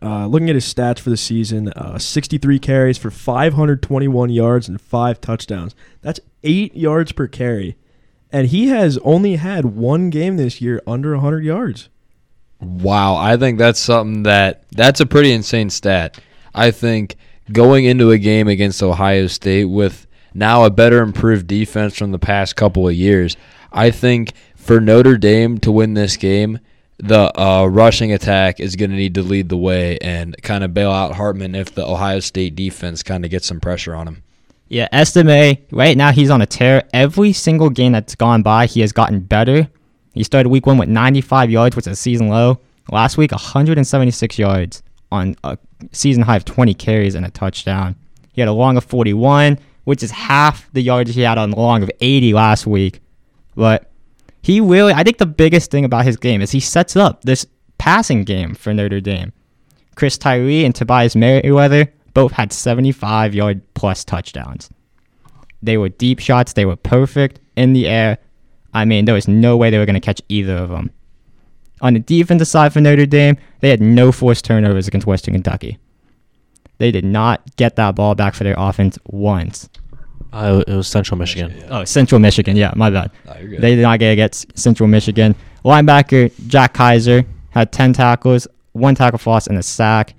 Uh, 0.00 0.26
looking 0.26 0.48
at 0.48 0.54
his 0.54 0.72
stats 0.72 1.00
for 1.00 1.10
the 1.10 1.16
season, 1.16 1.70
uh, 1.70 1.98
63 1.98 2.58
carries 2.58 2.98
for 2.98 3.10
521 3.10 4.28
yards 4.28 4.68
and 4.68 4.78
five 4.78 5.20
touchdowns. 5.22 5.74
That's 6.02 6.20
eight 6.44 6.76
yards 6.76 7.12
per 7.12 7.26
carry, 7.26 7.76
and 8.30 8.48
he 8.48 8.68
has 8.68 8.98
only 8.98 9.36
had 9.36 9.64
one 9.64 10.10
game 10.10 10.36
this 10.36 10.60
year 10.60 10.80
under 10.86 11.12
100 11.12 11.42
yards. 11.42 11.88
Wow, 12.60 13.16
I 13.16 13.36
think 13.36 13.58
that's 13.58 13.80
something 13.80 14.22
that 14.22 14.64
that's 14.70 15.00
a 15.00 15.06
pretty 15.06 15.32
insane 15.32 15.70
stat. 15.70 16.18
I 16.54 16.70
think 16.70 17.16
going 17.52 17.84
into 17.84 18.10
a 18.10 18.18
game 18.18 18.48
against 18.48 18.82
Ohio 18.82 19.26
State 19.26 19.66
with 19.66 20.06
now 20.32 20.64
a 20.64 20.70
better 20.70 21.02
improved 21.02 21.46
defense 21.46 21.96
from 21.96 22.12
the 22.12 22.18
past 22.18 22.56
couple 22.56 22.88
of 22.88 22.94
years, 22.94 23.36
I 23.72 23.90
think 23.90 24.32
for 24.56 24.80
Notre 24.80 25.16
Dame 25.16 25.58
to 25.58 25.70
win 25.70 25.94
this 25.94 26.16
game, 26.16 26.58
the 26.98 27.38
uh, 27.38 27.66
rushing 27.66 28.12
attack 28.12 28.58
is 28.58 28.74
going 28.74 28.90
to 28.90 28.96
need 28.96 29.14
to 29.14 29.22
lead 29.22 29.48
the 29.48 29.56
way 29.56 29.98
and 29.98 30.34
kind 30.42 30.64
of 30.64 30.72
bail 30.72 30.90
out 30.90 31.14
Hartman 31.14 31.54
if 31.54 31.74
the 31.74 31.86
Ohio 31.86 32.20
State 32.20 32.56
defense 32.56 33.02
kind 33.02 33.24
of 33.24 33.30
gets 33.30 33.46
some 33.46 33.60
pressure 33.60 33.94
on 33.94 34.08
him. 34.08 34.22
Yeah, 34.68 34.88
Estime, 34.92 35.58
right 35.70 35.96
now 35.96 36.10
he's 36.10 36.30
on 36.30 36.42
a 36.42 36.46
tear. 36.46 36.88
Every 36.92 37.32
single 37.32 37.70
game 37.70 37.92
that's 37.92 38.14
gone 38.14 38.42
by, 38.42 38.66
he 38.66 38.80
has 38.80 38.92
gotten 38.92 39.20
better. 39.20 39.68
He 40.16 40.24
started 40.24 40.48
week 40.48 40.66
one 40.66 40.78
with 40.78 40.88
95 40.88 41.50
yards, 41.50 41.76
which 41.76 41.86
is 41.86 41.92
a 41.92 41.96
season 41.96 42.28
low. 42.28 42.58
Last 42.90 43.18
week, 43.18 43.32
176 43.32 44.38
yards 44.38 44.82
on 45.12 45.36
a 45.44 45.58
season 45.92 46.22
high 46.22 46.36
of 46.36 46.44
20 46.46 46.72
carries 46.74 47.14
and 47.14 47.26
a 47.26 47.30
touchdown. 47.30 47.94
He 48.32 48.40
had 48.40 48.48
a 48.48 48.52
long 48.52 48.78
of 48.78 48.84
41, 48.84 49.58
which 49.84 50.02
is 50.02 50.10
half 50.10 50.72
the 50.72 50.80
yards 50.80 51.14
he 51.14 51.20
had 51.20 51.36
on 51.36 51.50
the 51.50 51.56
long 51.56 51.82
of 51.82 51.90
80 52.00 52.32
last 52.32 52.66
week. 52.66 53.00
But 53.54 53.90
he 54.40 54.58
really, 54.60 54.94
I 54.94 55.02
think 55.02 55.18
the 55.18 55.26
biggest 55.26 55.70
thing 55.70 55.84
about 55.84 56.06
his 56.06 56.16
game 56.16 56.40
is 56.40 56.50
he 56.50 56.60
sets 56.60 56.96
up 56.96 57.22
this 57.22 57.46
passing 57.76 58.24
game 58.24 58.54
for 58.54 58.72
Notre 58.72 59.00
Dame. 59.02 59.34
Chris 59.96 60.16
Tyree 60.16 60.64
and 60.64 60.74
Tobias 60.74 61.14
Merriweather 61.14 61.92
both 62.14 62.32
had 62.32 62.52
75 62.52 63.34
yard 63.34 63.60
plus 63.74 64.02
touchdowns. 64.02 64.70
They 65.62 65.76
were 65.76 65.90
deep 65.90 66.20
shots, 66.20 66.54
they 66.54 66.64
were 66.64 66.76
perfect 66.76 67.40
in 67.54 67.74
the 67.74 67.86
air. 67.86 68.18
I 68.76 68.84
mean, 68.84 69.06
there 69.06 69.14
was 69.14 69.26
no 69.26 69.56
way 69.56 69.70
they 69.70 69.78
were 69.78 69.86
going 69.86 69.94
to 69.94 70.00
catch 70.00 70.20
either 70.28 70.54
of 70.54 70.68
them. 70.68 70.90
On 71.80 71.94
the 71.94 71.98
defensive 72.00 72.46
side 72.46 72.74
for 72.74 72.80
Notre 72.82 73.06
Dame, 73.06 73.38
they 73.60 73.70
had 73.70 73.80
no 73.80 74.12
forced 74.12 74.44
turnovers 74.44 74.86
against 74.86 75.06
Western 75.06 75.32
Kentucky. 75.32 75.78
They 76.76 76.90
did 76.90 77.04
not 77.04 77.40
get 77.56 77.76
that 77.76 77.94
ball 77.94 78.14
back 78.14 78.34
for 78.34 78.44
their 78.44 78.54
offense 78.58 78.98
once. 79.06 79.70
Uh, 80.30 80.62
it 80.66 80.74
was 80.74 80.88
Central 80.88 81.16
Michigan. 81.16 81.64
Oh, 81.70 81.84
Central 81.86 82.18
Michigan. 82.18 82.54
Yeah, 82.54 82.74
my 82.76 82.90
bad. 82.90 83.10
No, 83.24 83.36
you're 83.38 83.48
good. 83.48 83.60
They 83.62 83.76
did 83.76 83.82
not 83.82 83.98
get 83.98 84.10
against 84.10 84.58
Central 84.58 84.88
Michigan. 84.88 85.34
Linebacker 85.64 86.30
Jack 86.46 86.74
Kiser 86.74 87.24
had 87.50 87.72
10 87.72 87.94
tackles, 87.94 88.46
one 88.72 88.94
tackle 88.94 89.18
for 89.18 89.30
loss, 89.30 89.46
and 89.46 89.56
a 89.56 89.62
sack. 89.62 90.14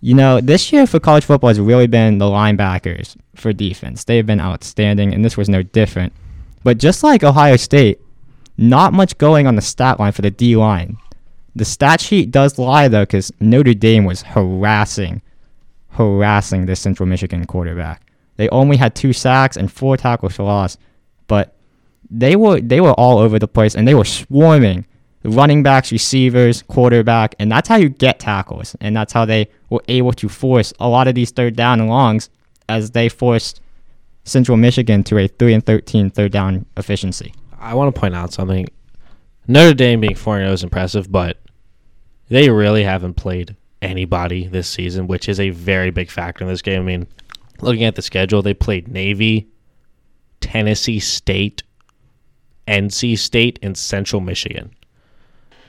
You 0.00 0.14
know, 0.14 0.40
this 0.40 0.72
year 0.72 0.86
for 0.86 1.00
college 1.00 1.24
football 1.24 1.48
has 1.48 1.58
really 1.58 1.88
been 1.88 2.18
the 2.18 2.26
linebackers 2.26 3.16
for 3.34 3.52
defense. 3.52 4.04
They've 4.04 4.24
been 4.24 4.40
outstanding, 4.40 5.12
and 5.12 5.24
this 5.24 5.36
was 5.36 5.48
no 5.48 5.64
different. 5.64 6.12
But 6.64 6.78
just 6.78 7.02
like 7.02 7.22
Ohio 7.22 7.56
State, 7.56 8.00
not 8.56 8.92
much 8.92 9.16
going 9.18 9.46
on 9.46 9.54
the 9.54 9.62
stat 9.62 10.00
line 10.00 10.12
for 10.12 10.22
the 10.22 10.30
D 10.30 10.56
line. 10.56 10.96
The 11.54 11.64
stat 11.64 12.00
sheet 12.00 12.30
does 12.30 12.58
lie, 12.58 12.88
though, 12.88 13.02
because 13.02 13.32
Notre 13.40 13.74
Dame 13.74 14.04
was 14.04 14.22
harassing, 14.22 15.22
harassing 15.90 16.66
the 16.66 16.76
Central 16.76 17.08
Michigan 17.08 17.44
quarterback. 17.46 18.02
They 18.36 18.48
only 18.50 18.76
had 18.76 18.94
two 18.94 19.12
sacks 19.12 19.56
and 19.56 19.70
four 19.70 19.96
tackles 19.96 20.36
for 20.36 20.44
loss, 20.44 20.76
but 21.26 21.54
they 22.10 22.36
were 22.36 22.60
they 22.60 22.80
were 22.80 22.92
all 22.92 23.18
over 23.18 23.38
the 23.38 23.48
place 23.48 23.74
and 23.74 23.86
they 23.86 23.94
were 23.94 24.04
swarming 24.04 24.86
running 25.24 25.62
backs, 25.62 25.92
receivers, 25.92 26.62
quarterback, 26.62 27.34
and 27.38 27.50
that's 27.50 27.68
how 27.68 27.76
you 27.76 27.88
get 27.88 28.18
tackles, 28.18 28.76
and 28.80 28.96
that's 28.96 29.12
how 29.12 29.24
they 29.24 29.48
were 29.70 29.82
able 29.88 30.12
to 30.12 30.28
force 30.28 30.72
a 30.80 30.88
lot 30.88 31.08
of 31.08 31.14
these 31.14 31.30
third 31.30 31.56
down 31.56 31.80
and 31.80 31.88
longs 31.88 32.30
as 32.68 32.92
they 32.92 33.08
forced 33.08 33.60
Central 34.28 34.56
Michigan 34.56 35.02
to 35.04 35.18
a 35.18 35.28
three 35.28 35.54
and 35.54 35.64
13 35.64 36.10
third 36.10 36.32
down 36.32 36.66
efficiency. 36.76 37.34
I 37.58 37.74
want 37.74 37.94
to 37.94 38.00
point 38.00 38.14
out 38.14 38.32
something. 38.32 38.66
Notre 39.46 39.74
Dame 39.74 40.00
being 40.00 40.14
4 40.14 40.38
0 40.38 40.52
is 40.52 40.62
impressive, 40.62 41.10
but 41.10 41.38
They 42.28 42.50
really 42.50 42.84
haven't 42.84 43.14
played 43.14 43.56
anybody 43.80 44.46
this 44.46 44.68
season, 44.68 45.06
which 45.06 45.28
is 45.28 45.40
a 45.40 45.50
very 45.50 45.90
big 45.90 46.10
factor 46.10 46.44
in 46.44 46.50
this 46.50 46.62
game. 46.62 46.82
I 46.82 46.84
mean, 46.84 47.06
looking 47.60 47.84
at 47.84 47.94
the 47.94 48.02
schedule, 48.02 48.42
they 48.42 48.54
played 48.54 48.88
Navy, 48.88 49.48
Tennessee 50.40 51.00
State, 51.00 51.62
NC 52.66 53.18
State, 53.18 53.58
and 53.62 53.76
Central 53.76 54.20
Michigan. 54.20 54.74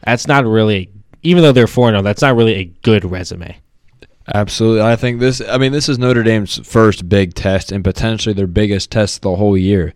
That's 0.03 0.27
not 0.27 0.45
really, 0.45 0.91
even 1.23 1.43
though 1.43 1.51
they're 1.53 1.67
4 1.67 1.91
0, 1.91 2.01
that's 2.01 2.21
not 2.21 2.35
really 2.35 2.55
a 2.55 2.65
good 2.65 3.05
resume. 3.05 3.57
Absolutely. 4.33 4.81
I 4.81 4.95
think 4.95 5.19
this 5.19 5.41
I 5.41 5.57
mean 5.57 5.71
this 5.71 5.89
is 5.89 5.97
Notre 5.97 6.23
Dame's 6.23 6.59
first 6.59 7.09
big 7.09 7.33
test 7.33 7.71
and 7.71 7.83
potentially 7.83 8.33
their 8.33 8.47
biggest 8.47 8.91
test 8.91 9.21
the 9.21 9.35
whole 9.35 9.57
year. 9.57 9.93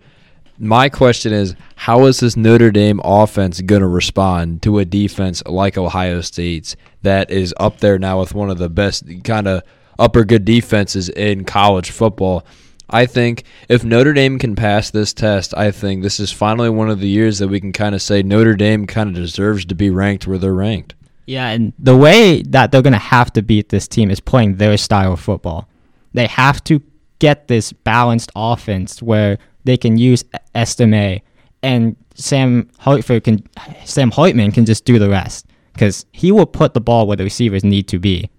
My 0.57 0.89
question 0.89 1.33
is 1.33 1.55
how 1.75 2.05
is 2.05 2.19
this 2.19 2.35
Notre 2.35 2.71
Dame 2.71 2.99
offense 3.03 3.61
going 3.61 3.81
to 3.81 3.87
respond 3.87 4.63
to 4.63 4.79
a 4.79 4.85
defense 4.85 5.43
like 5.45 5.77
Ohio 5.77 6.21
State's 6.21 6.75
that 7.03 7.29
is 7.29 7.53
up 7.57 7.79
there 7.79 7.99
now 7.99 8.19
with 8.19 8.33
one 8.33 8.49
of 8.49 8.57
the 8.57 8.69
best 8.69 9.03
kind 9.23 9.47
of 9.47 9.61
upper 9.99 10.23
good 10.23 10.45
defenses 10.45 11.09
in 11.09 11.45
college 11.45 11.91
football? 11.91 12.43
I 12.89 13.05
think 13.05 13.43
if 13.69 13.83
Notre 13.83 14.13
Dame 14.13 14.39
can 14.39 14.55
pass 14.55 14.89
this 14.89 15.13
test, 15.13 15.55
I 15.55 15.71
think 15.71 16.01
this 16.01 16.19
is 16.19 16.31
finally 16.31 16.69
one 16.69 16.89
of 16.89 16.99
the 16.99 17.07
years 17.07 17.39
that 17.39 17.47
we 17.47 17.59
can 17.59 17.71
kind 17.71 17.95
of 17.95 18.01
say 18.01 18.23
Notre 18.23 18.55
Dame 18.55 18.87
kind 18.87 19.09
of 19.09 19.15
deserves 19.15 19.65
to 19.65 19.75
be 19.75 19.89
ranked 19.89 20.27
where 20.27 20.37
they're 20.37 20.53
ranked. 20.53 20.95
Yeah, 21.25 21.49
and 21.49 21.73
the 21.79 21.95
way 21.95 22.41
that 22.43 22.71
they're 22.71 22.81
going 22.81 22.93
to 22.93 22.99
have 22.99 23.31
to 23.33 23.41
beat 23.41 23.69
this 23.69 23.87
team 23.87 24.11
is 24.11 24.19
playing 24.19 24.57
their 24.57 24.77
style 24.77 25.13
of 25.13 25.19
football. 25.19 25.69
They 26.13 26.27
have 26.27 26.63
to 26.65 26.81
get 27.19 27.47
this 27.47 27.71
balanced 27.71 28.31
offense 28.35 29.01
where 29.01 29.37
they 29.63 29.77
can 29.77 29.97
use 29.97 30.25
Estime 30.53 31.21
and 31.61 31.95
Sam 32.15 32.69
Hartford 32.79 33.23
can 33.23 33.47
Sam 33.85 34.11
Hartman 34.11 34.51
can 34.51 34.65
just 34.65 34.85
do 34.85 34.99
the 34.99 35.09
rest 35.09 35.47
because 35.73 36.05
he 36.11 36.31
will 36.31 36.45
put 36.45 36.73
the 36.73 36.81
ball 36.81 37.07
where 37.07 37.17
the 37.17 37.23
receivers 37.23 37.63
need 37.63 37.87
to 37.87 37.97
be. 37.97 38.29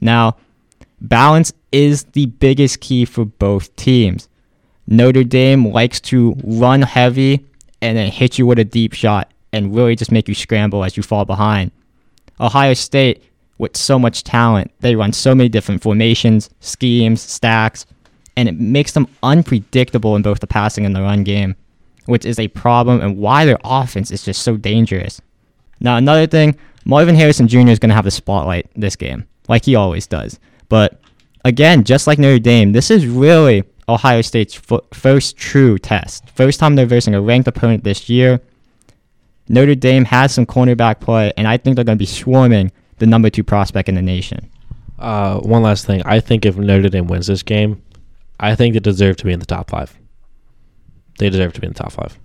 Now, 0.00 0.36
balance 1.00 1.52
is 1.72 2.04
the 2.04 2.26
biggest 2.26 2.80
key 2.80 3.04
for 3.04 3.24
both 3.24 3.74
teams. 3.76 4.28
Notre 4.86 5.24
Dame 5.24 5.66
likes 5.72 6.00
to 6.02 6.36
run 6.44 6.82
heavy 6.82 7.44
and 7.82 7.96
then 7.96 8.12
hit 8.12 8.38
you 8.38 8.46
with 8.46 8.58
a 8.58 8.64
deep 8.64 8.92
shot 8.92 9.32
and 9.52 9.74
really 9.74 9.96
just 9.96 10.12
make 10.12 10.28
you 10.28 10.34
scramble 10.34 10.84
as 10.84 10.96
you 10.96 11.02
fall 11.02 11.24
behind. 11.24 11.72
Ohio 12.40 12.74
State, 12.74 13.22
with 13.58 13.76
so 13.76 13.98
much 13.98 14.22
talent, 14.22 14.70
they 14.80 14.96
run 14.96 15.12
so 15.12 15.34
many 15.34 15.48
different 15.48 15.82
formations, 15.82 16.50
schemes, 16.60 17.22
stacks, 17.22 17.86
and 18.36 18.48
it 18.48 18.60
makes 18.60 18.92
them 18.92 19.08
unpredictable 19.22 20.14
in 20.14 20.22
both 20.22 20.40
the 20.40 20.46
passing 20.46 20.84
and 20.84 20.94
the 20.94 21.00
run 21.00 21.24
game, 21.24 21.56
which 22.04 22.26
is 22.26 22.38
a 22.38 22.48
problem 22.48 23.00
and 23.00 23.16
why 23.16 23.44
their 23.44 23.58
offense 23.64 24.10
is 24.10 24.24
just 24.24 24.42
so 24.42 24.56
dangerous. 24.56 25.20
Now, 25.80 25.96
another 25.96 26.26
thing, 26.26 26.56
Marvin 26.84 27.14
Harrison 27.14 27.48
Jr. 27.48 27.68
is 27.68 27.78
going 27.78 27.88
to 27.88 27.94
have 27.94 28.04
the 28.04 28.10
spotlight 28.10 28.68
this 28.76 28.96
game, 28.96 29.26
like 29.48 29.64
he 29.64 29.74
always 29.74 30.06
does. 30.06 30.38
But 30.68 31.00
again, 31.44 31.84
just 31.84 32.06
like 32.06 32.18
Notre 32.18 32.38
Dame, 32.38 32.72
this 32.72 32.90
is 32.90 33.06
really 33.06 33.64
Ohio 33.88 34.20
State's 34.20 34.60
f- 34.70 34.80
first 34.92 35.36
true 35.36 35.78
test. 35.78 36.28
First 36.30 36.60
time 36.60 36.76
they're 36.76 36.86
versing 36.86 37.14
a 37.14 37.20
ranked 37.20 37.48
opponent 37.48 37.84
this 37.84 38.08
year. 38.08 38.40
Notre 39.48 39.74
Dame 39.74 40.04
has 40.04 40.34
some 40.34 40.46
cornerback 40.46 41.00
play, 41.00 41.32
and 41.36 41.46
I 41.46 41.56
think 41.56 41.76
they're 41.76 41.84
going 41.84 41.98
to 41.98 42.02
be 42.02 42.06
swarming 42.06 42.72
the 42.98 43.06
number 43.06 43.30
two 43.30 43.44
prospect 43.44 43.88
in 43.88 43.94
the 43.94 44.02
nation. 44.02 44.50
Uh, 44.98 45.38
one 45.40 45.62
last 45.62 45.86
thing. 45.86 46.02
I 46.04 46.20
think 46.20 46.46
if 46.46 46.56
Notre 46.56 46.88
Dame 46.88 47.06
wins 47.06 47.26
this 47.26 47.42
game, 47.42 47.82
I 48.40 48.54
think 48.54 48.74
they 48.74 48.80
deserve 48.80 49.16
to 49.18 49.24
be 49.24 49.32
in 49.32 49.40
the 49.40 49.46
top 49.46 49.70
five. 49.70 49.96
They 51.18 51.30
deserve 51.30 51.52
to 51.54 51.60
be 51.60 51.66
in 51.66 51.72
the 51.72 51.78
top 51.78 51.92
five. 51.92 52.18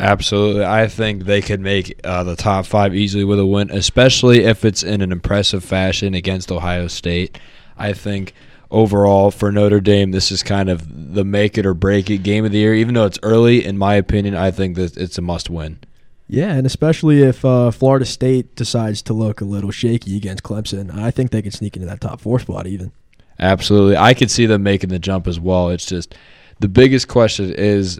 Absolutely. 0.00 0.64
I 0.64 0.86
think 0.86 1.24
they 1.24 1.42
could 1.42 1.60
make 1.60 1.98
uh, 2.04 2.22
the 2.22 2.36
top 2.36 2.66
five 2.66 2.94
easily 2.94 3.24
with 3.24 3.40
a 3.40 3.46
win, 3.46 3.70
especially 3.70 4.44
if 4.44 4.64
it's 4.64 4.84
in 4.84 5.00
an 5.00 5.10
impressive 5.10 5.64
fashion 5.64 6.14
against 6.14 6.52
Ohio 6.52 6.86
State. 6.86 7.38
I 7.76 7.92
think 7.92 8.32
overall 8.70 9.32
for 9.32 9.50
Notre 9.50 9.80
Dame, 9.80 10.12
this 10.12 10.30
is 10.30 10.44
kind 10.44 10.68
of 10.68 11.14
the 11.14 11.24
make 11.24 11.58
it 11.58 11.66
or 11.66 11.74
break 11.74 12.10
it 12.10 12.18
game 12.18 12.44
of 12.44 12.52
the 12.52 12.58
year. 12.58 12.74
Even 12.74 12.94
though 12.94 13.06
it's 13.06 13.18
early, 13.24 13.64
in 13.64 13.76
my 13.76 13.94
opinion, 13.94 14.36
I 14.36 14.52
think 14.52 14.76
that 14.76 14.96
it's 14.96 15.18
a 15.18 15.22
must 15.22 15.50
win. 15.50 15.80
Yeah, 16.28 16.52
and 16.52 16.66
especially 16.66 17.22
if 17.22 17.42
uh, 17.44 17.70
Florida 17.70 18.04
State 18.04 18.54
decides 18.54 19.00
to 19.02 19.14
look 19.14 19.40
a 19.40 19.46
little 19.46 19.70
shaky 19.70 20.16
against 20.16 20.42
Clemson, 20.42 20.94
I 20.94 21.10
think 21.10 21.30
they 21.30 21.40
could 21.40 21.54
sneak 21.54 21.74
into 21.74 21.88
that 21.88 22.02
top 22.02 22.20
four 22.20 22.38
spot 22.38 22.66
even. 22.66 22.92
Absolutely. 23.38 23.96
I 23.96 24.14
could 24.14 24.30
see 24.30 24.46
them 24.46 24.62
making 24.62 24.90
the 24.90 24.98
jump 24.98 25.26
as 25.26 25.40
well. 25.40 25.70
It's 25.70 25.86
just 25.86 26.14
the 26.60 26.68
biggest 26.68 27.08
question 27.08 27.52
is 27.54 27.98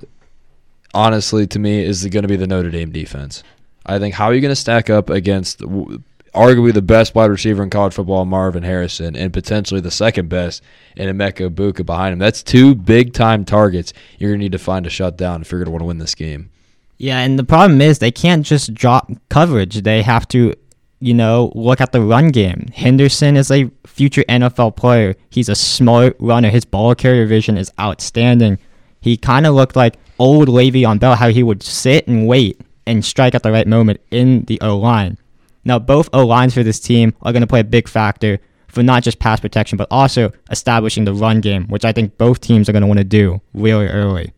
honestly 0.95 1.47
to 1.47 1.59
me 1.59 1.83
is 1.85 2.05
it 2.05 2.11
going 2.11 2.23
to 2.23 2.29
be 2.29 2.37
the 2.37 2.47
Notre 2.47 2.71
Dame 2.71 2.91
defense. 2.91 3.43
I 3.87 3.99
think 3.99 4.15
how 4.15 4.27
are 4.27 4.35
you 4.35 4.41
going 4.41 4.53
to 4.53 4.57
stack 4.57 4.91
up 4.91 5.09
against 5.09 5.61
arguably 5.61 6.75
the 6.75 6.83
best 6.83 7.15
wide 7.15 7.31
receiver 7.31 7.63
in 7.63 7.71
college 7.71 7.95
football, 7.95 8.27
Marvin 8.27 8.63
Harrison, 8.63 9.17
and 9.17 9.33
potentially 9.33 9.81
the 9.81 9.91
second 9.91 10.29
best 10.29 10.63
in 10.97 11.09
Emeka 11.09 11.49
Egbuka 11.49 11.87
behind 11.87 12.13
him? 12.13 12.19
That's 12.19 12.43
two 12.43 12.75
big 12.75 13.15
time 13.15 13.45
targets 13.47 13.95
you're 14.19 14.31
going 14.31 14.41
to 14.41 14.45
need 14.45 14.53
to 14.53 14.59
find 14.59 14.85
to 14.85 14.91
shut 14.91 15.17
down 15.17 15.41
if 15.41 15.51
you're 15.51 15.61
going 15.61 15.67
to 15.67 15.73
want 15.73 15.83
to 15.83 15.87
win 15.87 15.99
this 15.99 16.15
game. 16.15 16.51
Yeah, 16.99 17.21
and 17.21 17.39
the 17.39 17.45
problem 17.45 17.81
is 17.81 17.99
they 17.99 18.11
can't 18.11 18.45
just 18.45 18.75
drop 18.75 19.11
coverage. 19.29 19.83
They 19.83 20.03
have 20.03 20.27
to, 20.29 20.53
you 20.99 21.15
know, 21.15 21.53
look 21.55 21.81
at 21.81 21.93
the 21.93 22.01
run 22.01 22.29
game. 22.29 22.67
Henderson 22.75 23.37
is 23.37 23.51
a 23.53 23.71
future 23.87 24.25
NFL 24.29 24.77
player. 24.77 25.15
He's 25.31 25.49
a 25.49 25.55
smart 25.55 26.17
runner. 26.19 26.51
His 26.51 26.65
ball 26.65 26.97
carrier 26.97 27.27
vision 27.27 27.57
is 27.57 27.73
outstanding. 27.79 28.59
He 29.01 29.17
kind 29.17 29.47
of 29.47 29.55
looked 29.55 29.77
like 29.77 29.97
old 30.19 30.49
Le'Veon 30.49 30.99
Bell, 30.99 31.15
how 31.15 31.29
he 31.29 31.45
would 31.45 31.63
sit 31.63 32.09
and 32.09 32.27
wait 32.27 32.61
and 32.85 33.05
strike 33.05 33.35
at 33.35 33.45
the 33.45 33.53
right 33.53 33.67
moment 33.67 34.01
in 34.11 34.45
the 34.47 34.61
O 34.61 34.77
line. 34.77 35.19
Now, 35.65 35.79
both 35.79 36.09
O 36.13 36.27
lines 36.27 36.55
for 36.55 36.65
this 36.65 36.81
team 36.81 37.15
are 37.23 37.33
going 37.33 37.43
to 37.43 37.47
play 37.47 37.61
a 37.61 37.65
big 37.65 37.87
factor 37.87 38.41
for 38.67 38.83
not 38.83 39.05
just 39.05 39.21
pass 39.21 39.39
protection, 39.39 39.77
but 39.77 39.89
also 39.91 40.33
establishing 40.51 41.05
the 41.05 41.15
run 41.15 41.41
game, 41.41 41.67
which 41.69 41.85
I 41.85 41.93
think 41.93 42.19
both 42.19 42.41
teams 42.41 42.69
are 42.69 42.73
going 42.73 42.83
to 42.83 42.87
want 42.89 42.99
to 42.99 43.05
do 43.05 43.41
really 43.55 43.87
early. 43.87 44.33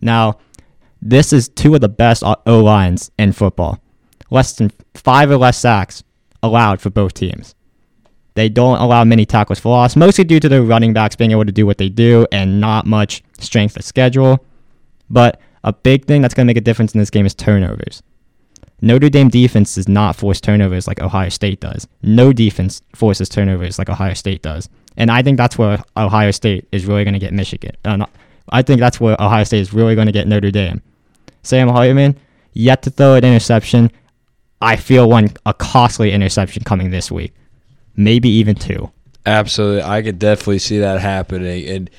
Now, 0.00 0.38
this 1.02 1.32
is 1.32 1.48
two 1.48 1.74
of 1.74 1.80
the 1.80 1.88
best 1.88 2.22
O 2.24 2.60
lines 2.62 3.10
in 3.18 3.32
football. 3.32 3.80
Less 4.30 4.54
than 4.54 4.70
five 4.94 5.30
or 5.30 5.36
less 5.36 5.58
sacks 5.58 6.04
allowed 6.42 6.80
for 6.80 6.90
both 6.90 7.12
teams. 7.12 7.54
They 8.34 8.48
don't 8.48 8.78
allow 8.78 9.04
many 9.04 9.26
tackles 9.26 9.58
for 9.58 9.70
loss, 9.70 9.96
mostly 9.96 10.24
due 10.24 10.40
to 10.40 10.48
their 10.48 10.62
running 10.62 10.94
backs 10.94 11.16
being 11.16 11.32
able 11.32 11.44
to 11.44 11.52
do 11.52 11.66
what 11.66 11.76
they 11.76 11.88
do 11.88 12.26
and 12.32 12.60
not 12.60 12.86
much 12.86 13.22
strength 13.38 13.76
of 13.76 13.84
schedule. 13.84 14.44
But 15.10 15.40
a 15.64 15.72
big 15.72 16.06
thing 16.06 16.22
that's 16.22 16.34
going 16.34 16.46
to 16.46 16.50
make 16.50 16.56
a 16.56 16.62
difference 16.62 16.94
in 16.94 17.00
this 17.00 17.10
game 17.10 17.26
is 17.26 17.34
turnovers. 17.34 18.02
Notre 18.80 19.10
Dame 19.10 19.28
defense 19.28 19.74
does 19.74 19.88
not 19.88 20.16
force 20.16 20.40
turnovers 20.40 20.88
like 20.88 21.00
Ohio 21.00 21.28
State 21.28 21.60
does. 21.60 21.86
No 22.02 22.32
defense 22.32 22.80
forces 22.94 23.28
turnovers 23.28 23.78
like 23.78 23.90
Ohio 23.90 24.14
State 24.14 24.42
does. 24.42 24.68
And 24.96 25.10
I 25.10 25.22
think 25.22 25.36
that's 25.36 25.58
where 25.58 25.82
Ohio 25.96 26.30
State 26.30 26.68
is 26.72 26.86
really 26.86 27.04
going 27.04 27.14
to 27.14 27.20
get 27.20 27.32
Michigan. 27.32 27.76
Uh, 27.84 27.96
not, 27.96 28.10
I 28.48 28.62
think 28.62 28.80
that's 28.80 28.98
where 28.98 29.14
Ohio 29.20 29.44
State 29.44 29.60
is 29.60 29.72
really 29.72 29.94
going 29.94 30.06
to 30.06 30.12
get 30.12 30.26
Notre 30.26 30.50
Dame. 30.50 30.80
Sam 31.42 31.68
Hartman, 31.68 32.18
yet 32.52 32.82
to 32.82 32.90
throw 32.90 33.14
an 33.14 33.24
interception. 33.24 33.90
I 34.60 34.76
feel 34.76 35.08
one 35.08 35.30
a 35.44 35.54
costly 35.54 36.12
interception 36.12 36.64
coming 36.64 36.90
this 36.90 37.10
week, 37.10 37.34
maybe 37.96 38.28
even 38.28 38.54
two. 38.54 38.90
Absolutely, 39.26 39.82
I 39.82 40.02
could 40.02 40.18
definitely 40.18 40.58
see 40.58 40.78
that 40.78 41.00
happening, 41.00 41.68
and 41.68 41.90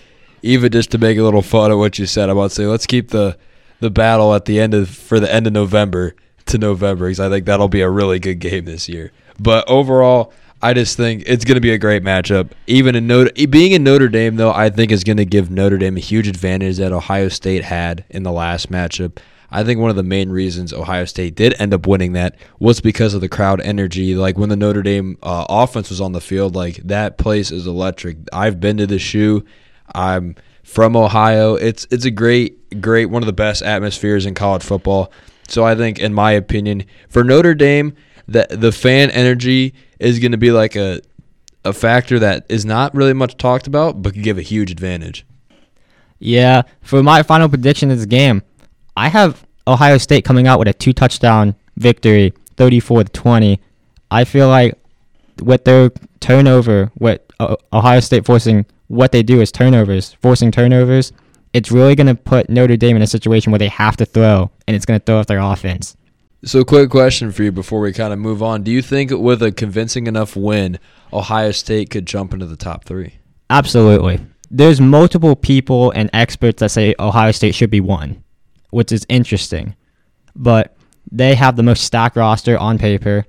even 0.41 0.71
just 0.71 0.91
to 0.91 0.97
make 0.97 1.17
a 1.17 1.23
little 1.23 1.41
fun 1.41 1.71
of 1.71 1.79
what 1.79 1.97
you 1.97 2.05
said, 2.05 2.29
I'm 2.29 2.37
about 2.37 2.49
to 2.49 2.55
say 2.55 2.65
let's 2.65 2.85
keep 2.85 3.09
the 3.09 3.37
the 3.79 3.89
battle 3.89 4.33
at 4.33 4.45
the 4.45 4.59
end 4.59 4.73
of 4.73 4.89
for 4.89 5.19
the 5.19 5.33
end 5.33 5.47
of 5.47 5.53
November 5.53 6.15
to 6.45 6.57
November 6.57 7.05
because 7.05 7.19
I 7.19 7.29
think 7.29 7.45
that'll 7.45 7.67
be 7.67 7.81
a 7.81 7.89
really 7.89 8.19
good 8.19 8.39
game 8.39 8.65
this 8.65 8.87
year. 8.87 9.11
But 9.39 9.67
overall, 9.69 10.31
I 10.61 10.73
just 10.73 10.95
think 10.95 11.23
it's 11.25 11.43
going 11.43 11.55
to 11.55 11.61
be 11.61 11.71
a 11.73 11.77
great 11.77 12.03
matchup. 12.03 12.51
Even 12.67 12.95
in 12.95 13.07
Notre, 13.07 13.31
being 13.47 13.73
in 13.73 13.83
Notre 13.83 14.07
Dame, 14.07 14.37
though, 14.37 14.53
I 14.53 14.69
think 14.69 14.91
is 14.91 15.03
going 15.03 15.17
to 15.17 15.25
give 15.25 15.51
Notre 15.51 15.77
Dame 15.77 15.97
a 15.97 15.99
huge 15.99 16.27
advantage 16.27 16.77
that 16.77 16.93
Ohio 16.93 17.27
State 17.27 17.65
had 17.65 18.05
in 18.09 18.23
the 18.23 18.31
last 18.31 18.71
matchup. 18.71 19.17
I 19.53 19.63
think 19.63 19.79
one 19.79 19.91
of 19.91 19.95
the 19.95 20.01
main 20.01 20.31
reasons 20.31 20.73
Ohio 20.73 21.05
State 21.05 21.35
did 21.35 21.53
end 21.59 21.75
up 21.75 21.85
winning 21.85 22.13
that 22.13 22.35
was 22.59 22.81
because 22.81 23.13
of 23.13 23.21
the 23.21 23.29
crowd 23.29 23.61
energy. 23.61 24.15
Like 24.15 24.35
when 24.35 24.49
the 24.49 24.55
Notre 24.55 24.81
Dame 24.81 25.15
uh, 25.21 25.45
offense 25.47 25.91
was 25.91 26.01
on 26.01 26.11
the 26.11 26.19
field, 26.19 26.55
like 26.55 26.77
that 26.77 27.19
place 27.19 27.51
is 27.51 27.67
electric. 27.67 28.17
I've 28.33 28.59
been 28.59 28.77
to 28.77 28.87
the 28.87 28.97
shoe. 28.97 29.45
I'm 29.93 30.35
from 30.63 30.95
Ohio. 30.95 31.53
It's 31.53 31.85
it's 31.91 32.03
a 32.03 32.09
great 32.09 32.81
great 32.81 33.05
one 33.05 33.21
of 33.21 33.27
the 33.27 33.33
best 33.33 33.61
atmospheres 33.61 34.25
in 34.25 34.33
college 34.33 34.63
football. 34.63 35.11
So 35.47 35.63
I 35.63 35.75
think, 35.75 35.99
in 35.99 36.15
my 36.15 36.31
opinion, 36.31 36.85
for 37.07 37.23
Notre 37.23 37.53
Dame, 37.53 37.95
that 38.27 38.59
the 38.59 38.71
fan 38.71 39.11
energy 39.11 39.75
is 39.99 40.17
going 40.17 40.31
to 40.31 40.37
be 40.39 40.51
like 40.51 40.75
a 40.75 40.99
a 41.63 41.73
factor 41.73 42.17
that 42.17 42.47
is 42.49 42.65
not 42.65 42.95
really 42.95 43.13
much 43.13 43.37
talked 43.37 43.67
about, 43.67 44.01
but 44.01 44.13
could 44.13 44.23
give 44.23 44.39
a 44.39 44.41
huge 44.41 44.71
advantage. 44.71 45.27
Yeah, 46.17 46.63
for 46.81 47.03
my 47.03 47.21
final 47.21 47.49
prediction 47.49 47.91
of 47.91 47.97
this 47.97 48.07
game, 48.07 48.41
I 48.95 49.09
have 49.09 49.42
Ohio 49.67 49.97
State 49.97 50.25
coming 50.25 50.47
out 50.47 50.59
with 50.59 50.67
a 50.67 50.73
two 50.73 50.93
touchdown 50.93 51.55
victory, 51.77 52.33
34 52.57 53.05
to 53.05 53.11
20. 53.11 53.59
I 54.11 54.23
feel 54.23 54.47
like 54.47 54.77
with 55.41 55.63
their 55.65 55.91
turnover, 56.19 56.91
with 56.99 57.21
Ohio 57.71 57.99
State 57.99 58.25
forcing 58.25 58.65
what 58.87 59.11
they 59.11 59.23
do 59.23 59.41
is 59.41 59.51
turnovers, 59.51 60.13
forcing 60.21 60.51
turnovers, 60.51 61.11
it's 61.53 61.71
really 61.71 61.95
going 61.95 62.07
to 62.07 62.15
put 62.15 62.49
Notre 62.49 62.77
Dame 62.77 62.95
in 62.95 63.01
a 63.01 63.07
situation 63.07 63.51
where 63.51 63.59
they 63.59 63.67
have 63.67 63.97
to 63.97 64.05
throw, 64.05 64.49
and 64.67 64.75
it's 64.75 64.85
going 64.85 64.99
to 64.99 65.05
throw 65.05 65.19
off 65.19 65.27
their 65.27 65.39
offense. 65.39 65.95
So, 66.45 66.63
quick 66.65 66.89
question 66.89 67.31
for 67.31 67.43
you 67.43 67.51
before 67.51 67.79
we 67.79 67.93
kind 67.93 68.11
of 68.11 68.19
move 68.19 68.43
on: 68.43 68.63
Do 68.63 68.71
you 68.71 68.81
think 68.81 69.11
with 69.11 69.41
a 69.41 69.51
convincing 69.51 70.07
enough 70.07 70.35
win, 70.35 70.79
Ohio 71.13 71.51
State 71.51 71.89
could 71.89 72.05
jump 72.05 72.33
into 72.33 72.45
the 72.45 72.57
top 72.57 72.83
three? 72.85 73.15
Absolutely. 73.49 74.19
There's 74.51 74.81
multiple 74.81 75.35
people 75.35 75.91
and 75.91 76.09
experts 76.13 76.59
that 76.59 76.69
say 76.69 76.95
Ohio 76.99 77.31
State 77.31 77.55
should 77.55 77.69
be 77.69 77.81
one, 77.81 78.22
which 78.73 78.91
is 78.91 79.05
interesting. 79.09 79.75
But 80.35 80.75
they 81.11 81.35
have 81.35 81.55
the 81.55 81.63
most 81.63 81.83
stacked 81.83 82.15
roster 82.15 82.57
on 82.57 82.77
paper. 82.77 83.25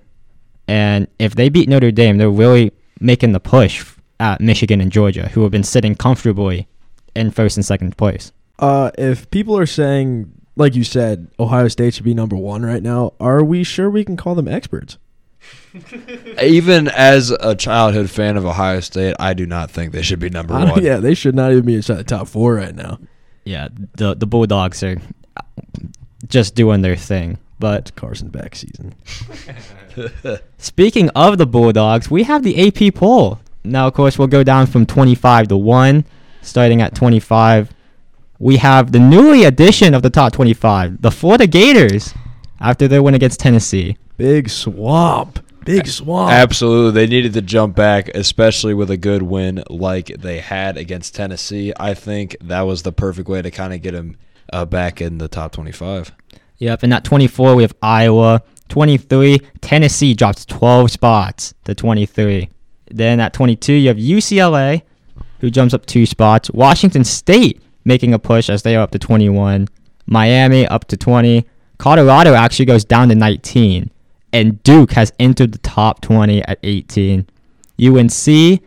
And 0.66 1.07
if 1.18 1.34
they 1.34 1.49
beat 1.49 1.68
Notre 1.68 1.90
Dame, 1.90 2.16
they're 2.18 2.30
really 2.30 2.72
making 3.01 3.32
the 3.32 3.40
push 3.40 3.84
at 4.20 4.40
Michigan 4.40 4.80
and 4.80 4.90
Georgia, 4.90 5.28
who 5.28 5.42
have 5.42 5.51
been 5.51 5.64
sitting 5.64 5.95
comfortably 5.95 6.66
in 7.14 7.30
first 7.30 7.57
and 7.57 7.64
second 7.64 7.97
place. 7.97 8.32
Uh, 8.59 8.90
if 8.97 9.28
people 9.30 9.59
are 9.59 9.66
saying, 9.66 10.30
like 10.57 10.74
you 10.74 10.84
said, 10.84 11.28
Ohio 11.38 11.68
State 11.68 11.95
should 11.95 12.05
be 12.05 12.14
number 12.14 12.36
one 12.36 12.64
right 12.64 12.82
now, 12.82 13.12
are 13.20 13.45
we 13.45 13.64
sure 13.64 13.90
we 13.90 14.05
can 14.05 14.16
call 14.16 14.34
them 14.34 14.49
experts? 14.49 14.97
Even 16.42 16.88
as 16.88 17.30
a 17.30 17.55
childhood 17.55 18.09
fan 18.11 18.36
of 18.36 18.47
Ohio 18.47 18.80
State, 18.80 19.16
I 19.18 19.34
do 19.34 19.45
not 19.45 19.70
think 19.70 19.92
they 19.92 20.03
should 20.03 20.20
be 20.20 20.30
number 20.30 20.55
one. 20.59 20.82
yeah, 20.82 20.99
they 20.99 21.14
should 21.14 21.34
not 21.34 21.53
even 21.53 21.64
be 21.66 21.74
inside 21.74 21.97
the 21.97 22.05
top 22.05 22.28
four 22.28 22.55
right 22.55 22.74
now. 22.74 22.99
Yeah, 23.45 23.68
the 23.97 24.14
the 24.14 24.26
Bulldogs 24.26 24.82
are 24.82 24.97
just 26.28 26.55
doing 26.55 26.82
their 26.82 26.97
thing. 26.97 27.39
But 27.59 27.95
Carson 27.97 28.28
back 28.28 28.57
season. 28.57 28.95
Speaking 30.59 31.09
of 31.11 31.39
the 31.39 31.47
Bulldogs, 31.47 32.11
we 32.11 32.24
have 32.24 32.43
the 32.43 32.68
AP 32.68 32.95
poll. 32.95 33.39
Now, 33.62 33.87
of 33.87 33.95
course, 33.95 34.18
we'll 34.18 34.28
go 34.28 34.43
down 34.43 34.66
from 34.66 34.85
25 34.85 35.49
to 35.49 35.57
1, 35.57 36.05
starting 36.43 36.82
at 36.82 36.95
25. 36.95 37.72
We 38.39 38.59
have 38.59 38.93
the 38.93 38.99
newly 38.99 39.45
addition 39.45 39.95
of 39.95 40.03
the 40.03 40.11
top 40.11 40.32
25, 40.32 41.01
the 41.01 41.11
Florida 41.11 41.47
Gators, 41.47 42.12
after 42.61 42.89
their 42.89 43.03
win 43.03 43.14
against 43.14 43.41
Tennessee. 43.41 43.97
Big 44.16 44.51
swamp. 44.51 45.41
Big 45.64 45.87
swamp. 45.87 46.30
Absolutely. 46.30 46.93
They 46.93 47.07
needed 47.07 47.32
to 47.35 47.43
jump 47.43 47.74
back, 47.74 48.09
especially 48.14 48.74
with 48.74 48.91
a 48.91 48.99
good 48.99 49.22
win 49.22 49.62
like 49.70 50.09
they 50.09 50.41
had 50.41 50.76
against 50.76 51.14
Tennessee. 51.14 51.72
I 51.78 51.95
think 51.95 52.37
that 52.43 52.62
was 52.62 52.82
the 52.82 52.93
perfect 52.93 53.28
way 53.28 53.41
to 53.41 53.51
kind 53.51 53.72
of 53.72 53.80
get 53.80 53.93
them 53.93 54.18
uh, 54.53 54.64
back 54.64 55.01
in 55.01 55.18
the 55.18 55.28
top 55.28 55.53
25. 55.53 56.12
Yep, 56.59 56.82
and 56.82 56.95
at 56.95 57.05
24, 57.05 57.55
we 57.55 57.62
have 57.62 57.74
Iowa. 57.82 58.42
23, 58.68 59.38
Tennessee 59.61 60.14
drops 60.14 60.45
12 60.47 60.90
spots 60.90 61.55
to 61.64 61.74
23. 61.74 62.49
Then 62.90 63.20
at 63.20 63.32
22, 63.32 63.72
you 63.72 63.88
have 63.88 63.97
UCLA, 63.97 64.82
who 65.40 65.51
jumps 65.51 65.74
up 65.74 65.84
two 65.86 66.07
spots. 66.07 66.51
Washington 66.51 67.05
State 67.05 67.62
making 67.84 68.14
a 68.14 68.18
push 68.18 68.49
as 68.49 68.62
they 68.62 68.76
are 68.76 68.82
up 68.82 68.90
to 68.92 68.99
21. 68.99 69.68
Miami 70.07 70.66
up 70.66 70.86
to 70.86 70.97
20. 70.97 71.45
Colorado 71.78 72.34
actually 72.34 72.64
goes 72.64 72.84
down 72.84 73.09
to 73.09 73.14
19. 73.14 73.90
And 74.32 74.62
Duke 74.62 74.92
has 74.92 75.12
entered 75.18 75.53
the 75.53 75.59
top 75.59 76.01
20 76.01 76.42
at 76.42 76.59
18. 76.62 77.26
UNC 77.80 78.61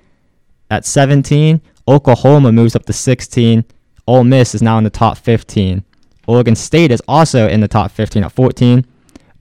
at 0.69 0.85
17. 0.85 1.61
Oklahoma 1.87 2.51
moves 2.51 2.75
up 2.75 2.85
to 2.85 2.93
16. 2.93 3.65
Ole 4.07 4.23
Miss 4.23 4.55
is 4.55 4.61
now 4.61 4.77
in 4.77 4.83
the 4.83 4.89
top 4.89 5.17
15. 5.17 5.83
Oregon 6.27 6.55
State 6.55 6.91
is 6.91 7.01
also 7.07 7.47
in 7.47 7.61
the 7.61 7.67
top 7.67 7.91
15 7.91 8.23
at 8.23 8.31
14. 8.31 8.85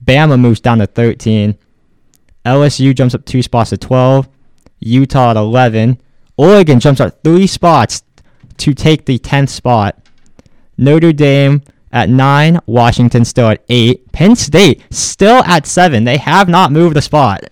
Bama 0.03 0.39
moves 0.39 0.59
down 0.59 0.79
to 0.79 0.87
13. 0.87 1.57
LSU 2.45 2.95
jumps 2.95 3.15
up 3.15 3.25
two 3.25 3.41
spots 3.41 3.71
to 3.71 3.77
12. 3.77 4.27
Utah 4.79 5.31
at 5.31 5.37
11. 5.37 5.99
Oregon 6.37 6.79
jumps 6.79 7.01
up 7.01 7.21
three 7.23 7.47
spots 7.47 8.03
to 8.57 8.73
take 8.73 9.05
the 9.05 9.19
10th 9.19 9.49
spot. 9.49 9.99
Notre 10.77 11.11
Dame 11.11 11.61
at 11.91 12.09
9. 12.09 12.59
Washington 12.65 13.25
still 13.25 13.49
at 13.49 13.63
8. 13.69 14.11
Penn 14.11 14.35
State 14.35 14.81
still 14.91 15.43
at 15.43 15.65
7. 15.65 16.03
They 16.03 16.17
have 16.17 16.47
not 16.47 16.71
moved 16.71 16.95
a 16.95 17.01
spot. 17.01 17.43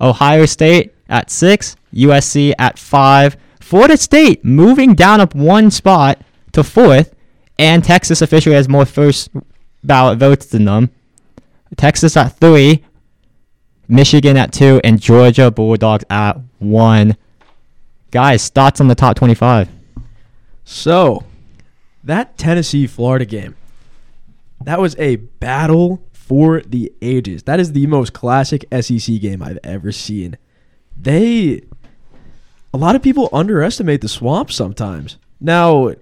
Ohio 0.00 0.46
State 0.46 0.94
at 1.08 1.30
6. 1.30 1.76
USC 1.94 2.54
at 2.58 2.78
5. 2.78 3.36
Florida 3.70 3.96
State 3.96 4.44
moving 4.44 4.94
down 4.94 5.20
up 5.20 5.32
one 5.32 5.70
spot 5.70 6.20
to 6.50 6.62
4th. 6.62 7.12
And 7.56 7.84
Texas 7.84 8.20
officially 8.20 8.56
has 8.56 8.68
more 8.68 8.84
first 8.84 9.30
ballot 9.84 10.18
votes 10.18 10.46
than 10.46 10.64
them. 10.64 10.90
Texas 11.76 12.16
at 12.16 12.36
3. 12.38 12.82
Michigan 13.86 14.36
at 14.36 14.52
2. 14.52 14.80
And 14.82 15.00
Georgia 15.00 15.52
Bulldogs 15.52 16.04
at 16.10 16.40
1. 16.58 17.16
Guys, 18.10 18.48
thoughts 18.48 18.80
on 18.80 18.88
the 18.88 18.96
top 18.96 19.14
25? 19.14 19.68
So, 20.64 21.24
that 22.02 22.36
Tennessee 22.36 22.88
Florida 22.88 23.24
game, 23.24 23.54
that 24.64 24.80
was 24.80 24.96
a 24.98 25.14
battle 25.14 26.02
for 26.12 26.60
the 26.62 26.92
ages. 27.00 27.44
That 27.44 27.60
is 27.60 27.70
the 27.70 27.86
most 27.86 28.14
classic 28.14 28.64
SEC 28.80 29.20
game 29.20 29.44
I've 29.44 29.60
ever 29.62 29.92
seen. 29.92 30.38
They, 30.96 31.62
a 32.72 32.78
lot 32.78 32.96
of 32.96 33.02
people 33.02 33.28
underestimate 33.32 34.00
the 34.00 34.08
swamp 34.08 34.52
sometimes. 34.52 35.16
Now, 35.40 35.94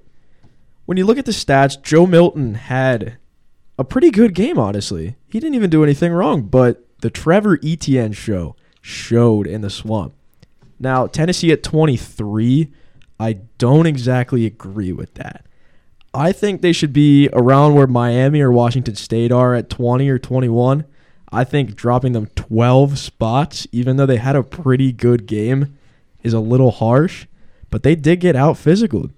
when 0.87 0.99
you 0.99 1.07
look 1.07 1.19
at 1.19 1.27
the 1.27 1.33
stats, 1.33 1.81
Joe 1.83 2.07
Milton 2.07 2.55
had 2.55 3.17
a 3.79 3.85
pretty 3.85 4.11
good 4.11 4.35
game, 4.35 4.59
honestly. 4.59 5.17
He 5.29 5.41
didn't 5.41 5.55
even 5.55 5.71
do 5.71 5.85
anything 5.85 6.13
wrong, 6.13 6.43
but 6.43 6.85
the 7.01 7.11
Trevor 7.11 7.59
Etienne 7.65 8.13
show 8.13 8.57
showed 8.81 9.47
in 9.47 9.61
the 9.61 9.71
swamp. 9.71 10.15
Now, 10.81 11.07
Tennessee 11.07 11.53
at 11.53 11.63
23, 11.63 12.73
I 13.19 13.33
don't 13.59 13.87
exactly 13.87 14.47
agree 14.47 14.93
with 14.93 15.15
that. 15.15 15.45
I 16.15 16.33
think 16.33 16.63
they 16.63 16.73
should 16.73 16.93
be 16.93 17.29
around 17.33 17.75
where 17.75 17.87
Miami 17.87 18.41
or 18.41 18.51
Washington 18.51 18.95
State 18.95 19.31
are 19.31 19.55
at 19.55 19.71
20 19.71 20.09
or 20.09 20.19
21. 20.19 20.85
I 21.31 21.45
think 21.45 21.75
dropping 21.75 22.13
them 22.13 22.31
12 22.35 22.99
spots, 22.99 23.67
even 23.73 23.97
though 23.97 24.07
they 24.07 24.17
had 24.17 24.37
a 24.37 24.43
pretty 24.43 24.93
good 24.93 25.27
game, 25.27 25.78
is 26.23 26.33
a 26.33 26.41
little 26.41 26.71
harsh. 26.71 27.27
But 27.71 27.83
they 27.83 27.95
did 27.95 28.21
get 28.21 28.37
out 28.37 28.57
physical. 28.57 29.11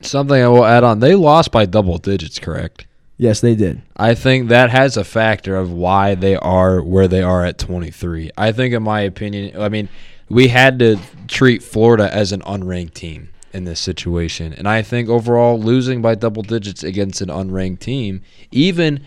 Something 0.00 0.42
I 0.42 0.48
will 0.48 0.64
add 0.64 0.84
on 0.84 1.00
they 1.00 1.14
lost 1.14 1.52
by 1.52 1.66
double 1.66 1.98
digits, 1.98 2.38
correct? 2.38 2.86
Yes, 3.18 3.40
they 3.40 3.54
did. 3.54 3.82
I 3.98 4.14
think 4.14 4.48
that 4.48 4.70
has 4.70 4.96
a 4.96 5.04
factor 5.04 5.54
of 5.54 5.70
why 5.70 6.14
they 6.14 6.36
are 6.36 6.80
where 6.80 7.06
they 7.06 7.20
are 7.20 7.44
at 7.44 7.58
23. 7.58 8.30
I 8.38 8.52
think, 8.52 8.72
in 8.72 8.82
my 8.82 9.02
opinion, 9.02 9.60
I 9.60 9.68
mean, 9.68 9.90
we 10.30 10.48
had 10.48 10.78
to 10.78 10.98
treat 11.28 11.62
Florida 11.62 12.12
as 12.14 12.32
an 12.32 12.40
unranked 12.42 12.94
team 12.94 13.28
in 13.52 13.64
this 13.64 13.78
situation. 13.78 14.54
And 14.54 14.66
I 14.66 14.80
think 14.80 15.10
overall, 15.10 15.60
losing 15.60 16.00
by 16.00 16.14
double 16.14 16.42
digits 16.42 16.82
against 16.82 17.20
an 17.20 17.28
unranked 17.28 17.80
team, 17.80 18.22
even 18.50 19.04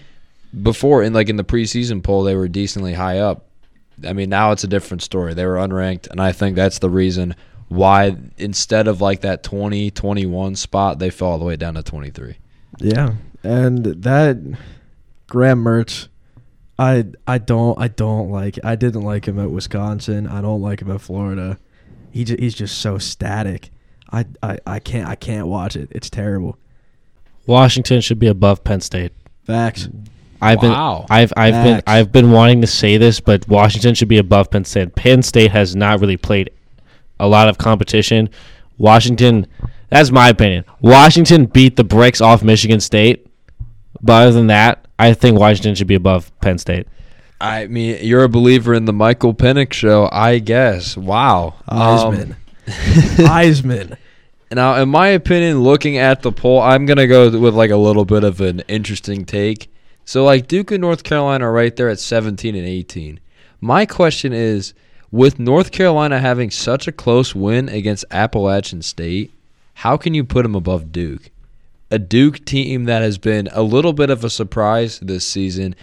before 0.62 1.02
in 1.02 1.14
like 1.14 1.30
in 1.30 1.38
the 1.38 1.44
preseason 1.44 2.04
poll, 2.04 2.24
they 2.24 2.36
were 2.36 2.48
decently 2.48 2.94
high 2.94 3.18
up. 3.18 3.48
I 4.06 4.14
mean, 4.14 4.30
now 4.30 4.52
it's 4.52 4.64
a 4.64 4.68
different 4.68 5.02
story. 5.02 5.34
They 5.34 5.46
were 5.46 5.56
unranked, 5.56 6.08
and 6.10 6.20
I 6.20 6.32
think 6.32 6.56
that's 6.56 6.80
the 6.80 6.90
reason 6.90 7.36
why 7.70 8.16
instead 8.38 8.88
of 8.88 9.02
like 9.02 9.22
that 9.22 9.44
20, 9.44 9.92
21 9.92 10.56
spot, 10.56 11.00
they 11.00 11.10
fell 11.10 11.30
all 11.30 11.40
the 11.40 11.46
way 11.46 11.56
down 11.56 11.76
to 11.76 11.84
23. 11.84 12.38
Yeah, 12.80 13.14
and 13.44 13.86
that 13.86 14.38
Graham 15.28 15.64
Mertz, 15.64 16.08
I 16.78 17.06
I 17.28 17.38
don't 17.38 17.80
I 17.80 17.88
don't 17.88 18.30
like 18.30 18.60
I 18.64 18.76
didn't 18.76 19.04
like 19.04 19.28
him 19.28 19.40
at 19.40 19.52
Wisconsin. 19.52 20.28
I 20.28 20.42
don't 20.42 20.62
like 20.62 20.82
him 20.82 20.92
at 20.92 21.02
Florida. 21.02 21.60
He 22.12 22.24
ju- 22.24 22.38
he's 22.38 22.56
just 22.56 22.80
so 22.80 22.98
static. 22.98 23.72
I, 24.12 24.26
I 24.42 24.60
I 24.66 24.80
can't 24.80 25.08
I 25.08 25.16
can't 25.16 25.48
watch 25.48 25.76
it. 25.76 25.90
It's 25.92 26.10
terrible. 26.10 26.58
Washington 27.46 28.02
should 28.02 28.20
be 28.20 28.28
above 28.28 28.64
Penn 28.64 28.82
State. 28.82 29.12
Facts. 29.44 29.90
I've 30.44 30.62
Wow. 30.62 31.06
been 31.08 31.16
I've 31.18 31.34
I've 31.38 31.64
been 31.64 31.82
I've 31.88 32.12
been 32.12 32.32
wanting 32.32 32.62
to 32.62 32.68
say 32.68 32.98
this, 32.98 33.20
but 33.20 33.48
Washington 33.48 33.96
should 33.96 34.08
be 34.08 34.18
above 34.18 34.50
Penn 34.52 34.66
State. 34.66 34.96
Penn 34.96 35.22
State 35.24 35.52
has 35.52 35.76
not 35.76 36.00
really 36.00 36.18
played 36.18 36.50
a 37.20 37.28
lot 37.28 37.48
of 37.48 37.58
competition. 37.58 38.30
Washington, 38.78 39.48
that's 39.90 40.12
my 40.12 40.30
opinion. 40.30 40.66
Washington 40.82 41.46
beat 41.46 41.76
the 41.76 41.84
bricks 41.84 42.22
off 42.22 42.44
Michigan 42.44 42.80
State. 42.80 43.28
But 44.02 44.24
other 44.24 44.32
than 44.34 44.48
that, 44.48 44.86
I 45.00 45.14
think 45.14 45.40
Washington 45.40 45.76
should 45.76 45.88
be 45.88 45.96
above 45.96 46.32
Penn 46.42 46.58
State. 46.58 46.88
I 47.40 47.68
mean, 47.68 48.00
you're 48.02 48.24
a 48.24 48.30
believer 48.30 48.74
in 48.74 48.86
the 48.86 48.94
Michael 48.94 49.34
Penix 49.34 49.74
show, 49.74 50.10
I 50.12 50.40
guess. 50.40 50.96
Wow. 50.98 51.56
Heisman. 51.70 52.32
Um, 52.32 52.36
Heisman. 52.68 53.98
now, 54.52 54.82
in 54.82 54.90
my 54.90 55.08
opinion, 55.10 55.62
looking 55.64 55.98
at 55.98 56.22
the 56.22 56.32
poll, 56.32 56.62
I'm 56.62 56.86
gonna 56.86 57.08
go 57.08 57.30
with 57.38 57.54
like 57.54 57.72
a 57.72 57.78
little 57.78 58.06
bit 58.06 58.24
of 58.24 58.42
an 58.42 58.62
interesting 58.68 59.26
take. 59.26 59.70
So, 60.06 60.24
like 60.24 60.48
Duke 60.48 60.72
and 60.72 60.82
North 60.82 61.04
Carolina 61.04 61.48
are 61.48 61.54
right 61.54 61.76
there 61.76 61.90
at 61.90 62.00
17 62.00 62.56
and 62.56 62.68
18. 62.68 63.20
My 63.62 63.86
question 63.86 64.34
is, 64.34 64.74
with 65.12 65.40
North 65.40 65.72
Carolina 65.72 66.20
having 66.20 66.50
such 66.50 66.88
a 66.88 66.92
close 66.92 67.36
win 67.36 67.70
against 67.70 68.04
Appalachian 68.12 68.82
State, 68.82 69.32
how 69.76 69.96
can 69.96 70.14
you 70.14 70.24
put 70.24 70.44
them 70.44 70.56
above 70.56 70.92
Duke? 70.92 71.30
A 71.92 72.00
Duke 72.00 72.44
team 72.46 72.86
that 72.86 73.02
has 73.02 73.18
been 73.18 73.48
a 73.52 73.62
little 73.62 73.94
bit 73.94 74.10
of 74.10 74.24
a 74.24 74.30
surprise 74.30 75.00
this 75.00 75.26
season, 75.26 75.76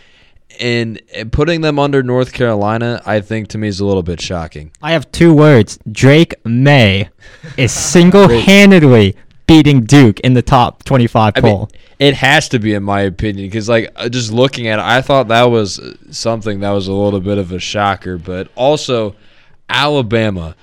and 0.58 1.00
and 1.14 1.32
putting 1.32 1.60
them 1.60 1.78
under 1.78 2.02
North 2.02 2.32
Carolina, 2.32 3.00
I 3.06 3.20
think 3.20 3.48
to 3.48 3.58
me 3.58 3.68
is 3.68 3.80
a 3.80 3.86
little 3.86 4.02
bit 4.02 4.20
shocking. 4.20 4.72
I 4.82 4.92
have 4.92 5.10
two 5.12 5.32
words. 5.32 5.78
Drake 5.90 6.34
Maye 6.44 7.08
is 7.56 7.72
single 7.92 8.28
handedly 8.28 9.16
beating 9.50 9.84
Duke 9.84 10.20
in 10.20 10.34
the 10.34 10.42
top 10.42 10.84
25 10.84 11.32
I 11.34 11.40
mean, 11.40 11.52
poll. 11.52 11.70
it 11.98 12.14
has 12.14 12.48
to 12.50 12.60
be, 12.60 12.72
in 12.74 12.84
my 12.84 13.00
opinion, 13.00 13.48
because 13.48 13.68
like 13.68 13.90
uh, 13.96 14.08
just 14.08 14.32
looking 14.32 14.68
at 14.68 14.78
it, 14.78 14.84
I 14.84 15.02
thought 15.02 15.28
that 15.28 15.44
was 15.44 15.80
uh, 15.80 15.94
something 16.10 16.60
that 16.60 16.70
was 16.70 16.86
a 16.86 16.92
little 16.92 17.20
bit 17.20 17.36
of 17.38 17.50
a 17.50 17.58
shocker. 17.58 18.16
But 18.16 18.48
also, 18.54 19.16
Alabama, 19.68 20.54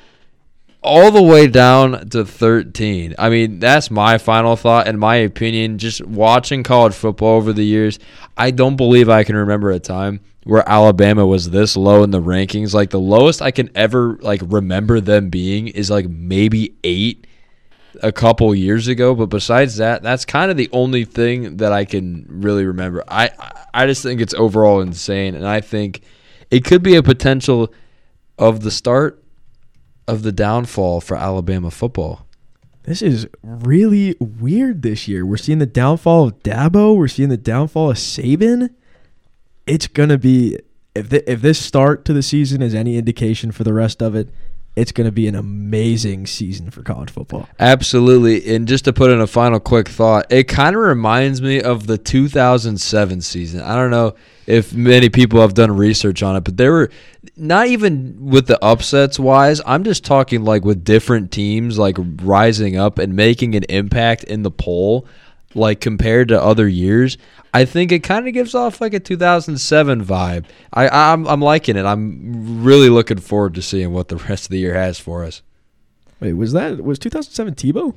all 0.82 1.12
the 1.12 1.22
way 1.22 1.48
down 1.48 2.08
to 2.10 2.24
13. 2.24 3.16
I 3.20 3.30
mean, 3.30 3.60
that's 3.60 3.92
my 3.92 4.18
final 4.18 4.56
thought. 4.56 4.88
In 4.88 4.98
my 4.98 5.16
opinion, 5.16 5.80
just 5.80 6.06
watching 6.06 6.64
college 6.64 6.94
football 6.94 7.36
over 7.36 7.52
the 7.52 7.66
years, 7.66 8.00
I 8.38 8.52
don't 8.52 8.78
believe 8.78 9.10
I 9.10 9.26
can 9.26 9.36
remember 9.36 9.72
a 9.72 9.80
time 9.80 10.22
where 10.46 10.68
Alabama 10.68 11.26
was 11.26 11.50
this 11.50 11.76
low 11.76 12.04
in 12.04 12.12
the 12.12 12.22
rankings. 12.22 12.74
Like 12.74 12.92
the 12.92 13.02
lowest 13.02 13.42
I 13.42 13.52
can 13.52 13.70
ever 13.76 14.18
like 14.22 14.42
remember 14.46 15.02
them 15.02 15.30
being 15.30 15.68
is 15.68 15.90
like 15.90 16.08
maybe 16.08 16.78
eight 16.86 17.28
a 18.02 18.12
couple 18.12 18.54
years 18.54 18.88
ago. 18.88 19.16
But 19.16 19.28
besides 19.28 19.78
that, 19.78 20.04
that's 20.04 20.26
kind 20.26 20.52
of 20.52 20.58
the 20.58 20.70
only 20.72 21.06
thing 21.06 21.58
that 21.58 21.72
I 21.72 21.86
can 21.86 22.26
really 22.30 22.66
remember. 22.66 23.04
I 23.08 23.30
I 23.74 23.86
just 23.86 24.04
think 24.04 24.22
it's 24.22 24.34
overall 24.34 24.82
insane, 24.82 25.36
and 25.36 25.48
I 25.48 25.62
think 25.62 26.02
it 26.50 26.64
could 26.64 26.84
be 26.84 26.96
a 26.96 27.04
potential 27.04 27.74
of 28.38 28.62
the 28.62 28.72
start 28.72 29.24
of 30.08 30.24
the 30.24 30.32
downfall 30.32 31.02
for 31.02 31.18
Alabama 31.18 31.72
football. 31.72 32.26
This 32.84 33.02
is 33.02 33.28
really 33.44 34.16
weird 34.20 34.82
this 34.82 35.08
year. 35.08 35.26
We're 35.26 35.36
seeing 35.38 35.60
the 35.60 35.66
downfall 35.66 36.28
of 36.28 36.44
Dabo. 36.44 36.96
We're 36.96 37.10
seeing 37.10 37.30
the 37.30 37.36
downfall 37.36 37.92
of 37.92 37.98
Saban. 37.98 38.70
It's 39.66 39.88
gonna 39.88 40.18
be 40.18 40.58
if 40.96 41.10
the, 41.10 41.32
if 41.32 41.42
this 41.42 41.60
start 41.60 42.06
to 42.06 42.14
the 42.14 42.24
season 42.24 42.62
is 42.62 42.74
any 42.74 42.98
indication 42.98 43.52
for 43.52 43.64
the 43.64 43.74
rest 43.74 44.02
of 44.02 44.16
it, 44.16 44.30
it's 44.78 44.92
gonna 44.92 45.12
be 45.12 45.28
an 45.28 45.34
amazing 45.34 46.28
season 46.28 46.70
for 46.70 46.84
college 46.84 47.10
football. 47.10 47.50
Absolutely. 47.60 48.54
And 48.54 48.68
just 48.68 48.86
to 48.86 48.94
put 48.94 49.10
in 49.10 49.20
a 49.20 49.26
final 49.26 49.60
quick 49.60 49.88
thought, 49.88 50.32
it 50.32 50.44
kind 50.44 50.76
of 50.76 50.84
reminds 50.84 51.42
me 51.42 51.60
of 51.60 51.88
the 51.88 51.98
2007 51.98 53.22
season. 53.22 53.62
I 53.62 53.76
don't 53.76 53.90
know 53.90 54.14
if 54.46 54.76
many 54.76 55.10
people 55.10 55.42
have 55.42 55.56
done 55.56 55.76
research 55.76 56.22
on 56.22 56.36
it, 56.36 56.44
but 56.44 56.58
there 56.58 56.72
were 56.72 56.92
not 57.36 57.68
even 57.68 58.30
with 58.30 58.46
the 58.46 58.64
upsets 58.64 59.18
wise. 59.18 59.62
I'm 59.66 59.84
just 59.84 60.06
talking 60.06 60.44
like 60.46 60.64
with 60.64 60.84
different 60.84 61.32
teams 61.32 61.80
like 61.80 61.98
rising 62.22 62.78
up 62.78 63.00
and 63.00 63.16
making 63.16 63.56
an 63.56 63.64
impact 63.70 64.26
in 64.26 64.44
the 64.44 64.52
poll, 64.52 65.08
like 65.58 65.82
compared 65.82 66.28
to 66.30 66.42
other 66.42 66.68
years. 66.68 67.18
I 67.54 67.66
think 67.66 67.92
it 67.92 68.00
kind 68.04 68.28
of 68.28 68.34
gives 68.34 68.54
off 68.54 68.80
like 68.80 68.94
a 68.94 69.00
2007 69.00 70.06
vibe. 70.06 70.46
I 70.74 70.88
I'm, 70.90 71.28
I'm 71.28 71.42
liking 71.42 71.76
it. 71.76 71.86
I'm 71.86 72.64
really 72.64 72.90
looking 72.90 73.18
forward 73.20 73.56
to 73.56 73.62
seeing 73.62 73.92
what 73.94 74.08
the 74.10 74.18
rest 74.30 74.46
of 74.46 74.50
the 74.52 74.60
year 74.60 74.74
has 74.76 75.00
for 75.00 75.24
us. 75.24 75.42
Wait, 76.20 76.34
was 76.34 76.54
that 76.54 76.84
was 76.84 77.00
2007 77.00 77.56
Tebow? 77.56 77.96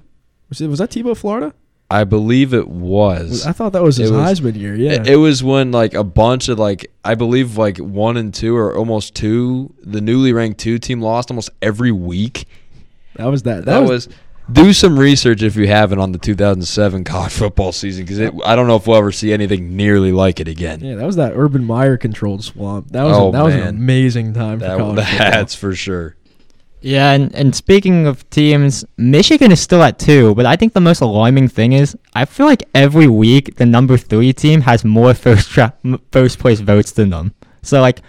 Was 0.48 0.60
it 0.60 0.68
was 0.68 0.78
that 0.78 0.90
Tebow 0.90 1.16
Florida? 1.16 1.54
I 1.92 2.04
believe 2.04 2.54
it 2.54 2.68
was. 2.68 3.44
I 3.44 3.50
thought 3.52 3.72
that 3.72 3.82
was 3.82 3.96
his 3.96 4.10
It 4.10 4.14
was- 4.14 4.40
Heisman 4.40 4.56
year. 4.56 4.76
Yeah. 4.76 4.92
It, 4.92 5.08
it 5.08 5.16
was 5.16 5.42
when 5.42 5.72
like 5.72 5.92
a 5.94 6.04
bunch 6.04 6.48
of 6.48 6.58
like 6.58 6.90
I 7.04 7.16
believe 7.16 7.56
like 7.58 7.78
one 7.78 8.16
and 8.16 8.32
two 8.32 8.56
or 8.56 8.76
almost 8.76 9.14
two, 9.16 9.74
the 9.82 10.00
newly 10.00 10.32
ranked 10.32 10.60
two 10.60 10.78
team 10.78 11.00
lost 11.02 11.30
almost 11.32 11.50
every 11.60 11.90
week. 11.90 12.46
that 13.16 13.26
was 13.26 13.42
that. 13.42 13.64
That, 13.64 13.80
was, 13.82 14.08
do 14.52 14.72
some 14.72 14.98
research 14.98 15.42
if 15.42 15.56
you 15.56 15.66
haven't 15.66 15.98
on 15.98 16.12
the 16.12 16.18
2007 16.18 17.04
college 17.04 17.32
football 17.32 17.72
season 17.72 18.04
because 18.04 18.20
I 18.44 18.54
don't 18.56 18.66
know 18.66 18.76
if 18.76 18.86
we'll 18.86 18.96
ever 18.96 19.12
see 19.12 19.32
anything 19.32 19.76
nearly 19.76 20.12
like 20.12 20.40
it 20.40 20.48
again. 20.48 20.80
Yeah, 20.80 20.94
that 20.96 21.06
was 21.06 21.16
that 21.16 21.32
Urban 21.36 21.64
Meyer 21.64 21.96
controlled 21.96 22.44
swamp. 22.44 22.88
That 22.90 23.04
was 23.04 23.16
Oh, 23.16 23.28
a, 23.28 23.32
that 23.32 23.42
was 23.42 23.54
an 23.54 23.66
amazing 23.68 24.34
time 24.34 24.58
for 24.60 24.66
That, 24.66 24.78
college 24.78 25.04
football. 25.08 25.30
that's 25.30 25.54
for 25.54 25.74
sure. 25.74 26.16
Yeah, 26.82 27.12
and, 27.12 27.34
and 27.34 27.54
speaking 27.54 28.06
of 28.06 28.28
teams, 28.30 28.86
Michigan 28.96 29.52
is 29.52 29.60
still 29.60 29.82
at 29.82 29.98
two, 29.98 30.34
but 30.34 30.46
I 30.46 30.56
think 30.56 30.72
the 30.72 30.80
most 30.80 31.02
alarming 31.02 31.48
thing 31.48 31.74
is 31.74 31.94
I 32.14 32.24
feel 32.24 32.46
like 32.46 32.66
every 32.74 33.06
week 33.06 33.56
the 33.56 33.66
number 33.66 33.98
three 33.98 34.32
team 34.32 34.62
has 34.62 34.82
more 34.84 35.12
first 35.26 35.50
tra- 35.50 35.74
first 36.10 36.38
place 36.38 36.60
votes 36.60 36.92
than 36.92 37.10
them. 37.10 37.34
So 37.62 37.80
like, 37.82 38.00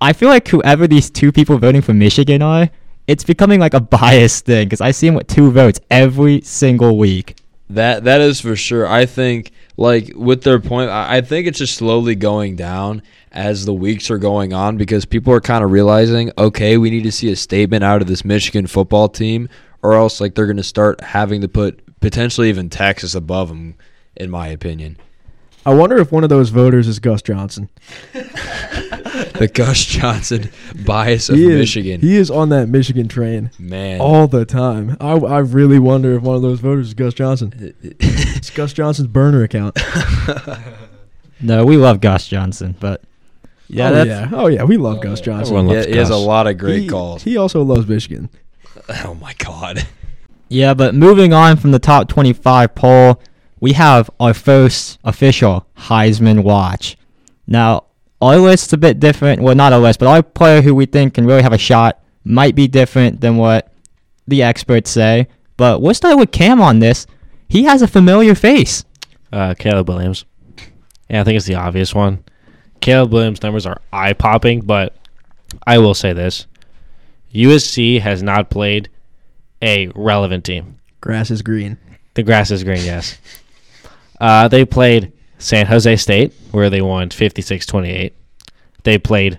I 0.00 0.12
feel 0.14 0.28
like 0.30 0.48
whoever 0.48 0.86
these 0.86 1.10
two 1.10 1.32
people 1.32 1.58
voting 1.58 1.82
for 1.82 1.92
Michigan 1.92 2.40
are, 2.40 2.70
it's 3.08 3.24
becoming 3.24 3.58
like 3.58 3.74
a 3.74 3.80
biased 3.80 4.44
thing 4.44 4.66
because 4.66 4.82
I 4.82 4.92
see 4.92 5.08
him 5.08 5.14
with 5.14 5.26
two 5.26 5.50
votes 5.50 5.80
every 5.90 6.42
single 6.42 6.96
week. 6.96 7.36
That 7.70 8.04
that 8.04 8.20
is 8.20 8.40
for 8.40 8.54
sure. 8.54 8.86
I 8.86 9.06
think 9.06 9.50
like 9.76 10.12
with 10.14 10.42
their 10.42 10.60
point, 10.60 10.90
I 10.90 11.20
think 11.22 11.46
it's 11.46 11.58
just 11.58 11.74
slowly 11.74 12.14
going 12.14 12.54
down 12.54 13.02
as 13.32 13.64
the 13.64 13.74
weeks 13.74 14.10
are 14.10 14.18
going 14.18 14.52
on 14.52 14.76
because 14.76 15.04
people 15.04 15.32
are 15.32 15.40
kind 15.40 15.64
of 15.64 15.70
realizing, 15.70 16.30
okay, 16.38 16.76
we 16.76 16.90
need 16.90 17.02
to 17.02 17.12
see 17.12 17.30
a 17.32 17.36
statement 17.36 17.84
out 17.84 18.00
of 18.00 18.08
this 18.08 18.24
Michigan 18.24 18.66
football 18.66 19.08
team, 19.08 19.48
or 19.82 19.94
else 19.94 20.20
like 20.20 20.34
they're 20.34 20.46
going 20.46 20.56
to 20.56 20.62
start 20.62 21.00
having 21.00 21.40
to 21.40 21.48
put 21.48 21.80
potentially 22.00 22.48
even 22.48 22.70
Texas 22.70 23.14
above 23.14 23.48
them, 23.48 23.74
in 24.16 24.30
my 24.30 24.48
opinion. 24.48 24.96
I 25.68 25.74
wonder 25.74 25.98
if 25.98 26.10
one 26.10 26.24
of 26.24 26.30
those 26.30 26.48
voters 26.48 26.88
is 26.88 26.98
Gus 26.98 27.20
Johnson. 27.20 27.68
The 28.14 29.50
Gus 29.52 29.84
Johnson 29.84 30.50
bias 30.86 31.28
of 31.28 31.36
he 31.36 31.44
is, 31.44 31.58
Michigan, 31.58 32.00
He 32.00 32.16
is 32.16 32.30
on 32.30 32.48
that 32.48 32.70
Michigan 32.70 33.06
train 33.06 33.50
man. 33.58 34.00
all 34.00 34.26
the 34.26 34.46
time. 34.46 34.96
I, 34.98 35.12
I 35.12 35.38
really 35.40 35.78
wonder 35.78 36.14
if 36.14 36.22
one 36.22 36.36
of 36.36 36.42
those 36.42 36.60
voters 36.60 36.88
is 36.88 36.94
Gus 36.94 37.12
Johnson. 37.12 37.74
It's 38.38 38.48
Gus 38.50 38.72
Johnson's 38.72 39.08
burner 39.08 39.42
account. 39.42 39.78
No, 41.40 41.64
we 41.64 41.76
love 41.76 42.00
Gus 42.00 42.26
Johnson, 42.26 42.74
but 42.80 43.00
yeah, 43.68 43.90
oh, 43.90 43.94
that's 43.94 44.08
yeah. 44.08 44.30
Oh 44.32 44.48
yeah, 44.48 44.64
we 44.64 44.76
love 44.76 45.00
Gus 45.00 45.20
oh, 45.20 45.24
Johnson. 45.24 45.54
Everyone 45.54 45.68
yeah, 45.68 45.80
loves 45.82 45.86
he 45.86 45.96
has 45.96 46.10
a 46.10 46.16
lot 46.16 46.48
of 46.48 46.58
great 46.58 46.82
he, 46.82 46.88
calls. 46.88 47.22
He 47.22 47.36
also 47.36 47.62
loves 47.62 47.86
Michigan. 47.86 48.28
oh 49.04 49.14
my 49.14 49.34
god. 49.34 49.86
Yeah, 50.48 50.74
but 50.74 50.96
moving 50.96 51.32
on 51.32 51.56
from 51.58 51.70
the 51.70 51.78
top 51.78 52.08
25 52.08 52.74
poll, 52.74 53.22
we 53.60 53.72
have 53.72 54.10
our 54.20 54.34
first 54.34 54.98
official 55.04 55.66
Heisman 55.76 56.42
watch. 56.42 56.96
Now, 57.46 57.84
our 58.20 58.36
list's 58.36 58.72
a 58.72 58.78
bit 58.78 59.00
different. 59.00 59.42
Well, 59.42 59.54
not 59.54 59.72
our 59.72 59.78
list, 59.78 59.98
but 59.98 60.08
our 60.08 60.22
player 60.22 60.62
who 60.62 60.74
we 60.74 60.86
think 60.86 61.14
can 61.14 61.26
really 61.26 61.42
have 61.42 61.52
a 61.52 61.58
shot 61.58 62.02
might 62.24 62.54
be 62.54 62.68
different 62.68 63.20
than 63.20 63.36
what 63.36 63.72
the 64.26 64.42
experts 64.42 64.90
say. 64.90 65.28
But 65.56 65.80
we'll 65.80 65.94
start 65.94 66.18
with 66.18 66.32
Cam 66.32 66.60
on 66.60 66.78
this. 66.78 67.06
He 67.48 67.64
has 67.64 67.82
a 67.82 67.88
familiar 67.88 68.34
face. 68.34 68.84
Uh, 69.32 69.54
Caleb 69.54 69.88
Williams. 69.88 70.24
Yeah, 71.08 71.20
I 71.20 71.24
think 71.24 71.36
it's 71.36 71.46
the 71.46 71.54
obvious 71.54 71.94
one. 71.94 72.24
Caleb 72.80 73.12
Williams' 73.12 73.42
numbers 73.42 73.66
are 73.66 73.80
eye 73.92 74.12
popping, 74.12 74.60
but 74.60 74.94
I 75.66 75.78
will 75.78 75.94
say 75.94 76.12
this 76.12 76.46
USC 77.34 78.00
has 78.00 78.22
not 78.22 78.50
played 78.50 78.88
a 79.62 79.88
relevant 79.94 80.44
team. 80.44 80.78
Grass 81.00 81.30
is 81.30 81.42
green. 81.42 81.78
The 82.14 82.22
grass 82.22 82.50
is 82.50 82.64
green, 82.64 82.84
yes. 82.84 83.18
Uh, 84.20 84.48
they 84.48 84.64
played 84.64 85.12
San 85.38 85.66
Jose 85.66 85.96
State, 85.96 86.32
where 86.50 86.70
they 86.70 86.82
won 86.82 87.10
56 87.10 87.66
28. 87.66 88.14
They 88.82 88.98
played 88.98 89.38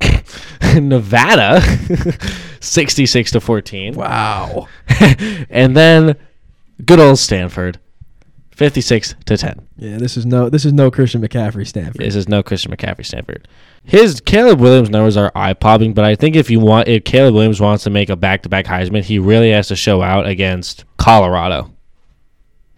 Nevada 0.74 1.60
66 2.60 3.30
to 3.32 3.40
14. 3.40 3.94
Wow. 3.94 4.68
and 5.50 5.76
then 5.76 6.16
good 6.84 7.00
old 7.00 7.18
Stanford 7.18 7.78
56 8.60 9.14
to 9.24 9.36
10. 9.38 9.68
Yeah, 9.78 9.96
this 9.96 10.16
is 10.18 10.26
no 10.26 10.50
this 10.50 10.66
is 10.66 10.72
no 10.74 10.90
Christian 10.90 11.22
McCaffrey 11.22 11.66
Stanford. 11.66 12.02
This 12.02 12.14
is 12.14 12.28
no 12.28 12.42
Christian 12.42 12.70
McCaffrey 12.70 13.06
Stanford. 13.06 13.48
His 13.84 14.20
Caleb 14.20 14.60
Williams 14.60 14.90
numbers 14.90 15.16
are 15.16 15.32
eye 15.34 15.54
popping, 15.54 15.94
but 15.94 16.04
I 16.04 16.14
think 16.14 16.36
if 16.36 16.50
you 16.50 16.60
want, 16.60 16.86
if 16.86 17.04
Caleb 17.04 17.32
Williams 17.34 17.60
wants 17.60 17.84
to 17.84 17.90
make 17.90 18.10
a 18.10 18.16
back 18.16 18.42
to 18.42 18.50
back 18.50 18.66
Heisman, 18.66 19.02
he 19.02 19.18
really 19.18 19.50
has 19.52 19.68
to 19.68 19.76
show 19.76 20.02
out 20.02 20.26
against 20.26 20.84
Colorado. 20.98 21.72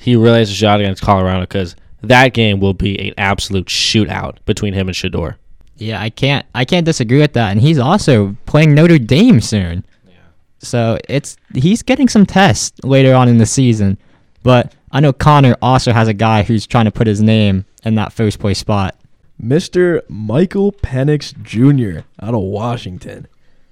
He 0.02 0.16
really 0.16 0.40
has 0.40 0.48
to 0.48 0.54
show 0.54 0.68
out 0.68 0.80
against 0.80 1.00
Colorado 1.00 1.42
because 1.42 1.76
that 2.02 2.34
game 2.34 2.58
will 2.58 2.74
be 2.74 2.98
an 3.08 3.14
absolute 3.16 3.66
shootout 3.66 4.38
between 4.44 4.74
him 4.74 4.88
and 4.88 4.96
Shedeur. 4.96 5.36
Yeah, 5.76 6.00
I 6.00 6.10
can't 6.10 6.44
I 6.54 6.64
can't 6.64 6.84
disagree 6.84 7.20
with 7.20 7.34
that. 7.34 7.52
And 7.52 7.60
he's 7.60 7.78
also 7.78 8.36
playing 8.46 8.74
Notre 8.74 8.98
Dame 8.98 9.40
soon. 9.40 9.84
Yeah. 10.06 10.14
So 10.58 10.98
it's 11.08 11.36
he's 11.54 11.82
getting 11.82 12.08
some 12.08 12.26
tests 12.26 12.72
later 12.82 13.14
on 13.14 13.28
in 13.28 13.38
the 13.38 13.46
season. 13.46 13.96
But 14.42 14.74
I 14.90 15.00
know 15.00 15.12
Connor 15.12 15.56
also 15.62 15.92
has 15.92 16.08
a 16.08 16.14
guy 16.14 16.42
who's 16.42 16.66
trying 16.66 16.86
to 16.86 16.90
put 16.90 17.06
his 17.06 17.22
name 17.22 17.64
in 17.84 17.94
that 17.94 18.12
first 18.12 18.40
place 18.40 18.58
spot. 18.58 18.96
Mr. 19.40 20.02
Michael 20.08 20.72
Penix 20.72 21.32
Jr. 21.42 22.04
out 22.20 22.34
of 22.34 22.42
Washington. 22.42 23.26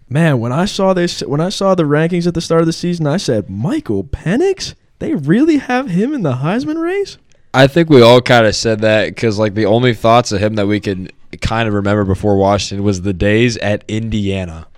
Man, 0.09 0.41
when 0.41 0.53
I 0.53 0.64
saw 0.64 0.95
this, 0.95 1.20
when 1.20 1.41
I 1.41 1.49
saw 1.51 1.74
the 1.74 1.85
rankings 1.85 2.26
at 2.26 2.35
the 2.35 2.41
start 2.41 2.62
of 2.62 2.66
the 2.66 2.72
season, 2.72 3.07
I 3.07 3.16
said, 3.16 3.49
Michael 3.49 4.03
Penix? 4.03 4.74
They 5.01 5.15
really 5.15 5.57
have 5.57 5.89
him 5.89 6.15
in 6.15 6.23
the 6.23 6.35
Heisman 6.35 6.81
race? 6.81 7.19
I 7.53 7.67
think 7.67 7.91
we 7.91 8.01
all 8.01 8.21
kind 8.21 8.47
of 8.47 8.55
said 8.55 8.81
that 8.81 9.07
because 9.09 9.39
like 9.39 9.55
the 9.55 9.67
only 9.67 9.93
thoughts 9.95 10.31
of 10.31 10.41
him 10.41 10.55
that 10.55 10.69
we 10.69 10.79
could 10.79 11.13
kind 11.41 11.67
of 11.67 11.75
remember 11.75 12.05
before 12.05 12.37
Washington 12.37 12.85
was 12.85 13.03
the 13.03 13.13
days 13.13 13.57
at 13.59 13.83
Indiana, 13.89 14.69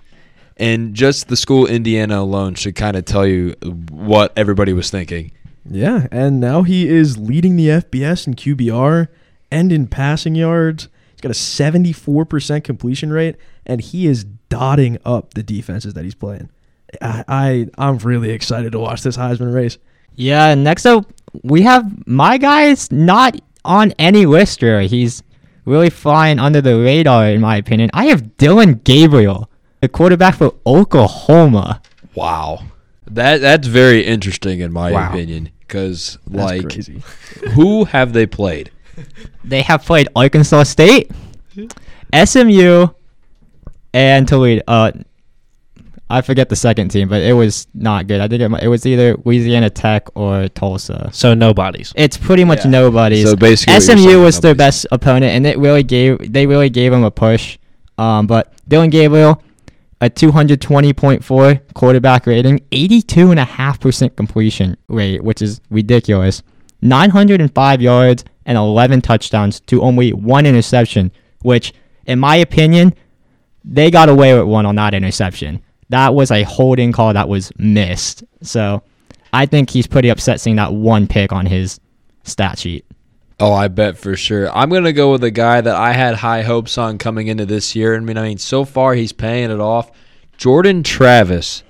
and 0.57 0.95
just 0.95 1.27
the 1.27 1.35
school 1.35 1.67
Indiana 1.67 2.19
alone 2.19 2.55
should 2.55 2.75
kind 2.75 2.95
of 2.95 3.05
tell 3.05 3.27
you 3.27 3.53
what 3.91 4.33
everybody 4.35 4.73
was 4.73 4.89
thinking. 4.89 5.31
Yeah, 5.69 6.07
and 6.11 6.39
now 6.39 6.63
he 6.63 6.87
is 6.87 7.17
leading 7.17 7.57
the 7.57 7.67
FBS 7.67 8.25
in 8.25 8.33
QBR 8.33 9.09
and 9.51 9.71
in 9.71 9.87
passing 9.87 10.35
yards. 10.35 10.87
He's 11.11 11.21
got 11.21 11.31
a 11.31 11.35
74% 11.35 12.63
completion 12.63 13.11
rate, 13.11 13.35
and 13.65 13.81
he 13.81 14.07
is 14.07 14.23
dotting 14.23 14.97
up 15.05 15.33
the 15.35 15.43
defenses 15.43 15.93
that 15.93 16.05
he's 16.05 16.15
playing. 16.15 16.49
I, 17.01 17.23
I 17.27 17.67
I'm 17.77 17.97
really 17.99 18.29
excited 18.31 18.71
to 18.71 18.79
watch 18.79 19.03
this 19.03 19.17
Heisman 19.17 19.53
race 19.53 19.77
Yeah, 20.15 20.53
next 20.55 20.85
up 20.85 21.05
we 21.43 21.63
have 21.63 22.07
my 22.07 22.37
guy's 22.37 22.91
not 22.91 23.39
on 23.65 23.91
any 23.97 24.25
list 24.25 24.61
really. 24.61 24.87
He's 24.87 25.23
really 25.65 25.89
flying 25.89 26.39
under 26.39 26.61
the 26.61 26.77
radar 26.79 27.27
in 27.27 27.41
my 27.41 27.57
opinion. 27.57 27.89
I 27.93 28.05
have 28.05 28.37
Dillon 28.37 28.75
Gabriel, 28.83 29.49
the 29.81 29.89
quarterback 29.89 30.35
for 30.35 30.53
Oklahoma. 30.65 31.81
Wow. 32.15 32.63
That 33.09 33.41
that's 33.41 33.67
very 33.67 34.01
interesting 34.05 34.59
in 34.59 34.71
my 34.71 34.91
Wow. 34.91 35.09
opinion 35.09 35.49
because 35.59 36.17
like 36.27 36.69
crazy. 36.69 37.01
who 37.53 37.85
have 37.85 38.13
they 38.13 38.25
played? 38.25 38.71
They 39.43 39.61
have 39.63 39.83
played 39.83 40.07
Arkansas 40.15 40.63
State, 40.63 41.11
SMU, 42.13 42.87
and 43.93 44.27
Toledo. 44.27 44.61
Uh, 44.67 44.91
I 46.13 46.21
forget 46.21 46.49
the 46.49 46.55
second 46.55 46.89
team, 46.89 47.09
but 47.09 47.23
it 47.23 47.33
was 47.33 47.65
not 47.73 48.05
good. 48.05 48.21
I 48.21 48.27
think 48.27 48.41
it, 48.41 48.63
it 48.63 48.67
was 48.67 48.85
either 48.85 49.15
Louisiana 49.25 49.71
Tech 49.71 50.07
or 50.15 50.47
Tulsa. 50.49 51.09
So 51.11 51.33
nobodies. 51.33 51.91
It's 51.95 52.17
pretty 52.17 52.43
much 52.43 52.63
Yeah. 52.65 52.69
nobody's. 52.71 53.27
So 53.27 53.35
basically, 53.35 53.79
SMU 53.79 53.97
saying, 54.03 54.21
was 54.21 54.39
their 54.39 54.53
best 54.53 54.85
opponent, 54.91 55.31
and 55.33 55.47
it 55.47 55.57
really 55.57 55.81
gave 55.81 56.31
they 56.31 56.45
really 56.45 56.69
gave 56.69 56.93
him 56.93 57.03
a 57.03 57.09
push. 57.09 57.57
Um, 57.97 58.27
but 58.27 58.53
Dillon 58.67 58.91
Gabriel, 58.91 59.41
a 60.01 60.09
220.4 60.09 61.61
quarterback 61.73 62.27
rating, 62.27 62.59
82.5% 62.71 64.15
completion 64.15 64.77
rate, 64.87 65.23
which 65.23 65.41
is 65.41 65.61
ridiculous. 65.71 66.43
905 66.81 67.81
yards 67.81 68.23
and 68.45 68.57
11 68.57 69.01
touchdowns 69.01 69.61
to 69.61 69.81
only 69.81 70.11
one 70.13 70.45
interception, 70.45 71.11
which, 71.41 71.73
in 72.05 72.19
my 72.19 72.35
opinion, 72.35 72.93
they 73.63 73.89
got 73.89 74.09
away 74.09 74.37
with 74.37 74.45
one 74.45 74.65
on 74.65 74.75
that 74.75 74.93
interception. 74.93 75.61
That 75.89 76.13
was 76.13 76.31
a 76.31 76.43
holding 76.43 76.91
call 76.91 77.13
that 77.13 77.29
was 77.29 77.51
missed. 77.57 78.23
So 78.41 78.83
I 79.31 79.45
think 79.45 79.69
he's 79.69 79.87
pretty 79.87 80.09
upset 80.09 80.39
seeing 80.39 80.55
that 80.57 80.73
one 80.73 81.07
pick 81.07 81.31
on 81.31 81.45
his 81.45 81.79
stat 82.23 82.59
sheet. 82.59 82.85
Oh, 83.39 83.51
I 83.51 83.67
bet 83.67 83.97
for 83.97 84.15
sure. 84.15 84.49
I'm 84.55 84.69
gonna 84.69 84.93
go 84.93 85.11
with 85.11 85.23
a 85.23 85.31
guy 85.31 85.59
that 85.59 85.75
I 85.75 85.93
had 85.93 86.15
high 86.15 86.43
hopes 86.43 86.77
on 86.77 86.97
coming 86.97 87.27
into 87.27 87.45
this 87.45 87.75
year. 87.75 87.95
I 87.95 87.99
mean, 87.99 88.17
I 88.17 88.23
mean, 88.23 88.37
so 88.37 88.63
far 88.63 88.93
he's 88.93 89.11
paying 89.11 89.51
it 89.51 89.59
off. 89.59 89.91
Jordan 90.37 90.83
Travis, 90.83 91.63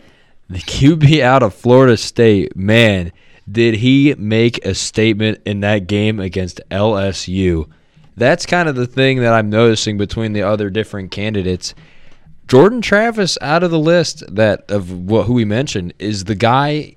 the 0.50 0.60
QB 0.60 1.22
out 1.22 1.42
of 1.42 1.54
Florida 1.54 1.98
State, 1.98 2.56
man, 2.56 3.12
did 3.50 3.76
he 3.76 4.14
make 4.18 4.64
a 4.66 4.76
statement 4.76 5.42
in 5.46 5.62
that 5.62 5.88
game 5.88 6.20
against 6.20 6.62
LSU? 6.70 7.70
That's 8.16 8.46
kind 8.46 8.70
of 8.70 8.76
the 8.76 8.88
thing 8.88 9.22
that 9.22 9.34
I'm 9.34 9.50
noticing 9.50 9.98
between 9.98 10.34
the 10.34 10.44
other 10.44 10.70
different 10.70 11.12
candidates. 11.12 11.74
Jordan 12.48 12.82
Travis 12.82 13.38
out 13.42 13.64
of 13.64 13.72
the 13.72 13.80
list 13.80 14.24
that 14.36 14.70
of 14.70 14.92
what 14.92 15.26
who 15.26 15.34
we 15.34 15.46
mentioned 15.46 15.94
is 16.00 16.26
the 16.26 16.36
guy 16.36 16.96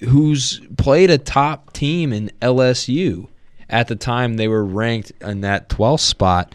who's 0.00 0.60
played 0.76 1.10
a 1.10 1.18
top 1.18 1.72
team 1.72 2.12
in 2.12 2.30
LSU 2.40 3.28
at 3.70 3.88
the 3.88 3.96
time 3.96 4.36
they 4.36 4.48
were 4.48 4.64
ranked 4.64 5.12
in 5.20 5.40
that 5.42 5.68
12th 5.68 6.00
spot. 6.00 6.54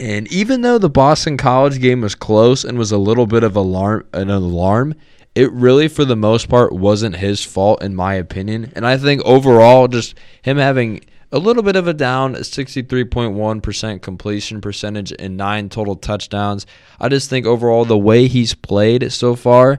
And 0.00 0.30
even 0.32 0.62
though 0.62 0.78
the 0.78 0.90
Boston 0.90 1.36
College 1.36 1.80
game 1.80 2.00
was 2.00 2.14
close 2.14 2.64
and 2.64 2.78
was 2.78 2.92
a 2.92 2.98
little 2.98 3.26
bit 3.26 3.42
of 3.44 3.56
alarm 3.56 4.06
an 4.12 4.30
alarm, 4.30 4.94
it 5.34 5.52
really 5.52 5.88
for 5.88 6.04
the 6.04 6.16
most 6.16 6.48
part 6.48 6.72
wasn't 6.72 7.16
his 7.16 7.44
fault 7.44 7.82
in 7.82 7.94
my 7.94 8.14
opinion. 8.14 8.72
And 8.74 8.86
I 8.86 8.96
think 8.96 9.22
overall 9.22 9.86
just 9.88 10.14
him 10.42 10.56
having 10.56 11.02
a 11.30 11.38
little 11.38 11.62
bit 11.62 11.76
of 11.76 11.86
a 11.86 11.94
down 11.94 12.34
63.1% 12.34 14.02
completion 14.02 14.60
percentage 14.60 15.12
and 15.18 15.36
9 15.36 15.68
total 15.68 15.96
touchdowns. 15.96 16.66
I 16.98 17.08
just 17.08 17.28
think 17.28 17.46
overall 17.46 17.84
the 17.84 17.98
way 17.98 18.28
he's 18.28 18.54
played 18.54 19.12
so 19.12 19.36
far 19.36 19.78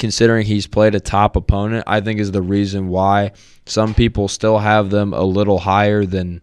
considering 0.00 0.46
he's 0.46 0.66
played 0.66 0.94
a 0.94 1.00
top 1.00 1.36
opponent, 1.36 1.84
I 1.86 2.00
think 2.00 2.18
is 2.18 2.32
the 2.32 2.42
reason 2.42 2.88
why 2.88 3.32
some 3.66 3.94
people 3.94 4.26
still 4.26 4.58
have 4.58 4.90
them 4.90 5.12
a 5.12 5.22
little 5.22 5.58
higher 5.58 6.04
than 6.04 6.42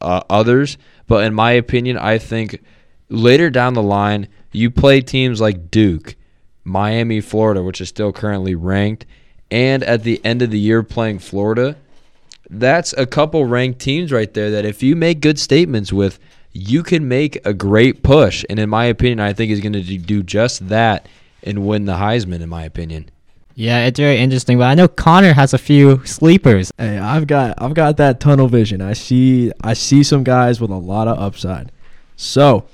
uh, 0.00 0.22
others. 0.30 0.78
But 1.06 1.24
in 1.24 1.34
my 1.34 1.52
opinion, 1.52 1.98
I 1.98 2.18
think 2.18 2.62
later 3.10 3.50
down 3.50 3.74
the 3.74 3.82
line, 3.82 4.28
you 4.52 4.70
play 4.70 5.00
teams 5.00 5.40
like 5.40 5.70
Duke, 5.70 6.14
Miami, 6.62 7.20
Florida, 7.20 7.62
which 7.62 7.80
is 7.80 7.88
still 7.88 8.12
currently 8.12 8.54
ranked, 8.54 9.04
and 9.50 9.82
at 9.82 10.04
the 10.04 10.24
end 10.24 10.40
of 10.40 10.50
the 10.50 10.58
year 10.58 10.82
playing 10.82 11.18
Florida. 11.18 11.76
That's 12.50 12.92
a 12.96 13.06
couple 13.06 13.44
ranked 13.46 13.80
teams 13.80 14.12
right 14.12 14.32
there 14.32 14.50
that 14.50 14.64
if 14.64 14.82
you 14.82 14.96
make 14.96 15.20
good 15.20 15.38
statements 15.38 15.92
with, 15.92 16.18
you 16.52 16.82
can 16.82 17.08
make 17.08 17.44
a 17.44 17.52
great 17.52 18.02
push. 18.02 18.44
And 18.48 18.58
in 18.58 18.70
my 18.70 18.84
opinion, 18.84 19.20
I 19.20 19.32
think 19.32 19.50
he's 19.50 19.60
going 19.60 19.72
to 19.72 19.82
do 19.82 20.22
just 20.22 20.68
that 20.68 21.08
and 21.42 21.66
win 21.66 21.84
the 21.84 21.94
Heisman, 21.94 22.40
in 22.40 22.48
my 22.48 22.64
opinion. 22.64 23.10
Yeah, 23.54 23.86
it's 23.86 23.98
very 23.98 24.18
interesting. 24.18 24.58
But 24.58 24.64
I 24.64 24.74
know 24.74 24.88
Connor 24.88 25.32
has 25.32 25.54
a 25.54 25.58
few 25.58 26.04
sleepers. 26.04 26.72
Hey, 26.76 26.98
I've 26.98 27.26
got 27.26 27.54
I've 27.58 27.74
got 27.74 27.96
that 27.98 28.18
tunnel 28.18 28.48
vision. 28.48 28.80
I 28.80 28.94
see 28.94 29.52
I 29.62 29.74
see 29.74 30.02
some 30.02 30.24
guys 30.24 30.60
with 30.60 30.70
a 30.70 30.76
lot 30.76 31.06
of 31.06 31.18
upside. 31.18 31.70
So, 32.16 32.64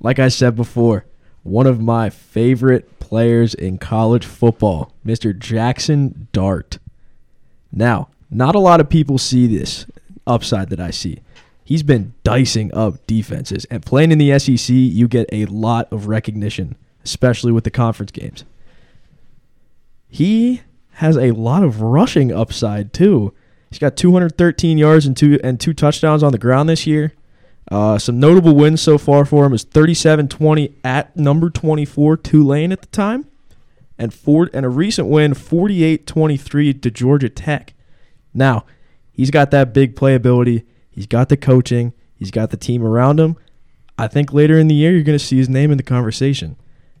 like 0.00 0.18
I 0.18 0.28
said 0.28 0.54
before, 0.54 1.04
one 1.42 1.66
of 1.66 1.80
my 1.80 2.10
favorite 2.10 2.98
players 3.00 3.54
in 3.54 3.78
college 3.78 4.24
football, 4.24 4.92
Mr. 5.04 5.36
Jackson 5.36 6.28
Dart. 6.32 6.78
Now, 7.72 8.08
not 8.34 8.54
a 8.54 8.60
lot 8.60 8.80
of 8.80 8.88
people 8.88 9.18
see 9.18 9.46
this 9.46 9.86
upside 10.26 10.70
that 10.70 10.80
I 10.80 10.90
see. 10.90 11.20
He's 11.64 11.82
been 11.82 12.14
dicing 12.24 12.74
up 12.74 13.06
defenses, 13.06 13.64
and 13.66 13.84
playing 13.84 14.12
in 14.12 14.18
the 14.18 14.38
SEC, 14.38 14.74
you 14.74 15.08
get 15.08 15.28
a 15.32 15.46
lot 15.46 15.90
of 15.92 16.08
recognition, 16.08 16.76
especially 17.04 17.52
with 17.52 17.64
the 17.64 17.70
conference 17.70 18.10
games. 18.10 18.44
He 20.08 20.60
has 20.94 21.16
a 21.16 21.32
lot 21.32 21.62
of 21.64 21.80
rushing 21.80 22.32
upside 22.32 22.92
too. 22.92 23.32
He's 23.70 23.78
got 23.78 23.96
213 23.96 24.78
yards 24.78 25.06
and 25.06 25.16
two 25.16 25.40
and 25.42 25.58
two 25.58 25.72
touchdowns 25.72 26.22
on 26.22 26.32
the 26.32 26.38
ground 26.38 26.68
this 26.68 26.86
year. 26.86 27.14
Uh, 27.70 27.98
some 27.98 28.20
notable 28.20 28.54
wins 28.54 28.82
so 28.82 28.98
far 28.98 29.24
for 29.24 29.46
him 29.46 29.54
is 29.54 29.64
37-20 29.64 30.74
at 30.84 31.16
number 31.16 31.48
24 31.48 32.18
Tulane 32.18 32.72
at 32.72 32.82
the 32.82 32.86
time, 32.88 33.26
and 33.98 34.12
four 34.12 34.50
and 34.52 34.66
a 34.66 34.68
recent 34.68 35.08
win 35.08 35.32
48-23 35.32 36.82
to 36.82 36.90
Georgia 36.90 37.30
Tech. 37.30 37.72
Now, 38.34 38.64
he's 39.12 39.30
got 39.30 39.50
that 39.52 39.72
big 39.72 39.94
playability. 39.94 40.64
He's 40.90 41.06
got 41.06 41.28
the 41.28 41.36
coaching. 41.36 41.92
He's 42.16 42.30
got 42.30 42.50
the 42.50 42.56
team 42.56 42.84
around 42.84 43.20
him. 43.20 43.36
I 43.96 44.08
think 44.08 44.32
later 44.32 44.58
in 44.58 44.66
the 44.66 44.74
year 44.74 44.92
you're 44.92 45.04
going 45.04 45.18
to 45.18 45.24
see 45.24 45.38
his 45.38 45.48
name 45.48 45.70
in 45.70 45.76
the 45.76 45.84
conversation. 45.84 46.56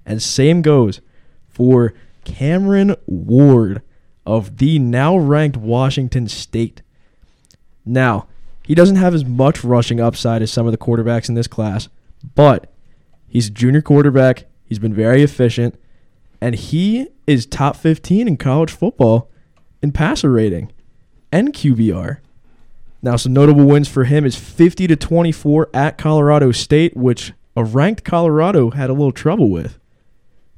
And 0.06 0.22
same 0.22 0.62
goes 0.62 1.00
for 1.48 1.94
Cameron 2.24 2.94
Ward 3.06 3.82
of 4.24 4.58
the 4.58 4.78
now 4.78 5.16
ranked 5.16 5.56
Washington 5.56 6.28
State. 6.28 6.82
Now, 7.84 8.28
he 8.64 8.74
doesn't 8.74 8.96
have 8.96 9.14
as 9.14 9.24
much 9.24 9.62
rushing 9.62 10.00
upside 10.00 10.40
as 10.40 10.50
some 10.50 10.66
of 10.66 10.72
the 10.72 10.78
quarterbacks 10.78 11.28
in 11.28 11.34
this 11.34 11.46
class, 11.46 11.88
but 12.34 12.72
he's 13.28 13.48
a 13.48 13.50
junior 13.50 13.82
quarterback. 13.82 14.44
He's 14.64 14.78
been 14.78 14.94
very 14.94 15.22
efficient, 15.22 15.78
and 16.40 16.54
he 16.54 17.08
is 17.26 17.44
top 17.44 17.76
15 17.76 18.26
in 18.26 18.36
college 18.38 18.72
football 18.72 19.30
in 19.82 19.92
passer 19.92 20.30
rating 20.30 20.72
and 21.34 21.52
QBR. 21.52 22.18
Now, 23.02 23.16
some 23.16 23.32
notable 23.32 23.66
wins 23.66 23.88
for 23.88 24.04
him 24.04 24.24
is 24.24 24.36
50 24.36 24.86
to 24.86 24.96
24 24.96 25.68
at 25.74 25.98
Colorado 25.98 26.52
State, 26.52 26.96
which 26.96 27.32
a 27.56 27.64
ranked 27.64 28.04
Colorado 28.04 28.70
had 28.70 28.88
a 28.88 28.94
little 28.94 29.12
trouble 29.12 29.50
with. 29.50 29.78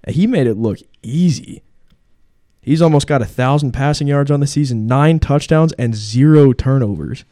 He 0.07 0.27
made 0.27 0.47
it 0.47 0.57
look 0.57 0.79
easy. 1.03 1.62
He's 2.61 2.83
almost 2.83 3.07
got 3.07 3.22
a 3.22 3.27
thousand 3.27 3.72
passing 3.72 4.07
yards 4.07 4.31
on 4.31 4.41
the 4.41 4.47
season, 4.47 4.87
nine 4.87 5.18
touchdowns, 5.18 5.72
and 5.72 5.95
zero 5.95 6.53
turnovers. 6.53 7.24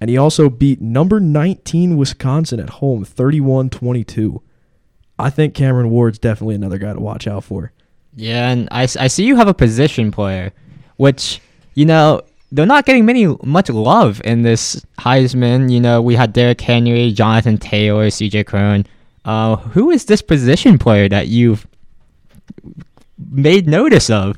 And 0.00 0.08
he 0.08 0.16
also 0.16 0.48
beat 0.48 0.80
number 0.80 1.20
19 1.20 1.96
Wisconsin 1.96 2.58
at 2.58 2.70
home, 2.70 3.04
31 3.04 3.68
22. 3.68 4.40
I 5.18 5.28
think 5.28 5.54
Cameron 5.54 5.90
Ward's 5.90 6.18
definitely 6.18 6.54
another 6.54 6.78
guy 6.78 6.94
to 6.94 7.00
watch 7.00 7.26
out 7.26 7.44
for. 7.44 7.70
Yeah, 8.16 8.50
and 8.50 8.66
I 8.72 8.86
see 8.86 9.24
you 9.24 9.36
have 9.36 9.46
a 9.46 9.54
position 9.54 10.10
player, 10.10 10.52
which, 10.96 11.40
you 11.74 11.84
know, 11.84 12.22
they're 12.52 12.66
not 12.66 12.84
getting 12.86 13.04
many 13.04 13.26
much 13.44 13.68
love 13.68 14.20
in 14.24 14.42
this 14.42 14.84
Heisman. 14.98 15.70
You 15.72 15.80
know, 15.80 16.02
we 16.02 16.14
had 16.16 16.32
Derrick 16.32 16.60
Henry, 16.60 17.12
Jonathan 17.12 17.58
Taylor, 17.58 18.08
CJ 18.08 18.46
Cron. 18.46 18.86
Uh, 19.24 19.56
who 19.56 19.90
is 19.90 20.06
this 20.06 20.22
position 20.22 20.78
player 20.78 21.08
that 21.08 21.28
you've 21.28 21.66
made 23.30 23.68
notice 23.68 24.10
of? 24.10 24.36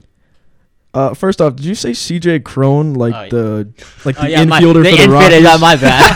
Uh, 0.94 1.14
first 1.14 1.40
off, 1.40 1.56
did 1.56 1.64
you 1.64 1.74
say 1.74 1.92
CJ 1.92 2.44
Cron, 2.44 2.92
like 2.92 3.14
Oh, 3.14 3.22
yeah. 3.22 3.28
the 3.30 3.72
like 4.04 4.16
the 4.16 4.24
Oh, 4.24 4.26
yeah, 4.26 4.44
my- 4.44 4.60
infielder 4.60 4.82
the 4.84 4.90
for 4.90 5.06
the 5.06 5.12
Rockies? 5.12 5.60
my 5.60 5.76
bad. 5.76 6.12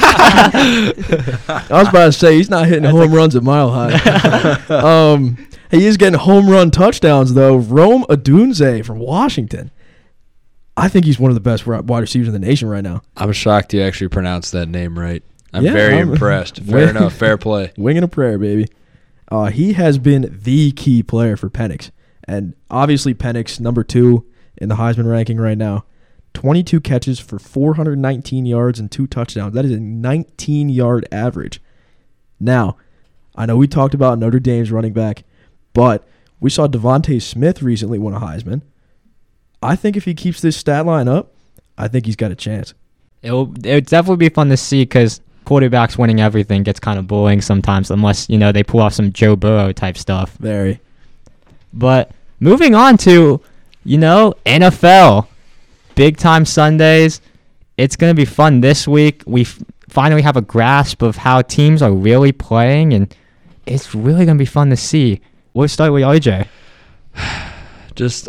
I 1.71 1.79
was 1.81 1.89
about 1.89 2.05
to 2.07 2.13
say 2.13 2.37
he's 2.37 2.51
not 2.51 2.67
hitting 2.67 2.85
home 2.91 3.13
runs 3.15 3.35
at 3.35 3.43
Mile 3.43 3.71
High. 3.71 4.53
um, 5.15 5.39
he 5.71 5.87
is 5.87 5.97
getting 5.97 6.19
home 6.19 6.51
run 6.51 6.71
touchdowns 6.71 7.33
though. 7.33 7.57
Rome 7.57 8.05
Odunze 8.11 8.85
from 8.85 8.99
Washington. 8.99 9.71
I 10.77 10.89
think 10.89 11.07
he's 11.07 11.19
one 11.19 11.31
of 11.31 11.35
the 11.35 11.41
best 11.41 11.67
wide 11.67 12.01
receivers 12.01 12.29
in 12.29 12.35
the 12.35 12.39
nation 12.47 12.69
right 12.69 12.85
now. 12.85 13.03
I'm 13.17 13.33
shocked 13.33 13.73
you 13.73 13.83
actually 13.83 14.09
pronounced 14.09 14.53
that 14.53 14.69
name 14.69 14.99
right. 14.99 15.23
I'm 15.53 15.65
Yeah, 15.65 15.73
very 15.73 15.95
I'm- 15.97 16.11
impressed. 16.13 16.59
Fair 16.63 16.91
enough. 16.91 17.15
Fair 17.19 17.39
play. 17.39 17.73
Winging 17.79 18.03
a 18.03 18.09
prayer, 18.09 18.39
baby. 18.39 18.67
Uh, 19.31 19.47
he 19.47 19.73
has 19.73 19.99
been 19.99 20.39
the 20.43 20.71
key 20.73 21.03
player 21.03 21.37
for 21.37 21.49
Penix, 21.51 21.91
and 22.25 22.55
obviously 22.71 23.15
Penix 23.15 23.59
number 23.59 23.83
two 23.83 24.25
in 24.59 24.69
the 24.69 24.77
Heisman 24.77 25.11
ranking 25.11 25.39
right 25.39 25.59
now. 25.59 25.85
22 26.35 26.81
catches 26.83 27.19
for 27.19 27.39
419 27.39 28.45
yards 28.45 28.79
and 28.79 28.91
two 28.93 29.07
touchdowns. 29.07 29.55
That 29.55 29.65
is 29.65 29.73
a 29.73 29.81
19 29.81 30.69
yard 30.69 31.09
average. 31.11 31.63
Now, 32.39 32.77
I 33.35 33.47
know 33.47 33.57
we 33.57 33.67
talked 33.67 33.95
about 33.95 34.19
Notre 34.19 34.39
Dame's 34.39 34.71
running 34.71 34.93
back, 34.93 35.25
but 35.73 36.07
we 36.39 36.51
saw 36.51 36.69
DeVonta 36.69 37.21
Smith 37.23 37.63
recently 37.63 37.99
win 37.99 38.15
a 38.15 38.21
Heisman. 38.21 38.61
I 39.63 39.77
think 39.77 39.97
if 39.97 40.05
he 40.05 40.15
keeps 40.15 40.41
this 40.41 40.57
stat 40.57 40.87
line 40.87 41.09
up, 41.09 41.33
I 41.79 41.89
think 41.89 42.07
he's 42.07 42.17
got 42.17 42.31
a 42.31 42.35
chance. 42.35 42.75
It'll 43.23 43.53
it'll 43.67 43.81
definitely 43.81 44.29
be 44.29 44.29
fun 44.29 44.49
to 44.51 44.57
see 44.57 44.83
because 44.83 45.21
quarterbacks 45.45 45.97
winning 45.97 46.21
everything 46.21 46.63
gets 46.63 46.81
kind 46.81 46.99
of 46.99 47.07
boring 47.07 47.41
sometimes, 47.41 47.91
unless 47.91 48.29
you 48.29 48.39
know 48.39 48.53
they 48.53 48.63
pull 48.63 48.81
off 48.81 48.95
some 48.95 49.13
Joe 49.13 49.37
Burrow 49.37 49.73
type 49.73 49.97
stuff. 49.97 50.33
Very. 50.39 50.81
But 51.73 52.11
moving 52.41 52.75
on 52.75 52.97
to, 52.99 53.41
you 53.85 53.99
know, 53.99 54.35
NFL, 54.45 55.27
big 55.95 56.17
time 56.17 56.45
Sundays. 56.45 57.21
It's 57.77 57.97
gonna 57.97 58.15
be 58.15 58.25
fun 58.25 58.61
this 58.61 58.89
week. 58.89 59.23
We 59.27 59.43
f- 59.43 59.63
finally 59.89 60.23
have 60.23 60.37
a 60.37 60.43
grasp 60.43 61.03
of 61.03 61.17
how 61.17 61.43
teams 61.43 61.83
are 61.83 61.93
really 61.93 62.33
playing, 62.33 62.93
and 62.93 63.15
it's 63.67 63.95
really 63.95 64.25
gonna 64.25 64.39
be 64.39 64.47
fun 64.47 64.71
to 64.71 64.77
see. 64.77 65.21
We'll 65.53 65.69
start 65.69 65.93
with 65.93 66.03
RJ. 66.03 66.47
just 67.95 68.29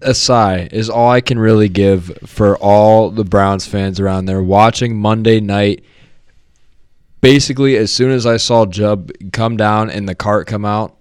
a 0.00 0.14
sigh 0.14 0.68
is 0.70 0.88
all 0.88 1.10
I 1.10 1.20
can 1.20 1.38
really 1.38 1.68
give 1.68 2.18
for 2.26 2.56
all 2.58 3.10
the 3.10 3.24
Browns 3.24 3.66
fans 3.66 3.98
around 4.00 4.26
there 4.26 4.42
watching 4.42 4.96
Monday 4.96 5.40
night. 5.40 5.84
Basically, 7.20 7.76
as 7.76 7.92
soon 7.92 8.12
as 8.12 8.26
I 8.26 8.36
saw 8.36 8.64
Chubb 8.64 9.10
come 9.32 9.56
down 9.56 9.90
and 9.90 10.08
the 10.08 10.14
cart 10.14 10.46
come 10.46 10.64
out, 10.64 10.96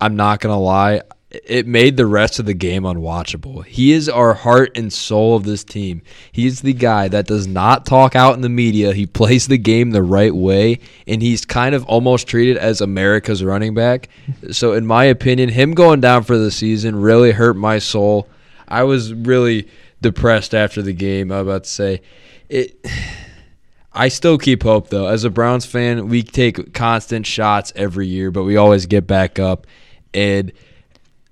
I'm 0.00 0.16
not 0.16 0.40
gonna 0.40 0.60
lie, 0.60 1.00
it 1.44 1.66
made 1.66 1.96
the 1.96 2.06
rest 2.06 2.38
of 2.38 2.44
the 2.44 2.54
game 2.54 2.82
unwatchable. 2.82 3.64
He 3.64 3.92
is 3.92 4.08
our 4.08 4.34
heart 4.34 4.76
and 4.76 4.92
soul 4.92 5.34
of 5.34 5.44
this 5.44 5.64
team. 5.64 6.02
He's 6.30 6.60
the 6.60 6.74
guy 6.74 7.08
that 7.08 7.26
does 7.26 7.46
not 7.46 7.86
talk 7.86 8.14
out 8.14 8.34
in 8.34 8.42
the 8.42 8.48
media. 8.50 8.92
He 8.92 9.06
plays 9.06 9.46
the 9.46 9.58
game 9.58 9.90
the 9.90 10.02
right 10.02 10.34
way, 10.34 10.80
and 11.06 11.22
he's 11.22 11.44
kind 11.44 11.74
of 11.74 11.84
almost 11.86 12.26
treated 12.26 12.58
as 12.58 12.80
America's 12.80 13.42
running 13.42 13.74
back. 13.74 14.08
So, 14.50 14.74
in 14.74 14.86
my 14.86 15.04
opinion, 15.04 15.48
him 15.48 15.72
going 15.72 16.00
down 16.00 16.24
for 16.24 16.36
the 16.36 16.50
season 16.50 16.96
really 16.96 17.32
hurt 17.32 17.56
my 17.56 17.78
soul. 17.78 18.28
I 18.68 18.82
was 18.84 19.12
really 19.12 19.68
depressed 20.00 20.54
after 20.54 20.82
the 20.82 20.92
game. 20.92 21.30
I'm 21.30 21.46
about 21.48 21.64
to 21.64 21.70
say 21.70 22.02
it. 22.48 22.76
I 23.92 24.08
still 24.08 24.38
keep 24.38 24.62
hope 24.62 24.88
though. 24.88 25.06
As 25.06 25.24
a 25.24 25.30
Browns 25.30 25.66
fan, 25.66 26.08
we 26.08 26.22
take 26.22 26.72
constant 26.72 27.26
shots 27.26 27.72
every 27.76 28.06
year, 28.06 28.30
but 28.30 28.44
we 28.44 28.56
always 28.56 28.86
get 28.86 29.06
back 29.06 29.38
up. 29.38 29.66
And 30.14 30.52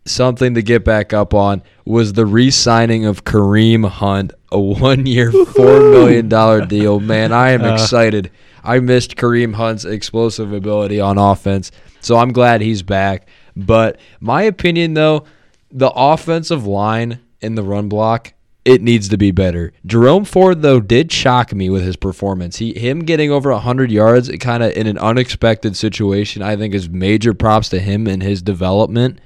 something 0.05 0.55
to 0.55 0.62
get 0.62 0.85
back 0.85 1.12
up 1.12 1.35
on 1.35 1.62
was 1.85 2.12
the 2.14 2.26
re-signing 2.26 3.05
of 3.07 3.24
Kareem 3.24 3.89
Hunt, 3.89 4.33
a 4.53 4.59
one-year, 4.61 5.31
four 5.33 5.81
million 5.81 6.28
dollar 6.28 6.64
deal. 6.64 7.01
Man, 7.01 7.33
I 7.33 7.51
am 7.51 7.62
Uh. 7.62 7.74
excited. 7.74 8.31
I 8.62 8.78
missed 8.81 9.16
Kareem 9.16 9.55
Hunt's 9.55 9.87
explosive 9.87 10.53
ability 10.53 11.01
on 11.01 11.16
offense, 11.16 11.70
so 12.01 12.16
I'm 12.18 12.31
glad 12.33 12.61
he's 12.61 12.83
back. 12.83 13.26
But 13.57 13.99
my 14.20 14.43
opinion, 14.43 14.93
though, 14.95 15.24
the 15.70 15.90
offensive 15.90 16.66
line 16.66 17.20
in 17.40 17.54
the 17.54 17.62
run 17.62 17.88
block 17.88 18.34
it 18.64 18.82
needs 18.82 19.08
to 19.08 19.16
be 19.16 19.30
better. 19.30 19.72
Jerome 19.86 20.24
Ford 20.24 20.62
though 20.62 20.80
did 20.80 21.10
shock 21.10 21.54
me 21.54 21.70
with 21.70 21.82
his 21.82 21.96
performance. 21.96 22.58
He 22.58 22.78
him 22.78 23.00
getting 23.00 23.30
over 23.30 23.50
100 23.50 23.90
yards 23.90 24.30
kind 24.38 24.62
of 24.62 24.72
in 24.72 24.86
an 24.86 24.98
unexpected 24.98 25.76
situation 25.76 26.42
I 26.42 26.56
think 26.56 26.74
is 26.74 26.88
major 26.88 27.34
props 27.34 27.68
to 27.70 27.80
him 27.80 28.06
and 28.06 28.22
his 28.22 28.42
development. 28.42 29.20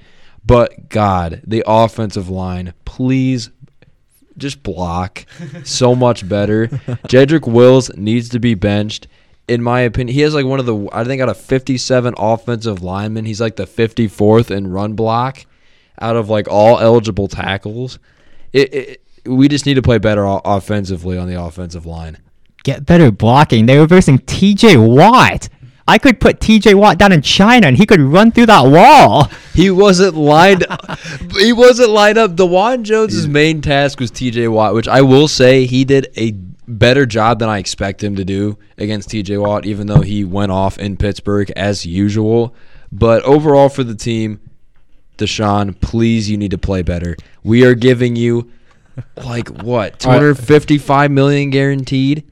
But 0.46 0.88
god, 0.88 1.42
the 1.46 1.64
offensive 1.66 2.28
line, 2.28 2.74
please 2.84 3.50
just 4.36 4.62
block 4.62 5.26
so 5.64 5.94
much 5.94 6.28
better. 6.28 6.68
Jedrick 7.08 7.46
Wills 7.46 7.94
needs 7.96 8.28
to 8.30 8.38
be 8.38 8.54
benched. 8.54 9.08
In 9.46 9.62
my 9.62 9.80
opinion, 9.80 10.14
he 10.14 10.22
has 10.22 10.34
like 10.34 10.46
one 10.46 10.60
of 10.60 10.66
the 10.66 10.88
I 10.92 11.04
think 11.04 11.20
out 11.20 11.28
of 11.28 11.36
57 11.38 12.14
offensive 12.16 12.82
linemen, 12.82 13.24
he's 13.24 13.40
like 13.40 13.56
the 13.56 13.66
54th 13.66 14.50
in 14.50 14.68
run 14.68 14.94
block 14.94 15.44
out 16.00 16.16
of 16.16 16.28
like 16.28 16.48
all 16.48 16.78
eligible 16.78 17.28
tackles. 17.28 17.98
It, 18.52 18.74
it 18.74 19.00
we 19.26 19.48
just 19.48 19.66
need 19.66 19.74
to 19.74 19.82
play 19.82 19.98
better 19.98 20.24
offensively 20.26 21.16
on 21.18 21.28
the 21.28 21.40
offensive 21.40 21.86
line. 21.86 22.18
Get 22.62 22.86
better 22.86 23.10
blocking. 23.10 23.66
They 23.66 23.78
were 23.78 23.86
versing 23.86 24.18
T.J. 24.18 24.76
Watt. 24.76 25.48
I 25.86 25.98
could 25.98 26.18
put 26.18 26.40
T.J. 26.40 26.74
Watt 26.74 26.98
down 26.98 27.12
in 27.12 27.20
China, 27.20 27.66
and 27.66 27.76
he 27.76 27.84
could 27.84 28.00
run 28.00 28.32
through 28.32 28.46
that 28.46 28.66
wall. 28.66 29.30
He 29.54 29.70
wasn't 29.70 30.16
lined. 30.16 30.66
he 31.38 31.52
wasn't 31.52 31.90
lined 31.90 32.18
up. 32.18 32.32
Dawand 32.32 32.82
Jones's 32.82 33.28
main 33.28 33.60
task 33.60 34.00
was 34.00 34.10
T.J. 34.10 34.48
Watt, 34.48 34.74
which 34.74 34.88
I 34.88 35.00
will 35.00 35.28
say 35.28 35.64
he 35.64 35.84
did 35.84 36.08
a 36.16 36.32
better 36.66 37.06
job 37.06 37.38
than 37.38 37.48
I 37.48 37.58
expect 37.58 38.02
him 38.02 38.16
to 38.16 38.24
do 38.24 38.58
against 38.78 39.10
T.J. 39.10 39.38
Watt, 39.38 39.64
even 39.64 39.86
though 39.86 40.00
he 40.00 40.24
went 40.24 40.50
off 40.50 40.76
in 40.76 40.96
Pittsburgh 40.96 41.52
as 41.54 41.86
usual. 41.86 42.52
But 42.90 43.22
overall 43.22 43.68
for 43.68 43.84
the 43.84 43.94
team, 43.94 44.40
Deshaun, 45.18 45.78
please, 45.80 46.28
you 46.30 46.36
need 46.36 46.50
to 46.50 46.58
play 46.58 46.82
better. 46.82 47.16
We 47.42 47.64
are 47.64 47.74
giving 47.74 48.16
you 48.16 48.50
like 49.16 49.48
what 49.62 49.98
two 50.00 50.08
hundred 50.08 50.38
fifty-five 50.38 51.10
million 51.10 51.50
guaranteed. 51.50 52.24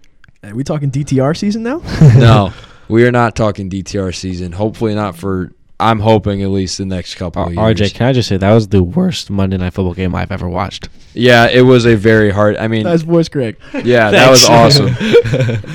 Are 0.45 0.55
we 0.55 0.64
talking 0.64 0.91
DTR 0.91 1.37
season 1.37 1.62
now? 1.62 1.83
No, 2.16 2.53
we 2.89 3.07
are 3.07 3.12
not 3.12 3.37
talking 3.37 3.70
DTR 3.70 4.14
season. 4.14 4.53
Hopefully 4.53 4.95
not 4.95 5.16
for. 5.16 5.53
I'm 5.83 6.01
hoping 6.01 6.43
at 6.43 6.49
least 6.51 6.78
the 6.78 6.85
next 6.87 7.16
couple 7.16 7.43
R- 7.43 7.49
of 7.49 7.55
years. 7.55 7.91
RJ, 7.91 7.95
can 7.95 8.07
I 8.09 8.12
just 8.12 8.28
say 8.28 8.37
that 8.37 8.53
was 8.53 8.68
the 8.68 8.83
worst 8.83 9.30
Monday 9.30 9.57
Night 9.57 9.74
Football 9.74 9.95
game 9.95 10.14
I've 10.14 10.33
ever 10.33 10.49
watched. 10.49 10.89
Yeah, 11.14 11.49
it 11.49 11.62
was 11.62 11.85
a 11.87 11.95
very 11.97 12.30
hard. 12.30 12.57
I 12.57 12.68
mean, 12.68 12.85
That's 12.85 13.03
voice 13.03 13.28
Greg. 13.28 13.57
yeah, 13.85 14.11
that 14.11 14.30
was 14.30 14.45
awesome. 14.49 14.95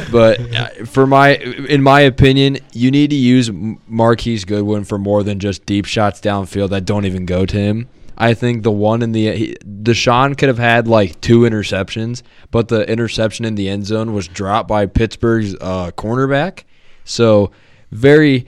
but 0.12 0.39
uh, 0.55 0.70
for 0.86 1.05
my, 1.05 1.36
in 1.36 1.84
my 1.84 2.01
opinion, 2.01 2.58
you 2.74 2.91
need 2.91 3.10
to 3.12 3.16
use 3.16 3.49
M- 3.49 3.80
Marquise 3.88 4.45
Goodwin 4.45 4.84
for 4.84 4.97
more 4.97 5.24
than 5.24 5.39
just 5.39 5.66
deep 5.66 5.86
shots 5.86 6.20
downfield 6.22 6.70
that 6.70 6.86
don't 6.86 7.05
even 7.05 7.26
go 7.26 7.45
to 7.45 7.58
him. 7.58 7.89
I 8.18 8.34
think 8.34 8.64
the 8.64 8.72
one 8.72 9.03
in 9.03 9.12
the 9.12 9.32
he, 9.36 9.55
Deshaun 9.64 10.36
could 10.38 10.47
have 10.47 10.58
had 10.58 10.88
like 10.88 11.22
two 11.22 11.41
interceptions, 11.41 12.24
but 12.49 12.68
the 12.68 12.89
interception 12.89 13.45
in 13.45 13.53
the 13.55 13.70
end 13.70 13.86
zone 13.86 14.14
was 14.14 14.28
dropped 14.28 14.68
by 14.68 14.88
Pittsburgh's 14.88 15.53
uh, 15.62 15.91
cornerback. 15.91 16.64
So 17.05 17.51
very, 17.91 18.47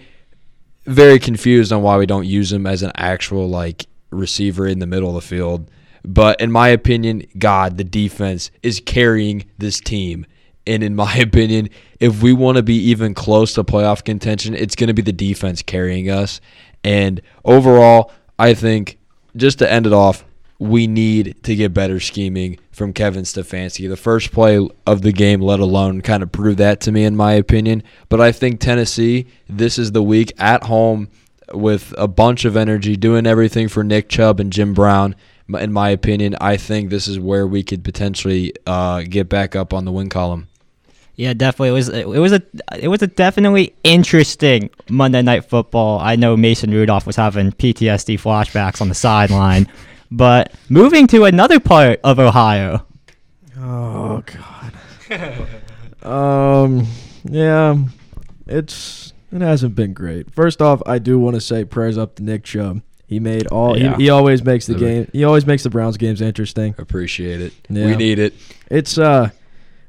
very 0.89 1.19
confused 1.19 1.71
on 1.71 1.81
why 1.81 1.97
we 1.97 2.05
don't 2.05 2.25
use 2.25 2.51
him 2.51 2.65
as 2.65 2.83
an 2.83 2.91
actual 2.95 3.47
like 3.47 3.87
receiver 4.11 4.67
in 4.67 4.79
the 4.79 4.87
middle 4.87 5.09
of 5.09 5.15
the 5.15 5.21
field. 5.21 5.69
But 6.03 6.39
in 6.39 6.51
my 6.51 6.69
opinion, 6.69 7.25
God, 7.37 7.77
the 7.77 7.83
defense 7.83 8.51
is 8.63 8.79
carrying 8.79 9.45
this 9.57 9.79
team. 9.79 10.25
And 10.65 10.83
in 10.83 10.95
my 10.95 11.15
opinion, 11.17 11.69
if 11.99 12.21
we 12.21 12.33
want 12.33 12.57
to 12.57 12.63
be 12.63 12.75
even 12.75 13.13
close 13.13 13.53
to 13.53 13.63
playoff 13.63 14.03
contention, 14.03 14.53
it's 14.55 14.75
going 14.75 14.87
to 14.87 14.93
be 14.93 15.01
the 15.01 15.13
defense 15.13 15.61
carrying 15.61 16.09
us. 16.09 16.41
And 16.83 17.21
overall, 17.43 18.11
I 18.37 18.53
think 18.53 18.97
just 19.35 19.59
to 19.59 19.71
end 19.71 19.85
it 19.85 19.93
off, 19.93 20.23
we 20.60 20.88
need 20.88 21.41
to 21.43 21.55
get 21.55 21.74
better 21.74 22.01
scheming 22.01 22.60
from 22.72 22.91
Kevin 22.91 23.24
Stefanski. 23.24 23.88
The 23.88 23.95
first 23.97 24.32
play 24.32 24.68
of 24.86 25.01
the 25.01 25.14
game, 25.14 25.41
let 25.41 25.62
alone, 25.62 26.01
kind 26.01 26.22
of 26.22 26.32
proved 26.34 26.57
that 26.57 26.82
to 26.82 26.91
me, 26.91 27.05
in 27.05 27.16
my 27.16 27.34
opinion. 27.34 27.82
But 28.10 28.20
I 28.20 28.34
think 28.34 28.60
Tennessee, 28.60 29.28
this 29.47 29.80
is 29.80 29.93
the 29.93 30.03
week 30.03 30.34
at 30.38 30.66
home 30.66 31.10
with 31.53 31.95
a 31.97 32.07
bunch 32.10 32.43
of 32.43 32.57
energy, 32.57 32.97
doing 32.97 33.26
everything 33.26 33.70
for 33.70 33.84
Nick 33.84 34.10
Chubb 34.10 34.39
and 34.39 34.51
Jim 34.51 34.74
Brown. 34.74 35.16
In 35.47 35.72
my 35.72 35.89
opinion, 35.89 36.36
I 36.39 36.57
think 36.57 36.89
this 36.89 37.07
is 37.07 37.20
where 37.20 37.47
we 37.47 37.64
could 37.64 37.84
potentially 37.84 38.53
uh, 38.68 39.03
get 39.03 39.30
back 39.30 39.55
up 39.55 39.74
on 39.74 39.86
the 39.86 39.91
win 39.91 40.10
column. 40.10 40.47
Yeah, 41.16 41.34
definitely. 41.34 41.70
It 41.70 41.74
was 41.74 41.89
it 41.89 42.07
was 42.07 42.32
a 42.32 42.41
it 42.80 42.88
was 42.88 43.01
a 43.01 43.07
definitely 43.07 43.74
interesting 43.84 44.70
Monday 44.89 45.22
Night 45.22 45.43
Football. 45.43 45.99
I 45.99 46.16
know 46.16 46.38
Mason 46.38 46.72
Rudolph 46.72 47.05
was 47.05 47.18
having 47.18 47.51
PTSD 47.51 48.18
flashbacks 48.22 48.80
on 48.80 48.88
the 48.88 48.95
sideline, 48.95 49.68
but 50.12 50.53
moving 50.70 51.07
to 51.07 51.26
another 51.26 51.60
part 51.60 51.99
of 52.03 52.20
Ohio. 52.20 52.86
Oh 53.57 54.24
God. 54.26 55.47
um. 56.03 56.88
Yeah. 57.24 57.78
It's 58.47 59.14
it 59.32 59.41
hasn't 59.41 59.76
been 59.76 59.93
great. 59.93 60.32
First 60.32 60.62
off, 60.62 60.82
I 60.86 60.99
do 60.99 61.20
want 61.20 61.36
to 61.36 61.41
say 61.41 61.66
prayers 61.66 61.97
up 61.97 62.16
to 62.16 62.24
Nick 62.24 62.43
Chubb. 62.43 62.82
He 63.05 63.20
made 63.20 63.47
all. 63.47 63.78
Yeah. 63.78 63.95
He, 63.97 64.03
he 64.03 64.10
always 64.10 64.43
makes 64.43 64.68
the 64.68 64.76
game. 64.76 65.10
He 65.12 65.24
always 65.24 65.45
makes 65.45 65.64
the 65.64 65.70
Browns 65.70 65.97
games 65.97 66.22
interesting. 66.22 66.76
Appreciate 66.78 67.41
it. 67.41 67.53
Yeah. 67.68 67.88
We 67.88 67.95
need 67.95 68.20
it. 68.20 68.34
It's 68.70 68.97
uh, 68.97 69.30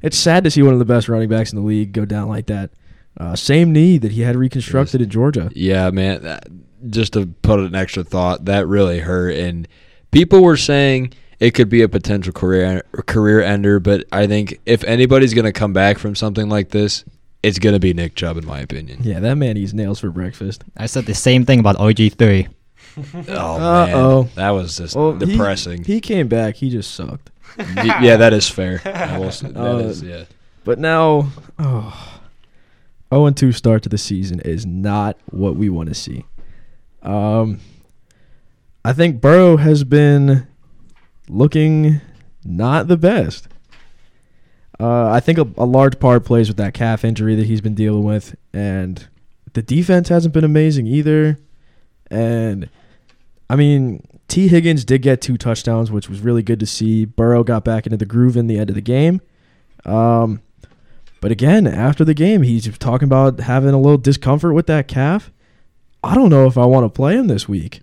it's 0.02 0.16
sad 0.16 0.44
to 0.44 0.50
see 0.50 0.62
one 0.62 0.72
of 0.72 0.78
the 0.78 0.86
best 0.86 1.08
running 1.08 1.28
backs 1.28 1.52
in 1.52 1.58
the 1.58 1.64
league 1.64 1.92
go 1.92 2.04
down 2.04 2.28
like 2.28 2.46
that. 2.46 2.70
Uh, 3.18 3.36
same 3.36 3.72
knee 3.72 3.98
that 3.98 4.12
he 4.12 4.22
had 4.22 4.36
reconstructed 4.36 5.02
in 5.02 5.10
Georgia. 5.10 5.50
Yeah, 5.54 5.90
man. 5.90 6.22
That, 6.22 6.48
just 6.88 7.12
to 7.12 7.26
put 7.26 7.60
an 7.60 7.74
extra 7.74 8.04
thought, 8.04 8.46
that 8.46 8.66
really 8.66 9.00
hurt. 9.00 9.34
And 9.34 9.68
people 10.10 10.42
were 10.42 10.56
saying 10.56 11.12
it 11.38 11.52
could 11.52 11.68
be 11.68 11.82
a 11.82 11.88
potential 11.88 12.32
career 12.32 12.82
career 13.06 13.40
ender, 13.42 13.80
but 13.80 14.04
I 14.12 14.26
think 14.26 14.58
if 14.66 14.84
anybody's 14.84 15.34
going 15.34 15.44
to 15.46 15.52
come 15.52 15.72
back 15.72 15.98
from 15.98 16.14
something 16.14 16.48
like 16.48 16.70
this, 16.70 17.04
it's 17.42 17.58
going 17.58 17.72
to 17.74 17.80
be 17.80 17.94
Nick 17.94 18.14
Chubb, 18.14 18.36
in 18.36 18.44
my 18.46 18.60
opinion. 18.60 19.00
Yeah, 19.02 19.20
that 19.20 19.36
man 19.36 19.56
eats 19.56 19.72
nails 19.72 19.98
for 20.00 20.10
breakfast. 20.10 20.64
I 20.76 20.86
said 20.86 21.06
the 21.06 21.14
same 21.14 21.46
thing 21.46 21.58
about 21.60 21.76
OG 21.76 22.12
three. 22.18 22.48
Oh 23.28 23.56
Uh-oh. 23.56 24.22
man, 24.24 24.30
that 24.34 24.50
was 24.50 24.76
just 24.76 24.96
Well, 24.96 25.12
depressing. 25.16 25.84
He, 25.84 26.00
came 26.00 26.26
back. 26.26 26.56
He 26.56 26.70
just 26.70 26.92
sucked. 26.92 27.30
Yeah, 27.76 28.16
that 28.16 28.32
is 28.32 28.48
fair. 28.48 28.82
I 28.84 29.16
will 29.18 29.30
say- 29.30 29.48
that 29.48 29.56
Uh, 29.60 29.76
is- 29.78 30.02
yeah. 30.02 30.24
But 30.64 30.78
now, 30.80 31.30
oh, 31.58 32.20
0 33.14 33.30
2 33.30 33.52
start 33.52 33.82
to 33.84 33.88
the 33.88 33.96
season 33.96 34.40
is 34.40 34.66
not 34.66 35.16
what 35.30 35.54
we 35.56 35.68
want 35.70 35.88
to 35.88 35.94
see. 35.94 36.24
Um, 37.02 37.60
I 38.84 38.92
think 38.92 39.20
Burrow 39.20 39.58
has 39.58 39.84
been 39.84 40.46
looking 41.28 42.00
not 42.44 42.88
the 42.88 42.96
best. 42.96 43.48
Uh, 44.78 45.10
I 45.10 45.20
think 45.20 45.38
a, 45.38 45.46
a 45.58 45.66
large 45.66 46.00
part 46.00 46.24
plays 46.24 46.48
with 46.48 46.56
that 46.56 46.72
calf 46.72 47.04
injury 47.04 47.34
that 47.34 47.46
he's 47.46 47.60
been 47.60 47.74
dealing 47.74 48.04
with, 48.04 48.34
and 48.54 49.06
the 49.52 49.60
defense 49.60 50.08
hasn't 50.08 50.32
been 50.32 50.44
amazing 50.44 50.86
either. 50.86 51.38
And 52.10 52.70
I 53.50 53.56
mean, 53.56 54.02
Tee 54.28 54.48
Higgins 54.48 54.86
did 54.86 55.02
get 55.02 55.20
two 55.20 55.36
touchdowns, 55.36 55.90
which 55.90 56.08
was 56.08 56.20
really 56.20 56.42
good 56.42 56.60
to 56.60 56.66
see. 56.66 57.04
Burrow 57.04 57.44
got 57.44 57.64
back 57.64 57.84
into 57.86 57.98
the 57.98 58.06
groove 58.06 58.36
in 58.36 58.46
the 58.46 58.58
end 58.58 58.70
of 58.70 58.74
the 58.74 58.80
game. 58.80 59.20
Um, 59.84 60.40
but 61.20 61.30
again, 61.30 61.66
after 61.66 62.02
the 62.04 62.14
game, 62.14 62.42
he's 62.42 62.66
talking 62.78 63.06
about 63.06 63.40
having 63.40 63.74
a 63.74 63.80
little 63.80 63.98
discomfort 63.98 64.54
with 64.54 64.66
that 64.68 64.88
calf. 64.88 65.30
I 66.02 66.14
don't 66.14 66.30
know 66.30 66.46
if 66.46 66.56
I 66.56 66.64
want 66.64 66.86
to 66.86 66.88
play 66.88 67.16
him 67.16 67.26
this 67.26 67.46
week. 67.46 67.82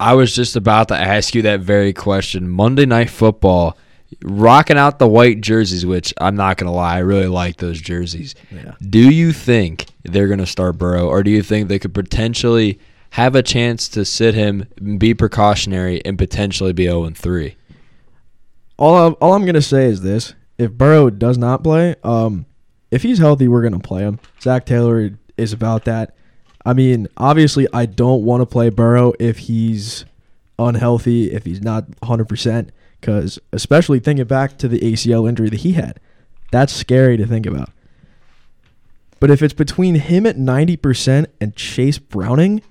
I 0.00 0.14
was 0.14 0.34
just 0.34 0.56
about 0.56 0.88
to 0.88 0.96
ask 0.96 1.34
you 1.34 1.42
that 1.42 1.60
very 1.60 1.92
question. 1.92 2.48
Monday 2.48 2.86
Night 2.86 3.10
Football, 3.10 3.76
rocking 4.22 4.78
out 4.78 4.98
the 4.98 5.08
white 5.08 5.40
jerseys, 5.40 5.84
which 5.84 6.14
I'm 6.20 6.36
not 6.36 6.56
gonna 6.56 6.72
lie, 6.72 6.96
I 6.96 6.98
really 6.98 7.26
like 7.26 7.56
those 7.56 7.80
jerseys. 7.80 8.34
Yeah. 8.50 8.74
Do 8.80 9.10
you 9.10 9.32
think 9.32 9.86
they're 10.04 10.28
gonna 10.28 10.46
start 10.46 10.78
Burrow, 10.78 11.06
or 11.08 11.22
do 11.22 11.30
you 11.30 11.42
think 11.42 11.68
they 11.68 11.78
could 11.78 11.94
potentially 11.94 12.78
have 13.10 13.34
a 13.34 13.42
chance 13.42 13.88
to 13.88 14.04
sit 14.04 14.34
him, 14.34 14.66
be 14.98 15.14
precautionary, 15.14 16.04
and 16.04 16.16
potentially 16.16 16.72
be 16.72 16.84
0 16.84 17.10
3? 17.10 17.56
All 18.76 18.94
I'm, 18.94 19.16
all 19.20 19.34
I'm 19.34 19.44
gonna 19.44 19.60
say 19.60 19.86
is 19.86 20.02
this: 20.02 20.34
if 20.58 20.72
Burrow 20.72 21.10
does 21.10 21.36
not 21.36 21.64
play, 21.64 21.96
um, 22.04 22.46
if 22.90 23.02
he's 23.02 23.18
healthy, 23.18 23.48
we're 23.48 23.62
gonna 23.62 23.80
play 23.80 24.02
him. 24.02 24.20
Zac 24.40 24.64
Taylor 24.64 25.10
is 25.36 25.52
about 25.52 25.84
that. 25.86 26.14
I 26.66 26.72
mean, 26.74 27.06
obviously, 27.16 27.66
I 27.72 27.86
don't 27.86 28.24
want 28.24 28.40
to 28.42 28.46
play 28.46 28.68
Burrow 28.68 29.12
if 29.18 29.38
he's 29.38 30.04
unhealthy, 30.58 31.30
if 31.32 31.44
he's 31.44 31.60
not 31.62 31.84
100, 32.00 32.28
percent 32.28 32.70
because 33.00 33.38
especially 33.52 34.00
thinking 34.00 34.24
back 34.26 34.58
to 34.58 34.66
the 34.68 34.80
ACL 34.80 35.28
injury 35.28 35.48
that 35.50 35.60
he 35.60 35.72
had, 35.72 36.00
that's 36.50 36.72
scary 36.72 37.16
to 37.16 37.26
think 37.26 37.46
about. 37.46 37.70
But 39.20 39.30
if 39.30 39.42
it's 39.42 39.54
between 39.54 39.96
him 39.96 40.26
at 40.26 40.36
90% 40.36 41.26
and 41.40 41.54
Chase 41.56 41.98
Browning, 41.98 42.62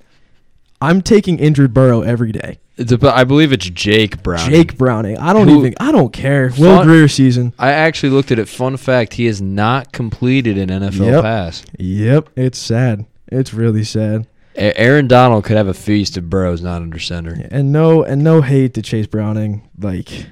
I'm 0.81 1.01
taking 1.01 1.39
injured 1.39 1.73
Burrow 1.73 2.01
every 2.01 2.31
day. 2.31 2.59
It's 2.77 2.91
a, 2.91 2.99
I 3.15 3.23
believe 3.23 3.51
it's 3.51 3.67
Jake 3.69 4.21
Brown. 4.21 4.49
Jake 4.49 4.77
Browning. 4.77 5.17
I 5.17 5.33
don't 5.33 5.47
Who- 5.47 5.59
even 5.59 5.73
I 5.79 5.91
don't 5.91 6.13
care. 6.13 6.51
Will 6.59 6.77
Fun- 6.77 6.85
Grier 6.87 7.07
season. 7.07 7.53
I 7.57 7.71
actually 7.71 8.09
looked 8.09 8.31
at 8.31 8.37
it. 8.37 8.47
Fun 8.47 8.77
fact: 8.77 9.15
he 9.15 9.25
has 9.25 9.41
not 9.41 9.91
completed 9.91 10.57
an 10.59 10.69
NFL 10.69 11.05
Yep. 11.07 11.23
pass. 11.23 11.65
Yep, 11.79 12.29
it's 12.35 12.59
sad. 12.59 13.05
It's 13.29 13.53
really 13.53 13.83
sad. 13.83 14.27
A- 14.55 14.77
Aaron 14.79 15.07
Donald 15.07 15.43
could 15.43 15.57
have 15.57 15.67
a 15.67 15.73
feast 15.73 16.17
if 16.17 16.23
Burrow's 16.25 16.61
not 16.61 16.81
under 16.81 16.99
center. 16.99 17.47
And 17.51 17.71
no 17.71 18.03
and 18.03 18.23
no 18.23 18.41
hate 18.41 18.73
to 18.75 18.81
Chase 18.81 19.07
Browning. 19.07 19.69
Like 19.79 20.27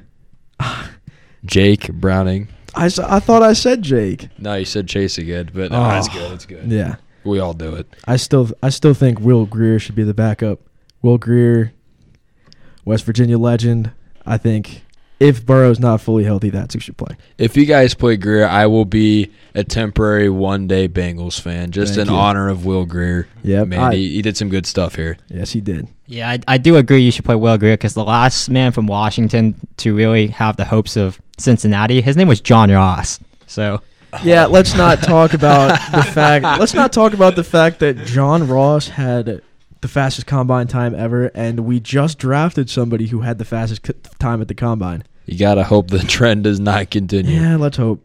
Jake 1.46 1.92
Browning. 1.94 2.48
I, 2.76 2.86
I 2.86 3.20
thought 3.20 3.42
I 3.44 3.54
said 3.54 3.82
Jake. 3.84 4.28
No, 4.38 4.56
you 4.56 4.66
said 4.66 4.88
Chase 4.88 5.18
again, 5.18 5.50
but 5.54 5.72
no, 5.72 5.78
Oh. 5.78 5.88
that's 5.90 6.10
good. 6.10 6.32
That's 6.32 6.46
good. 6.46 6.72
Yeah. 6.72 6.96
We 7.24 7.40
all 7.40 7.54
do 7.54 7.74
it. 7.76 7.88
I 8.06 8.18
still 8.18 8.50
I 8.62 8.70
still 8.70 8.94
think 8.94 9.20
Will 9.20 9.46
Grier 9.46 9.80
should 9.80 9.96
be 9.96 10.04
the 10.04 10.14
backup. 10.14 10.60
Will 11.02 11.18
Grier, 11.18 11.74
West 12.84 13.04
Virginia 13.06 13.38
legend. 13.38 13.92
I 14.26 14.38
think 14.38 14.85
if 15.20 15.46
Burrow's 15.46 15.80
not 15.80 16.02
fully 16.02 16.24
healthy, 16.24 16.50
that's 16.50 16.74
who 16.74 16.80
should 16.80 16.98
play. 16.98 17.16
If 17.38 17.56
you 17.56 17.66
guys 17.66 17.94
play 17.94 18.18
Grier, 18.18 18.46
I 18.48 18.66
will 18.68 18.86
be 18.86 19.32
a 19.54 19.64
temporary 19.64 20.30
one 20.30 20.68
day 20.68 20.88
Bengals 20.88 21.40
fan, 21.40 21.72
just 21.72 21.96
Thank 21.96 22.08
in 22.10 22.14
you. 22.14 22.20
honor 22.20 22.50
of 22.50 22.66
Will 22.66 22.86
Grier. 22.86 23.28
Yeah, 23.44 23.64
Man, 23.64 23.80
I- 23.80 23.96
he, 23.96 24.16
he 24.16 24.22
did 24.22 24.36
some 24.38 24.50
good 24.50 24.66
stuff 24.66 24.96
here. 24.96 25.18
Yes, 25.30 25.52
he 25.52 25.62
did. 25.62 25.88
Yeah, 26.08 26.30
I, 26.30 26.40
I 26.48 26.58
do 26.58 26.76
agree 26.76 27.02
you 27.02 27.12
should 27.12 27.26
play 27.26 27.36
Will 27.36 27.58
Grier 27.58 27.74
because 27.74 27.94
the 27.94 28.04
last 28.04 28.50
man 28.50 28.72
from 28.72 28.88
Washington 28.88 29.56
to 29.78 29.96
really 29.96 30.28
have 30.28 30.58
the 30.58 30.66
hopes 30.66 30.98
of 30.98 31.20
Cincinnati, 31.38 32.02
his 32.02 32.16
name 32.18 32.28
was 32.28 32.42
John 32.42 32.70
Ross. 32.72 33.20
So 33.48 33.82
Yeah, 34.24 34.46
let's 34.46 34.76
not 34.76 35.02
talk 35.02 35.34
about 35.34 35.70
the 35.92 36.04
fact. 36.14 36.44
Let's 36.60 36.74
not 36.74 36.94
talk 36.94 37.14
about 37.14 37.36
the 37.36 37.44
fact 37.44 37.80
that 37.80 37.98
John 38.06 38.48
Ross 38.48 38.88
had 38.88 39.42
the 39.86 39.92
fastest 39.92 40.26
combine 40.26 40.66
time 40.68 40.96
ever, 40.96 41.32
and 41.36 41.60
we 41.60 41.80
just 41.80 42.18
drafted 42.18 42.70
somebody 42.72 43.06
who 43.08 43.22
had 43.22 43.38
the 43.38 43.46
fastest 43.46 43.86
c- 43.86 43.94
time 44.18 44.42
at 44.42 44.48
the 44.48 44.56
combine. 44.56 45.04
You 45.28 45.38
got 45.38 45.56
to 45.56 45.64
hope 45.64 45.90
the 45.90 46.00
trend 46.16 46.44
does 46.46 46.60
not 46.60 46.90
continue. 46.90 47.40
Yeah, 47.40 47.58
let's 47.58 47.78
hope. 47.78 48.02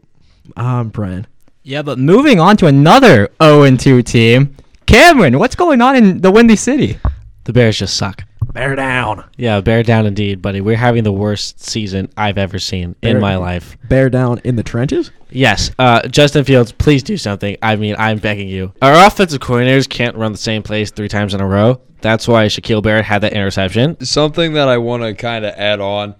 I'm 0.55 0.91
praying. 0.91 1.25
yeah, 1.63 1.81
but 1.81 1.97
moving 1.97 2.39
on 2.39 2.55
to 2.57 2.67
another 2.67 3.29
0 3.41 3.75
2 3.77 4.03
team, 4.03 4.55
Cameron, 4.85 5.39
what's 5.39 5.55
going 5.55 5.81
on 5.81 5.95
in 5.95 6.21
the 6.21 6.29
Windy 6.31 6.55
City? 6.55 6.99
The 7.45 7.53
Bears 7.53 7.79
just 7.79 7.97
suck. 7.97 8.23
Bear 8.53 8.75
down. 8.75 9.23
Yeah, 9.37 9.61
bear 9.61 9.81
down 9.83 10.05
indeed, 10.05 10.41
buddy. 10.41 10.61
We're 10.61 10.75
having 10.75 11.03
the 11.03 11.11
worst 11.11 11.61
season 11.63 12.09
I've 12.17 12.37
ever 12.37 12.59
seen 12.59 12.95
in 13.01 13.19
my 13.19 13.37
life. 13.37 13.77
Bear 13.87 14.09
down 14.09 14.41
in 14.43 14.55
the 14.55 14.63
trenches. 14.63 15.11
Yes, 15.29 15.71
uh, 15.79 16.05
Justin 16.09 16.43
Fields, 16.43 16.71
please 16.73 17.03
do 17.03 17.15
something. 17.15 17.55
I 17.61 17.77
mean, 17.77 17.95
I'm 17.97 18.17
begging 18.17 18.49
you. 18.49 18.73
Our 18.81 19.07
offensive 19.07 19.39
coordinators 19.39 19.87
can't 19.87 20.15
run 20.17 20.33
the 20.33 20.37
same 20.37 20.63
plays 20.63 20.91
three 20.91 21.07
times 21.07 21.33
in 21.33 21.39
a 21.39 21.47
row. 21.47 21.79
That's 22.01 22.27
why 22.27 22.47
Shaquil 22.47 22.83
Barrett 22.83 23.05
had 23.05 23.19
that 23.21 23.33
interception. 23.33 24.03
Something 24.03 24.53
that 24.53 24.67
I 24.67 24.77
want 24.77 25.03
to 25.03 25.13
kind 25.13 25.45
of 25.45 25.53
add 25.55 25.79
on. 25.79 26.15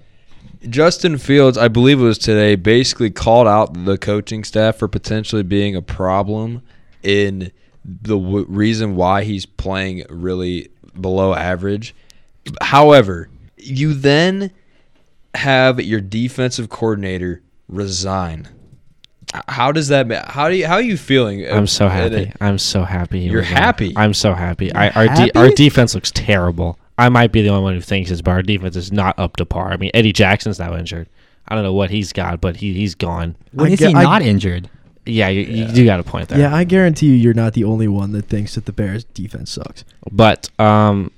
Justin 0.70 1.18
Fields, 1.18 1.58
I 1.58 1.68
believe 1.68 2.00
it 2.00 2.04
was 2.04 2.20
today, 2.20 2.56
basically 2.56 3.10
called 3.10 3.48
out 3.48 3.86
the 3.86 3.98
coaching 3.98 4.44
staff 4.44 4.78
for 4.78 4.88
potentially 4.88 5.44
being 5.44 5.76
a 5.76 5.82
problem 5.82 6.62
in 7.02 7.52
the 7.84 8.18
w- 8.18 8.46
reason 8.48 8.96
why 8.96 9.24
he's 9.24 9.46
playing 9.46 10.06
really 10.08 10.70
below 11.00 11.34
average. 11.34 11.96
However, 12.62 13.30
you 13.58 13.94
then 13.94 14.52
have 15.36 15.80
your 15.80 16.02
defensive 16.02 16.70
coordinator 16.70 17.42
resign. 17.68 18.48
How 19.48 19.72
does 19.72 19.88
that? 19.88 20.08
ma- 20.08 20.24
How 20.30 20.50
do 20.50 20.56
you? 20.58 20.68
How 20.68 20.74
are 20.76 20.82
you 20.82 20.98
feeling? 20.98 21.48
I'm 21.50 21.68
so 21.68 21.88
happy. 21.88 22.16
it? 22.16 22.34
I'm 22.42 22.58
so 22.58 22.84
happy. 22.84 23.20
You're 23.20 23.40
was 23.42 23.48
there. 23.50 23.58
happy? 23.58 23.94
I'm 23.96 24.14
so 24.14 24.34
happy. 24.34 24.74
I, 24.74 24.90
our 24.90 25.08
de- 25.08 25.38
our 25.40 25.50
defense 25.50 25.96
looks 25.96 26.12
terrible. 26.12 26.78
I 26.98 27.08
might 27.10 27.32
be 27.32 27.42
the 27.42 27.50
only 27.50 27.64
one 27.64 27.74
who 27.76 27.82
thinks 27.82 28.10
this, 28.10 28.22
but 28.22 28.32
our 28.32 28.42
defense 28.42 28.76
is 28.76 28.92
not 28.92 29.18
up 29.18 29.38
to 29.38 29.46
par. 29.46 29.72
I 29.72 29.78
mean, 29.78 29.92
Eddie 29.94 30.12
Jackson's 30.12 30.60
now 30.60 30.76
injured. 30.76 31.08
I 31.48 31.56
don't 31.56 31.64
know 31.64 31.74
what 31.74 31.90
he's 31.90 32.12
got, 32.12 32.42
but 32.42 32.58
he 32.58 32.74
he's 32.74 32.94
gone. 32.94 33.36
When 33.54 33.70
I 33.70 33.74
is 33.74 33.80
get- 33.80 33.90
he 33.90 33.96
I- 33.96 34.04
not 34.04 34.22
injured? 34.22 34.70
Yeah, 35.06 35.30
you, 35.30 35.42
you 35.42 35.68
do 35.74 35.84
got 35.84 36.00
a 36.00 36.04
point 36.04 36.30
there. 36.30 36.38
Yeah, 36.40 36.54
I 36.54 36.64
guarantee 36.64 37.08
you, 37.08 37.14
you're 37.14 37.34
not 37.34 37.54
the 37.54 37.64
only 37.64 37.88
one 37.88 38.12
that 38.12 38.26
thinks 38.26 38.54
that 38.54 38.66
the 38.68 38.72
Bears' 38.72 39.04
defense 39.04 39.50
sucks. 39.52 39.84
But 40.12 40.50
um, 40.60 41.10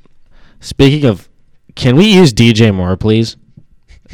speaking 0.64 1.06
of, 1.06 1.30
can 1.76 1.96
we 1.96 2.06
use 2.06 2.34
DJ 2.34 2.74
Moore, 2.74 2.98
please? 2.98 3.38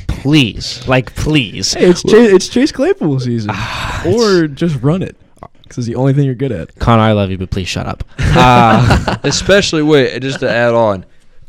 Please, 0.07 0.85
like, 0.87 1.13
please. 1.15 1.73
Hey, 1.73 1.85
it's 1.89 2.03
Chase, 2.03 2.31
it's 2.33 2.47
Chase 2.49 2.71
Claypool 2.71 3.19
season, 3.19 3.51
or 4.05 4.47
just 4.47 4.81
run 4.81 5.01
it 5.01 5.15
because 5.63 5.77
it's 5.77 5.87
the 5.87 5.95
only 5.95 6.13
thing 6.13 6.25
you're 6.25 6.35
good 6.35 6.51
at. 6.51 6.77
Connor, 6.79 7.03
I 7.03 7.11
love 7.13 7.31
you, 7.31 7.37
but 7.37 7.49
please 7.49 7.67
shut 7.67 7.85
up. 7.85 8.03
Uh, 8.31 9.17
Especially 9.23 9.81
wait, 9.81 10.19
just 10.21 10.39
to 10.41 10.49
add 10.49 10.73
on, 10.73 11.03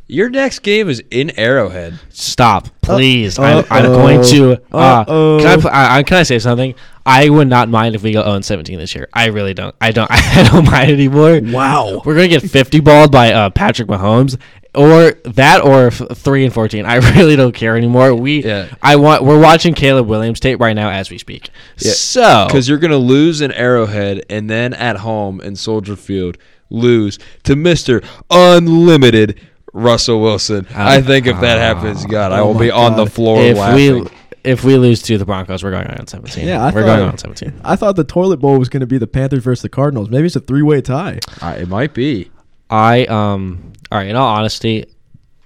your 0.07 0.29
next 0.31 0.61
game 0.61 0.89
is 0.89 1.03
in 1.11 1.31
Arrowhead. 1.39 1.99
stop, 2.09 2.69
please. 2.81 3.39
Uh, 3.39 3.43
I'm, 3.43 3.85
I'm 3.85 3.87
uh-oh. 3.91 3.97
going 3.97 4.25
to. 4.25 4.53
Uh, 4.73 5.05
Uh-oh. 5.07 5.39
can 5.41 5.47
I, 5.47 5.57
pl- 5.61 5.71
I, 5.71 5.99
I- 5.99 6.03
can 6.03 6.17
I 6.17 6.23
say 6.25 6.39
something? 6.39 6.75
I 7.07 7.29
would 7.29 7.49
not 7.49 7.69
mind 7.69 7.95
if 7.95 8.03
we 8.03 8.13
go 8.13 8.23
0 8.23 8.41
17 8.41 8.79
this 8.79 8.95
year. 8.95 9.09
I 9.13 9.27
really 9.29 9.55
don't. 9.55 9.75
I 9.81 9.91
don't. 9.91 10.11
I 10.11 10.49
don't 10.51 10.65
mind 10.65 10.91
anymore. 10.91 11.41
Wow. 11.43 12.03
We're 12.05 12.15
gonna 12.15 12.29
get 12.29 12.43
50 12.43 12.81
balled 12.81 13.13
by 13.13 13.33
uh, 13.33 13.51
Patrick 13.51 13.89
Mahomes, 13.89 14.39
or 14.75 15.13
that, 15.25 15.63
or 15.65 15.89
f- 15.89 16.03
three 16.15 16.45
and 16.45 16.53
14. 16.55 16.87
I 16.87 16.97
really 17.17 17.37
don't 17.37 17.55
care 17.55 17.77
anymore. 17.77 18.15
We, 18.15 18.45
Yeah. 18.45 18.69
I 18.83 18.97
want. 18.97 19.25
We're 19.25 19.41
watching 19.41 19.75
Caleb 19.75 20.07
Williams 20.07 20.41
tape 20.41 20.61
right 20.61 20.75
now 20.75 20.91
as 20.91 21.11
we 21.11 21.19
speak. 21.19 21.51
Yeah, 21.79 21.93
So, 21.93 22.45
Because 22.47 22.69
you're 22.69 22.79
gonna 22.79 22.97
lose 22.97 23.41
in 23.41 23.53
Arrowhead 23.53 24.25
and 24.31 24.49
then 24.49 24.73
at 24.75 24.97
home 24.99 25.41
in 25.41 25.57
Soldier 25.57 25.97
Field 25.97 26.39
lose 26.71 27.19
to 27.45 27.57
Mister 27.57 28.01
Unlimited 28.31 29.41
Russell 29.73 30.21
Wilson. 30.21 30.67
I 30.75 31.01
think 31.01 31.27
if 31.27 31.41
that 31.41 31.59
happens, 31.59 32.05
God, 32.07 32.33
I 32.33 32.41
Oh 32.41 32.49
will 32.49 32.55
my 32.55 32.61
be 32.61 32.71
on 32.71 32.97
the 32.97 33.07
floor 33.07 33.41
if 33.43 33.57
laughing. 33.57 34.05
we 34.05 34.11
if 34.43 34.65
we 34.65 34.77
lose 34.77 35.03
to 35.03 35.19
the 35.19 35.25
Broncos, 35.27 35.63
we're 35.63 35.71
going 35.71 35.87
on 35.87 36.07
17. 36.07 36.47
Yeah, 36.49 36.63
I 36.63 36.67
we're 36.71 36.81
thought- 36.83 36.97
going 36.97 37.09
on 37.11 37.19
17. 37.19 37.61
I 37.63 37.77
thought 37.77 37.97
the 37.97 38.05
toilet 38.05 38.39
bowl 38.39 38.59
was 38.59 38.69
going 38.71 38.81
to 38.81 38.87
be 38.87 38.97
the 38.97 39.07
Panthers 39.07 39.45
versus 39.45 39.61
the 39.63 39.69
Cardinals. 39.69 40.09
Maybe 40.09 40.27
it's 40.27 40.37
a 40.37 40.41
three-way 40.41 40.81
tie. 40.81 41.19
Uh, 41.43 41.57
it 41.59 41.69
might 41.69 41.93
be. 41.93 42.31
I 42.71 43.05
um. 43.07 43.70
All 43.93 43.99
right. 43.99 44.09
In 44.09 44.17
all 44.17 44.29
honesty, 44.29 44.85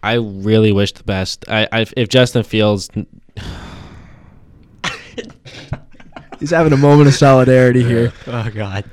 I 0.03 0.15
really 0.15 0.73
wish 0.73 0.93
the 0.93 1.03
best. 1.05 1.45
I, 1.49 1.67
I 1.73 1.87
if 1.97 2.09
Justin 2.09 2.43
Fields. 2.43 2.91
He's 6.41 6.51
having 6.51 6.73
a 6.73 6.77
moment 6.77 7.09
of 7.09 7.15
solidarity 7.15 7.83
here. 7.83 8.13
Oh 8.27 8.51
God. 8.51 8.85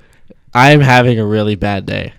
I'm 0.54 0.80
having 0.80 1.20
a 1.20 1.26
really 1.26 1.56
bad 1.56 1.86
day. 1.86 2.14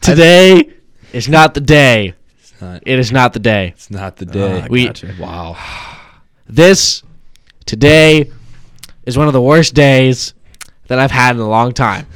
Today 0.00 0.70
is 1.12 1.28
not 1.28 1.54
the 1.54 1.60
day 1.60 2.14
Not- 2.60 2.82
It 2.86 2.98
is 2.98 3.10
not 3.12 3.32
the 3.34 3.38
day. 3.40 3.68
It's 3.74 3.90
not 3.90 4.16
the 4.16 4.24
day. 4.26 4.62
Ah, 4.64 4.66
We- 4.70 4.86
gotcha. 4.86 5.14
wow. 5.18 5.56
This 6.46 7.02
today 7.64 8.28
is 9.06 9.16
one 9.16 9.28
of 9.28 9.32
the 9.32 9.40
worst 9.40 9.72
days 9.74 10.34
that 10.88 10.98
I've 10.98 11.12
had 11.12 11.36
in 11.36 11.40
a 11.40 11.48
long 11.48 11.70
time. 11.72 12.06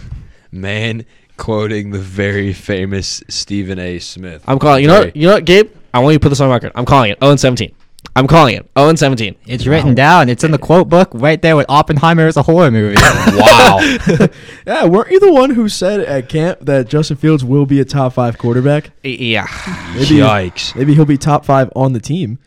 Man 0.50 1.04
quoting 1.36 1.90
the 1.90 1.98
very 1.98 2.52
famous 2.52 3.22
Stephen 3.28 3.78
A. 3.78 3.98
Smith. 3.98 4.44
I'm 4.46 4.58
calling. 4.58 4.82
You 4.82 4.88
know. 4.88 5.00
What, 5.00 5.16
you 5.16 5.26
know 5.26 5.34
what, 5.34 5.44
Gabe? 5.44 5.70
I 5.92 6.00
want 6.00 6.12
you 6.12 6.18
to 6.18 6.22
put 6.22 6.28
this 6.30 6.40
on 6.40 6.50
record. 6.50 6.72
I'm 6.74 6.84
calling 6.84 7.12
it 7.12 7.18
0 7.20 7.32
and 7.32 7.40
17. 7.40 7.74
I'm 8.16 8.26
calling 8.26 8.56
it 8.56 8.70
0 8.76 8.88
and 8.90 8.98
17. 8.98 9.34
It's 9.46 9.66
written 9.66 9.94
down. 9.94 10.28
It's 10.28 10.44
in 10.44 10.50
the 10.50 10.58
quote 10.58 10.88
book 10.88 11.10
right 11.12 11.40
there 11.40 11.56
with 11.56 11.66
Oppenheimer 11.68 12.26
as 12.26 12.36
a 12.36 12.42
horror 12.42 12.70
movie. 12.70 12.96
Wow. 13.34 13.78
Yeah, 14.66 14.86
weren't 14.86 15.10
you 15.10 15.20
the 15.20 15.32
one 15.32 15.50
who 15.50 15.68
said 15.68 16.00
at 16.00 16.28
camp 16.28 16.60
that 16.62 16.88
Justin 16.88 17.16
Fields 17.16 17.44
will 17.44 17.66
be 17.66 17.80
a 17.80 17.84
top 17.84 18.12
five 18.14 18.38
quarterback? 18.38 18.90
Yeah. 19.02 19.46
Maybe, 19.94 20.16
Yikes. 20.16 20.74
Maybe 20.76 20.94
he'll 20.94 21.04
be 21.04 21.18
top 21.18 21.44
five 21.44 21.70
on 21.74 21.92
the 21.92 22.00
team. 22.00 22.38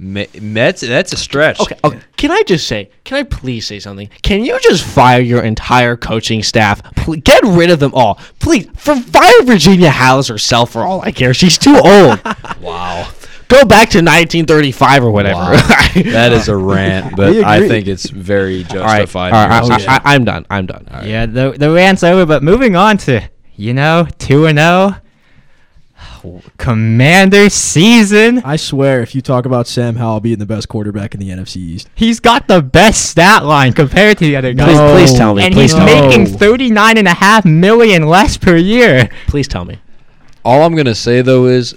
Me- 0.00 0.28
Mets, 0.40 0.82
that's 0.82 1.12
a 1.12 1.16
stretch. 1.16 1.58
Okay, 1.60 1.76
okay. 1.82 1.98
Can 2.16 2.30
I 2.30 2.42
just 2.46 2.68
say? 2.68 2.90
Can 3.02 3.18
I 3.18 3.24
please 3.24 3.66
say 3.66 3.80
something? 3.80 4.08
Can 4.22 4.44
you 4.44 4.58
just 4.60 4.84
fire 4.84 5.20
your 5.20 5.42
entire 5.42 5.96
coaching 5.96 6.42
staff? 6.44 6.80
Please, 6.94 7.22
get 7.24 7.42
rid 7.42 7.70
of 7.70 7.80
them 7.80 7.92
all, 7.94 8.14
please. 8.38 8.68
For 8.76 8.94
fire 8.94 9.42
Virginia 9.42 9.90
Halas 9.90 10.28
herself 10.28 10.70
for 10.70 10.82
all 10.82 11.00
I 11.00 11.10
care. 11.10 11.34
She's 11.34 11.58
too 11.58 11.76
old. 11.76 12.20
Wow. 12.60 13.08
Go 13.48 13.64
back 13.64 13.88
to 13.90 13.98
1935 13.98 15.04
or 15.04 15.10
whatever. 15.10 15.38
Wow. 15.38 15.52
that 15.94 16.32
is 16.32 16.48
a 16.48 16.56
rant, 16.56 17.16
but 17.16 17.34
I 17.36 17.66
think 17.66 17.86
it's 17.88 18.10
very 18.10 18.62
justified. 18.64 19.32
All 19.32 19.48
right. 19.48 19.62
Oh, 19.64 19.72
I, 19.72 19.78
yeah. 19.78 20.00
I, 20.04 20.14
I'm 20.14 20.24
done. 20.24 20.44
I'm 20.50 20.66
done. 20.66 20.86
yeah, 21.04 21.24
the 21.24 21.52
the 21.52 21.70
rant's 21.72 22.02
over. 22.02 22.26
But 22.26 22.42
moving 22.42 22.76
on 22.76 22.98
to 22.98 23.22
you 23.56 23.72
know 23.72 24.06
two 24.18 24.46
and 24.46 24.58
zero. 24.58 24.96
Commander 26.56 27.48
season. 27.50 28.42
I 28.44 28.56
swear, 28.56 29.00
if 29.02 29.14
you 29.14 29.20
talk 29.22 29.46
about 29.46 29.66
Sam 29.66 29.96
Howell 29.96 30.20
being 30.20 30.38
the 30.38 30.46
best 30.46 30.68
quarterback 30.68 31.14
in 31.14 31.20
the 31.20 31.30
NFC 31.30 31.56
East, 31.56 31.88
He's 31.94 32.20
got 32.20 32.48
the 32.48 32.60
best 32.62 33.06
stat 33.10 33.44
line 33.44 33.72
compared 33.72 34.18
to 34.18 34.24
the 34.24 34.36
other 34.36 34.52
guys. 34.52 34.66
Please, 34.68 34.78
No. 34.78 34.92
please 34.94 35.14
tell 35.14 35.34
me. 35.34 35.42
and 35.44 35.54
please 35.54 35.72
he's 35.72 35.74
tell 35.74 35.86
making 35.86 36.26
thirty 36.26 36.70
nine 36.70 36.96
and 36.98 37.08
a 37.08 37.14
half 37.14 37.44
million 37.44 38.06
less 38.06 38.36
per 38.36 38.56
year. 38.56 39.08
Please 39.26 39.48
tell 39.48 39.64
me. 39.64 39.78
All 40.44 40.62
I'm 40.62 40.74
gonna 40.76 40.94
say 40.94 41.20
though 41.22 41.46
is, 41.46 41.74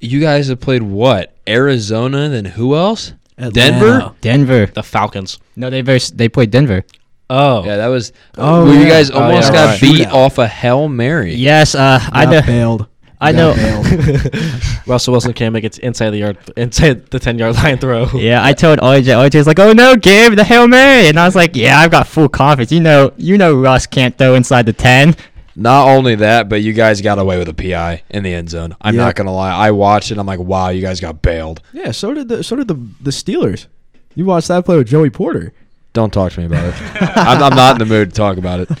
you 0.00 0.20
guys 0.20 0.48
have 0.48 0.60
played 0.60 0.82
what? 0.82 1.34
Arizona, 1.48 2.28
then 2.28 2.44
who 2.44 2.74
else? 2.76 3.12
Denver? 3.38 3.86
Atlanta. 3.94 4.14
Denver. 4.20 4.66
The 4.66 4.82
Falcons. 4.82 5.38
No, 5.56 5.70
they 5.70 5.80
vers- 5.80 6.10
they 6.10 6.28
played 6.28 6.50
Denver. 6.50 6.84
Oh. 7.30 7.64
Yeah, 7.64 7.76
that 7.76 7.86
was. 7.86 8.12
Oh, 8.36 8.64
where 8.64 8.74
you 8.74 8.80
yeah. 8.80 8.88
guys 8.88 9.10
Oh, 9.10 9.20
almost 9.22 9.48
yeah, 9.48 9.52
got 9.52 9.66
right. 9.66 9.80
beat 9.80 10.08
Shootout. 10.08 10.12
off 10.12 10.38
a 10.38 10.48
hail 10.48 10.88
mary. 10.88 11.34
Yes, 11.34 11.74
uh, 11.74 12.00
I 12.12 12.24
Got 12.24 12.30
know. 12.32 12.42
bailed. 12.42 12.86
I 13.20 13.32
know. 13.32 13.52
Russell 14.86 15.12
Wilson 15.12 15.32
can't 15.32 15.52
make 15.52 15.64
it 15.64 15.78
inside 15.78 16.10
the 16.10 16.18
yard, 16.18 16.38
inside 16.56 17.06
the 17.06 17.18
10 17.18 17.38
yard 17.38 17.54
line 17.56 17.78
throw. 17.78 18.06
Yeah, 18.14 18.44
I 18.44 18.52
told 18.52 18.78
OJ. 18.80 19.04
OJ's 19.28 19.46
like, 19.46 19.58
"Oh 19.58 19.72
no, 19.72 19.94
give 19.96 20.36
the 20.36 20.44
hail 20.44 20.66
mary," 20.66 21.08
and 21.08 21.18
I 21.20 21.26
was 21.26 21.36
like, 21.36 21.54
"Yeah, 21.54 21.78
I've 21.78 21.90
got 21.90 22.06
full 22.06 22.28
confidence. 22.28 22.72
You 22.72 22.80
know, 22.80 23.12
you 23.16 23.36
know, 23.38 23.54
Russ 23.54 23.86
can't 23.86 24.16
throw 24.16 24.34
inside 24.34 24.66
the 24.66 24.72
ten. 24.72 25.14
Not 25.56 25.88
only 25.88 26.14
that, 26.14 26.48
but 26.48 26.62
you 26.62 26.72
guys 26.72 27.02
got 27.02 27.18
away 27.18 27.36
with 27.38 27.48
a 27.48 27.54
PI 27.54 28.02
in 28.10 28.22
the 28.22 28.32
end 28.32 28.48
zone. 28.48 28.74
I'm 28.80 28.94
Yeah. 28.94 29.02
not 29.04 29.16
gonna 29.16 29.34
lie. 29.34 29.52
I 29.54 29.70
watched 29.72 30.10
it. 30.10 30.16
I'm 30.18 30.26
like, 30.26 30.38
wow, 30.40 30.68
you 30.70 30.80
guys 30.80 31.00
got 31.00 31.20
bailed. 31.20 31.60
Yeah, 31.72 31.90
so 31.90 32.14
did 32.14 32.28
the 32.28 32.42
so 32.42 32.56
did 32.56 32.68
the 32.68 32.78
the 33.02 33.10
Steelers. 33.10 33.66
You 34.14 34.24
watched 34.24 34.48
that 34.48 34.64
play 34.64 34.76
with 34.76 34.88
Joey 34.88 35.10
Porter. 35.10 35.52
Don't 35.92 36.12
talk 36.12 36.32
to 36.32 36.40
me 36.40 36.46
about 36.46 36.64
it. 36.72 36.74
I'm, 37.16 37.42
I'm 37.42 37.56
not 37.56 37.72
in 37.74 37.78
the 37.86 37.92
mood 37.94 38.10
to 38.10 38.14
talk 38.16 38.38
about 38.38 38.60
it. 38.60 38.70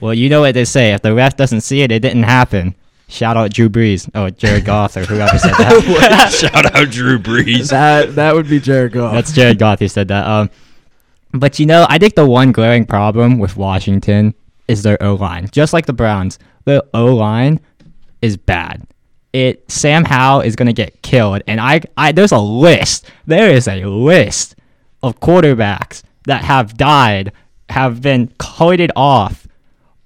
Well, 0.00 0.12
you 0.12 0.28
know 0.28 0.42
what 0.42 0.52
they 0.54 0.66
say: 0.66 0.92
if 0.92 1.00
the 1.00 1.14
ref 1.14 1.36
doesn't 1.36 1.62
see 1.62 1.80
it, 1.80 1.90
it 1.90 2.00
didn't 2.00 2.24
happen. 2.24 2.74
Shout 3.08 3.36
out 3.36 3.52
Drew 3.52 3.68
Brees. 3.68 4.08
Oh, 4.14 4.30
Jared 4.30 4.64
Goff 4.66 4.96
or 4.96 5.04
whoever 5.04 5.38
said 5.38 5.52
that. 5.52 6.32
Shout 6.52 6.74
out 6.74 6.90
Drew 6.90 7.18
Brees. 7.18 7.70
That 7.70 8.14
that 8.14 8.34
would 8.34 8.48
be 8.48 8.60
Jared 8.60 8.92
Goff. 8.92 9.12
That's 9.12 9.32
Jared 9.32 9.58
Goff 9.58 9.78
who 9.80 9.88
said 9.88 10.08
that. 10.08 10.26
Um, 10.26 10.50
but 11.32 11.58
you 11.58 11.66
know, 11.66 11.86
I 11.88 11.98
think 11.98 12.14
the 12.14 12.26
one 12.26 12.52
glaring 12.52 12.86
problem 12.86 13.38
with 13.38 13.56
Washington 13.56 14.34
is 14.68 14.82
their 14.82 15.00
O 15.02 15.14
line. 15.14 15.48
Just 15.52 15.72
like 15.72 15.86
the 15.86 15.92
Browns, 15.92 16.38
their 16.64 16.82
O 16.94 17.06
line 17.14 17.60
is 18.22 18.36
bad. 18.36 18.86
It 19.32 19.70
Sam 19.70 20.04
Howell 20.04 20.42
is 20.42 20.56
gonna 20.56 20.72
get 20.72 21.02
killed, 21.02 21.42
and 21.46 21.60
I, 21.60 21.82
I 21.96 22.12
there's 22.12 22.32
a 22.32 22.38
list. 22.38 23.10
There 23.26 23.50
is 23.50 23.68
a 23.68 23.84
list 23.84 24.54
of 25.02 25.20
quarterbacks 25.20 26.02
that 26.26 26.44
have 26.44 26.76
died, 26.76 27.32
have 27.68 28.00
been 28.00 28.32
carted 28.38 28.90
off 28.96 29.46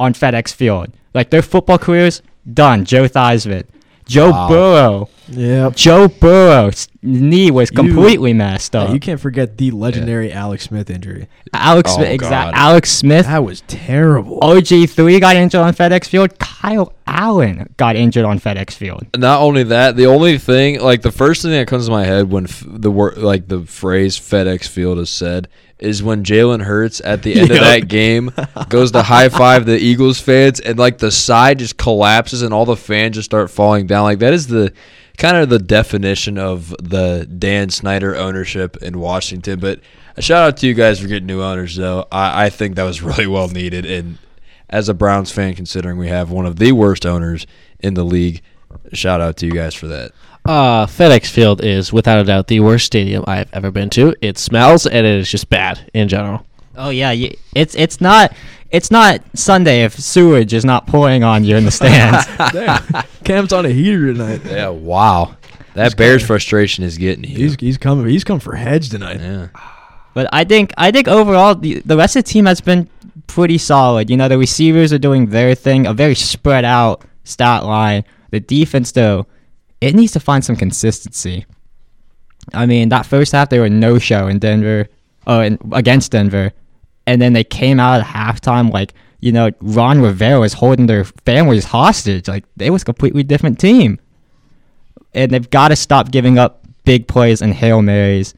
on 0.01 0.15
FedEx 0.15 0.53
Field. 0.53 0.93
Like 1.19 1.31
their 1.31 1.43
football 1.43 1.79
careers 1.79 2.23
done. 2.63 2.85
Joe 2.85 3.09
Theismann, 3.09 3.65
Joe 4.07 4.31
Wow. 4.31 4.49
Burrow, 4.49 5.09
Yep. 5.27 5.75
Joe 5.75 6.07
Burrow's 6.07 6.87
knee 7.03 7.51
was 7.51 7.71
You- 7.71 7.77
completely 7.77 8.33
messed 8.33 8.75
up. 8.75 8.93
You 8.93 8.99
can't 9.01 9.21
forget 9.21 9.57
the 9.57 9.71
legendary 9.71 10.33
Alex 10.33 10.65
Smith 10.65 10.91
injury. 10.91 11.29
Alex 11.55 11.91
Oh, 11.93 11.97
Smith, 11.97 12.11
exact. 12.11 12.55
God. 12.55 12.61
Alex 12.61 12.91
Smith. 12.91 13.27
That 13.27 13.45
was 13.45 13.63
terrible. 13.69 14.39
OG 14.43 14.87
three 14.87 15.21
got 15.21 15.37
injured 15.37 15.61
on 15.61 15.73
FedEx 15.75 16.07
Field. 16.07 16.39
Kyle 16.39 16.93
Allen 17.07 17.73
got 17.77 17.95
injured 17.97 18.25
on 18.25 18.39
FedEx 18.41 18.73
Field. 18.73 19.07
Not 19.17 19.41
only 19.41 19.63
that, 19.65 19.97
the 19.97 20.07
only 20.07 20.39
thing, 20.39 20.81
like 20.81 21.03
the 21.03 21.13
first 21.13 21.43
thing 21.43 21.53
that 21.53 21.69
comes 21.69 21.87
to 21.87 21.91
my 21.93 22.05
head 22.05 22.31
when 22.31 22.45
f- 22.45 22.65
the 22.67 22.91
word, 22.91 23.17
like 23.19 23.49
the 23.49 23.61
phrase 23.63 24.19
FedEx 24.19 24.67
Field 24.67 24.99
is 24.99 25.09
said, 25.09 25.49
is 25.79 26.03
when 26.03 26.25
Jalen 26.25 26.63
Hurts 26.65 27.01
at 27.05 27.23
the 27.23 27.39
end 27.39 27.53
of 27.53 27.59
that 27.61 27.87
game 27.87 28.33
goes 28.69 28.91
to 28.91 29.03
high 29.05 29.29
five 29.29 29.65
the 29.67 29.79
Eagles 29.79 30.21
fans, 30.21 30.59
and 30.59 30.77
like 30.79 30.99
the 30.99 31.13
side 31.13 31.61
just 31.61 31.77
collapses 31.77 32.43
and 32.43 32.53
all 32.53 32.65
the 32.67 32.75
fans 32.77 33.15
just 33.15 33.27
start 33.27 33.49
falling 33.53 33.87
down. 33.87 34.03
Like 34.03 34.19
that 34.19 34.33
is 34.35 34.49
the 34.49 34.73
kind 35.17 35.37
of 35.37 35.49
the 35.49 35.59
definition 35.59 36.37
of 36.39 36.75
the 36.83 36.98
Dan 37.25 37.71
Snyder 37.71 38.17
ownership 38.17 38.77
in 38.79 38.99
Washington. 38.99 39.61
But 39.61 39.81
a 40.17 40.23
shout 40.23 40.43
out 40.43 40.57
to 40.59 40.67
you 40.67 40.75
guys 40.75 41.01
for 41.01 41.07
getting 41.07 41.27
new 41.27 41.43
owners, 41.43 41.77
though. 41.77 42.07
I, 42.11 42.47
I 42.47 42.51
think 42.51 42.77
that 42.77 42.85
was 42.85 43.03
really 43.03 43.27
well 43.27 43.49
needed, 43.49 43.87
and 43.87 44.19
as 44.71 44.89
a 44.89 44.95
Browns 44.95 45.31
fan, 45.31 45.55
considering 45.55 45.99
we 45.99 46.09
have 46.09 46.31
one 46.31 46.47
of 46.47 46.57
the 46.57 46.73
worst 46.73 47.07
owners 47.07 47.47
in 47.81 47.95
the 47.95 48.05
league, 48.05 48.43
shout 48.93 49.21
out 49.21 49.37
to 49.39 49.47
you 49.47 49.53
guys 49.53 49.75
for 49.75 49.87
that. 49.89 50.13
Uh, 50.45 50.87
FedEx 50.87 51.27
Field 51.27 51.63
is 51.63 51.93
without 51.93 52.19
a 52.19 52.25
doubt 52.25 52.47
the 52.47 52.61
worst 52.61 52.87
stadium 52.87 53.25
I've 53.27 53.53
ever 53.53 53.71
been 53.71 53.91
to. 53.91 54.15
It 54.21 54.39
smells 54.39 54.87
and 54.87 55.07
it 55.07 55.17
is 55.17 55.31
just 55.31 55.51
bad 55.51 55.91
in 55.93 56.09
general. 56.09 56.47
Oh 56.77 56.91
yeah, 56.91 57.11
you, 57.11 57.37
it's 57.55 57.75
it's 57.75 58.01
not 58.01 58.33
it's 58.71 58.91
not 58.91 59.21
Sunday 59.35 59.83
if 59.85 59.95
sewage 59.95 60.55
is 60.55 60.65
not 60.65 60.87
pouring 60.87 61.25
on 61.25 61.45
you 61.45 61.57
in 61.57 61.65
the 61.65 61.71
stands. 61.71 62.27
Damn. 62.53 62.83
Cam's 63.25 63.53
on 63.53 63.67
a 63.67 63.71
heater 63.71 64.13
tonight. 64.13 64.43
Yeah, 64.45 64.69
wow. 64.69 65.37
That 65.79 65.97
Bears 65.97 66.25
frustration 66.25 66.85
is 66.85 66.99
getting 66.99 67.25
you. 67.25 67.37
He's 67.37 67.57
he's 67.59 67.79
coming. 67.79 68.07
He's 68.07 68.25
come 68.25 68.41
for 68.41 68.55
heads 68.55 68.89
tonight. 68.89 69.21
yeah. 69.21 69.49
but 70.15 70.29
I 70.33 70.45
think 70.45 70.73
I 70.77 70.91
think 70.91 71.09
overall 71.09 71.55
the 71.55 71.81
the 71.81 71.97
rest 71.97 72.17
of 72.17 72.25
the 72.25 72.31
team 72.31 72.47
has 72.47 72.61
been 72.61 72.89
pretty 73.27 73.59
solid. 73.59 74.11
You 74.11 74.17
know, 74.17 74.29
the 74.29 74.39
receivers 74.39 74.93
are 74.93 74.99
doing 74.99 75.27
their 75.27 75.55
thing, 75.55 75.87
a 75.87 75.95
very 75.95 76.15
spread 76.15 76.65
out 76.65 77.05
stat 77.25 77.65
line. 77.65 78.05
The 78.31 78.41
defense 78.41 78.93
though, 78.93 79.27
it 79.81 79.95
needs 79.95 80.13
to 80.13 80.21
find 80.21 80.45
some 80.45 80.57
consistency. 80.57 81.47
I 82.53 82.67
mean, 82.67 82.89
that 82.89 83.07
first 83.07 83.33
half 83.33 83.51
they 83.51 83.61
were 83.61 83.69
no 83.69 83.99
show 83.99 84.27
in 84.27 84.39
Denver, 84.39 84.89
oh, 85.27 85.41
in, 85.41 85.59
against 85.73 86.13
Denver, 86.13 86.53
and 87.07 87.21
then 87.23 87.33
they 87.33 87.45
came 87.45 87.79
out 87.79 88.01
at 88.01 88.07
halftime 88.07 88.73
like 88.73 88.95
you 89.21 89.33
know 89.33 89.51
Ron 89.61 90.01
Rivera 90.01 90.41
was 90.41 90.55
holding 90.55 90.87
their 90.87 91.05
families 91.05 91.65
hostage. 91.65 92.27
Like 92.27 92.45
they 92.57 92.71
was 92.71 92.83
a 92.83 92.87
completely 92.87 93.23
different 93.23 93.59
team, 93.61 94.01
and 95.15 95.31
they've 95.31 95.51
got 95.51 95.69
to 95.69 95.77
stop 95.77 96.11
giving 96.11 96.39
up 96.39 96.65
big 96.85 97.09
plays 97.09 97.43
and 97.43 97.55
hail 97.55 97.83
marys. 97.83 98.35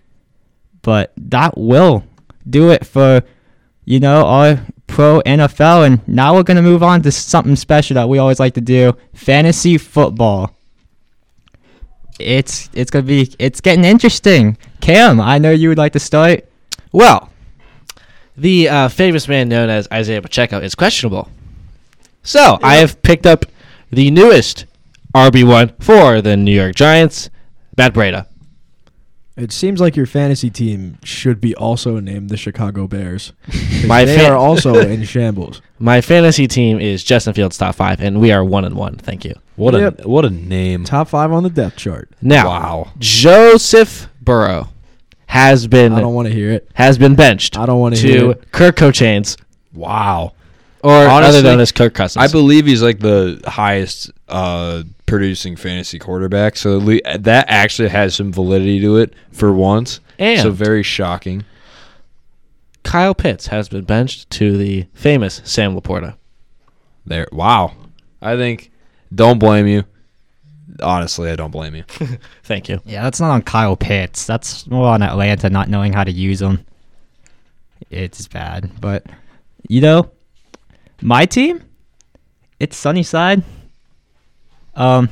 But 0.83 1.13
that 1.17 1.59
will 1.59 2.05
do 2.49 2.71
it 2.71 2.87
for 2.87 3.23
you 3.85 4.01
know 4.01 4.25
our 4.27 4.61
pro 4.87 5.21
NFL, 5.23 5.87
and 5.87 6.09
now 6.09 6.35
we're 6.35 6.43
gonna 6.43 6.63
move 6.63 6.83
on 6.83 7.03
to 7.03 7.13
something 7.13 7.57
special 7.57 7.95
that 7.95 8.09
we 8.09 8.19
always 8.19 8.41
like 8.41 8.55
to 8.55 8.61
do: 8.61 8.97
fantasy 9.13 9.79
football 9.79 10.55
it's 12.21 12.71
it's 12.73 12.91
gonna 12.91 13.05
be 13.05 13.35
it's 13.39 13.61
getting 13.61 13.85
interesting. 13.85 14.57
Cam, 14.81 15.21
I 15.21 15.39
know 15.39 15.51
you 15.51 15.69
would 15.69 15.79
like 15.79 15.93
to 15.95 15.99
start. 15.99 16.45
Well, 16.93 17.31
the 18.37 18.69
uh, 18.69 18.89
famous 18.89 19.29
man 19.29 19.49
known 19.49 19.71
as 19.71 19.89
Isaiah 19.93 20.23
Pacheco 20.23 20.59
is 20.59 20.75
questionable. 20.75 21.29
So 22.23 22.59
I 22.63 22.77
have 22.77 23.01
picked 23.03 23.27
up 23.27 23.47
the 23.91 24.11
newest 24.11 24.67
RB1 25.15 25.83
for 25.83 26.21
the 26.21 26.37
New 26.37 26.53
York 26.55 26.75
Giants, 26.75 27.31
Matt 27.77 27.95
Breida. 27.95 28.27
It 29.37 29.53
seems 29.53 29.81
like 29.81 29.97
your 29.97 30.07
fantasy 30.07 30.51
team 30.51 30.99
should 31.03 31.41
be 31.41 31.55
also 31.55 31.99
named 31.99 32.29
the 32.29 32.37
Chicago 32.37 32.87
Bears. 32.87 33.33
My 33.87 34.05
they 34.05 34.17
fan- 34.17 34.33
are 34.33 34.37
also 34.37 34.75
in 34.89 35.03
shambles. 35.05 35.63
My 35.79 36.01
fantasy 36.03 36.47
team 36.47 36.79
is 36.79 37.03
Justin 37.03 37.33
Fields 37.33 37.57
top 37.57 37.75
five, 37.77 38.01
and 38.01 38.21
we 38.21 38.33
are 38.33 38.45
one 38.45 38.65
and 38.67 38.75
one. 38.75 38.97
Thank 38.97 39.25
you. 39.25 39.35
What 39.57 39.75
Yep. 39.75 40.05
a 40.05 40.09
what 40.09 40.25
a 40.27 40.31
name. 40.31 40.85
Top 40.85 41.09
five 41.09 41.33
on 41.33 41.43
the 41.43 41.51
depth 41.51 41.77
chart. 41.77 42.11
Now, 42.21 42.47
Wow. 42.49 42.93
Joseph 42.99 44.09
Burrow 44.21 44.69
has 45.27 45.67
been 45.67 45.93
I 45.93 46.01
don't 46.01 46.15
want 46.15 46.29
to 46.29 46.35
hear 46.35 46.51
it. 46.51 46.69
has 46.75 46.99
been 46.99 47.15
benched 47.15 47.57
I 47.57 47.65
don't 47.65 47.79
want 47.81 47.95
to 47.97 48.01
hear 48.01 48.21
to 48.21 48.31
it. 48.31 48.53
Kirk 48.53 48.77
Cochains, 48.77 49.37
Wow. 49.73 50.33
or 50.83 50.93
Honestly, 50.93 51.39
other 51.39 51.49
known 51.49 51.61
as 51.61 51.73
Kirk 51.73 51.95
Cousins. 51.95 52.23
I 52.23 52.31
believe 52.31 52.67
he's 52.67 52.83
like 52.83 52.99
the 52.99 53.41
highest 53.47 54.11
uh, 54.29 54.83
producing 55.11 55.57
fantasy 55.57 55.99
quarterback. 55.99 56.57
So 56.57 56.77
at 56.79 56.83
le- 56.83 57.19
that 57.19 57.47
actually 57.49 57.89
has 57.89 58.15
some 58.15 58.33
validity 58.33 58.81
to 58.81 58.97
it 58.97 59.13
for 59.33 59.53
once. 59.53 60.01
And 60.19 60.41
so 60.41 60.51
very 60.51 60.83
shocking. 60.83 61.45
Kyle 62.85 63.15
Pitts 63.15 63.49
has 63.49 63.69
been 63.69 63.85
benched 63.85 64.31
to 64.31 64.57
the 64.57 64.87
famous 64.95 65.43
Sam 65.45 65.79
Laporta. 65.79 66.17
There. 67.05 67.27
Wow. 67.33 67.73
I 68.23 68.37
think 68.37 68.71
don't 69.13 69.39
blame 69.39 69.67
you. 69.67 69.85
Honestly, 70.81 71.31
I 71.31 71.37
don't 71.37 71.51
blame 71.51 71.75
you. 71.75 71.83
Thank 72.45 72.69
you. 72.69 72.81
Yeah, 72.85 73.03
that's 73.03 73.21
not 73.21 73.31
on 73.31 73.43
Kyle 73.43 73.77
Pitts. 73.77 74.25
That's 74.25 74.67
more 74.69 74.87
on 74.89 75.03
Atlanta 75.03 75.51
not 75.51 75.69
knowing 75.69 75.93
how 75.93 76.05
to 76.05 76.13
use 76.13 76.41
him. 76.41 76.65
It's 77.91 78.29
bad, 78.29 78.71
but 78.81 79.05
you 79.69 79.81
know, 79.81 80.11
my 81.03 81.27
team, 81.27 81.63
it's 82.61 82.77
Sunnyside. 82.77 83.43
Um, 84.75 85.09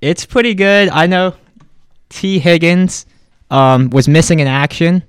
it's 0.00 0.24
pretty 0.24 0.54
good. 0.54 0.88
I 0.88 1.06
know 1.06 1.34
Tee 2.08 2.38
Higgins 2.38 3.06
um 3.50 3.90
was 3.90 4.08
missing 4.08 4.40
in 4.40 4.46
action, 4.46 5.02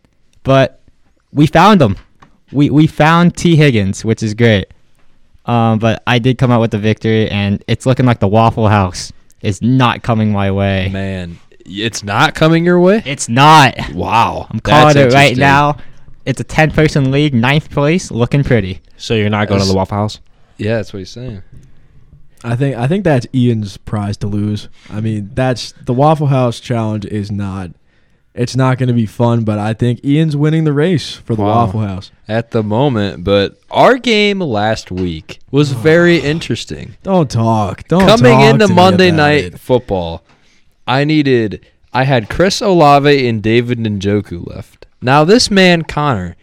but 0.43 0.81
we 1.31 1.47
found 1.47 1.81
him. 1.81 1.97
We 2.51 2.69
we 2.69 2.87
found 2.87 3.35
Tee 3.35 3.55
Higgins, 3.55 4.05
which 4.05 4.23
is 4.23 4.33
great. 4.33 4.67
Um, 5.45 5.79
but 5.79 6.01
I 6.07 6.19
did 6.19 6.37
come 6.37 6.51
out 6.51 6.61
with 6.61 6.71
the 6.71 6.79
victory, 6.79 7.29
and 7.29 7.63
it's 7.67 7.85
looking 7.85 8.05
like 8.05 8.19
the 8.19 8.27
Waffle 8.27 8.67
House 8.67 9.11
is 9.41 9.61
not 9.61 10.01
coming 10.01 10.31
my 10.31 10.49
way. 10.51 10.89
Man, 10.91 11.37
it's 11.65 12.03
not 12.03 12.35
coming 12.35 12.65
your 12.65 12.79
way. 12.79 13.03
It's 13.05 13.29
not. 13.29 13.75
Wow. 13.93 14.47
I'm 14.49 14.59
calling 14.59 14.95
That's 14.95 15.13
it 15.13 15.15
right 15.15 15.37
now. 15.37 15.77
It's 16.25 16.41
a 16.41 16.43
10 16.43 16.71
person 16.71 17.11
league, 17.11 17.35
ninth 17.35 17.69
place, 17.69 18.09
looking 18.09 18.43
pretty. 18.43 18.81
So 18.97 19.13
you're 19.13 19.29
not 19.29 19.47
going 19.47 19.61
to 19.61 19.67
the 19.67 19.75
Waffle 19.75 19.97
House? 19.97 20.19
Yeah, 20.57 20.77
that's 20.77 20.93
what 20.93 20.99
he's 20.99 21.11
saying. 21.11 21.43
I 22.43 22.55
think 22.55 22.75
I 22.75 22.87
think 22.87 23.03
that's 23.03 23.25
Ian's 23.33 23.77
prize 23.77 24.17
to 24.17 24.27
lose. 24.27 24.69
I 24.89 25.01
mean, 25.01 25.31
that's 25.33 25.71
the 25.85 25.93
Waffle 25.93 26.27
House 26.27 26.59
challenge 26.59 27.05
is 27.05 27.31
not 27.31 27.71
it's 28.33 28.55
not 28.55 28.77
going 28.77 28.87
to 28.87 28.93
be 28.93 29.05
fun, 29.05 29.45
but 29.45 29.57
I 29.57 29.73
think 29.73 30.03
Ian's 30.03 30.35
winning 30.35 30.65
the 30.65 30.73
race 30.73 31.13
for 31.13 31.35
the 31.35 31.41
Wow. 31.41 31.65
Waffle 31.65 31.79
House. 31.81 32.11
At 32.27 32.51
the 32.51 32.61
moment, 32.63 33.23
but 33.23 33.57
our 33.71 33.97
game 33.97 34.39
last 34.39 34.91
week 34.91 35.39
was 35.51 35.71
very 35.91 36.17
interesting. 36.17 36.97
Don't 37.03 37.31
talk. 37.31 37.87
Don't 37.87 38.01
talk. 38.01 38.19
Coming 38.19 38.33
talk 38.33 38.53
into 38.53 38.67
to 38.67 38.73
Monday 38.73 39.11
night 39.11 39.43
it. 39.45 39.59
football, 39.59 40.23
I 40.87 41.03
needed 41.05 41.65
I 41.93 42.03
had 42.03 42.29
Chris 42.29 42.61
Olave 42.61 43.25
and 43.27 43.41
David 43.41 43.79
Njoku 43.79 44.45
left. 44.45 44.85
Now 45.01 45.23
this 45.23 45.49
man 45.49 45.83
Connor 45.83 46.35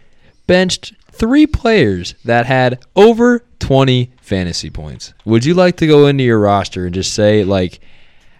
benched 0.47 0.93
three 1.13 1.47
players 1.47 2.15
that 2.25 2.45
had 2.45 2.83
over 2.95 3.45
20 3.59 4.11
fantasy 4.21 4.69
points. 4.69 5.13
Would 5.25 5.45
you 5.45 5.53
like 5.53 5.77
to 5.77 5.87
go 5.87 6.07
into 6.07 6.23
your 6.23 6.39
roster 6.39 6.85
and 6.85 6.93
just 6.93 7.13
say 7.13 7.43
like 7.43 7.79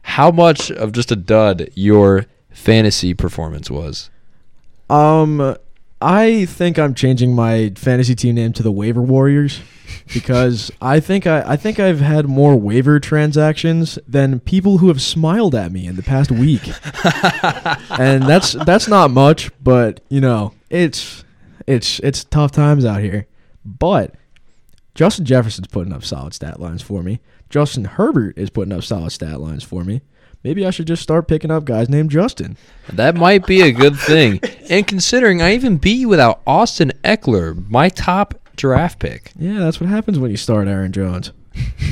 how 0.03 0.31
much 0.31 0.69
of 0.71 0.91
just 0.91 1.11
a 1.11 1.15
dud 1.15 1.69
your 1.75 2.25
fantasy 2.51 3.13
performance 3.13 3.69
was? 3.69 4.09
Um, 4.89 5.55
I 6.01 6.45
think 6.45 6.77
I'm 6.77 6.93
changing 6.93 7.33
my 7.33 7.71
fantasy 7.77 8.15
team 8.15 8.35
name 8.35 8.51
to 8.53 8.63
the 8.63 8.71
Waiver 8.71 9.01
Warriors 9.01 9.61
because 10.13 10.69
I 10.81 10.99
think 10.99 11.25
I, 11.25 11.53
I 11.53 11.55
think 11.55 11.79
I've 11.79 12.01
had 12.01 12.27
more 12.27 12.57
waiver 12.57 12.99
transactions 12.99 13.97
than 14.05 14.41
people 14.41 14.79
who 14.79 14.89
have 14.89 15.01
smiled 15.01 15.55
at 15.55 15.71
me 15.71 15.87
in 15.87 15.95
the 15.95 16.03
past 16.03 16.31
week, 16.31 16.67
and 17.97 18.23
that's 18.23 18.51
that's 18.51 18.89
not 18.89 19.11
much, 19.11 19.49
but 19.63 20.01
you 20.09 20.19
know 20.19 20.53
it's 20.69 21.22
it's 21.67 21.99
it's 21.99 22.23
tough 22.23 22.51
times 22.51 22.85
out 22.85 23.01
here. 23.01 23.27
But 23.65 24.15
Justin 24.95 25.25
Jefferson's 25.25 25.67
putting 25.67 25.93
up 25.93 26.03
solid 26.03 26.33
stat 26.33 26.59
lines 26.59 26.81
for 26.81 27.01
me. 27.01 27.19
Justin 27.49 27.85
Herbert 27.85 28.37
is 28.37 28.49
putting 28.49 28.73
up 28.73 28.83
solid 28.83 29.11
stat 29.11 29.39
lines 29.39 29.63
for 29.63 29.83
me. 29.83 30.01
Maybe 30.43 30.65
I 30.65 30.71
should 30.71 30.87
just 30.87 31.01
start 31.01 31.27
picking 31.27 31.51
up 31.51 31.63
guys 31.63 31.87
named 31.87 32.11
Justin. 32.11 32.57
That 32.91 33.15
might 33.15 33.45
be 33.47 33.61
a 33.61 33.71
good 33.71 33.95
thing. 33.95 34.41
and 34.69 34.85
considering 34.85 35.41
I 35.41 35.53
even 35.53 35.77
beat 35.77 35.99
you 35.99 36.09
without 36.09 36.41
Austin 36.45 36.91
Ekeler, 37.03 37.69
my 37.69 37.87
top 37.87 38.35
draft 38.57 38.99
pick. 38.99 39.31
Yeah, 39.37 39.59
that's 39.59 39.79
what 39.79 39.89
happens 39.89 40.19
when 40.19 40.31
you 40.31 40.37
start 40.37 40.67
Aaron 40.67 40.91
Jones, 40.91 41.31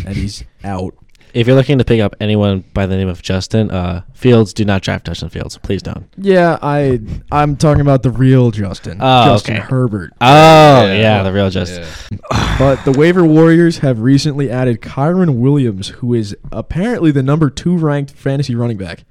and 0.05 0.15
he's 0.17 0.43
out. 0.63 0.95
If 1.33 1.47
you're 1.47 1.55
looking 1.55 1.77
to 1.77 1.85
pick 1.85 2.01
up 2.01 2.15
anyone 2.19 2.63
by 2.73 2.85
the 2.85 2.97
name 2.97 3.07
of 3.07 3.21
Justin 3.21 3.71
uh, 3.71 4.03
Fields, 4.13 4.53
do 4.53 4.65
not 4.65 4.81
draft 4.81 5.05
Justin 5.05 5.29
Fields. 5.29 5.57
Please 5.57 5.81
don't. 5.81 6.07
Yeah, 6.17 6.57
I 6.61 6.99
I'm 7.31 7.55
talking 7.55 7.81
about 7.81 8.03
the 8.03 8.11
real 8.11 8.51
Justin, 8.51 8.97
Oh, 9.01 9.25
Justin 9.33 9.57
okay. 9.57 9.63
Herbert. 9.65 10.11
Oh, 10.21 10.85
yeah, 10.91 11.23
the 11.23 11.31
real 11.31 11.49
Justin. 11.49 11.85
Yeah. 12.11 12.17
But 12.59 12.83
the 12.85 12.91
waiver 12.91 13.25
warriors 13.25 13.79
have 13.79 13.99
recently 14.01 14.49
added 14.51 14.81
Kyren 14.81 15.39
Williams, 15.39 15.87
who 15.87 16.13
is 16.13 16.35
apparently 16.51 17.09
the 17.09 17.23
number 17.23 17.49
two 17.49 17.75
ranked 17.75 18.11
fantasy 18.11 18.53
running 18.53 18.77
back. 18.77 19.03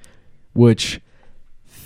Which, 0.53 1.01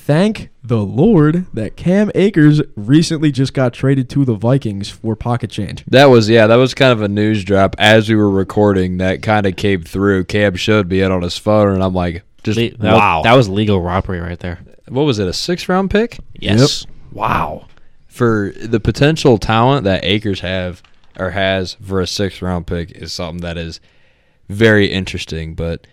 thank 0.05 0.51
the 0.63 0.83
Lord 0.83 1.47
that 1.55 1.77
Cam 1.77 2.11
Akers 2.15 2.61
recently 2.77 3.33
just 3.33 3.55
got 3.55 3.73
traded 3.73 4.11
to 4.11 4.25
the 4.25 4.35
Vikings 4.35 4.91
for 4.91 5.17
pocket 5.17 5.51
change. 5.51 5.85
That 5.87 6.07
was 6.07 6.29
yeah, 6.29 6.47
that 6.47 6.57
was 6.57 6.75
kind 6.75 6.93
of 6.93 7.01
a 7.01 7.09
news 7.09 7.43
drop 7.43 7.75
as 7.79 8.09
we 8.09 8.15
were 8.15 8.31
recording. 8.31 8.99
That 8.99 9.23
kind 9.23 9.47
of 9.47 9.57
came 9.57 9.83
through. 9.83 10.25
Cam 10.25 10.57
showed 10.57 10.91
me 10.91 11.01
it 11.01 11.11
on 11.11 11.23
his 11.23 11.39
phone, 11.39 11.73
and 11.73 11.83
I'm 11.83 11.95
like, 11.95 12.23
just 12.43 12.59
Le- 12.59 12.77
that, 12.79 12.95
wow. 12.95 13.23
that 13.23 13.35
was 13.35 13.49
legal 13.49 13.81
robbery 13.81 14.21
right 14.21 14.39
there. 14.39 14.61
what 14.89 15.03
was 15.03 15.19
it? 15.19 15.27
A 15.27 15.33
six 15.33 15.69
round 15.69 15.91
pick? 15.91 16.19
Yes. 16.35 16.87
Wow. 17.13 17.67
For 18.07 18.53
the 18.61 18.81
potential 18.81 19.39
talent 19.39 19.85
that 19.85 20.05
Akers 20.05 20.41
have 20.41 20.83
or 21.19 21.31
has 21.31 21.75
for 21.75 22.01
a 22.01 22.07
six 22.07 22.43
round 22.43 22.67
pick 22.67 22.93
is 22.93 23.13
something 23.13 23.41
that 23.41 23.57
is 23.57 23.81
very 24.49 24.87
interesting, 24.87 25.55
but 25.55 25.87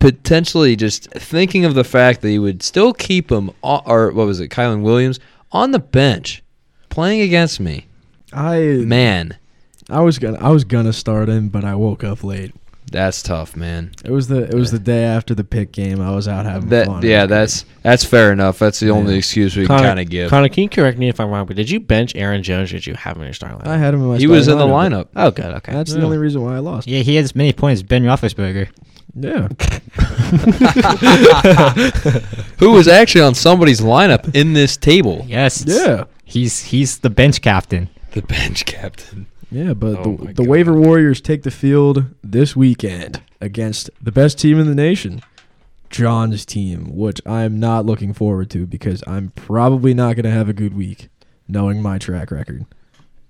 potentially 0.00 0.76
just 0.76 1.10
thinking 1.12 1.64
of 1.64 1.74
the 1.74 1.84
fact 1.84 2.20
that 2.22 2.30
you 2.32 2.42
would 2.42 2.62
still 2.62 2.92
keep 2.92 3.30
him 3.30 3.50
or 3.62 4.10
what 4.12 4.26
was 4.26 4.40
it, 4.40 4.48
Kylan 4.48 4.82
Williams 4.82 5.20
on 5.52 5.70
the 5.72 5.78
bench 5.78 6.42
playing 6.88 7.20
against 7.20 7.60
me. 7.60 7.86
I 8.32 8.58
Man, 8.86 9.36
I 9.88 10.00
was 10.00 10.18
gonna 10.18 10.38
I 10.38 10.50
was 10.50 10.64
gonna 10.64 10.92
start 10.92 11.28
him, 11.28 11.48
but 11.48 11.64
I 11.64 11.74
woke 11.74 12.04
up 12.04 12.22
late. 12.22 12.52
that's 12.92 13.22
tough, 13.22 13.56
man. 13.56 13.90
It 14.04 14.10
was 14.10 14.28
the 14.28 14.44
it 14.44 14.54
was 14.54 14.70
the 14.70 14.78
day 14.78 15.02
after 15.04 15.34
the 15.34 15.42
pick 15.44 15.72
game. 15.72 16.00
I 16.00 16.14
was 16.14 16.28
out 16.28 16.44
having 16.44 16.68
That 16.68 16.86
fun. 16.86 17.02
yeah, 17.04 17.26
that's 17.26 17.64
that's 17.82 18.04
fair 18.04 18.32
enough. 18.32 18.58
That's 18.60 18.78
the 18.78 18.90
only 18.90 19.16
excuse 19.18 19.56
we 19.56 19.66
can 19.66 19.78
kind 19.80 19.98
of 19.98 20.08
give. 20.08 20.30
Connor, 20.30 20.48
can 20.48 20.62
you 20.64 20.68
correct 20.68 20.98
me 20.98 21.08
if 21.08 21.18
I'm 21.18 21.28
wrong, 21.30 21.46
but 21.46 21.56
did 21.56 21.68
you 21.70 21.80
bench 21.80 22.14
Aaron 22.14 22.42
Jones 22.44 22.70
or 22.70 22.76
did 22.76 22.86
you 22.86 22.94
have 22.94 23.16
him 23.16 23.22
in 23.22 23.26
your 23.28 23.34
starting 23.34 23.58
lineup? 23.58 23.66
I 23.66 23.78
had 23.78 23.94
him 23.94 24.02
in 24.02 24.06
my. 24.08 24.18
he 24.18 24.28
was 24.28 24.46
in 24.46 24.58
the 24.58 24.66
starting 24.66 24.96
lineup. 24.98 25.08
oh, 25.16 25.30
good. 25.32 25.46
Okay. 25.56 25.72
That's 25.72 25.92
the 25.92 26.02
only 26.02 26.18
reason 26.18 26.42
why 26.42 26.54
I 26.54 26.58
lost. 26.60 26.86
Yeah, 26.86 27.00
he 27.00 27.16
has 27.16 27.24
as 27.24 27.34
many 27.34 27.52
points 27.52 27.80
as 27.80 27.82
Ben 27.82 28.04
Roethlisberger. 28.04 28.68
Yeah. 29.14 29.48
Who 32.58 32.72
was 32.72 32.88
actually 32.88 33.22
on 33.22 33.34
somebody's 33.34 33.80
lineup 33.80 34.34
in 34.34 34.52
this 34.52 34.76
table? 34.76 35.24
Yes. 35.26 35.64
Yeah. 35.66 36.04
He's 36.24 36.62
he's 36.64 36.98
the 36.98 37.10
bench 37.10 37.42
captain. 37.42 37.88
The 38.12 38.22
bench 38.22 38.66
captain. 38.66 39.26
Yeah, 39.50 39.74
but 39.74 40.06
Oh 40.06 40.16
the, 40.16 40.32
the 40.34 40.48
waiver 40.48 40.74
warriors 40.74 41.20
take 41.20 41.42
the 41.42 41.50
field 41.50 42.04
this 42.22 42.54
weekend 42.54 43.20
against 43.40 43.90
the 44.00 44.12
best 44.12 44.38
team 44.38 44.60
in 44.60 44.68
the 44.68 44.76
nation, 44.76 45.22
John's 45.90 46.46
team, 46.46 46.96
which 46.96 47.20
I'm 47.26 47.58
not 47.58 47.84
looking 47.84 48.12
forward 48.12 48.48
to 48.50 48.64
because 48.66 49.02
I'm 49.08 49.30
probably 49.30 49.92
not 49.92 50.14
going 50.14 50.24
to 50.24 50.30
have 50.30 50.48
a 50.48 50.52
good 50.52 50.74
week, 50.74 51.08
knowing 51.48 51.82
my 51.82 51.98
track 51.98 52.30
record. 52.30 52.64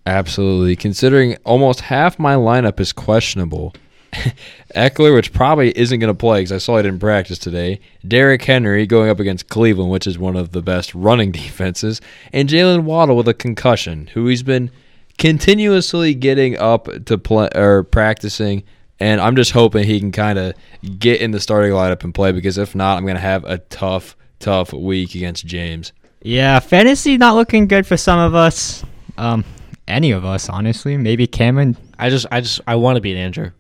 Absolutely. 0.07 0.77
Considering 0.77 1.37
almost 1.45 1.83
half 1.83 2.19
my 2.19 2.35
lineup 2.35 2.81
is 2.81 2.93
questionable. 2.93 3.75
Ekeler, 4.75 5.15
which 5.15 5.33
probably 5.33 5.77
isn't 5.77 5.99
going 5.99 6.13
to 6.13 6.19
play 6.19 6.41
because 6.41 6.53
I 6.53 6.59
saw 6.59 6.77
it 6.77 6.87
in 6.87 6.99
practice 6.99 7.39
today. 7.39 7.81
Derrick 8.07 8.43
Henry 8.43 8.87
going 8.87 9.11
up 9.11 9.21
against 9.21 9.49
Cleveland, 9.49 9.91
which 9.91 10.07
is 10.07 10.19
one 10.19 10.37
of 10.37 10.53
the 10.53 10.63
best 10.63 10.95
running 10.95 11.33
defenses. 11.33 12.01
And 12.33 12.49
Jaylen 12.49 12.85
Waddle 12.85 13.17
with 13.17 13.29
a 13.29 13.35
concussion, 13.35 14.09
who 14.09 14.27
he's 14.27 14.43
been 14.43 14.71
continuously 15.19 16.15
getting 16.15 16.57
up 16.59 16.89
to 17.07 17.19
play 17.19 17.49
or 17.55 17.83
practicing. 17.85 18.65
And 18.99 19.21
I'm 19.21 19.37
just 19.37 19.53
hoping 19.53 19.85
he 19.85 19.99
can 19.99 20.13
kind 20.13 20.39
of 20.39 20.55
get 20.99 21.21
in 21.21 21.31
the 21.31 21.41
starting 21.41 21.73
lineup 21.73 22.05
and 22.05 22.15
play 22.15 22.33
because 22.33 22.59
if 22.59 22.75
not, 22.75 22.99
I'm 22.99 23.05
going 23.05 23.17
to 23.17 23.21
have 23.21 23.45
a 23.45 23.59
tough, 23.59 24.17
tough 24.41 24.73
week 24.73 25.15
against 25.15 25.47
James. 25.47 25.93
Yeah, 26.23 26.59
fantasy 26.61 27.17
not 27.17 27.35
looking 27.35 27.67
good 27.67 27.87
for 27.87 27.97
some 27.97 28.19
of 28.19 28.35
us. 28.35 28.85
Um, 29.17 29.45
any 29.89 30.11
of 30.11 30.25
us, 30.25 30.49
honestly. 30.49 30.97
Maybe 30.97 31.27
Cameron. 31.27 31.77
I 31.99 32.11
just, 32.11 32.27
I 32.31 32.41
just, 32.41 32.61
I 32.67 32.77
want 32.77 32.97
to 32.97 33.01
beat 33.01 33.17
Andrew. 33.17 33.53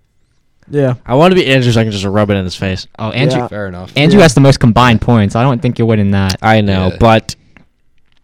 Yeah. 0.70 0.94
I 1.04 1.14
want 1.14 1.32
to 1.32 1.34
be 1.34 1.46
Andrew 1.46 1.70
so 1.72 1.80
I 1.80 1.84
can 1.84 1.92
just 1.92 2.04
rub 2.04 2.30
it 2.30 2.34
in 2.34 2.44
his 2.44 2.54
face. 2.56 2.86
Oh, 2.98 3.10
Andrew. 3.10 3.40
Yeah. 3.40 3.48
Fair 3.48 3.66
enough. 3.66 3.92
Andrew 3.96 4.18
Yeah. 4.18 4.24
has 4.24 4.34
the 4.34 4.40
most 4.40 4.60
combined 4.60 5.00
points. 5.00 5.34
I 5.36 5.42
don't 5.42 5.60
think 5.60 5.78
you're 5.78 5.88
winning 5.88 6.12
that. 6.12 6.36
I 6.42 6.60
know, 6.60 6.88
Yeah. 6.88 6.96
but 7.00 7.34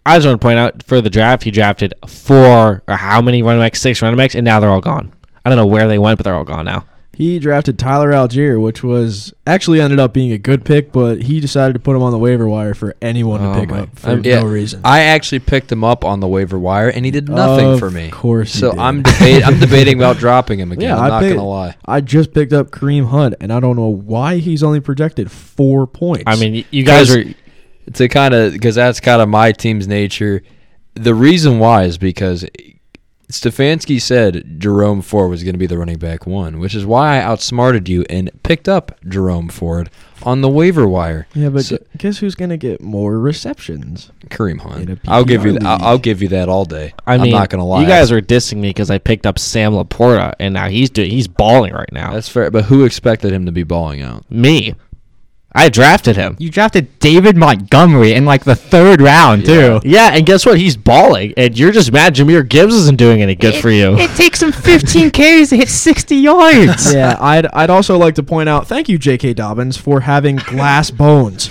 I 0.04 0.16
just 0.16 0.26
want 0.26 0.40
to 0.40 0.44
point 0.44 0.58
out 0.58 0.82
for 0.84 1.00
the 1.00 1.10
draft, 1.10 1.42
he 1.42 1.50
drafted 1.50 1.92
four 2.06 2.82
or 2.86 2.94
how 2.96 3.20
many 3.20 3.42
running 3.42 3.60
backs? 3.60 3.80
Six 3.80 4.00
running 4.00 4.16
backs, 4.16 4.34
and 4.36 4.44
now 4.44 4.60
they're 4.60 4.70
all 4.70 4.80
gone. 4.80 5.12
I 5.44 5.50
don't 5.50 5.56
know 5.56 5.66
where 5.66 5.88
they 5.88 5.98
went, 5.98 6.18
but 6.18 6.24
they're 6.24 6.34
all 6.36 6.44
gone 6.44 6.64
now. 6.64 6.84
He 7.18 7.38
drafted 7.38 7.78
Tyler 7.78 8.10
Allgeier, 8.12 8.60
which 8.62 8.82
was 8.84 9.32
actually 9.46 9.80
ended 9.80 9.98
up 9.98 10.12
being 10.12 10.32
a 10.32 10.38
good 10.38 10.66
pick, 10.66 10.92
but 10.92 11.22
he 11.22 11.40
decided 11.40 11.72
to 11.72 11.78
put 11.78 11.96
him 11.96 12.02
on 12.02 12.12
the 12.12 12.18
waiver 12.18 12.46
wire 12.46 12.74
for 12.74 12.94
anyone 13.00 13.40
Oh 13.40 13.54
to 13.54 13.60
pick 13.60 13.70
my- 13.70 13.78
up 13.80 13.98
for 13.98 14.08
I'm- 14.10 14.22
Yeah, 14.22 14.40
no 14.40 14.46
reason. 14.48 14.82
I 14.84 15.00
actually 15.04 15.38
picked 15.38 15.72
him 15.72 15.82
up 15.82 16.04
on 16.04 16.20
the 16.20 16.28
waiver 16.28 16.58
wire, 16.58 16.90
and 16.90 17.06
he 17.06 17.10
did 17.10 17.30
nothing 17.30 17.68
Of 17.68 17.78
for 17.78 17.90
me. 17.90 18.04
Of 18.06 18.10
course 18.10 18.52
he 18.52 18.58
So 18.60 18.72
did. 18.72 18.80
I'm 18.80 19.02
debate. 19.02 19.46
I'm 19.48 19.58
debating 19.58 19.96
about 19.96 20.18
dropping 20.18 20.60
him 20.60 20.72
again. 20.72 20.90
Yeah, 20.90 20.98
I'm 20.98 21.04
I 21.04 21.08
not 21.08 21.22
picked- 21.22 21.36
gonna 21.36 21.48
lie. 21.48 21.74
I 21.86 22.02
just 22.02 22.34
picked 22.34 22.52
up 22.52 22.70
Kareem 22.70 23.06
Hunt, 23.08 23.34
and 23.40 23.50
I 23.50 23.60
don't 23.60 23.76
know 23.76 23.88
why 23.88 24.36
he's 24.36 24.62
only 24.62 24.80
projected 24.80 25.30
four 25.30 25.86
points. 25.86 26.24
I 26.26 26.36
mean, 26.36 26.52
y- 26.52 26.64
you 26.70 26.82
guys 26.84 27.16
are. 27.16 27.24
to 27.94 28.08
kind 28.08 28.34
of 28.34 28.52
because 28.52 28.74
that's 28.74 29.00
kind 29.00 29.22
of 29.22 29.28
my 29.30 29.52
team's 29.52 29.88
nature. 29.88 30.42
The 30.92 31.14
reason 31.14 31.58
why 31.60 31.84
is 31.84 31.96
because 31.96 32.44
Stefanski 33.30 34.00
said 34.00 34.60
Jerome 34.60 35.02
Ford 35.02 35.30
was 35.30 35.42
going 35.42 35.54
to 35.54 35.58
be 35.58 35.66
the 35.66 35.76
running 35.78 35.98
back 35.98 36.26
one, 36.26 36.60
which 36.60 36.74
is 36.74 36.86
why 36.86 37.16
I 37.16 37.22
outsmarted 37.22 37.88
you 37.88 38.04
and 38.08 38.30
picked 38.44 38.68
up 38.68 38.96
Jerome 39.08 39.48
Ford 39.48 39.90
on 40.22 40.40
the 40.42 40.48
waiver 40.48 40.86
wire. 40.86 41.26
yeah, 41.34 41.48
but 41.48 41.64
so- 41.64 41.78
guess 41.98 42.18
who's 42.18 42.34
gonna 42.34 42.56
get 42.56 42.80
more 42.80 43.18
receptions? 43.18 44.10
Kareem 44.28 44.52
In 44.52 44.58
Hunt. 44.58 44.90
a 44.90 44.98
I'll 45.08 45.24
give 45.24 45.44
you. 45.44 45.54
PPR 45.54 45.66
I'll. 45.66 45.84
I'll 45.84 45.98
give 45.98 46.22
you 46.22 46.28
that 46.28 46.48
all 46.48 46.64
day. 46.64 46.94
I 47.06 47.16
mean, 47.18 47.26
am 47.26 47.32
not 47.32 47.50
gonna 47.50 47.66
lie. 47.66 47.80
You 47.82 47.86
guys 47.86 48.10
are 48.12 48.20
dissing 48.22 48.56
me 48.58 48.70
because 48.70 48.90
I 48.90 48.98
picked 48.98 49.26
up 49.26 49.38
Sam 49.38 49.72
Laporta, 49.72 50.34
and 50.40 50.54
now 50.54 50.68
he's 50.68 50.88
doing. 50.90 51.10
He's 51.10 51.28
balling 51.28 51.74
right 51.74 51.92
now. 51.92 52.12
That's 52.12 52.28
fair, 52.28 52.50
but 52.50 52.64
who 52.64 52.84
expected 52.84 53.32
him 53.32 53.44
to 53.46 53.52
be 53.52 53.62
balling 53.64 54.02
out? 54.02 54.24
me. 54.30 54.74
I 55.56 55.68
drafted 55.68 56.16
him. 56.16 56.36
You 56.38 56.50
drafted 56.50 56.98
David 56.98 57.36
Montgomery 57.36 58.12
in 58.12 58.24
like 58.24 58.44
the 58.44 58.54
third 58.54 59.00
round 59.00 59.46
too. 59.46 59.80
Yeah, 59.84 60.10
and 60.12 60.26
guess 60.26 60.44
what? 60.44 60.58
He's 60.58 60.76
balling, 60.76 61.32
and 61.36 61.58
you're 61.58 61.72
just 61.72 61.90
mad 61.92 62.14
Jahmyr 62.14 62.46
Gibbs 62.48 62.74
isn't 62.74 62.96
doing 62.98 63.22
any 63.22 63.34
good 63.34 63.54
for 63.56 63.70
you. 63.70 63.96
It 63.98 64.10
takes 64.16 64.42
him 64.42 64.52
15 64.52 65.10
carries 65.12 65.50
to 65.50 65.56
hit 65.56 65.68
60 65.68 66.14
yards. 66.16 66.92
yeah, 66.94 67.16
I'd 67.18 67.46
I'd 67.46 67.70
also 67.70 67.96
like 67.96 68.14
to 68.16 68.22
point 68.22 68.48
out, 68.48 68.66
thank 68.66 68.88
you, 68.88 68.98
J.K. 68.98 69.34
Dobbins, 69.34 69.76
for 69.76 70.00
having 70.00 70.36
glass 70.36 70.90
bones. 70.92 71.48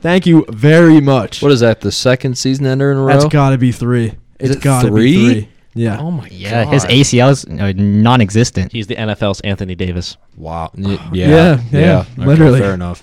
Thank 0.00 0.24
you 0.24 0.46
very 0.48 1.00
much. 1.00 1.42
What 1.42 1.52
is 1.52 1.60
that? 1.60 1.82
The 1.82 1.92
second 1.92 2.38
season 2.38 2.64
ender 2.64 2.90
in 2.90 2.96
a 2.96 3.02
row? 3.02 3.12
That's 3.12 3.26
got 3.26 3.50
to 3.50 3.58
be 3.58 3.70
three. 3.70 4.06
Is 4.38 4.50
It's 4.52 4.56
it 4.56 4.62
got 4.62 4.82
to 4.86 4.90
be 4.92 5.42
three. 5.42 5.48
Yeah. 5.74 5.98
oh 6.00 6.10
my 6.10 6.26
Yeah, 6.28 6.64
god. 6.64 6.72
his 6.72 6.84
ACL's 6.86 7.44
uh, 7.44 7.72
non-existent. 7.76 8.72
He's 8.72 8.86
the 8.88 8.96
NFL's 8.96 9.40
Anthony 9.42 9.74
Davis. 9.74 10.16
Wow. 10.36 10.70
Y- 10.76 10.98
Yeah. 11.12 11.28
Yeah, 11.28 11.60
yeah, 11.70 12.04
Okay, 12.18 12.26
literally. 12.26 12.58
Fair 12.60 12.74
enough. 12.74 13.02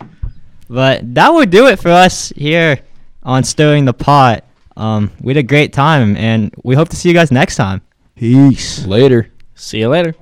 But 0.70 1.14
that 1.16 1.30
would 1.30 1.50
do 1.50 1.68
it 1.68 1.80
for 1.80 1.90
us 1.90 2.30
here 2.36 2.80
on 3.24 3.44
Stirring 3.44 3.86
the 3.86 3.94
Pot. 3.94 4.44
Um, 4.76 5.12
we 5.22 5.32
had 5.32 5.38
a 5.38 5.44
great 5.44 5.72
time, 5.74 6.18
and 6.18 6.54
we 6.64 6.76
hope 6.76 6.90
to 6.90 6.96
see 6.96 7.08
you 7.10 7.16
guys 7.16 7.32
next 7.32 7.56
time. 7.56 7.82
Peace. 8.16 8.86
Later. 8.86 9.32
See 9.56 9.80
you 9.80 9.88
later. 9.90 10.14